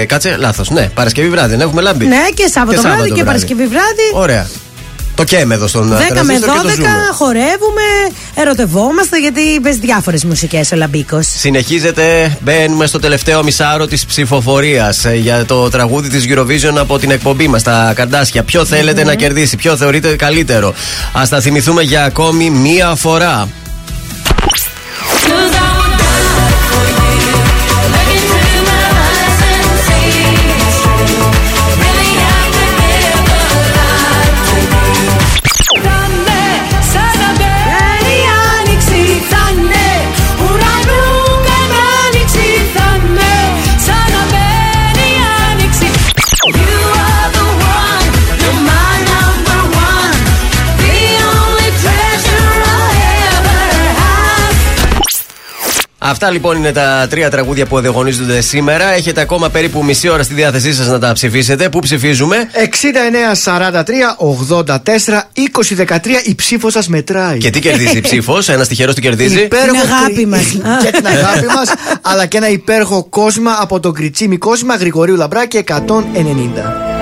Ε, 0.00 0.04
κάτσε, 0.04 0.36
λάθος. 0.38 0.70
Ναι, 0.70 0.88
Παρασκευή 0.94 1.28
βράδυ. 1.28 1.50
Δεν 1.50 1.60
έχουμε 1.60 1.82
Λάμπη. 1.82 2.06
Ναι, 2.06 2.24
και 2.34 2.46
Σάββατο 2.46 2.80
βράδυ 2.80 3.10
και 3.10 3.24
Παρασκευή 3.24 3.66
βράδυ. 3.66 4.06
Ωραία. 4.12 4.46
Το 5.14 5.24
καίμε 5.24 5.54
εδώ 5.54 5.66
στον 5.66 5.88
10 5.88 5.88
με 5.88 5.96
12 5.98 6.00
τρανζίστορ 6.00 6.50
και 6.64 6.66
το 6.66 6.74
ζούμε. 6.74 6.90
χορεύουμε, 7.12 7.82
ερωτευόμαστε 8.36 9.18
γιατί 9.18 9.60
παίζει 9.62 9.78
διάφορες 9.78 10.24
μουσικές 10.24 10.72
ο 10.72 10.76
Λαμπίκος. 10.76 11.26
Συνεχίζεται, 11.26 12.36
μπαίνουμε 12.40 12.86
στο 12.86 12.98
τελευταίο 12.98 13.42
μισάρο 13.42 13.86
της 13.86 14.06
ψηφοφορίας 14.06 15.04
για 15.14 15.44
το 15.44 15.68
τραγούδι 15.68 16.08
της 16.08 16.24
Eurovision 16.28 16.76
από 16.78 16.98
την 16.98 17.10
εκπομπή 17.10 17.48
μας, 17.48 17.62
τα 17.62 17.92
καρδάσια. 17.96 18.42
Ποιο 18.42 18.64
θέλετε 18.64 19.04
να 19.04 19.14
κερδίσει, 19.14 19.56
ποιο 19.56 19.76
θεωρείτε 19.76 20.16
καλύτερο. 20.16 20.74
Α 21.12 21.22
τα 21.28 21.40
θυμηθούμε 21.40 21.82
για 21.82 22.04
ακόμη 22.04 22.50
μία 22.50 22.94
φορά. 22.94 23.48
Αυτά 56.08 56.30
λοιπόν 56.30 56.56
είναι 56.56 56.72
τα 56.72 57.06
τρία 57.10 57.30
τραγούδια 57.30 57.66
που 57.66 57.80
διαγωνίζονται 57.80 58.40
σήμερα. 58.40 58.92
Έχετε 58.92 59.20
ακόμα 59.20 59.48
περίπου 59.50 59.84
μισή 59.84 60.08
ώρα 60.08 60.22
στη 60.22 60.34
διάθεσή 60.34 60.74
σας 60.74 60.86
να 60.86 60.98
τα 60.98 61.12
ψηφίσετε. 61.12 61.68
Πού 61.68 61.78
ψηφίζουμε; 61.78 62.36
69, 62.52 63.34
43, 63.44 64.16
84, 64.16 65.30
20, 65.32 65.74
13. 65.76 66.22
Η 66.24 66.34
ψήφος 66.34 66.72
σας 66.72 66.88
μετράει. 66.88 67.38
Και 67.38 67.50
τι 67.50 67.60
κερδίζει 67.60 67.96
η 67.96 68.00
ψήφος, 68.00 68.48
ένας 68.48 68.68
τυχερός 68.68 68.94
τι 68.94 69.00
κερδίζει. 69.00 69.38
Υπέροχο 69.40 69.80
Την 69.82 69.92
αγάπη 69.92 70.12
κρι- 70.14 70.26
μας. 70.26 70.44
Και 70.84 70.90
την 70.90 71.06
αγάπη 71.06 71.46
μας, 71.46 71.72
αλλά 72.02 72.26
και 72.26 72.36
ένα 72.36 72.48
υπέροχο 72.48 73.04
κόσμημα 73.04 73.56
από 73.60 73.80
το 73.80 73.90
Κριτσίμι 73.92 74.36
Κόσμημα 74.36 74.76
Γρηγορίου 74.76 75.16
Λαμπράκη 75.16 75.64
190. 75.66 76.95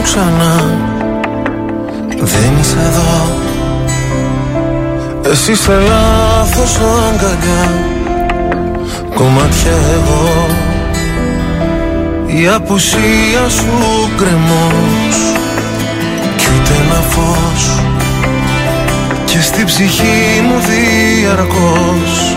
Μου 0.00 0.06
ξανά. 0.06 0.54
Δεν 2.08 2.52
είσαι 2.60 2.78
εδώ. 2.88 3.28
Εσύ 5.30 5.52
είσαι 5.52 5.72
λάθος 5.72 6.76
αγκαλιά. 6.76 7.84
Κομμάτια 9.14 9.76
εγώ. 9.92 10.46
Η 12.26 12.48
απουσία 12.48 13.48
σου 13.48 14.10
κρεμός 14.16 15.16
Κι 16.36 16.46
ούτε 16.54 16.74
ένα 16.84 17.00
φως. 17.00 17.80
Και 19.24 19.40
στην 19.40 19.66
ψυχή 19.66 20.40
μου 20.44 20.60
διαρκώς. 20.68 22.36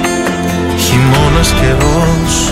Χειμώνας 0.78 1.54
καιρός 1.60 2.52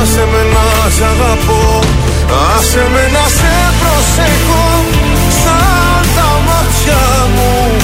Άσε 0.00 0.24
με 0.32 0.42
να 0.54 0.90
σ' 0.96 1.00
αγαπώ 1.10 1.80
Άσε 2.56 2.84
με 2.92 3.02
να 3.14 3.24
σε 3.38 3.54
προσέχω 3.80 4.66
Σαν 5.42 6.02
τα 6.16 6.28
μάτια 6.46 7.02
μου. 7.34 7.76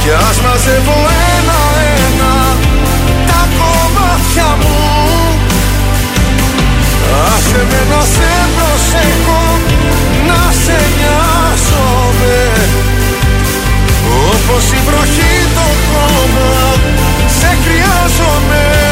Κι 0.00 0.10
ας 0.28 0.36
μαζεύω 0.44 0.98
ένα-ένα 1.36 2.34
Τα 3.28 3.42
κομμάτια 3.58 4.50
μου. 4.62 4.80
Άσε 7.34 7.62
με 7.70 7.80
να 7.90 8.00
σε 8.14 8.32
προσέχω 8.56 9.42
Να 10.28 10.40
σε 10.62 10.78
νοιάζομαι. 10.96 12.38
Όπως 14.30 14.64
η 14.78 14.80
βροχή 14.86 15.34
το 15.54 15.66
χώμα 15.88 16.52
Σε 17.38 17.50
χρειάζομαι 17.64 18.91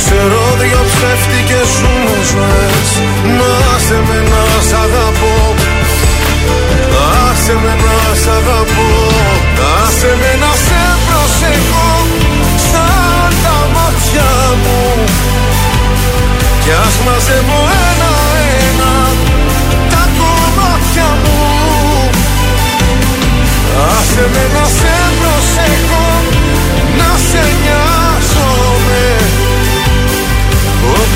ξέρω 0.00 0.42
δυο 0.60 0.82
ψεύτικες 0.92 1.68
ζουμες 1.78 2.88
Να 3.38 3.54
σε 3.86 3.98
με 4.08 4.18
να 4.30 4.42
σ' 4.68 4.76
αγαπώ. 4.84 5.36
Άσε 7.28 7.54
με 7.62 7.72
να 7.84 7.96
σ' 8.22 8.30
αγαπώ. 8.38 8.90
Άσε 9.82 10.12
με 10.20 10.32
να 10.42 10.52
σε 10.66 10.82
προσεχώ 11.06 11.90
Σαν 12.68 13.30
τα 13.44 13.56
μάτια 13.74 14.30
μου. 14.62 14.80
Κι 16.62 16.72
ας 16.84 16.94
μαζεύω 17.04 17.60
ένα-ένα 17.88 18.94
Τα 19.92 20.02
κομμάτια 20.18 21.08
μου. 21.22 21.40
Άσε 23.90 24.24
με 24.32 24.44
να 24.54 24.64
σε 24.78 24.95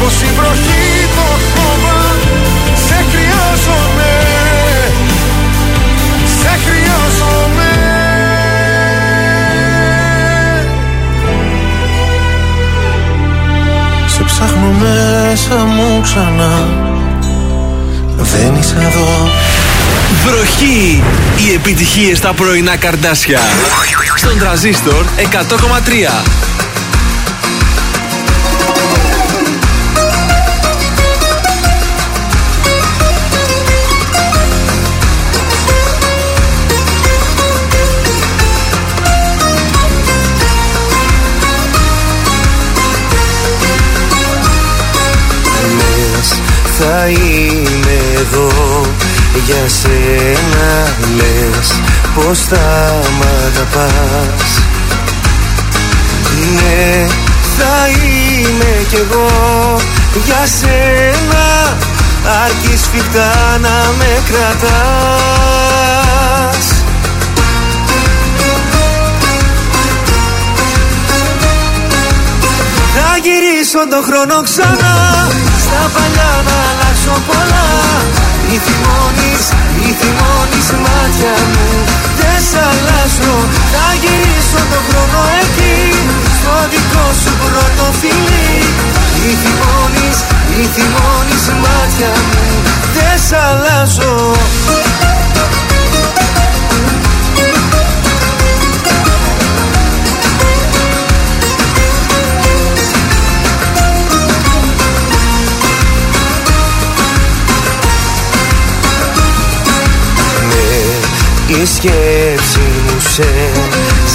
Πως 0.01 0.21
η 0.23 0.31
βροχή 0.37 1.09
το 1.15 1.27
χώμα 1.55 2.01
Σε 2.87 3.05
χρειάζομαι. 3.11 4.13
Σε 6.41 6.59
χρειάζομαι. 6.65 7.71
Σε 14.07 14.23
ψάχνω 14.23 14.75
μέσα 14.79 15.65
μου 15.65 16.01
ξανά. 16.03 16.69
Δεν 18.17 18.55
είσαι 18.61 18.77
εδώ. 18.81 19.31
Βροχή! 20.25 21.03
Οι 21.37 21.55
επιτυχίες 21.55 22.19
στα 22.19 22.33
πρωινά 22.33 22.77
καρδάσια. 22.77 23.41
Στον 24.17 24.39
τραζίστορ 24.39 25.05
100,3 25.17 26.60
θα 46.83 47.07
είμαι 47.09 47.99
εδώ 48.15 48.51
για 49.45 49.69
σένα 49.69 50.69
Λες 51.17 51.81
πως 52.15 52.39
θα 52.41 53.01
μ' 53.19 53.23
αγαπάς. 53.47 54.61
Ναι 56.55 57.07
θα 57.59 57.89
είμαι 57.89 58.73
κι 58.89 58.97
εγώ 58.97 59.77
για 60.25 60.47
σένα 60.47 61.77
Αρκεί 62.45 62.77
σφιχτά 62.77 63.59
να 63.61 63.93
με 63.99 64.23
κρατάς. 64.29 65.55
Θα 72.95 73.17
γυρίσω 73.23 73.89
τον 73.91 74.03
χρόνο 74.05 74.43
ξανά 74.43 75.31
Στα 75.71 75.91
παλιά 75.95 76.31
να 76.47 76.57
αλλάξω 76.71 77.15
πολλά. 77.29 77.67
Μη 78.49 78.57
θυμώνεις, 78.67 79.45
μη 79.77 79.91
θυμώνεις 80.01 80.69
μάτια 80.83 81.35
μου 81.53 82.00
η 111.63 111.67
σκέψη 111.67 112.61
μου 112.87 113.01
σε 113.11 113.29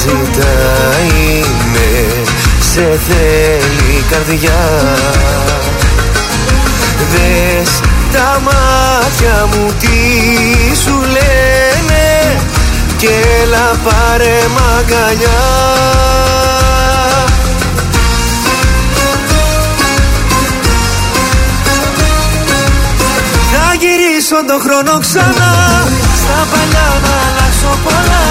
ζητάει 0.01 1.43
Ναι, 1.73 2.23
σε 2.59 2.99
θέλει 3.07 3.97
η 3.97 4.03
καρδιά. 4.09 4.63
Δες 7.11 7.79
τα 8.11 8.41
μάτια 8.43 9.47
μου 9.51 9.73
τι 9.79 10.75
σου 10.83 11.01
λένε 11.01 12.37
Και 12.97 13.09
έλα 13.43 13.79
πάρε 13.83 14.37
μ' 14.53 14.77
αγκαλιά 14.79 15.43
Θα 23.51 23.73
γυρίσω 23.79 24.45
τον 24.47 24.61
χρόνο 24.61 24.99
ξανά 24.99 26.04
Στα 26.27 26.41
παλιά 26.51 26.87
να 27.03 27.13
αλλάξω 27.25 27.71
πολλά. 27.85 28.25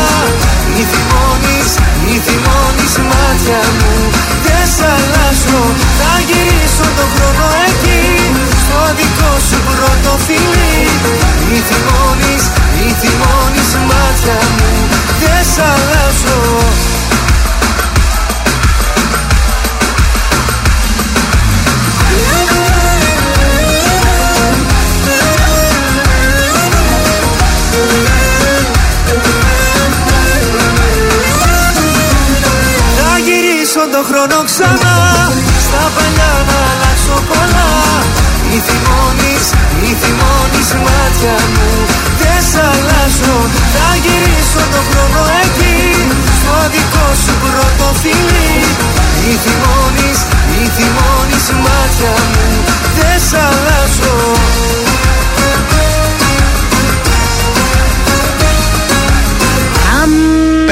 Μη 0.72 0.82
θυμώνεις, 0.90 1.70
μη 2.02 2.14
θυμώνεις 2.24 2.94
μάτια 3.10 3.60
μου. 3.78 3.92
Δεν 4.44 4.64
σ' 4.74 4.84
αλλάζω. 4.94 5.62
Θα 5.98 6.12
γυρίσω 6.28 6.86
τον 6.96 7.08
χρόνο 7.14 7.46
εκεί 7.68 8.02
Στο 8.62 8.80
δικό 8.98 9.32
σου 9.46 9.58
πρώτο 9.68 10.12
φιλί. 10.26 10.78
Μη 11.48 11.58
θυμώνεις, 11.68 12.44
μη 12.76 12.88
θυμώνεις 13.00 13.70
μάτια 13.88 14.38
μου. 14.56 14.70
Δεν 15.20 15.40
σ' 15.52 15.60
αλλάζω 15.72 16.34
γυρίσω 34.24 34.36
τον 34.36 34.46
χρόνο 34.51 34.51
ξανά. 34.51 34.96
Στα 35.66 35.84
παλιά 35.94 36.32
να 36.48 36.56
αλλάξω 36.70 37.16
πολλά. 37.28 37.70
Μη 38.48 38.59
θυμώνεις, 38.66 39.44
μη 39.80 39.90
θυμώνεις 40.01 40.68
μάτια 40.84 41.36
μου. 41.55 41.68
Δεν 42.20 42.40
σ' 42.51 42.59
αλλάζω. 42.70 43.36
Θα 43.74 43.88
γυρίσω 44.05 44.62
τον 44.72 44.84
χρόνο 44.90 45.22
εκεί. 45.44 45.78
Στο 46.38 46.56
δικό 46.72 47.06
σου 47.22 47.34
πρώτο 47.42 47.86
φιλί. 48.02 48.52
Μη 49.20 49.34
θυμώνεις, 49.44 50.18
μη 50.51 50.64
θυμώνεις 50.76 51.46
μάτια 51.64 52.14
μου. 52.30 52.46
Δεν 52.96 53.16
σ' 53.28 53.36
αλλάζω 53.46 54.13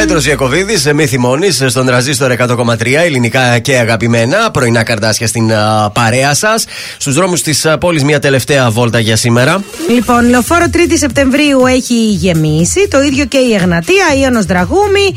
Πέτρος 0.03 0.27
Ιακοβίδη, 0.27 0.93
μη 0.93 1.07
θυμώνεις, 1.07 1.65
στον 1.67 1.87
τραζίστορ 1.87 2.33
100,3 2.39 3.03
ελληνικά 3.05 3.59
και 3.59 3.79
αγαπημένα. 3.79 4.51
Πρωινά 4.51 4.83
καρδάσια 4.83 5.27
στην 5.27 5.53
α, 5.53 5.91
παρέα 5.91 6.35
σας. 6.35 6.65
Στους 6.97 7.15
δρόμους 7.15 7.43
της 7.43 7.67
πόλης, 7.81 8.05
μια 8.05 8.19
τελευταία 8.19 8.71
βόλτα 8.71 8.99
για 8.99 9.17
σήμερα. 9.17 9.65
Λοιπόν, 9.89 10.29
λεωφόρο 10.29 10.65
3η 10.73 10.93
Σεπτεμβρίου 10.95 11.67
έχει 11.67 11.95
γεμίσει. 11.95 12.89
Το 12.89 13.03
ίδιο 13.03 13.25
και 13.25 13.39
η 13.39 13.55
Εγνατία, 13.55 14.05
Ιωνος 14.23 14.45
Δραγούμη. 14.45 15.15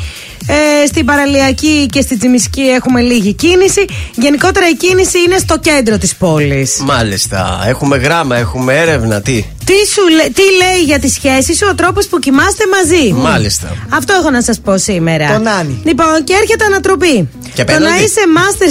Ε, 0.48 0.88
στην 0.88 1.06
Παραλιακή 1.06 1.86
και 1.91 2.02
στη 2.02 2.18
Τσιμισκή 2.18 2.62
έχουμε 2.62 3.02
λίγη 3.02 3.34
κίνηση. 3.34 3.86
Γενικότερα 4.16 4.70
η 4.70 4.76
κίνηση 4.76 5.20
είναι 5.20 5.38
στο 5.38 5.60
κέντρο 5.60 5.98
της 5.98 6.16
πόλης. 6.16 6.82
Μάλιστα. 6.84 7.64
Έχουμε 7.68 7.98
γράμμα, 7.98 8.38
έχουμε 8.38 8.74
έρευνα. 8.80 9.22
Τι; 9.22 9.45
Τι, 9.66 9.74
σου, 9.94 10.08
λέ- 10.08 10.34
τι 10.34 10.42
λέει 10.42 10.84
για 10.86 11.00
τη 11.00 11.10
σχέση 11.10 11.56
σου 11.56 11.68
ο 11.72 11.76
τρόπος 11.76 12.08
που 12.08 12.20
κοιμάστε 12.20 12.64
μαζί; 12.68 13.14
Μάλιστα. 13.14 13.76
Αυτό 13.90 14.14
έχω 14.14 14.30
να 14.30 14.42
σας 14.42 14.60
πω 14.60 14.78
σήμερα. 14.78 15.28
Τον 15.34 15.48
Άννη. 15.48 15.82
Λοιπόν, 15.84 16.24
και 16.24 16.34
έρχεται 16.42 16.66
ανατροπή. 16.66 17.30
Και 17.56 17.64
το 17.64 17.72
να 17.72 17.77
απέναντι. 17.77 18.03
είσαι 18.03 18.22
μάστερ 18.38 18.69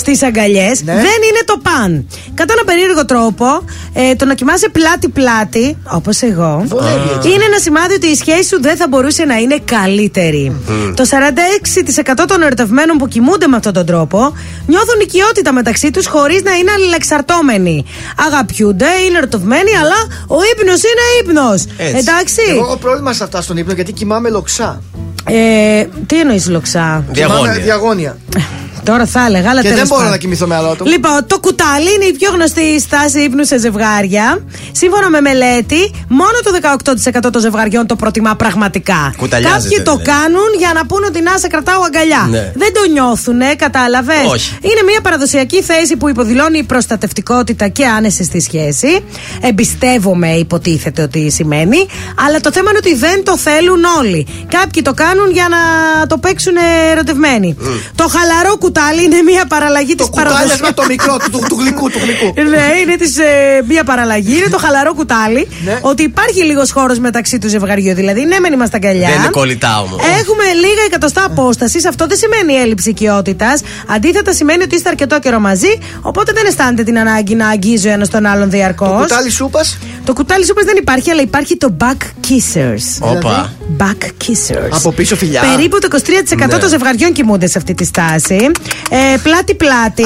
στις 0.00 0.22
αγκαλιές 0.22 0.82
Ναι. 0.82 0.92
δεν 0.94 1.18
είναι 1.28 1.42
το 1.44 1.56
παν. 1.62 2.08
Κατά 2.34 2.52
ένα 2.56 2.64
περίεργο 2.64 3.04
τρόπο, 3.04 3.46
ε, 3.92 4.14
το 4.14 4.24
να 4.24 4.34
κοιμάσαι 4.34 4.68
πλάτη-πλάτη, 4.68 5.76
όπως 5.92 6.22
εγώ, 6.22 6.62
Βολεύει 6.66 7.10
έτσι. 7.16 7.28
είναι 7.32 7.44
ένα 7.44 7.58
σημάδι 7.58 7.94
ότι 7.94 8.06
η 8.06 8.14
σχέση 8.14 8.42
σου 8.48 8.60
δεν 8.60 8.76
θα 8.76 8.86
μπορούσε 8.88 9.24
να 9.24 9.36
είναι 9.36 9.58
καλύτερη. 9.64 10.56
Το 10.94 11.04
46% 11.04 12.24
των 12.28 12.42
ερωτευμένων 12.42 12.96
που 12.98 13.08
κοιμούνται 13.08 13.46
με 13.46 13.56
αυτόν 13.56 13.72
τον 13.72 13.86
τρόπο 13.86 14.18
νιώθουν 14.66 15.00
οικειότητα 15.02 15.52
μεταξύ 15.52 15.90
τους 15.90 16.06
χωρίς 16.06 16.42
να 16.42 16.52
είναι 16.56 16.70
αλληλεξαρτώμενοι. 16.70 17.84
Αγαπιούνται, 18.26 18.86
είναι 19.08 19.18
ερωτευμένοι, 19.18 19.70
αλλά 19.82 19.96
ο 20.26 20.36
ύπνος 20.52 20.80
είναι 20.82 21.04
ύπνος. 21.20 21.64
Έτσι. 21.76 21.96
Εντάξει. 21.96 22.40
Εγώ 22.48 22.60
έχω 22.64 22.76
πρόβλημα 22.76 23.12
σε 23.12 23.24
αυτά 23.24 23.42
στον 23.42 23.56
ύπνο 23.56 23.72
γιατί 23.72 23.92
κοιμάμαι 23.92 24.28
λοξά. 24.28 24.82
Ε, 25.28 25.86
τι 26.06 26.20
εννοείς 26.20 26.48
λοξά; 26.48 27.04
Διαγώνια. 27.08 27.42
Κοιμάμαι 27.42 27.62
διαγώνια. 27.64 28.16
Τώρα 28.90 29.06
θα 29.06 29.24
έλεγα, 29.28 29.50
αλλά 29.50 29.60
Και 29.62 29.68
τέλος 29.68 29.78
δεν 29.78 29.86
μπορώ 29.88 30.00
πάντων. 30.00 30.10
να 30.16 30.18
κοιμηθώ 30.22 30.46
με 30.46 30.54
άλλο 30.54 30.68
άτομο. 30.68 30.90
Λοιπόν, 30.90 31.26
το 31.26 31.38
κουτάλι 31.38 31.94
είναι 31.94 32.04
η 32.04 32.12
πιο 32.12 32.30
γνωστή 32.30 32.80
στάση 32.80 33.20
ύπνου 33.20 33.44
σε 33.44 33.58
ζευγάρια. 33.58 34.26
Σύμφωνα 34.72 35.08
με 35.10 35.20
μελέτη, 35.20 35.90
μόνο 36.08 36.36
το 36.44 36.50
18% 36.52 37.30
των 37.32 37.40
ζευγαριών 37.40 37.86
το 37.86 37.96
προτιμά 37.96 38.34
πραγματικά. 38.36 39.14
Κουταλιάζεται, 39.16 39.62
Κάποιοι 39.62 39.82
το 39.82 39.96
δηλαδή. 39.96 40.10
κάνουν 40.10 40.48
για 40.58 40.70
να 40.74 40.86
πούνε 40.86 41.06
ότι 41.06 41.20
να 41.22 41.38
σε 41.38 41.46
κρατάω 41.46 41.82
αγκαλιά. 41.82 42.26
Ναι. 42.30 42.52
Δεν 42.54 42.72
το 42.72 42.90
νιώθουνε, 42.92 43.54
κατάλαβες; 43.54 44.24
Όχι. 44.32 44.58
Είναι 44.60 44.82
μια 44.90 45.00
παραδοσιακή 45.00 45.62
θέση 45.62 45.96
που 45.96 46.08
υποδηλώνει 46.08 46.62
προστατευτικότητα 46.62 47.68
και 47.68 47.84
άνεση 47.86 48.24
στη 48.24 48.40
σχέση. 48.40 49.04
Εμπιστεύομαι, 49.40 50.30
υποτίθεται 50.32 51.02
ότι 51.02 51.30
σημαίνει. 51.30 51.86
Αλλά 52.26 52.40
το 52.40 52.52
θέμα 52.52 52.70
είναι 52.70 52.78
ότι 52.84 52.94
δεν 52.94 53.24
το 53.24 53.38
θέλουν 53.38 53.84
όλοι. 53.98 54.26
Κάποιοι 54.48 54.82
το 54.82 54.94
κάνουν 54.94 55.30
για 55.30 55.46
να 55.48 55.60
το 56.06 56.18
παίξουν 56.18 56.54
ερωτευμένοι. 56.92 57.56
Το 57.94 58.08
χαλαρό 58.08 58.56
κουτάλι 58.56 58.76
κουτάλι 58.78 59.04
είναι 59.04 59.22
μια 59.22 59.46
παραλλαγή 59.46 59.94
της 59.94 60.06
Κουτάλιασμα 60.06 60.74
το 60.74 60.84
μικρό 60.88 61.16
του, 61.16 61.30
του, 61.30 61.40
του 61.48 61.56
γλυκού, 61.60 61.90
του 61.90 61.98
γλυκού. 61.98 62.32
Ναι, 62.50 62.64
είναι 62.82 62.96
της, 62.96 63.18
ε, 63.18 63.62
μια 63.68 63.84
παραλλαγή, 63.84 64.36
είναι 64.36 64.48
το 64.48 64.58
χαλαρό 64.58 64.94
κουτάλι. 64.94 65.48
Ότι 65.80 66.02
υπάρχει 66.02 66.42
λίγος 66.44 66.70
χώρος 66.70 66.98
μεταξύ 66.98 67.38
του 67.38 67.48
ζευγαριού. 67.48 67.94
Δηλαδή, 67.94 68.24
ναι, 68.24 68.38
μεν 68.38 68.52
είμαστε 68.52 68.76
αγκαλιά. 68.76 69.08
Δεν 69.08 69.18
είναι 69.18 69.28
κολλητά 69.28 69.80
όμως. 69.80 69.98
Έχουμε 70.20 70.44
λίγα 70.44 70.82
εκατοστά 70.86 71.24
απόστασης. 71.24 71.86
Αυτό 71.86 72.06
δεν 72.06 72.16
σημαίνει 72.16 72.54
έλλειψη 72.54 72.90
οικειότητας. 72.90 73.60
Αντίθετα, 73.86 74.32
σημαίνει 74.32 74.62
ότι 74.62 74.74
είστε 74.74 74.88
αρκετό 74.88 75.18
καιρό 75.18 75.38
μαζί. 75.38 75.78
Οπότε 76.00 76.32
δεν 76.32 76.46
αισθάνετε 76.46 76.82
την 76.82 76.98
ανάγκη 76.98 77.34
να 77.34 77.48
αγγίζει 77.48 77.88
ο 77.88 77.90
ένα 77.90 78.06
τον 78.06 78.26
άλλον 78.26 78.50
διαρκώς. 78.50 78.88
Το 78.88 78.94
κουτάλι 79.00 79.30
σούπας; 79.30 79.78
Το 80.04 80.12
κουτάλι 80.12 80.44
σούπας 80.46 80.64
δεν 80.64 80.76
υπάρχει, 80.76 81.10
αλλά 81.10 81.22
υπάρχει 81.22 81.56
το 81.56 81.76
back 81.80 82.00
kissers. 82.28 83.16
Όπα. 83.16 83.52
Back 83.78 84.04
kissers. 84.04 84.70
Από 84.70 84.92
πίσω 84.92 85.16
φιλιά. 85.16 85.40
Περίπου 85.40 85.78
το 85.78 85.88
23% 85.90 86.36
Ναι. 86.36 86.58
των 86.58 86.68
ζευγαριών 86.68 87.12
κοιμούνται 87.12 87.46
σε 87.46 87.58
αυτή 87.58 87.74
τη 87.74 87.84
στάση. 87.84 88.50
Ε, 88.90 89.16
πλάτη-πλάτη, 89.22 90.02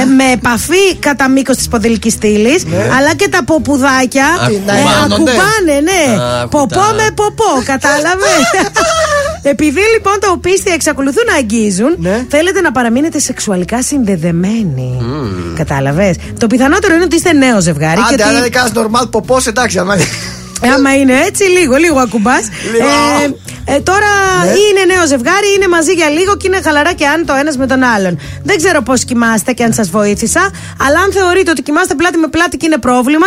ε, 0.00 0.04
με 0.04 0.24
επαφή 0.32 0.96
κατά 0.98 1.28
μήκος 1.28 1.56
της 1.56 1.68
ποδηλική 1.68 2.10
στήλης, 2.10 2.62
αλλά 2.98 3.14
και 3.14 3.28
τα 3.28 3.44
ποπουδάκια 3.44 4.26
Ακουμπάνονται. 4.40 5.30
ε, 5.30 5.34
ακουμπάνε, 5.34 5.80
ναι. 5.82 6.22
Α, 6.22 6.48
ποπό 6.48 6.64
κουτά. 6.64 6.92
με 6.96 7.06
ποπό, 7.14 7.62
κατάλαβε. 7.64 8.26
Επειδή 9.54 9.80
λοιπόν 9.94 10.12
τα 10.20 10.28
οπίστια 10.30 10.72
εξακολουθούν 10.74 11.22
να 11.30 11.34
αγγίζουν, 11.34 11.96
θέλετε 12.28 12.60
να 12.60 12.72
παραμείνετε 12.72 13.18
σεξουαλικά 13.18 13.82
συνδεδεμένοι. 13.82 14.98
Κατάλαβες. 15.56 16.16
Το 16.38 16.46
πιθανότερο 16.46 16.94
είναι 16.94 17.04
ότι 17.04 17.16
είστε 17.16 17.32
νέο 17.32 17.60
ζευγάρι. 17.60 17.96
και 18.00 18.02
Άντε, 18.14 18.22
ότι- 18.22 18.22
αν 18.22 18.36
είναι 18.36 18.48
κανένα 18.48 18.74
νορμάλ 18.74 19.06
ποπός, 19.06 19.46
εντάξει, 19.46 19.78
αμά. 19.78 19.96
Άμα 20.74 20.90
είναι 21.00 21.14
έτσι, 21.28 21.42
λίγο, 21.56 21.76
λίγο 21.76 21.98
ακουμπάς. 22.06 22.44
Λίγο. 22.72 22.86
Ε, 23.22 23.74
ε, 23.74 23.80
τώρα 23.90 24.10
Ναι. 24.44 24.50
ή 24.50 24.60
είναι 24.70 24.84
νέο 24.94 25.04
ζευγάρι, 25.12 25.46
ή 25.52 25.54
είναι 25.56 25.68
μαζί 25.76 25.92
για 26.00 26.08
λίγο 26.16 26.32
και 26.36 26.46
είναι 26.48 26.60
χαλαρά 26.66 26.92
και 26.92 27.06
αν 27.14 27.18
το 27.28 27.34
ένας 27.42 27.56
με 27.62 27.66
τον 27.72 27.80
άλλον. 27.94 28.14
Δεν 28.48 28.56
ξέρω 28.62 28.80
πώς 28.88 28.98
κοιμάστε 29.08 29.52
και 29.52 29.64
αν 29.68 29.72
σας 29.78 29.88
βοήθησα, 29.90 30.42
αλλά 30.86 30.98
αν 31.04 31.08
θεωρείτε 31.18 31.50
ότι 31.54 31.62
κοιμάστε 31.62 31.94
πλάτη 32.00 32.18
με 32.24 32.28
πλάτη 32.34 32.56
και 32.60 32.66
είναι 32.66 32.78
πρόβλημα, 32.88 33.26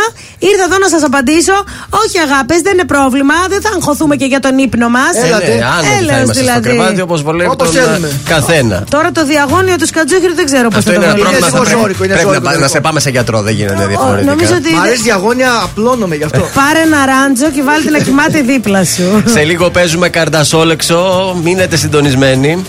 ήρθα 0.49 0.63
εδώ 0.69 0.77
να 0.85 0.87
σας 0.93 1.03
απαντήσω. 1.09 1.55
Όχι, 2.03 2.17
αγάπες, 2.25 2.59
δεν 2.61 2.73
είναι 2.73 2.85
πρόβλημα. 2.95 3.35
Δεν 3.49 3.61
θα 3.61 3.69
αγχωθούμε 3.75 4.15
και 4.15 4.25
για 4.25 4.39
τον 4.39 4.57
ύπνο 4.57 4.89
μας. 4.89 5.13
Έλατε. 5.25 5.45
Ναι, 5.55 5.65
άνετη 5.77 6.05
θα 6.11 6.17
είμαστε 6.19 6.43
στο 6.43 6.59
κρεβάτι 6.61 7.01
όπως 7.01 7.19
βολεύει 7.27 7.49
Όπως 7.53 7.67
τον 7.71 7.77
ε, 7.81 7.83
θέλουμε. 7.85 8.09
καθένα. 8.33 8.77
Τώρα 8.89 9.11
το 9.11 9.25
διαγώνιο 9.25 9.75
του 9.75 9.87
σκατζούχυρου 9.91 10.35
δεν 10.35 10.45
ξέρω 10.45 10.67
πώς 10.69 10.77
Αυτό 10.77 10.91
θα 10.91 10.97
το 10.99 11.01
είναι 11.01 11.11
ένα 11.11 11.15
βολεύει. 11.17 11.39
πρόβλημα. 11.39 11.47
λίγο 11.47 11.57
θα 11.57 11.63
πρέπει- 11.69 11.81
ζώρικο, 11.81 12.03
είναι 12.03 12.13
Πρέπει 12.13 12.27
να 12.27 12.33
ζώρικο, 12.33 12.49
πά- 12.51 12.59
να 12.65 12.67
σε 12.67 12.73
λίγο. 12.77 12.85
πάμε 12.87 12.99
σε 13.05 13.09
γιατρό, 13.15 13.37
δεν 13.47 13.53
γίνεται 13.59 13.85
διαφορετικά. 13.91 14.31
Νομίζω 14.31 14.53
ότι. 14.61 14.69
Μ' 14.75 14.79
αρέσει 14.85 15.01
διαγώνια, 15.09 15.51
απλώνομαι 15.67 16.15
γι' 16.19 16.23
αυτό. 16.29 16.41
Πάρε 16.61 16.79
ένα 16.87 16.99
ράντζο 17.21 17.51
και 17.51 17.63
βάλτε 17.63 17.89
να 17.89 17.99
κοιμάται 17.99 18.41
δίπλα 18.41 18.85
σου. 18.85 19.23
Σε 19.25 19.43
λίγο 19.43 19.69
παίζουμε 19.69 20.09
καρτασόλεξο. 20.09 21.35
Μείνετε 21.43 21.75
συντονισμένοι. 21.75 22.63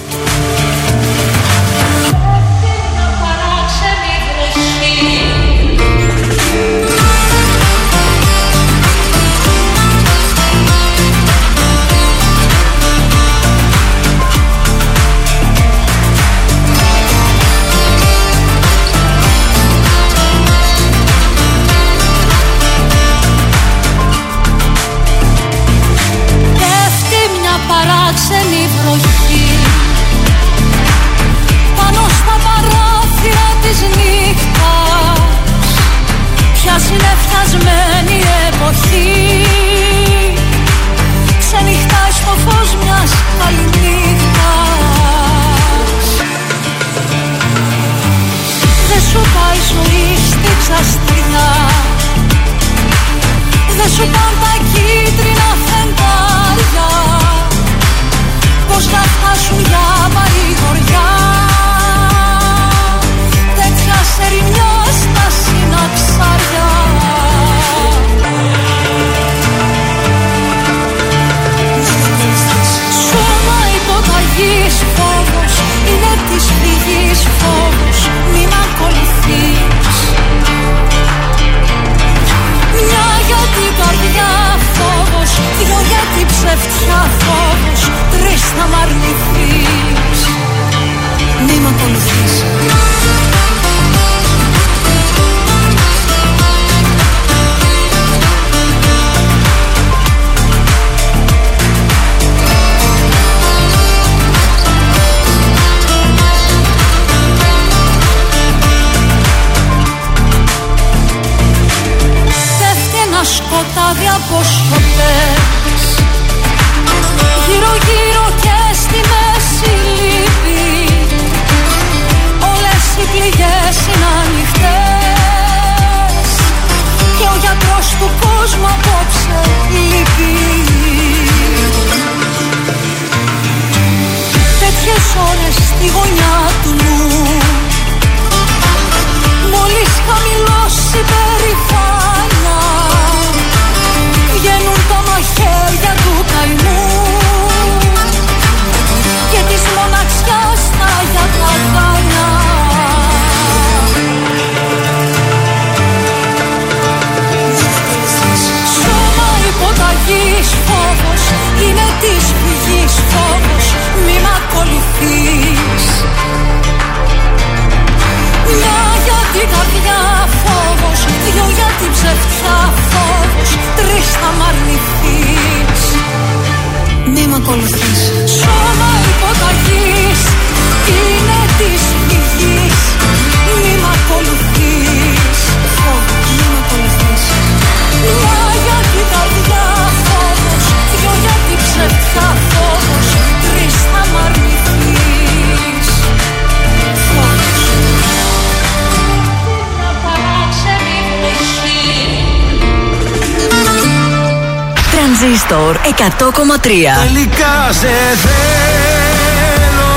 Τελικά 207.06 207.54
σε 207.80 207.94
θέλω, 208.24 209.92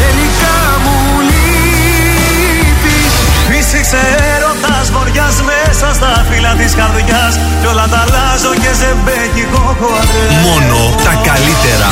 τελικά 0.00 0.56
μου 0.84 1.20
λείπεις. 1.28 3.12
Φύσηξε 3.48 4.02
έρωτας 4.34 4.90
βοριάς 4.90 5.36
μέσα 5.50 5.94
στα 5.94 6.26
φύλλα 6.30 6.52
της 6.54 6.74
καρδιάς. 6.74 7.38
Κι 7.60 7.66
όλα 7.66 7.86
τα 7.92 8.04
αλλάζω 8.06 8.52
και 8.62 8.72
σε 8.80 8.96
μπέκει 9.02 9.44
κοκορέ 9.52 10.26
Μόνο 10.46 10.78
τα 11.04 11.14
καλύτερα. 11.28 11.88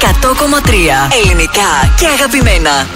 100,3 0.00 0.74
ελληνικά 1.22 1.70
και 1.96 2.06
αγαπημένα. 2.06 2.86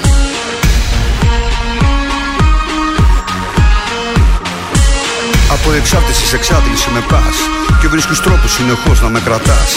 Από 5.54 5.72
εξάρτηση 5.72 6.26
σε 6.26 6.36
εξάντληση 6.36 6.88
με 6.94 7.00
πας 7.00 7.36
Και 7.80 7.88
βρίσκεις 7.88 8.20
τρόπους 8.20 8.52
συνεχώς 8.52 9.00
να 9.00 9.08
με 9.08 9.20
κρατάς. 9.20 9.70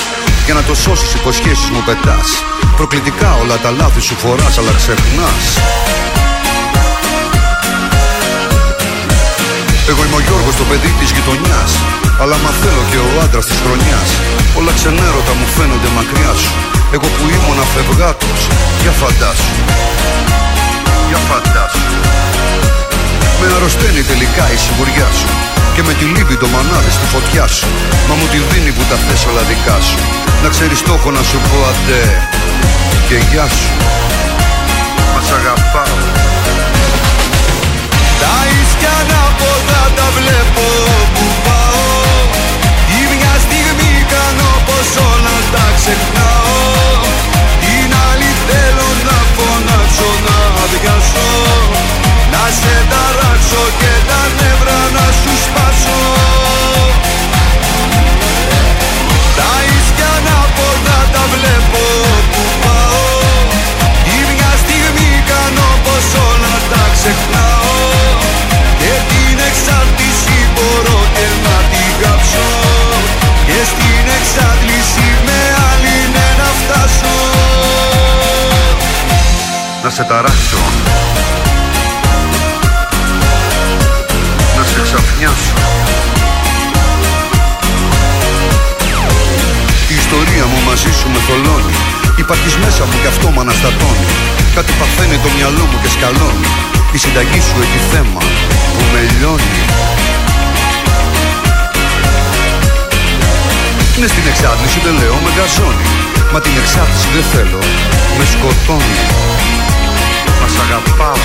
Για 0.45 0.53
να 0.53 0.63
το 0.63 0.75
σώσεις 0.75 1.13
υποσχέσεις 1.13 1.69
μου 1.69 1.83
πετάς. 1.85 2.29
Προκλητικά 2.77 3.29
όλα 3.43 3.57
τα 3.57 3.71
λάθη 3.71 4.01
σου 4.01 4.15
φοράς 4.15 4.57
αλλά 4.57 4.73
ξεχνάς. 4.81 5.45
Εγώ 9.89 10.01
είμαι 10.05 10.15
ο 10.15 10.23
Γιώργος 10.27 10.55
το 10.55 10.63
παιδί 10.69 10.91
της 10.99 11.11
γειτονιάς. 11.11 11.71
Αλλά 12.21 12.37
μα 12.43 12.51
θέλω 12.61 12.83
και 12.91 12.99
ο 13.07 13.21
άντρας 13.23 13.45
της 13.45 13.59
χρονιάς. 13.63 14.09
Όλα 14.57 14.71
ξενέρωτα 14.77 15.33
μου 15.39 15.47
φαίνονται 15.55 15.89
μακριά 15.97 16.33
σου 16.43 16.70
Εγώ 16.95 17.07
που 17.15 17.25
ήμουν 17.35 17.59
αφευγάτος 17.65 18.41
Για 18.81 18.93
φαντάσου. 19.01 19.53
Για 21.09 21.19
φαντάσου. 21.29 21.91
Με 23.39 23.45
αρρωσταίνει 23.55 24.03
τελικά 24.11 24.45
η 24.55 24.57
σιγουριά 24.63 25.09
σου 25.19 25.29
Και 25.75 25.81
με 25.87 25.93
τη 25.99 26.05
λύπη 26.15 26.35
το 26.41 26.47
μανάδι 26.53 26.91
στη 26.97 27.05
φωτιά 27.13 27.45
σου. 27.57 27.67
Μα 28.07 28.13
μου 28.19 28.27
τη 28.31 28.39
δίνει 28.49 28.71
που 28.75 28.83
τα 28.89 28.97
θες 29.03 29.21
όλα 29.29 29.43
δικά 29.51 29.77
σου. 29.87 29.99
Να 30.43 30.47
ξέρεις 30.53 30.79
το 30.87 30.91
έχω 30.97 31.09
να 31.17 31.23
σου 31.29 31.37
πω 31.47 31.57
αντέ 31.71 32.05
Και 33.07 33.17
γεια 33.29 33.47
σου. 33.57 33.71
Μας 35.13 35.27
αγαπάω 35.37 35.99
Τα 38.21 38.35
ίσκια 38.59 38.93
ανάποδα 39.01 39.81
τα 39.97 40.07
βλέπω 40.17 40.65
που 41.13 41.25
πάω. 41.45 41.89
Ή 42.97 43.01
μια 43.11 43.33
στιγμή 43.45 43.93
κάνω 44.13 44.49
πως 44.67 44.89
όλα 45.11 45.35
τα 45.53 45.65
ξεχνάω 45.79 46.20
Να 79.83 79.89
σε 79.89 80.03
ταράξω. 80.03 80.57
Να 84.57 84.63
σε 84.63 84.81
ξαφνιάσω. 84.83 85.53
Η 89.89 89.93
ιστορία 89.93 90.45
μου 90.51 90.59
μαζί 90.67 90.91
σου 90.99 91.07
με 91.13 91.19
θολώνει. 91.27 91.73
Υπάρχεις 92.15 92.55
μέσα 92.63 92.83
μου 92.85 92.95
κι 93.01 93.07
αυτό 93.07 93.29
μ' 93.29 93.39
αναστατώνει. 93.39 94.07
Κάτι 94.55 94.71
παθαίνει 94.79 95.17
το 95.23 95.29
μυαλό 95.35 95.63
μου 95.69 95.77
και 95.81 95.89
σκαλώνει. 95.95 96.47
Η 96.95 96.97
συνταγή 96.97 97.41
σου 97.47 97.55
έχει 97.65 97.79
θέμα 97.91 98.21
που 98.73 98.81
με 98.91 98.99
λιώνει. 99.13 99.59
Ναι 103.99 104.07
στην 104.07 104.27
εξάρτηση 104.31 104.79
δεν 104.85 104.93
λέω 105.01 105.15
με 105.23 105.29
γκαζώνει 105.35 105.87
Μα 106.33 106.39
την 106.41 106.51
εξάρτηση 106.61 107.07
δεν 107.15 107.25
θέλω 107.33 107.61
με 108.17 108.25
σκοτώνει 108.33 108.99
Μας 110.39 110.51
σ' 110.55 110.59
αγαπάω 110.65 111.19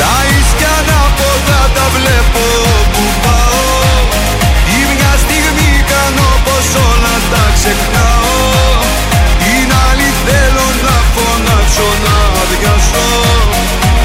Τα 0.00 0.14
ίσκια 0.36 0.72
ανάποδα 0.80 1.60
τα 1.76 1.86
βλέπω 1.94 2.46
που 2.92 3.04
πάω. 3.24 3.68
Ή 4.76 4.78
μια 4.92 5.12
στιγμή 5.24 5.72
κάνω 5.92 6.28
πως 6.46 6.68
όλα 6.88 7.16
τα 7.32 7.44
ξεχνάω. 7.56 8.38
Την 9.42 9.68
άλλη 9.86 10.08
θέλω 10.24 10.68
να 10.86 10.96
φωνάξω 11.12 11.88
να 12.04 12.16
αδειάσω. 12.42 13.08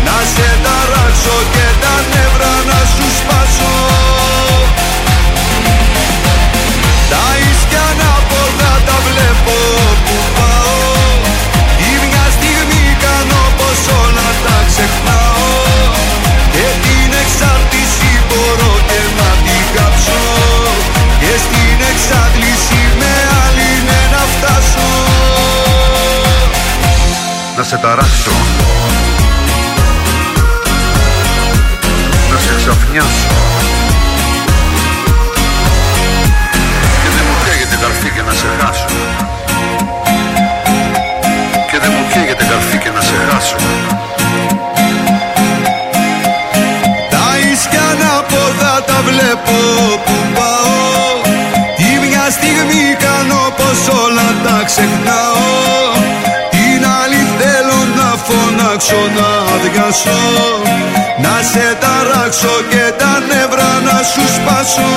Να 0.07 0.17
σε 0.33 0.49
ταράξω 0.65 1.37
και 1.53 1.64
σε 27.75 27.81
ταράξω 27.81 28.31
Να 32.31 32.37
σε 32.39 32.53
ξαφνιάσω. 32.57 33.27
Και 37.01 37.09
δεν 37.15 37.23
μου 37.27 37.35
καίγεται 37.45 37.77
καρφί 37.81 38.09
και 38.15 38.21
να 38.27 38.33
σε 38.33 38.47
χάσω. 38.59 38.85
Και 41.71 41.77
δεν 41.81 41.91
μου 41.95 42.03
καίγεται 42.13 42.45
καρφί 42.51 42.77
και 42.77 42.89
να 42.95 43.01
σε 43.01 43.15
χάσω. 43.29 43.55
Τα 47.09 47.25
ίσκια 47.51 47.83
ανάποδα 47.91 48.83
τα 48.87 48.97
βλέπω 49.07 49.57
που 50.05 50.15
πάω. 50.37 51.33
Τη 51.77 52.07
μια 52.07 52.25
στιγμή 52.35 52.83
κάνω 53.05 53.41
πως 53.57 53.79
όλα 54.03 54.27
τα 54.43 54.63
ξεχνάω 54.65 55.24
φωνάξω 58.85 59.11
να 59.17 59.55
αδειάσω 59.55 60.09
Να 61.17 61.41
σε 61.51 61.77
ταράξω 61.79 62.61
και 62.69 62.93
τα 62.97 63.19
νεύρα 63.19 63.79
να 63.83 64.03
σου 64.03 64.33
σπάσω 64.35 64.89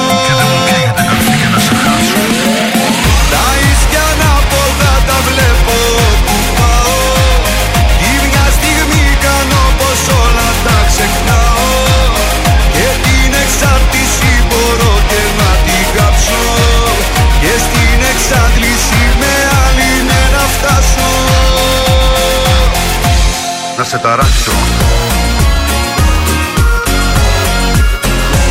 σε 23.89 23.99
ταράξω. 23.99 24.53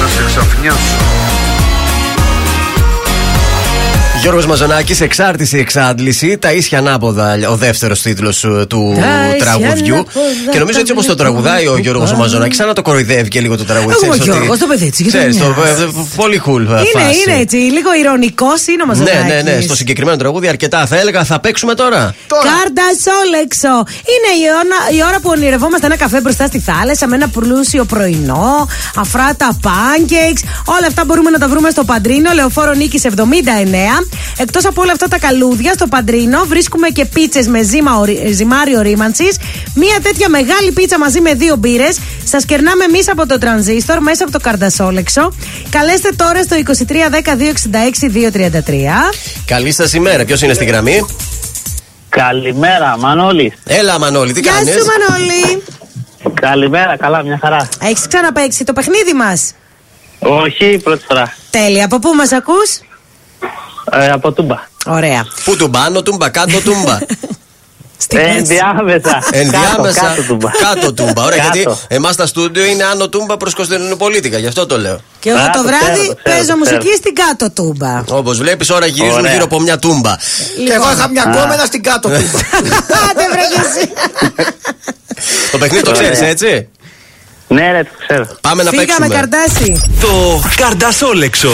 Να 0.02 0.08
σε 0.08 0.24
ξαφνιάσω 0.26 1.17
Γιώργος 4.22 4.46
Μαζονάκης, 4.46 5.02
εξάρτηση, 5.02 5.58
εξάντληση, 5.58 6.38
τα 6.38 6.52
ίσια 6.52 6.78
ανάποδα, 6.78 7.38
ο 7.50 7.56
δεύτερος 7.56 8.02
τίτλος 8.02 8.40
του 8.40 8.98
Τα 9.00 9.36
ίσια 9.36 9.46
τραγουδιού. 9.46 9.94
ανάποδα, 9.94 10.52
Και 10.52 10.60
νομίζω 10.60 10.80
έτσι 10.80 10.92
όπως 10.92 11.06
το 11.06 11.16
τα 11.16 11.24
τραγουδάει 11.24 11.68
ο 11.68 11.78
Γιώργος 11.78 12.14
Μαζονάκης, 12.14 12.58
σαν 12.58 12.68
να 12.68 12.74
το 12.74 12.82
κοροϊδεύει 12.82 13.28
και 13.30 13.40
λίγο 13.42 13.58
το 13.58 13.64
τραγούδι. 13.66 13.92
Εγώ 13.92 14.00
Ξέρεις 14.12 14.20
ο 14.20 14.24
ότι- 14.24 14.32
Γιώργος, 14.32 14.60
το 14.60 14.68
παιδί 14.68 14.90
της 14.92 15.08
ξέρεις, 15.08 15.38
το- 15.38 15.46
γειτονιάς. 15.46 15.80
ε, 15.80 15.84
ε, 15.84 15.88
Πολύ 16.16 16.42
cool 16.46 16.60
Είναι, 16.60 16.68
φάση. 16.94 17.22
είναι 17.28 17.40
έτσι, 17.42 17.56
λίγο 17.56 17.94
ηρωνικός 18.00 18.68
είναι 18.68 18.84
ο 18.84 18.86
Ναι, 18.86 18.92
Μαζονάκης. 18.94 19.44
ναι, 19.44 19.52
ναι. 19.52 19.62
Στο 19.62 19.76
συγκεκριμένο 19.76 20.18
τραγούδι 20.18 20.48
αρκετά 20.48 20.86
θα 20.86 20.98
έλεγα. 21.00 21.24
Θα 21.24 21.40
παίξουμε 21.40 21.74
τώρα. 21.74 22.16
Κάρτα 22.28 22.84
Σόλεξο. 23.06 23.76
Είναι 24.14 24.30
η 24.42 24.46
ώρα, 24.60 24.98
η 24.98 25.10
ώρα 25.10 25.20
που 25.20 25.30
ονειρευόμαστε 25.36 25.86
ένα 25.86 25.98
καφέ 25.98 26.22
μπροστά 26.22 26.46
στη 26.48 26.60
θάλασσα 26.60 27.08
με 27.08 27.16
ένα 27.16 27.28
πλούσιο 27.28 27.84
πρωινό, 27.86 28.68
αφράτα 28.96 29.58
pancakes. 29.64 30.42
Όλα 30.66 30.88
αυτά 30.88 31.06
μπορούμε 31.06 31.30
να 31.30 31.40
τα 31.40 31.48
βρούμε 31.48 31.70
στο 31.70 31.84
Παντρίνο, 31.84 32.32
λεωφόρο 32.34 32.74
Νίκης 32.74 33.04
79. 33.04 34.07
Εκτός 34.38 34.66
από 34.66 34.82
όλα 34.82 34.92
αυτά 34.92 35.08
τα 35.08 35.20
καλούδια, 35.20 35.74
στο 35.74 35.88
Παντρίνο 35.88 36.44
βρίσκουμε 36.46 36.88
και 36.90 37.06
πίτσες 37.06 37.48
με 37.48 37.64
ζύμα, 37.64 37.98
ορι- 37.98 38.34
ζυμάριο 38.34 38.82
ρήμανσης. 38.82 39.38
Μία 39.76 40.00
τέτοια 40.04 40.30
μεγάλη 40.30 40.72
πίτσα 40.72 41.00
μαζί 41.00 41.22
με 41.22 41.34
δύο 41.34 41.56
μπύρες. 41.56 42.00
Σας 42.24 42.46
κερνάμε 42.46 42.84
εμείς 42.84 43.10
από 43.10 43.28
το 43.28 43.38
τρανζίστορ 43.38 44.00
μέσα 44.00 44.24
από 44.24 44.32
το 44.32 44.40
καρδασόλεξο. 44.40 45.34
Καλέστε 45.70 46.10
τώρα 46.16 46.44
στο 46.44 46.56
2310-266-233. 46.56 49.12
Καλή 49.46 49.72
σας 49.72 49.94
ημέρα. 49.94 50.26
Ποιος 50.26 50.42
είναι 50.42 50.54
στη 50.54 50.66
γραμμή; 50.66 51.06
Καλημέρα, 52.10 52.98
Μανώλης. 52.98 53.54
Έλα, 53.66 54.00
Μανώλη, 54.00 54.34
τι 54.34 54.40
Γεια 54.40 54.52
κάνεις; 54.52 54.74
σου, 54.74 54.86
Μανώλη. 54.86 55.64
Καλημέρα, 56.42 56.98
καλά, 56.98 57.24
μια 57.24 57.38
χαρά. 57.42 57.68
Έχεις 57.82 58.08
ξαναπέξει 58.08 58.64
το 58.64 58.74
παιχνίδι 58.74 59.14
μας; 59.14 59.54
Όχι, 60.20 60.78
πρώτη 60.84 61.04
φορά. 61.08 61.34
Τέλεια. 61.50 61.86
Από 61.86 62.00
πού 62.00 62.14
μας 62.16 62.32
ακούς, 62.32 62.80
Ε, 63.92 64.10
από 64.12 64.32
Τούμπα. 64.32 64.56
Ωραία. 64.86 65.26
Πού 65.44 65.56
τουμπάνω, 65.56 66.02
τούμπα, 66.02 66.30
κάτω 66.30 66.62
τούμπα. 66.62 66.98
Ε, 68.10 68.20
ενδιάμεσα. 68.38 69.24
Ενδιάμεσα. 69.32 70.02
Κάτω, 70.02 70.08
κάτω 70.16 70.22
Τούμπα. 70.28 70.50
Κάτω 70.52 70.94
τούμπα. 70.94 71.24
Ωραία, 71.24 71.38
Κάτω. 71.44 71.58
γιατί 71.58 71.78
εμάς 71.88 72.16
τα 72.16 72.26
στούντιο 72.26 72.66
είναι 72.66 72.84
άνω 72.84 73.10
τούμπα 73.10 73.38
προς 73.38 73.54
Κωνσταντινοπολίτικα, 73.54 74.38
γι' 74.38 74.48
αυτό 74.48 74.66
το 74.66 74.78
λέω. 74.78 75.00
Και 75.20 75.30
εγώ 75.30 75.38
Α, 75.40 75.50
το 75.50 75.58
το 75.62 75.64
βράδυ 75.68 75.84
ξέρω, 75.86 76.08
το 76.08 76.16
ξέρω, 76.24 76.38
παίζω 76.38 76.52
το 76.52 76.58
μουσική 76.58 76.78
ξέρω. 76.80 76.96
στην 76.96 77.14
κάτω 77.16 77.52
τούμπα. 77.52 78.04
Όπως 78.10 78.38
βλέπεις, 78.38 78.70
ώρα 78.70 78.86
γυρίζουν 78.86 79.18
Ωραία. 79.18 79.32
γύρω 79.32 79.44
από 79.44 79.60
μια 79.60 79.80
τούμπα. 79.80 80.16
Και 80.66 80.72
εγώ 80.74 80.92
είχα 80.92 81.10
μια 81.10 81.24
κόμενα 81.24 81.66
στην 81.66 81.84
κάτω 81.84 82.08
τούμπα. 82.18 82.18
Άντε, 83.10 83.26
βρε 83.32 83.42
και 83.54 83.62
εσύ. 83.68 83.90
Το 85.52 85.58
παιχνίδι 85.58 85.84
το 85.84 85.92
Ωραία. 85.96 86.12
ξέρει, 86.12 86.30
έτσι; 86.30 86.68
Ναι, 87.48 87.72
ρε, 87.72 87.84
το 87.84 87.90
ξέρω. 88.08 88.28
Πάμε 88.42 88.64
να 88.64 88.70
Φύγαμε, 88.70 88.88
παίξουμε. 88.88 89.08
καρτάσι. 89.16 89.82
Το 90.02 90.42
καρδασόλεξο. 90.56 91.52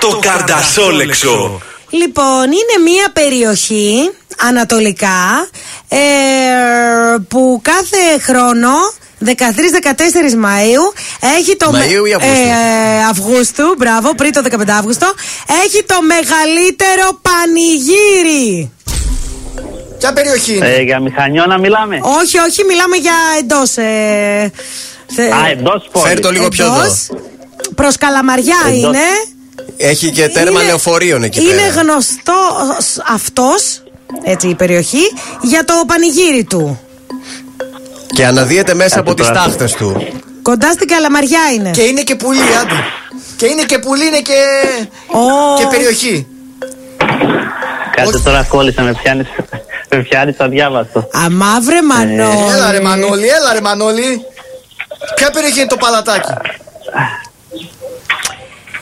Το 0.00 0.18
καρδασόλεξο. 0.18 1.60
Λοιπόν, 1.90 2.42
είναι 2.44 2.90
μία 2.90 3.10
περιοχή 3.12 4.10
ανατολικά 4.48 5.48
ε, 5.88 5.96
που 7.28 7.60
κάθε 7.62 8.18
χρόνο 8.20 8.68
13-14 9.24 9.28
Μαΐου 10.44 10.92
έχει 11.38 11.56
το. 11.56 11.70
με- 11.70 11.78
Μαΐου 11.78 12.08
ή 12.08 12.12
Αυγούστου; 12.14 12.42
Ε, 12.48 13.04
Αυγούστου, 13.10 13.74
μπράβο, 13.78 14.14
πριν 14.14 14.32
το 14.32 14.42
15 14.50 14.70
Αύγουστο. 14.78 15.12
Έχει 15.64 15.82
το 15.84 15.94
μεγαλύτερο 16.02 17.20
πανηγύρι. 17.22 18.70
Ποια 19.98 20.12
περιοχή 20.12 20.56
είναι; 20.56 20.68
Ε, 20.68 20.82
για 20.82 21.00
μηχανιώνα 21.00 21.58
μιλάμε. 21.58 22.00
Όχι, 22.02 22.38
όχι, 22.38 22.64
μιλάμε 22.64 22.96
για 22.96 23.14
εντός. 23.38 23.76
Ε, 23.76 24.52
θε- 25.14 25.32
Α, 25.32 25.48
εντός 25.50 25.88
πόλης. 25.92 26.08
Φέρ 26.08 26.20
το 26.20 26.30
λίγο 26.30 26.48
πιο 26.48 26.64
εδώ. 26.64 26.74
εντός. 26.80 27.08
Προς 27.74 27.96
Καλαμαριά 27.96 28.56
Εντός. 28.66 28.78
είναι. 28.82 28.98
Έχει 29.76 30.10
και 30.10 30.28
τέρμα 30.28 30.50
Είναι- 30.60 30.68
λεωφορείων 30.68 31.22
εκεί 31.22 31.40
Είναι 31.42 31.50
πέρα. 31.52 31.68
γνωστό 31.82 32.34
αυτός, 33.14 33.82
έτσι 34.22 34.48
η 34.48 34.54
περιοχή, 34.54 35.02
για 35.42 35.64
το 35.64 35.72
πανηγύρι 35.86 36.44
του. 36.44 36.80
Και 38.14 38.26
αναδύεται 38.26 38.74
μέσα 38.74 39.00
από 39.00 39.14
τις 39.14 39.26
τώρα. 39.26 39.42
τάχτες 39.42 39.72
του. 39.72 40.06
Κοντά 40.42 40.72
στην 40.72 40.88
Καλαμαριά 40.88 41.40
είναι. 41.54 41.70
Και 41.70 41.82
είναι 41.82 42.02
και 42.02 42.14
πουλί, 42.14 42.40
άντε. 42.40 42.74
Και 43.36 43.46
είναι 43.46 43.62
και 43.62 43.78
πουλί, 43.78 44.06
είναι 44.06 44.20
και, 44.20 44.40
Ω. 45.06 45.20
και 45.58 45.66
περιοχή. 45.70 46.26
Κάτσε 47.96 48.18
τώρα 48.18 48.42
κόλλησα, 48.48 48.82
με 48.82 48.92
πιάνει. 49.02 49.26
Με 49.90 49.98
πιάνεις 50.02 50.36
το 50.36 50.44
αδιάβαστο. 50.44 51.08
Αμαύρε 51.12 51.82
Μανώλη. 51.82 52.52
Έλα 52.54 52.70
ρε 52.70 52.80
Μανώλη, 52.80 53.26
έλα 53.26 53.52
ρε 53.52 53.60
Μανώλη. 53.60 54.20
Ποια 55.16 55.30
περιοχή 55.30 55.58
είναι 55.58 55.68
το 55.68 55.76
παλατάκι; 55.76 56.32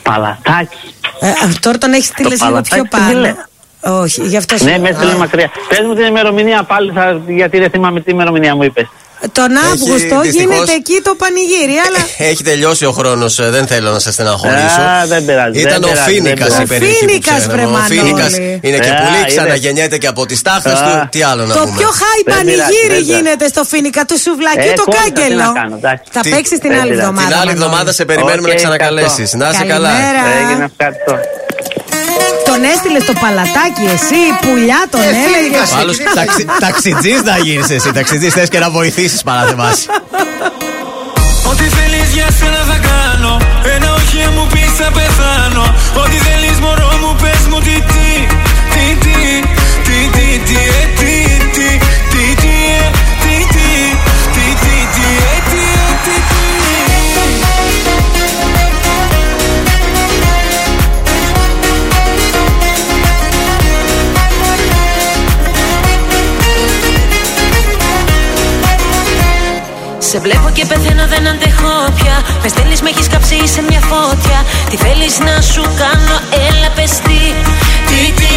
Παλατάκι. 0.04 0.76
Ε, 1.20 1.28
α, 1.28 1.34
τώρα 1.60 1.78
τον 1.78 1.92
έχεις 1.92 2.06
στείλει 2.06 2.28
λίγο 2.28 2.44
παλατάκι 2.44 2.74
πιο 2.74 2.82
τι 2.82 2.88
πάνω. 2.88 3.18
λέει. 3.18 3.34
Όχι, 3.80 4.22
γι' 4.26 4.36
αυτό 4.36 4.56
σου 4.56 4.64
Ναι, 4.64 4.70
λέω. 4.70 4.80
με 4.80 4.88
έστειλε 4.88 5.14
μακριά. 5.14 5.50
Πες 5.68 5.80
μου 5.86 5.94
την 5.94 6.04
ημερομηνία 6.04 6.62
πάλι, 6.62 6.92
θα, 6.92 7.20
γιατί 7.26 7.58
δεν 7.58 7.70
θυμάμαι 7.70 8.00
τι 8.00 8.10
ημερομηνία 8.10 8.54
μου 8.56 8.62
είπες. 8.62 8.86
Τον 9.32 9.50
Αύγουστο 9.56 9.94
δυστυχώς- 9.94 10.26
γίνεται 10.28 10.72
εκεί 10.80 11.00
το 11.02 11.14
πανηγύρι, 11.14 11.76
αλλά. 11.86 12.00
Έχει 12.30 12.42
τελειώσει 12.42 12.84
ο 12.84 12.92
χρόνος, 12.92 13.34
δεν 13.50 13.66
θέλω 13.66 13.90
να 13.90 13.98
σας 13.98 14.12
στεναχωρήσω. 14.12 14.80
Α, 14.80 15.06
δεν 15.06 15.24
πειράζει, 15.24 15.60
Ήταν 15.60 15.72
δεν 15.80 15.84
ο 15.84 15.92
πειράζει, 15.92 16.10
Φοίνικας 16.10 16.52
δεν 16.54 16.62
η 16.62 16.66
πειράζει. 16.66 16.66
περιοχή. 16.72 16.98
που 17.04 17.08
Φοίνικας, 17.08 17.34
ξέραμε. 17.38 17.52
βρε, 17.54 17.64
Ο 17.64 17.70
Μανώλη. 17.70 17.94
Φοίνικας 17.98 18.32
είναι 18.66 18.78
και 18.84 18.90
Α, 18.90 18.96
πουλί, 19.00 19.16
είδες. 19.18 19.30
ξαναγεννιέται 19.34 19.98
και 20.02 20.06
από 20.14 20.22
τις 20.26 20.42
στάχτες 20.42 20.70
Α. 20.70 20.74
του. 20.84 21.08
Τι 21.14 21.22
άλλο 21.30 21.42
να 21.46 21.54
Το 21.54 21.60
πούμε; 21.64 21.76
πιο 21.80 21.90
high 22.00 22.22
Δεν 22.24 22.44
πειράζει, 22.44 22.60
πανηγύρι 22.60 22.88
δεν 22.88 23.04
πειράζει. 23.04 23.12
γίνεται 23.12 23.46
στο 23.54 23.62
Φοίνικα 23.70 24.02
του 24.08 24.16
Σουβλακί 24.24 24.68
Ε, 24.68 24.72
το 24.80 24.84
κόλλησα, 24.84 25.02
τι 25.04 25.10
κάγκελο. 25.20 25.44
να 25.48 25.52
κάνω, 25.60 25.74
εντάξει. 25.80 26.04
Θα 26.16 26.20
Τι- 26.24 26.30
παίξεις 26.34 26.58
την 26.64 26.70
δεν 26.70 26.80
άλλη 26.80 26.90
πειράζει. 26.90 27.00
εβδομάδα. 27.08 27.26
Την 27.28 27.36
άλλη 27.40 27.46
Μανώλη. 27.46 27.62
εβδομάδα 27.64 27.90
σε 27.98 28.04
περιμένουμε 28.10 28.48
Οκ, 28.48 28.54
να 28.54 28.60
ξανακαλέσει. 28.60 29.24
Να 29.40 29.46
είσαι 29.52 29.64
καλά. 29.74 29.90
Καλημέρα. 29.94 30.22
Έγινε 30.42 30.64
ευχαριστώ. 30.72 31.14
Τον 32.54 32.64
έστειλε 32.64 33.00
στο 33.00 33.12
παλατάκι 33.12 33.84
εσύ, 33.96 34.22
πουλιά 34.42 34.80
τον 34.90 35.00
Ε, 35.00 35.04
έλεγε. 35.06 35.36
Φοίνικας. 35.36 35.72
Άλλο 35.80 35.94
ταξιτζής 36.60 37.22
να 37.22 37.36
γίνεις 37.38 37.70
εσύ. 37.70 37.92
Ταξιτζής 37.92 38.32
θες 38.32 38.48
και 38.48 38.58
να 38.58 38.70
βοηθήσεις 38.70 39.22
παράδειγμα. 39.22 39.68
Ό,τι 41.50 41.64
θέλεις 41.76 42.08
για 42.16 42.28
σένα 42.38 42.62
θα 42.70 42.78
κάνω 42.88 43.32
Ένα 43.74 43.88
όχι 43.94 44.22
αν 44.26 44.32
μου 44.36 44.46
πεις 44.52 44.70
θα 44.78 44.90
πεθάνω 44.96 45.74
Ό,τι 46.02 46.16
Σε 70.14 70.20
βλέπω 70.20 70.50
και 70.52 70.64
πεθαίνω 70.66 71.06
δεν 71.06 71.28
αντέχω 71.28 71.74
πια 71.94 72.16
Με 72.42 72.48
στέλνεις 72.48 72.80
με 72.82 72.88
έχεις 72.88 73.06
κάψει 73.08 73.48
σε 73.48 73.62
μια 73.68 73.80
φώτια 73.80 74.44
Τι 74.70 74.76
θέλεις 74.76 75.18
να 75.18 75.40
σου 75.40 75.62
κάνω 75.62 76.16
έλα 76.48 76.70
πες 76.74 76.90
τι 76.90 77.20
Τι 77.88 78.00
τι 78.18 78.34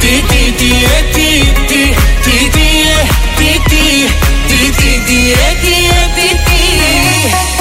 Τι 0.00 0.12
τι 0.28 0.42
τι 0.58 0.70
ε, 0.94 1.00
τι 1.14 1.28
τι 1.68 1.82
Τι 2.24 2.36
τι 2.54 2.66
ε, 2.94 3.02
τι 3.38 3.50
τι 3.70 3.84
Τι 4.48 4.60
τι 4.78 4.90
τι 5.06 5.18
ε, 5.30 5.50
τι 5.62 5.74
ε, 5.98 6.04
τι 6.16 6.28
τι 6.44 6.58
Τι 7.48 7.53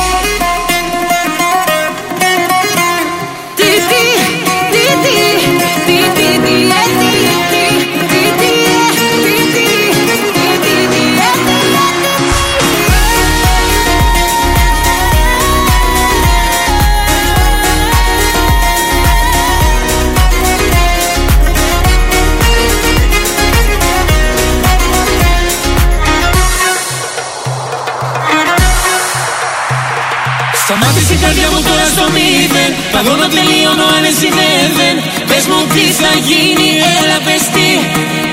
καρδιά 31.23 31.47
μου 31.53 31.61
τώρα 31.69 31.85
στο 31.93 32.05
μηδέν. 32.15 32.71
Παγώνω 32.93 33.27
τελείωνω 33.35 33.85
αν 33.95 34.03
εσύ 34.11 34.29
δεν 34.37 34.67
δεν. 34.79 34.95
Πες 35.29 35.43
μου 35.49 35.59
τι 35.73 35.83
θα 36.01 36.11
γίνει 36.27 36.69
έλα 37.01 37.17
πες 37.25 37.43
τι 37.53 37.67
Τι 37.93 38.32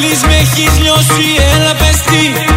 θέλεις 0.00 0.22
με 0.24 0.34
έχεις 0.34 0.78
λιώσει 0.78 1.36
έλα 1.54 1.74
πες 1.74 2.00
τι 2.00 2.28
Τι 2.28 2.49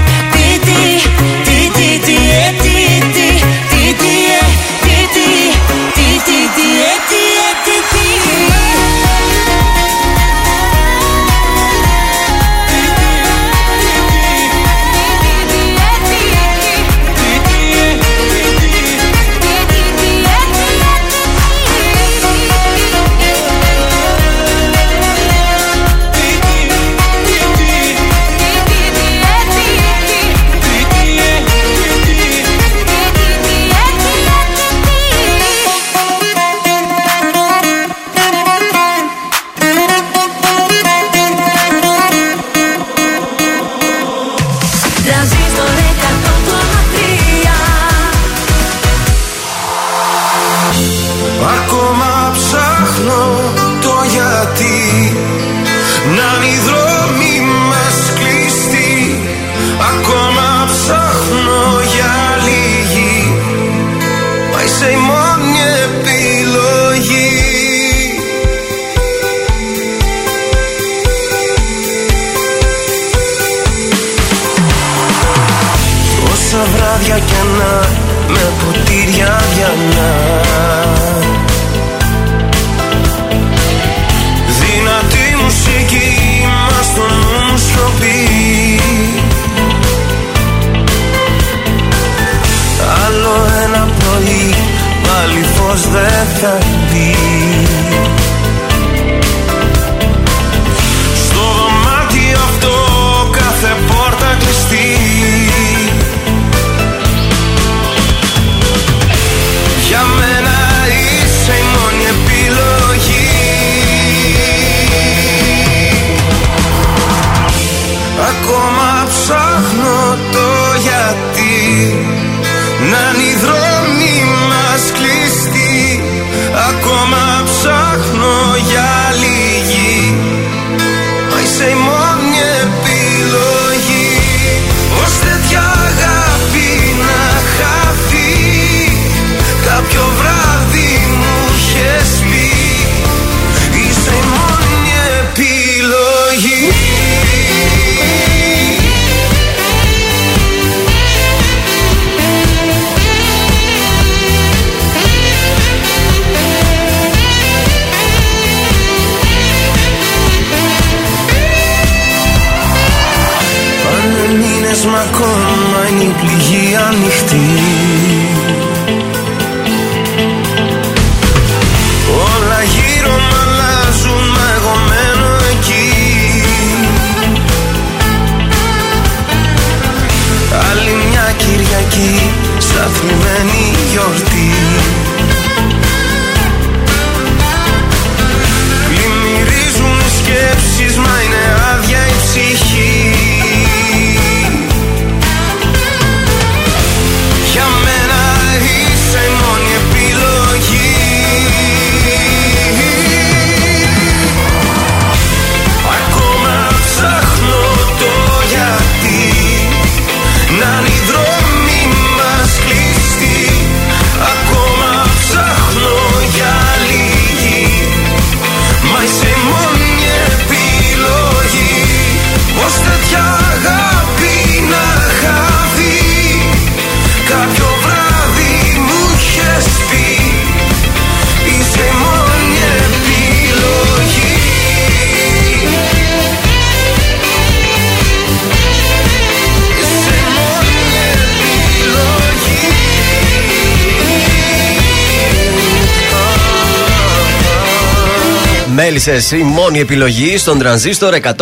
Μέλισσε 249.06 249.36
η 249.38 249.44
μόνη 249.44 249.80
επιλογή 249.80 250.38
στον 250.38 250.60
τρανζίστορ 250.60 251.14
100,3 251.24 251.38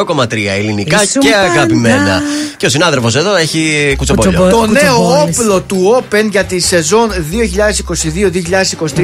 ελληνικά 0.58 1.04
Ήσουν 1.04 1.22
και 1.22 1.30
πάντα. 1.30 1.42
αγαπημένα. 1.42 2.22
Και 2.58 2.66
ο 2.66 2.70
συνάδελφος 2.70 3.16
εδώ 3.16 3.36
έχει 3.36 3.94
κουτσομπόλιο. 3.98 4.50
Το 4.50 4.66
νέο 4.66 5.22
όπλο 5.22 5.62
του 5.62 5.98
Open 6.00 6.30
για 6.30 6.44
τη 6.44 6.60
σεζόν 6.60 7.10
2022-2023 7.10 9.00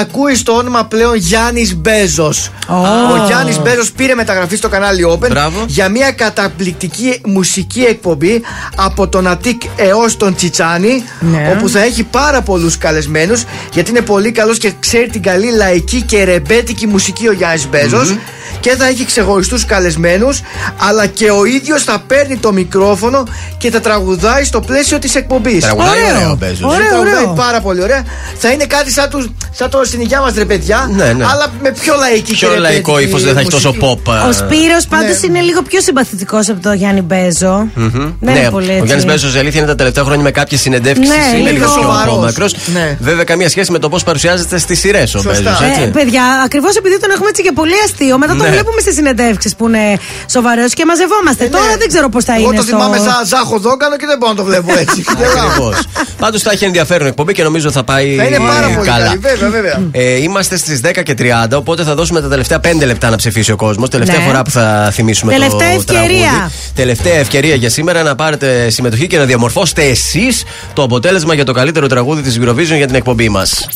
ακούει 0.00 0.34
στο 0.34 0.52
όνομα 0.52 0.84
πλέον 0.84 1.14
Γιάννης 1.16 1.76
Μπέζος. 1.76 2.50
Ο 2.68 3.26
Γιάννης 3.26 3.60
Μπέζος 3.60 3.92
πήρε 3.92 4.14
μεταγραφή 4.14 4.56
στο 4.56 4.68
κανάλι 4.68 5.18
Open 5.18 5.30
για 5.66 5.88
μια 5.88 6.10
καταπληκτική 6.10 7.20
μουσική 7.26 7.80
εκπομπή 7.80 8.42
από 8.76 9.08
τον 9.08 9.26
Αττικ 9.26 9.62
έως 9.76 10.16
τον 10.16 10.34
Τσιτσάνι. 10.34 11.04
Ναι. 11.20 11.54
Όπου 11.56 11.68
θα 11.68 11.80
έχει 11.80 12.02
πάρα 12.02 12.42
πολλούς 12.42 12.78
καλεσμένους 12.78 13.44
γιατί 13.72 13.90
είναι 13.90 14.00
πολύ 14.00 14.32
καλός 14.32 14.58
και 14.58 14.72
ξέρει 14.80 15.08
την 15.08 15.22
καλή 15.22 15.50
λαϊκή 15.50 16.02
και 16.02 16.24
ρεμπέτικη 16.24 16.86
μουσική 16.86 17.28
ο 17.28 17.32
Γιάννης 17.32 17.66
Μπέζος. 17.82 18.16
Και 18.60 18.70
θα 18.76 18.86
έχει 18.86 19.04
ξεχωριστούς 19.04 19.64
καλεσμένους, 19.64 20.40
αλλά 20.88 21.06
και 21.06 21.30
ο 21.30 21.44
ίδιος 21.44 21.82
θα 21.84 22.02
παίρνει 22.06 22.36
το 22.36 22.52
μικρόφωνο 22.52 23.22
και 23.58 23.70
θα 23.70 23.80
τραγουδάει 23.80 24.44
στο 24.44 24.60
πλαίσιο 24.60 24.98
της 24.98 25.14
εκπομπής. 25.14 25.62
Τραγουδάει 25.62 25.88
ωραίο 26.16 26.30
ο 26.30 26.36
Μπέζος. 26.38 26.60
Ωραίο, 26.60 26.74
Ωραίο, 26.74 26.88
τραγουδάει 26.88 27.14
ωραίο. 27.22 27.32
πάρα 27.36 27.60
πολύ 27.60 27.82
ωραία. 27.82 28.02
Θα 28.38 28.50
είναι 28.52 28.64
κάτι 28.64 28.90
σαν, 28.92 29.08
τους, 29.10 29.26
σαν 29.52 29.70
το 29.70 29.80
συνοικιά 29.84 30.20
μας 30.20 30.34
ρε 30.34 30.44
παιδιά, 30.44 30.90
Ναι, 30.96 31.04
ναι. 31.12 31.24
αλλά 31.24 31.46
με 31.62 31.70
πιο 31.80 31.94
λαϊκή 31.98 32.32
Πιο 32.32 32.48
και 32.48 32.58
λαϊκό 32.58 32.90
ρεμπέτικη 32.92 33.08
ύφος, 33.10 33.22
δεν 33.24 33.34
θα 33.34 33.40
έχει 33.40 33.48
τόσο 33.50 33.68
μουσική. 33.68 34.00
pop. 34.06 34.12
Ο 34.28 34.32
Σπύρος 34.32 34.86
πάντως 34.88 35.22
είναι 35.22 35.40
λίγο 35.40 35.62
πιο 35.62 35.80
συμπαθητικός 35.80 36.48
από 36.48 36.60
τον 36.62 36.74
Γιάννη 36.74 37.00
Μπέζο. 37.00 37.68
Δεν 37.74 38.16
Ναι, 38.20 38.30
είναι 38.38 38.50
πολύ 38.50 38.68
ο 38.68 38.72
έτσι. 38.72 38.84
Γιάννης 38.86 39.06
Μπέζος 39.06 39.34
η 39.34 39.38
αλήθεια 39.38 39.58
είναι 39.60 39.68
τα 39.68 39.74
τελευταία 39.74 40.04
χρόνια 40.04 40.22
με 40.22 40.30
κάποιες 40.30 40.60
συνεντεύξεις 40.60 41.08
Ναι, 41.08 41.38
είναι 41.38 41.50
λίγο 41.50 41.52
λίγο 41.52 41.64
πιο 41.72 41.82
σοβαρός. 41.82 42.12
απόμακρο. 42.12 42.46
Ναι. 42.72 42.96
Βέβαια, 43.00 43.24
καμία 43.24 43.48
σχέση 43.48 43.72
με 43.72 43.78
το 43.78 43.88
πώς 43.88 44.02
παρουσιάζεται 44.04 44.58
στις 44.58 44.78
σειρές 44.78 45.14
ο 45.14 45.22
Μπέζος. 45.22 45.60
Ε, 45.82 45.86
παιδιά, 45.92 46.24
ακριβώς 46.44 46.76
επειδή 46.76 46.98
τον 47.00 47.10
έχουμε 47.10 47.28
έτσι 47.28 47.42
και 47.42 47.52
πολύ 47.54 47.67
αστείο, 47.84 48.18
μετά 48.18 48.34
τον 48.36 48.42
Ναι. 48.46 48.50
βλέπουμε 48.52 48.80
στι 48.80 48.92
συνεντεύξεις 48.94 49.54
που 49.56 49.66
είναι 49.68 49.98
σοβαρό 50.30 50.64
και 50.68 50.84
μαζευόμαστε. 50.86 51.44
Τώρα 51.46 51.76
δεν 51.78 51.88
ξέρω 51.88 52.08
πώς 52.08 52.24
θα 52.24 52.32
Ε, 52.32 52.36
ναι. 52.36 52.42
Εγώ 52.42 52.52
είναι. 52.52 52.60
το 52.60 52.66
θυμάμαι 52.66 52.96
σαν 52.96 53.26
Ζάχο 53.26 53.58
Δόγκανο 53.58 53.96
και 53.96 54.06
δεν 54.06 54.18
μπορώ 54.18 54.30
να 54.32 54.36
το 54.38 54.44
βλέπω 54.44 54.72
έτσι. 54.78 55.04
Ακριβώς. 55.12 55.76
Πάντως 56.18 56.42
θα 56.42 56.50
έχει 56.52 56.64
ενδιαφέρον 56.64 57.06
εκπομπή 57.06 57.32
και 57.32 57.42
νομίζω 57.42 57.70
θα 57.70 57.84
πάει 57.84 58.16
Θα 58.16 58.24
είναι 58.24 58.38
πάρα 58.38 58.68
πολύ 58.74 58.86
καλά. 58.86 59.04
καλή, 59.06 59.18
βέβαια, 59.18 59.48
βέβαια. 59.50 59.80
Ε, 59.92 60.22
είμαστε 60.22 60.56
στις 60.56 60.80
10 60.84 61.02
και 61.02 61.14
30, 61.18 61.56
οπότε 61.56 61.82
θα 61.82 61.94
δώσουμε 61.94 62.20
τα 62.20 62.28
τελευταία 62.28 62.60
5 62.60 62.86
λεπτά 62.86 63.10
να 63.10 63.16
ψηφίσει 63.16 63.52
ο 63.52 63.56
κόσμος. 63.56 63.88
Τελευταία 63.90 64.18
Ναι. 64.18 64.24
φορά 64.24 64.42
που 64.42 64.50
θα 64.50 64.90
θυμίσουμε 64.92 65.32
Τελευταία 65.32 65.58
το 65.58 65.74
ευκαιρία. 65.78 66.28
τραγούδι. 66.30 66.52
Τελευταία 66.74 67.14
ευκαιρία 67.16 67.54
για 67.54 67.70
σήμερα 67.70 68.02
να 68.02 68.14
πάρετε 68.14 68.70
συμμετοχή 68.70 69.06
και 69.06 69.18
να 69.18 69.24
διαμορφώσετε 69.24 69.82
εσείς 69.82 70.42
το 70.72 70.82
αποτέλεσμα 70.82 71.34
για 71.34 71.44
το 71.44 71.52
καλύτερο 71.52 71.86
τραγούδι 71.86 72.22
της 72.22 72.38
Eurovision 72.40 72.76
για 72.76 72.86
την 72.86 72.94
εκπομπή 72.94 73.28
μας. 73.28 73.66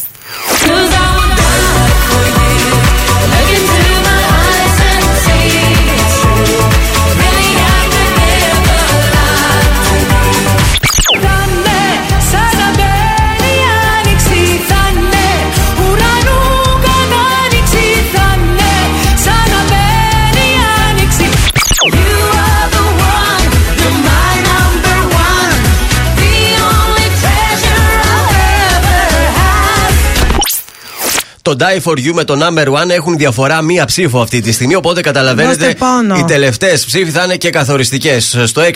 Το 31.57 31.67
Die 31.67 31.83
for 31.83 31.97
You 31.97 32.13
με 32.13 32.25
το 32.25 32.39
number 32.47 32.67
one 32.67 32.89
έχουν 32.89 33.17
διαφορά 33.17 33.63
μία 33.63 33.85
ψήφο 33.85 34.21
αυτή 34.21 34.41
τη 34.41 34.53
στιγμή. 34.53 34.75
Οπότε 34.75 35.01
καταλαβαίνετε 35.01 35.65
Δώστε 35.65 35.75
πόνο. 35.75 36.17
οι 36.19 36.25
τελευταίες 36.25 36.85
ψήφοι 36.85 37.11
θα 37.11 37.23
είναι 37.25 37.37
και 37.37 37.51
καθοριστικές. 37.51 38.37
Στο 38.45 38.63
6943 38.63 38.69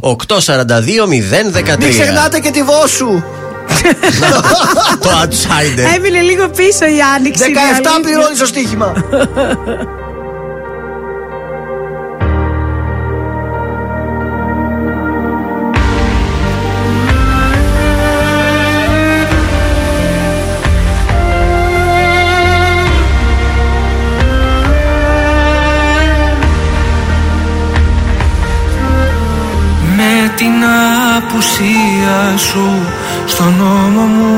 842 0.00 1.06
013. 1.06 1.06
Μην 1.78 1.90
ξεχνάτε 1.90 2.38
και 2.38 2.50
τη 2.50 2.62
Βόσου. 2.62 3.22
το 5.02 5.08
outsider. 5.22 5.96
Έμεινε 5.96 6.20
λίγο 6.20 6.48
πίσω 6.48 6.86
η 6.86 7.00
άνοιξη. 7.16 7.44
17 7.46 7.48
είναι 7.48 7.60
αλήθεια. 7.60 8.00
πληρώνει 8.02 8.36
το 8.36 8.46
στοίχημα. 8.46 8.92
απουσία 31.42 32.36
σου 32.36 32.68
στον 33.26 33.54
νόμο 33.58 34.02
μου. 34.02 34.34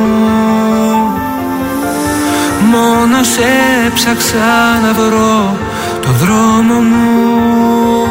Μόνο 2.70 3.22
σε 3.22 3.42
έψαξα 3.86 4.80
να 4.82 4.92
βρω 4.92 5.56
το 6.00 6.08
δρόμο 6.10 6.74
μου. 6.80 8.06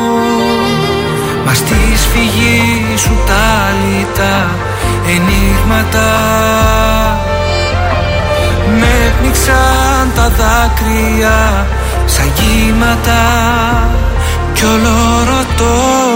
Μα 1.45 1.53
στη 1.53 1.75
σφυγή 1.95 2.97
σου 2.97 3.17
τα 3.27 3.73
λιτά 3.81 4.49
ενίγματα 5.07 6.11
Με 8.79 9.13
πνίξαν 9.19 10.11
τα 10.15 10.31
δάκρυα 10.37 11.65
σαν 12.05 12.31
κύματα 12.33 13.21
κι 14.53 14.63
όλο 14.63 15.23
ρωτώ 15.29 16.13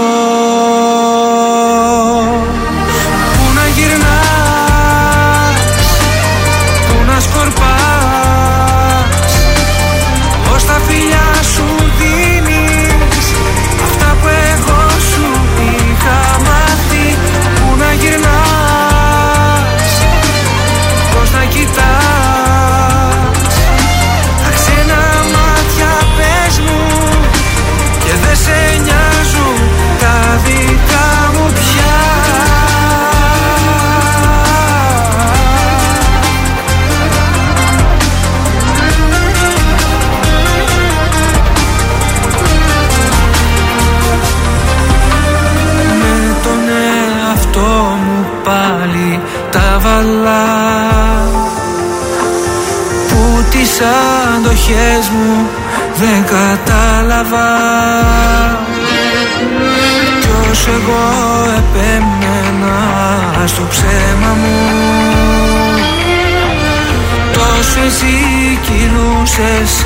εσύ 67.88 68.58
κυλούσες 68.62 69.84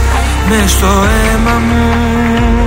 μες 0.49 0.71
στο 0.71 0.87
αίμα 0.87 1.59
μου 1.59 2.62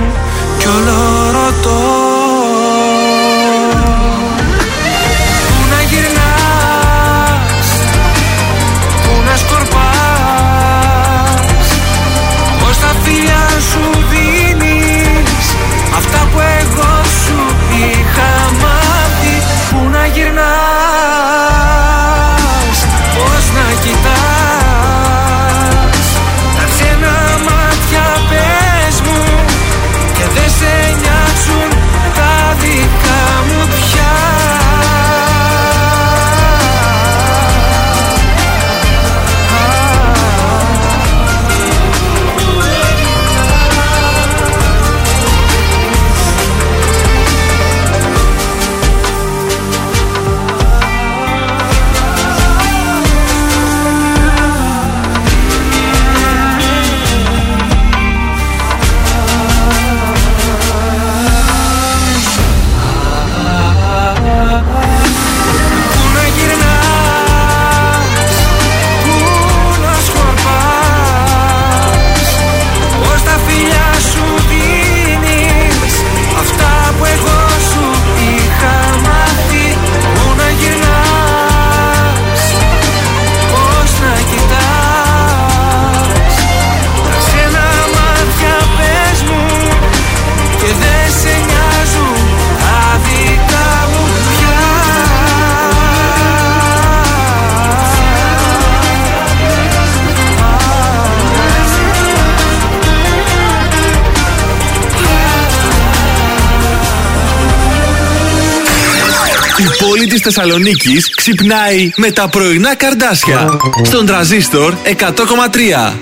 πόλη 109.96 110.08
της 110.08 110.20
Θεσσαλονίκης 110.20 111.14
ξυπνάει 111.16 111.90
με 111.96 112.10
τα 112.10 112.28
πρωινά 112.28 112.74
καρδάσια. 112.74 113.58
Στον 113.82 114.06
τραζίστορ 114.06 114.74
100,3. 114.84 115.94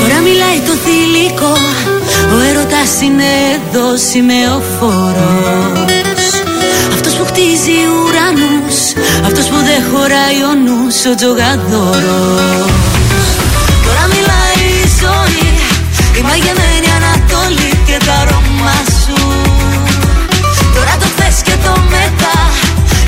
Τώρα 0.00 0.20
μιλάει 0.22 0.58
το 0.66 0.72
θηλυκό 0.84 1.56
Ο 2.34 2.38
έρωτας 2.50 3.00
είναι 3.02 3.24
εδώ 3.54 3.96
σημεοφόρος 3.96 5.12
Αυτός 6.92 7.14
που 7.14 7.24
χτίζει 7.24 7.78
ουρανούς 7.94 8.76
Αυτός 9.24 9.46
που 9.46 9.56
δεν 9.56 9.82
χωράει 9.92 10.42
ο 10.50 10.54
νους 10.64 11.04
Ο 11.04 11.14
τζογαδόρος 11.14 12.93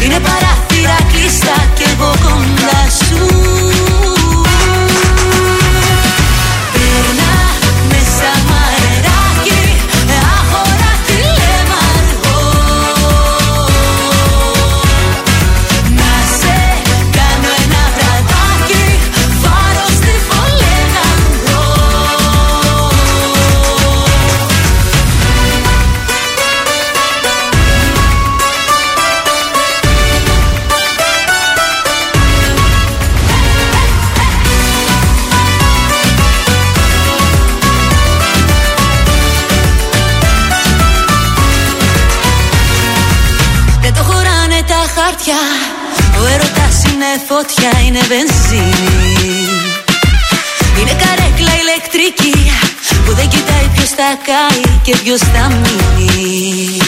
Είναι 0.03 0.21
παράθυρα 0.21 0.66
φωτιά, 47.37 47.81
είναι 47.87 47.99
βενζίνη. 47.99 49.49
Είναι 50.81 50.95
καρέκλα 51.03 51.53
ηλεκτρική 51.63 52.53
Που 53.05 53.13
δεν 53.13 53.29
κοιτάει 53.29 53.69
ποιος 53.75 53.89
θα 53.89 54.19
κάει 54.25 54.79
και 54.83 54.97
ποιος 54.97 55.21
θα 55.21 55.49
μείνει 55.49 56.86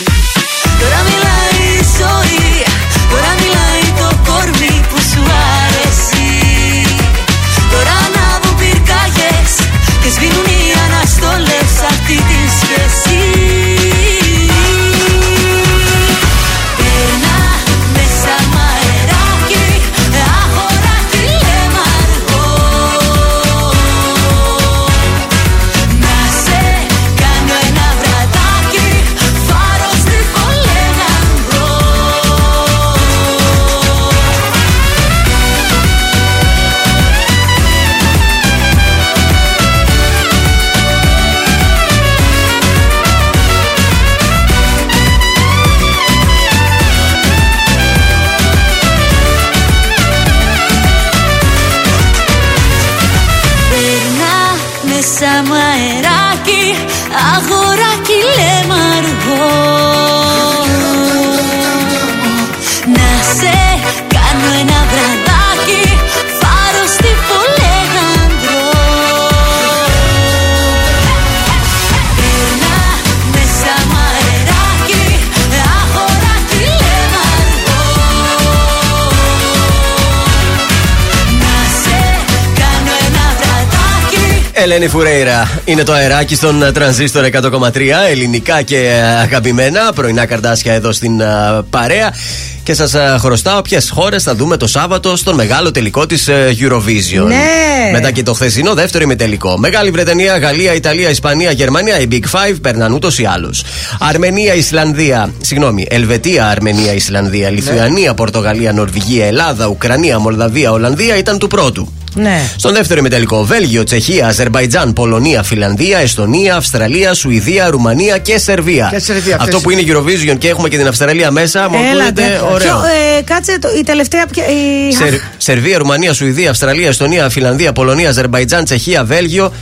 Ελένη 84.62 84.88
Φουρέιρα 84.88 85.60
είναι 85.64 85.82
το 85.82 85.92
αεράκι 85.92 86.34
στον 86.34 86.62
ε, 86.62 86.72
τρανζίστορ 86.72 87.28
100,3 87.32 87.80
ελληνικά 88.10 88.62
και 88.62 88.76
ε, 88.76 89.00
αγαπημένα. 89.00 89.92
Πρωινά 89.94 90.26
καρδάσια 90.26 90.72
εδώ 90.72 90.92
στην 90.92 91.20
ε, 91.20 91.26
παρέα. 91.70 92.14
Και 92.62 92.74
σας 92.74 92.94
χρωστάω 93.18 93.62
ποιες 93.62 93.90
χώρες 93.90 94.22
θα 94.22 94.34
δούμε 94.34 94.56
το 94.56 94.66
Σάββατο 94.66 95.16
στον 95.16 95.34
μεγάλο 95.34 95.70
τελικό 95.70 96.06
της 96.06 96.28
Eurovision. 96.60 97.26
Ναι. 97.26 97.90
Μετά 97.92 98.10
και 98.10 98.22
το 98.22 98.32
χθεσινό 98.34 98.74
δεύτερο 98.74 99.04
ημιτελικό. 99.04 99.58
Μεγάλη 99.58 99.90
Βρετανία, 99.90 100.38
Γαλλία, 100.38 100.74
Ιταλία, 100.74 101.10
Ισπανία, 101.10 101.50
Γερμανία. 101.50 102.00
Οι 102.00 102.08
Big 102.10 102.24
Five 102.24 102.56
περνάνε 102.62 102.94
ούτως 102.94 103.18
ή 103.18 103.24
άλλως. 103.24 103.64
Αρμενία, 103.98 104.54
Ισλανδία. 104.54 105.32
Συγγνώμη. 105.40 105.86
Ελβετία, 105.90 106.46
Αρμενία, 106.46 106.94
Ισλανδία. 106.94 107.50
Λιθουανία, 107.50 108.14
Πορτογαλία, 108.14 108.72
Νορβηγία, 108.72 109.26
Ελλάδα, 109.26 109.66
Ουκρανία, 109.66 110.18
Μολδαβία, 110.18 110.70
Ολλανδία 110.70 111.16
ήταν 111.16 111.38
του 111.38 111.46
πρώτου. 111.46 111.92
Ναι. 112.14 112.40
Στον 112.56 112.74
δεύτερο 112.74 113.00
ημιτελικό, 113.00 113.44
Βέλγιο, 113.44 113.84
Τσεχία, 113.84 114.26
Αζερβαϊτζάν, 114.26 114.92
Πολωνία, 114.92 115.42
Φιλανδία, 115.42 115.98
Εστονία, 115.98 116.56
Αυστραλία, 116.56 117.14
Σουηδία, 117.14 117.70
Ρουμανία 117.70 118.18
και 118.18 118.38
Σερβία. 118.38 118.88
Και 118.92 118.98
Σερβία, 118.98 119.34
Αυτό 119.34 119.44
αυτές. 119.56 119.60
που 119.60 119.70
είναι 119.70 119.82
Eurovision 119.86 120.38
και 120.38 120.48
έχουμε 120.48 120.68
και 120.68 120.76
την 120.76 120.86
Αυστραλία 120.86 121.30
μέσα, 121.30 121.68
μου 121.68 121.78
Έλατε. 121.92 122.22
ακούγεται 122.22 122.40
ωραίο. 122.52 122.58
Ποιο, 122.58 122.80
ε, 123.18 123.22
κάτσε, 123.22 123.58
το, 123.60 123.68
η 123.78 123.82
τελευταία. 123.82 124.26
ποια- 124.26 124.44
Η... 124.46 124.92
Σερ, 124.92 125.14
Σερβία, 125.36 125.78
Ρουμανία, 125.78 126.12
Σουηδία, 126.12 126.50
Αυστραλία, 126.50 126.88
Εστονία, 126.88 127.28
Φιλανδία, 127.30 127.72
Πολωνία, 127.72 128.08
Αζερβαϊτζάν, 128.08 128.64
Τσεχία, 128.64 129.04
Βέλγιο. 129.04 129.52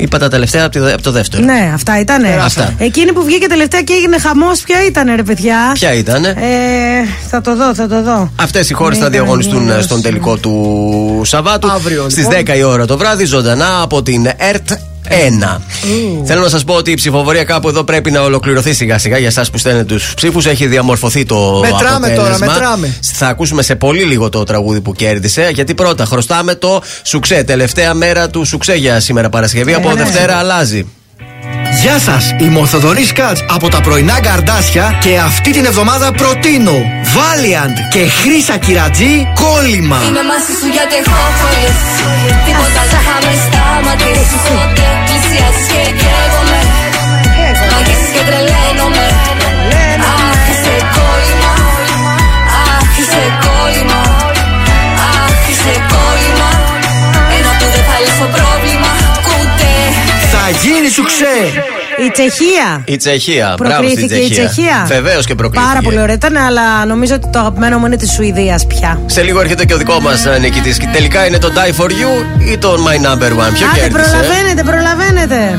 Είπα 0.00 0.18
τα 0.18 0.28
τελευταία 0.28 0.64
από, 0.64 0.78
τη- 0.84 0.92
από 0.92 1.02
το 1.02 1.10
δεύτερο. 1.10 1.44
Ναι, 1.44 1.70
αυτά 1.74 2.00
ήταν. 2.00 2.24
Αυτά. 2.24 2.74
Εκείνη 2.78 3.12
που 3.12 3.24
βγήκε 3.24 3.46
τελευταία 3.46 3.82
και 3.82 3.92
έγινε 3.92 4.18
χαμός, 4.18 4.60
ποια 4.60 4.84
ήταν, 4.86 5.14
ρε 5.16 5.22
παιδιά; 5.22 5.56
Ποια 5.72 5.92
ήταν, 5.94 6.24
Ε, 6.24 6.34
θα 7.30 7.40
το 7.40 7.56
δω, 7.56 7.74
θα 7.74 7.88
το 7.88 8.02
δω. 8.02 8.32
Αυτές 8.36 8.70
οι 8.70 8.72
χώρες 8.74 8.98
θα 8.98 9.04
Μέγα 9.10 9.22
διαγωνιστούν 9.22 9.64
Νίος. 9.64 9.84
στον 9.84 10.02
τελικό 10.02 10.36
του 10.36 11.22
Σαββάτου 11.24 11.70
Αύριο, 11.70 12.08
στις 12.08 12.26
λοιπόν. 12.28 12.42
10 12.46 12.56
η 12.56 12.62
ώρα 12.62 12.86
το 12.86 12.98
βράδυ, 12.98 13.24
ζωντανά 13.24 13.80
από 13.82 14.02
την 14.02 14.26
ΕΡΤ 14.36 14.70
1. 15.08 15.60
Θέλω 16.24 16.40
να 16.40 16.48
σας 16.48 16.64
πω 16.64 16.74
ότι 16.74 16.90
η 16.90 16.94
ψηφοφορία 16.94 17.44
κάπου 17.44 17.68
εδώ 17.68 17.84
πρέπει 17.84 18.10
να 18.10 18.20
ολοκληρωθεί 18.20 18.72
σιγά 18.74 18.98
σιγά 18.98 19.18
για 19.18 19.26
εσάς 19.26 19.50
που 19.50 19.58
στέλνετε 19.58 19.84
τους 19.84 20.14
ψήφους. 20.14 20.46
Έχει 20.46 20.66
διαμορφωθεί 20.66 21.24
το 21.24 21.60
Μετράμε 21.62 22.08
τώρα, 22.08 22.20
αποτέλεσμα. 22.28 22.46
μετράμε. 22.46 22.94
Θα 23.00 23.26
ακούσουμε 23.28 23.62
σε 23.62 23.74
πολύ 23.74 24.02
λίγο 24.02 24.28
το 24.28 24.42
τραγούδι 24.44 24.80
που 24.80 24.92
κέρδισε. 24.92 25.50
Γιατί 25.54 25.74
πρώτα 25.74 26.04
χρωστάμε 26.04 26.54
το 26.54 26.82
σουξέ. 27.02 27.42
Τελευταία 27.44 27.94
μέρα 27.94 28.28
του 28.28 28.44
σουξέ 28.44 28.74
για 28.74 29.00
σήμερα 29.00 29.28
Παρασκευή. 29.28 29.74
Από 29.74 29.90
Ε, 29.90 29.94
ναι. 29.94 30.02
Δευτέρα 30.02 30.36
αλλάζει. 30.36 30.86
Γεια 31.82 31.98
σας, 31.98 32.34
είμαι 32.38 32.58
ο 32.58 32.66
Θοδωρής 32.66 33.12
Κάτς 33.12 33.44
από 33.48 33.68
τα 33.68 33.80
πρωινά 33.80 34.20
καρδάσια 34.20 34.98
και 35.00 35.18
αυτή 35.18 35.50
την 35.50 35.64
εβδομάδα 35.64 36.12
προτείνω 36.12 36.76
Valiant 37.14 37.76
και 37.92 38.08
Χρύσα 38.08 38.56
Κυρατζή 38.56 39.14
κόλλημα. 39.42 39.98
Είμαι 40.08 40.24
μαζί 40.32 40.52
σου 40.60 40.68
γιατί 40.76 40.94
έχω 41.02 41.26
κολλήσει 41.40 41.90
Τίποτα 42.46 42.82
δεν 42.90 43.02
θα 43.06 43.16
με 43.24 43.32
σταματήσει 43.44 44.36
Πότε 44.46 44.86
πλησιάζεις 45.06 45.66
και 45.72 45.82
καίγομαι. 46.00 46.60
Μ' 47.68 47.74
αγγίζεις 47.78 48.10
και 48.14 48.22
τρελαίνομαι 48.28 49.04
γίνει 60.50 60.88
σου 60.88 61.02
ξέ. 61.02 61.36
Η 62.06 62.10
Τσεχία. 62.10 62.82
Η 62.84 62.96
Τσεχία. 62.96 63.54
Μπράβο 63.58 63.74
στην 63.74 63.94
Προκρίθηκε 63.94 64.14
η 64.14 64.30
Τσεχία. 64.30 64.48
Τσεχία. 64.48 64.84
Βεβαίως 64.86 65.26
και 65.26 65.34
προκλήθηκε. 65.34 65.70
Πάρα 65.72 65.82
πολύ 65.84 66.00
ωραία 66.00 66.14
ήταν, 66.14 66.36
αλλά 66.36 66.84
νομίζω 66.84 67.14
ότι 67.14 67.28
το 67.32 67.38
αγαπημένο 67.38 67.78
μου 67.78 67.86
είναι 67.86 67.96
της 67.96 68.10
Σουηδίας 68.12 68.66
πια. 68.66 69.00
Σε 69.06 69.22
λίγο 69.22 69.40
έρχεται 69.40 69.64
και 69.64 69.74
ο 69.74 69.76
δικό 69.76 70.00
μας 70.00 70.26
νικητής. 70.40 70.76
Τελικά 70.92 71.26
είναι 71.26 71.38
το 71.38 71.52
Die 71.56 71.82
for 71.82 71.88
You 71.88 72.46
ή 72.52 72.58
το 72.58 72.74
My 72.86 73.06
Number 73.06 73.30
One. 73.30 73.52
Ποιο 73.54 73.66
Άντε, 73.66 73.80
κέρδισε; 73.80 73.90
προλαβαίνετε, 73.90 74.62
προλαβαίνετε. 74.62 75.58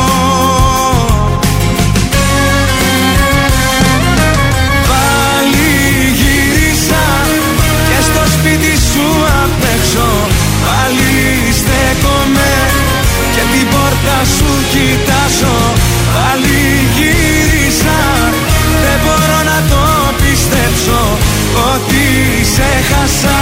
χάσα 23.21 23.39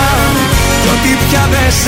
κι 0.81 0.87
ότι 0.87 1.25
πια 1.29 1.47
δεν 1.51 1.71
σ' 1.71 1.87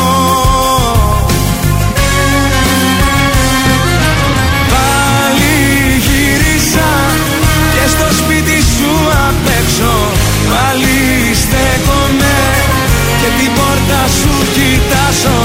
την 13.37 13.51
πόρτα 13.57 14.01
σου 14.17 14.33
κοιτάζω. 14.55 15.39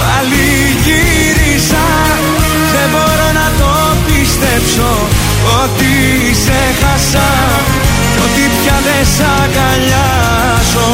Πάλι 0.00 0.48
γύρισα. 0.84 1.86
Δεν 2.74 2.88
μπορώ 2.92 3.28
να 3.40 3.48
το 3.60 3.72
πιστέψω 4.06 4.90
Ότι 5.62 5.94
σε 6.44 6.60
χάσα 6.80 7.28
κι 8.12 8.20
ότι 8.24 8.44
πια 8.56 8.76
δεν 8.86 9.04
σ' 9.14 9.22
αγκαλιάζω 9.40 10.90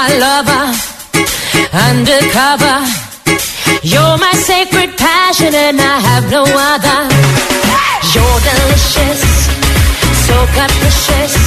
my 0.00 0.16
lover, 0.16 0.64
undercover. 1.88 2.78
You're 3.82 4.16
my 4.16 4.32
sacred 4.32 4.96
passion, 4.96 5.54
and 5.54 5.78
I 5.78 5.96
have 6.08 6.24
no 6.30 6.44
other. 6.72 7.00
You're 8.12 8.40
delicious, 8.48 9.20
so 10.26 10.36
capricious. 10.56 11.39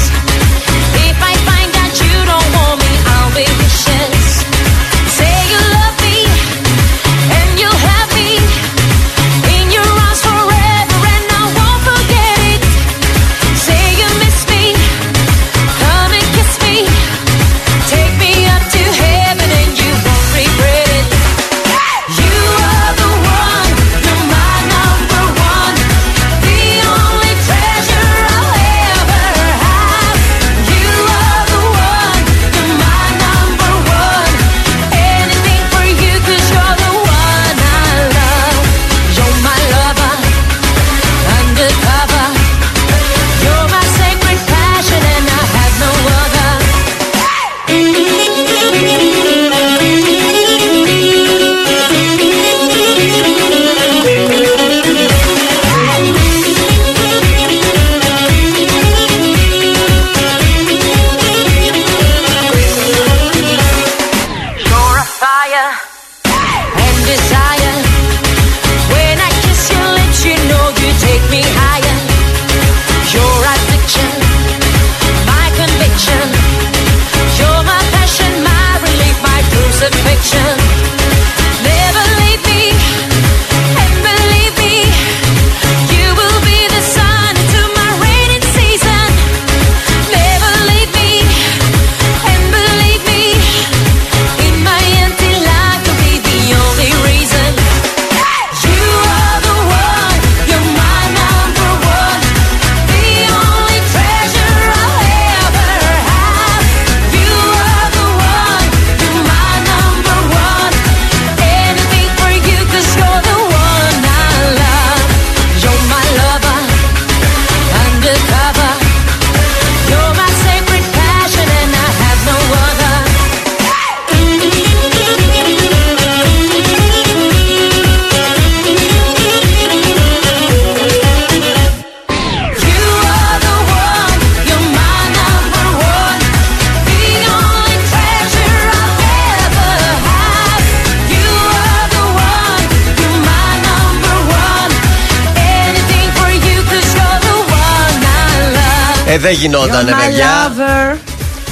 Ε, 149.14 149.18
δεν 149.18 149.32
γινότανε, 149.34 149.92
You're 149.92 150.02
my 150.02 150.06
παιδιά. 150.06 150.26
lover. 150.48 150.98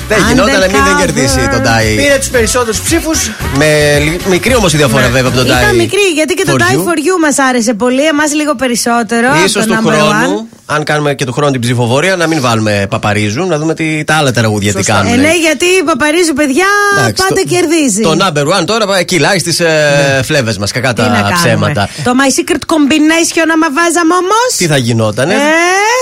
Δεν 0.08 0.18
γινότανε, 0.28 0.58
μην 0.58 0.84
δεν 0.84 0.94
Undercover. 0.96 1.00
κερδίσει 1.00 1.48
τον 1.52 1.64
Τάι. 1.64 1.96
Πήρε 1.96 2.18
τους 2.18 2.28
περισσότερους 2.30 2.82
ψήφους. 2.82 3.32
Με 3.58 4.00
λι- 4.00 4.26
μικρή 4.30 4.56
όμως 4.56 4.74
η 4.74 4.78
διαφορά 4.78 5.08
βέβαια 5.10 5.28
από 5.30 5.38
τον 5.38 5.48
Τάι. 5.48 5.62
Ήταν 5.64 5.76
μικρή, 5.76 6.00
γιατί 6.14 6.34
και 6.34 6.44
το 6.46 6.52
For 6.58 6.62
Die 6.62 6.76
You. 6.76 6.80
for 6.80 6.98
You 6.98 7.16
μας 7.22 7.38
άρεσε 7.40 7.74
πολύ. 7.74 8.06
Εμάς 8.08 8.34
λίγο 8.34 8.56
περισσότερο. 8.56 9.28
από 9.32 9.44
Ίσως 9.46 9.66
το 9.66 9.74
του 9.76 9.82
number 9.84 9.92
χρόνου, 9.94 10.48
one. 10.51 10.51
Αν 10.74 10.84
κάνουμε 10.84 11.14
και 11.14 11.26
του 11.26 11.34
χρόνου 11.34 11.52
την 11.52 11.62
ψηφοφορία, 11.62 12.16
να 12.16 12.28
μην 12.28 12.42
βάλουμε 12.42 12.86
παπαρίζου, 12.90 13.46
να 13.46 13.58
δούμε 13.58 13.74
τι, 13.74 14.04
τα 14.04 14.16
άλλα 14.16 14.32
τραγούδια 14.32 14.74
τι 14.74 14.84
κάνουν. 14.84 15.14
Ε, 15.14 15.16
ναι, 15.16 15.34
γιατί 15.38 15.66
η 15.66 15.84
Παπαρίζου, 15.86 16.34
παιδιά, 16.34 16.66
Εντάξει, 16.98 17.24
πάντα 17.28 17.42
το- 17.42 17.48
κερδίζει. 17.48 18.02
Το 18.02 18.16
number 18.20 18.60
one 18.62 18.66
τώρα 18.66 18.86
πάει 18.86 19.06
κυλάει 19.06 19.40
στις 19.40 19.60
ε, 19.60 20.22
φλέβες 20.24 20.58
μας. 20.58 20.72
Κακά 20.72 20.94
Τι 20.94 21.02
να 21.02 21.08
τα 21.08 21.14
κάνουμε. 21.14 21.34
ψέματα. 21.44 21.90
Το 22.04 22.12
My 22.20 22.40
Secret 22.40 22.62
Combination 22.74 23.48
άμα 23.54 23.68
βάζαμε 23.74 24.14
όμως. 24.14 24.56
Τι 24.58 24.66
θα 24.68 24.78
γινότανε; 24.78 25.34
Ε; 25.34 25.38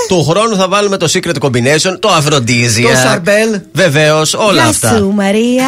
Του 0.08 0.24
χρόνου 0.30 0.56
θα 0.56 0.68
βάλουμε 0.68 0.98
το 0.98 1.08
Secret 1.14 1.46
Combination, 1.48 2.00
το 2.00 2.10
Aphrodisia. 2.18 2.82
Το 2.84 2.90
Sarbel. 3.14 3.62
Βεβαίως, 3.74 4.34
όλα 4.34 4.54
Γεια 4.54 4.64
αυτά. 4.70 4.96
σου, 4.98 5.12
Μαρία. 5.16 5.66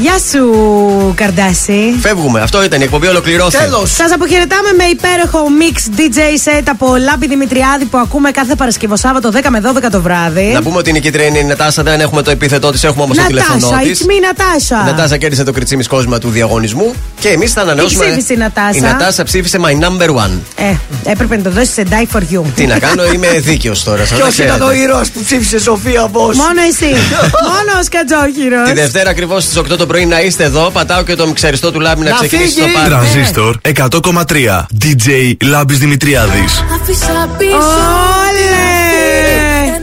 Γεια 0.00 0.18
σου, 0.32 1.12
Καρδάση. 1.14 1.94
Φεύγουμε. 2.00 2.40
Αυτό 2.40 2.64
ήταν 2.64 2.80
η 2.80 2.84
εκπομπή, 2.84 3.06
ολοκληρώθηκε. 3.06 3.62
Σας 3.84 4.12
αποχαιρετάμε 4.12 4.68
με 4.76 4.84
υπέροχο 4.84 5.38
mix 5.60 5.98
DJ 5.98 6.18
set 6.18 6.62
από 6.68 6.96
Λάμπη 6.96 7.26
Δημητριάδη 7.26 7.84
που 7.84 7.98
ακούμε 7.98 8.30
κάθε 8.30 8.54
Παρασκευό 8.54 8.96
Σάββατο 8.96 9.30
10 9.34 9.40
με 9.48 9.60
12 9.86 9.90
το 9.90 10.00
βράδυ. 10.02 10.50
Να 10.52 10.62
πούμε 10.62 10.76
ότι 10.76 10.90
η 10.90 10.92
νικήτρια 10.92 11.26
είναι 11.26 11.38
η 11.38 11.44
Νατάσα, 11.44 11.82
δεν 11.82 12.00
έχουμε 12.00 12.22
το 12.22 12.30
επίθετό 12.30 12.70
της, 12.70 12.84
έχουμε 12.84 13.02
όμως 13.02 13.16
το 13.16 13.22
τηλέφωνό 13.26 13.70
Νατάσα, 13.70 13.82
τη. 13.82 13.90
it's 13.90 14.02
me, 14.02 14.26
Νατάσα. 14.26 14.82
Η 14.88 14.90
Νατάσα 14.90 15.16
κέρδισε 15.16 15.42
το 15.42 15.52
κριτσίμι 15.52 15.84
κόσμημα 15.84 16.18
του 16.18 16.30
διαγωνισμού 16.30 16.94
και 17.20 17.28
εμείς 17.28 17.52
θα 17.52 17.60
ανανεώσουμε. 17.60 18.04
Τι 18.04 18.10
ψήφισε 18.10 18.32
η 18.32 18.36
Νατάσα; 18.36 18.76
Η 18.76 18.80
Νατάσα 18.80 19.22
ψήφισε 19.24 19.58
my 19.62 19.84
number 19.84 20.08
one. 20.08 20.38
Ε, 20.56 20.74
έπρεπε 21.10 21.36
να 21.36 21.42
το 21.42 21.50
δώσεις 21.50 21.72
σε 21.72 21.82
die 21.90 22.16
for 22.16 22.20
you. 22.20 22.42
Τι 22.54 22.66
να 22.66 22.78
κάνω, 22.78 23.04
είμαι 23.12 23.28
δίκαιος 23.28 23.84
τώρα. 23.84 24.04
σας 24.06 24.18
Ποιο 24.18 24.26
τα 24.26 24.44
ήταν 24.44 24.62
ο 24.62 24.64
ξέρετε. 24.66 24.82
ήρωας 24.82 25.10
που 25.10 25.22
ψήφισε 25.24 25.58
Σοφία 25.58 26.08
Μπός. 26.10 26.36
Μόνο 26.36 26.60
εσύ. 26.68 26.94
Μόνος 27.50 27.78
ο 27.80 27.82
Σκατζόχυρο. 27.82 28.62
Τη 28.62 28.72
Δευτέρα 28.72 29.10
ακριβώς 29.10 29.42
στις 29.42 29.58
8 29.58 29.76
το 29.78 29.86
πρωί 29.90 30.06
να 30.06 30.20
είστε 30.20 30.44
εδώ. 30.44 30.70
Πατάω 30.70 31.02
και 31.02 31.14
το 31.14 31.26
μιξαριστό 31.26 31.72
του 31.72 31.80
Λάμπη 31.80 32.02
να, 32.02 32.10
Να 32.10 32.16
ξεκινήσει 32.16 32.52
φύγει. 32.52 32.66
το 32.66 32.72
πάρτι. 32.72 32.88
Τρανζίστορ 32.88 33.56
100,3. 33.74 34.66
DJ 34.84 35.32
Λάμπης 35.44 35.78
Δημητριάδης. 35.78 36.64
Άφησα 36.80 37.28
πίσω 37.38 37.56
Όλε! 37.56 38.60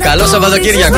Καλό 0.03 0.25
Σαββατοκύριακο. 0.25 0.97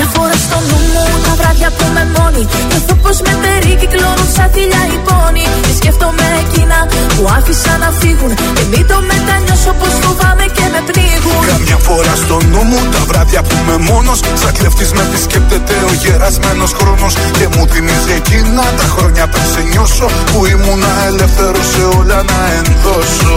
Μια 0.00 0.10
φορά 0.16 0.36
στο 0.46 0.58
νου 0.68 0.78
μου 0.92 1.04
τα 1.24 1.32
βράδια 1.38 1.70
που 1.76 1.86
με 1.94 2.04
μόνη 2.14 2.42
Νιώθω 2.70 2.94
πως 3.02 3.16
με 3.26 3.32
περικυκλώνουν 3.42 4.28
σαν 4.36 4.48
θηλιά 4.54 4.82
οι 4.92 4.98
πόνοι 5.08 5.44
Και 5.66 5.72
σκέφτομαι 5.78 6.26
εκείνα 6.42 6.78
που 7.14 7.22
άφησα 7.36 7.72
να 7.82 7.88
φύγουν. 8.00 8.30
Και 8.56 8.64
μην 8.72 8.84
το 8.90 8.98
μετανιώσω 9.10 9.72
πως 9.80 9.94
φοβάμαι 10.02 10.46
και 10.56 10.64
με 10.72 10.80
πνίγουν. 10.88 11.42
Καμιά 11.52 11.78
φορά 11.86 12.14
στο 12.22 12.36
νου 12.50 12.62
μου 12.70 12.80
τα 12.94 13.02
βράδια 13.08 13.40
που 13.46 13.54
είμαι 13.58 13.76
μόνος. 13.90 14.18
Σαν 14.40 14.52
κλέφτης 14.58 14.90
με 14.96 15.02
επισκέπτεται 15.08 15.74
ο 15.90 15.92
γερασμένος 16.02 16.72
χρόνος. 16.78 17.12
Και 17.38 17.46
μου 17.52 17.62
θυμίζει 17.72 18.12
εκείνα 18.20 18.64
τα 18.78 18.86
χρόνια 18.94 19.24
πριν 19.32 19.46
σε 19.52 19.62
νιώσω 19.70 20.06
Που 20.30 20.38
ήμουνα 20.54 20.92
ελεύθερος 21.08 21.66
σε 21.72 21.82
όλα 21.98 22.18
να 22.30 22.38
ενδώσω 22.58 23.36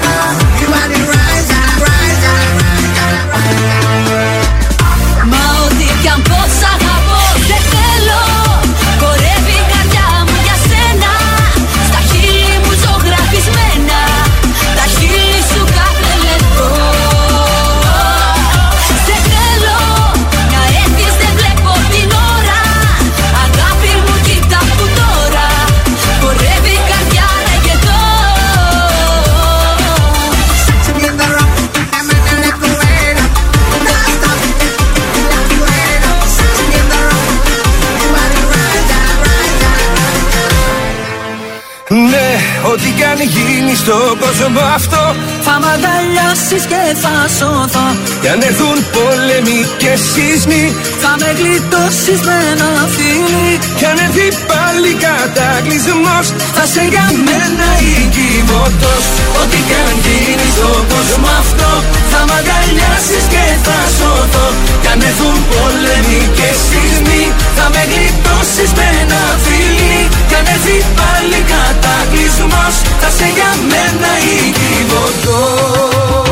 στον 43.83 44.17
κόσμο 44.23 44.63
αυτό. 44.79 45.03
Θα 45.45 45.55
μ' 45.61 45.67
αγκαλιάσεις 45.73 46.63
και 46.71 46.81
θα 47.03 47.15
σωθώ 47.37 47.87
Κι 48.21 48.27
αν 48.33 48.39
έρθουν 48.49 48.77
πόλεμοι 48.95 49.59
και 49.81 49.91
σεισμοί 50.11 50.65
Θα 51.01 51.11
με 51.19 51.29
γλιτώσεις 51.39 52.19
με 52.27 52.35
ένα 52.51 52.71
φίλι. 52.95 53.49
Κι 53.77 53.85
αν 53.91 53.97
έρθει 54.05 54.27
πάλι 54.71 54.93
κατακλυσμός. 55.05 56.27
Θα 56.55 56.63
σε 56.73 56.83
για 56.93 57.07
μένα 57.27 57.67
Οικειβωτός 57.89 59.05
Ό,τι 59.41 59.59
κι 59.67 59.77
αν 59.85 59.95
γίνει 60.03 60.47
στον 60.57 60.81
κόσμο 60.91 61.29
αυτό 61.43 61.71
Θα 62.11 62.19
μ' 62.27 62.33
αγκαλιάσεις 62.39 63.25
και 63.33 63.45
θα 63.65 63.79
σωθώ. 63.97 64.47
Κι 64.81 64.89
αν 64.93 64.99
έρθουν 65.09 65.37
πόλεμοι 65.51 66.21
και 66.37 66.49
σεισμοί 66.65 67.23
Θα 67.57 67.65
με 67.73 67.81
γλιτώσεις 67.91 68.71
με 68.77 68.85
ένα 69.01 69.21
φίλι. 69.43 70.01
Κι 70.29 70.35
αν 70.39 70.45
έρθει 70.55 70.77
πάλι 70.97 71.39
κατακλυσμός 71.51 72.75
Θα 73.01 73.09
σε 73.17 73.27
για 73.35 73.51
μένα 73.69 74.11
Οικειβωτός 74.35 76.30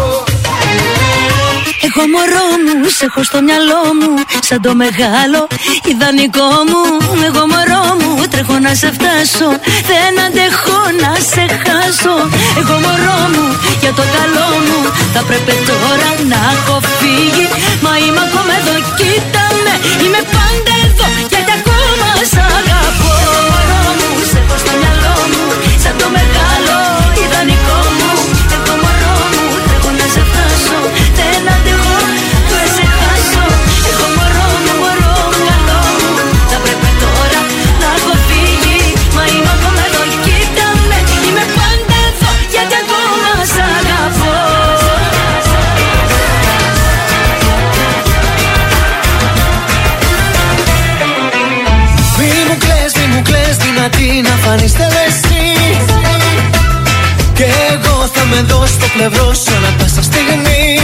Εγώ 1.87 2.03
μωρό 2.13 2.47
μου, 2.63 2.89
σε 2.97 3.05
έχω 3.05 3.21
στο 3.29 3.39
μυαλό 3.47 3.81
μου 3.99 4.09
Σαν 4.47 4.59
το 4.65 4.71
μεγάλο 4.83 5.41
ιδανικό 5.91 6.49
μου. 6.69 6.81
Εγώ 7.27 7.43
μωρό 7.53 7.85
μου, 7.99 8.11
τρέχω 8.31 8.55
να 8.65 8.73
σε 8.81 8.89
φτάσω 8.95 9.49
Δεν 9.89 10.13
αντέχω 10.25 10.79
να 11.03 11.11
σε 11.31 11.43
χάσω. 11.63 12.15
Εγώ 12.59 12.75
μωρό 12.83 13.19
μου, 13.33 13.45
για 13.81 13.93
το 13.99 14.03
καλό 14.17 14.47
μου 14.67 14.79
Θα 15.13 15.21
πρέπει 15.29 15.55
τώρα 15.69 16.09
να 16.31 16.39
έχω 16.55 16.75
φύγει. 16.97 17.45
Μα 17.83 17.93
είμαι 18.03 18.21
ακόμα 18.27 18.53
εδώ, 18.59 18.75
κοίτα 18.99 19.43
με 19.63 19.73
Είμαι 20.03 20.21
πάντα 20.35 20.73
εδώ, 20.87 21.07
γιατί 21.31 21.51
ακόμα 21.59 22.09
σ' 22.31 22.68
να 54.21 54.35
φανείς 54.43 54.73
τελεσί 54.73 55.47
Και 57.33 57.47
εγώ 57.71 57.95
θα 58.13 58.23
με 58.31 58.41
δω 58.49 58.65
στο 58.65 58.87
πλευρό 58.93 59.33
σου 59.33 59.51
ανά 59.57 59.71
πάσα 59.77 60.03
στιγμή. 60.09 60.79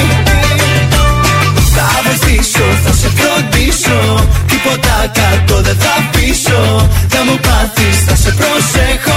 Θα 1.76 1.88
βοηθήσω, 2.06 2.66
θα 2.84 2.92
σε 3.00 3.10
φροντίσω. 3.18 4.00
Τίποτα 4.50 4.98
κάτω 5.20 5.62
δεν 5.62 5.78
θα 5.84 5.96
πείσω. 6.12 6.90
Θα 7.08 7.20
μου 7.26 7.40
πάθεις, 7.46 7.98
θα 8.08 8.16
σε 8.16 8.32
προσέχω 8.40 9.15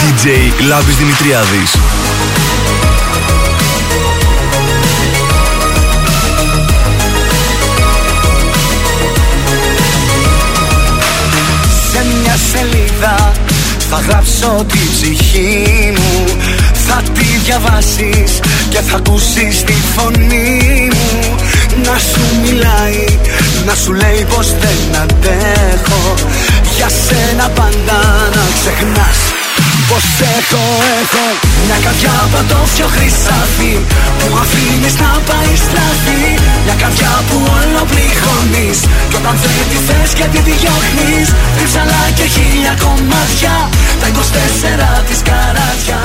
DJ 0.00 0.26
Λάμπης 0.68 0.96
Δημητριάδης. 0.96 1.70
Σε 11.90 12.04
μια 12.22 12.36
σελίδα 12.52 13.32
θα 13.90 14.00
γράψω 14.08 14.66
τη 14.68 14.78
ψυχή 14.92 15.92
μου. 15.96 16.24
Θα 16.86 17.02
τη 17.14 17.24
διαβάσεις 17.44 18.40
και 18.68 18.78
θα 18.80 18.96
ακούσεις 18.96 19.62
τη 19.64 19.74
φωνή 19.96 20.88
μου. 20.92 21.36
Να 21.84 21.98
σου 21.98 22.20
μιλάει, 22.42 23.04
να 23.66 23.74
σου 23.74 23.92
λέει 23.92 24.26
πως 24.34 24.46
δεν 24.60 25.00
αντέχω 25.02 26.14
Για 26.76 26.88
σένα 26.88 27.48
πάντα 27.48 27.98
να 28.34 28.44
ξεχνάς. 28.58 29.18
Πώ 29.88 29.98
έχω, 30.38 30.64
έχω 31.00 31.26
Μια 31.66 31.78
καρδιά 31.84 32.16
παντόφιο 32.32 32.86
το 32.86 32.92
χρυσάφι 32.94 33.74
Που 34.18 34.26
αφήνεις 34.42 34.94
να 35.02 35.10
πάει 35.28 35.52
στραφή 35.66 36.24
Μια 36.64 36.76
καρδιά 36.82 37.12
που 37.28 37.36
όλο 37.58 37.82
πληγώνεις 37.90 38.78
Κι 39.08 39.16
όταν 39.20 39.36
δεν 39.42 39.66
τη 39.70 39.78
θες 39.86 40.10
και 40.18 40.26
τη 40.32 40.40
διώχνεις 40.48 41.28
Τρίψαλα 41.54 42.02
και 42.18 42.26
χίλια 42.34 42.74
κομμάτια 42.84 43.54
Τα 44.00 44.06
24 45.00 45.08
της 45.08 45.20
καράτια 45.28 46.00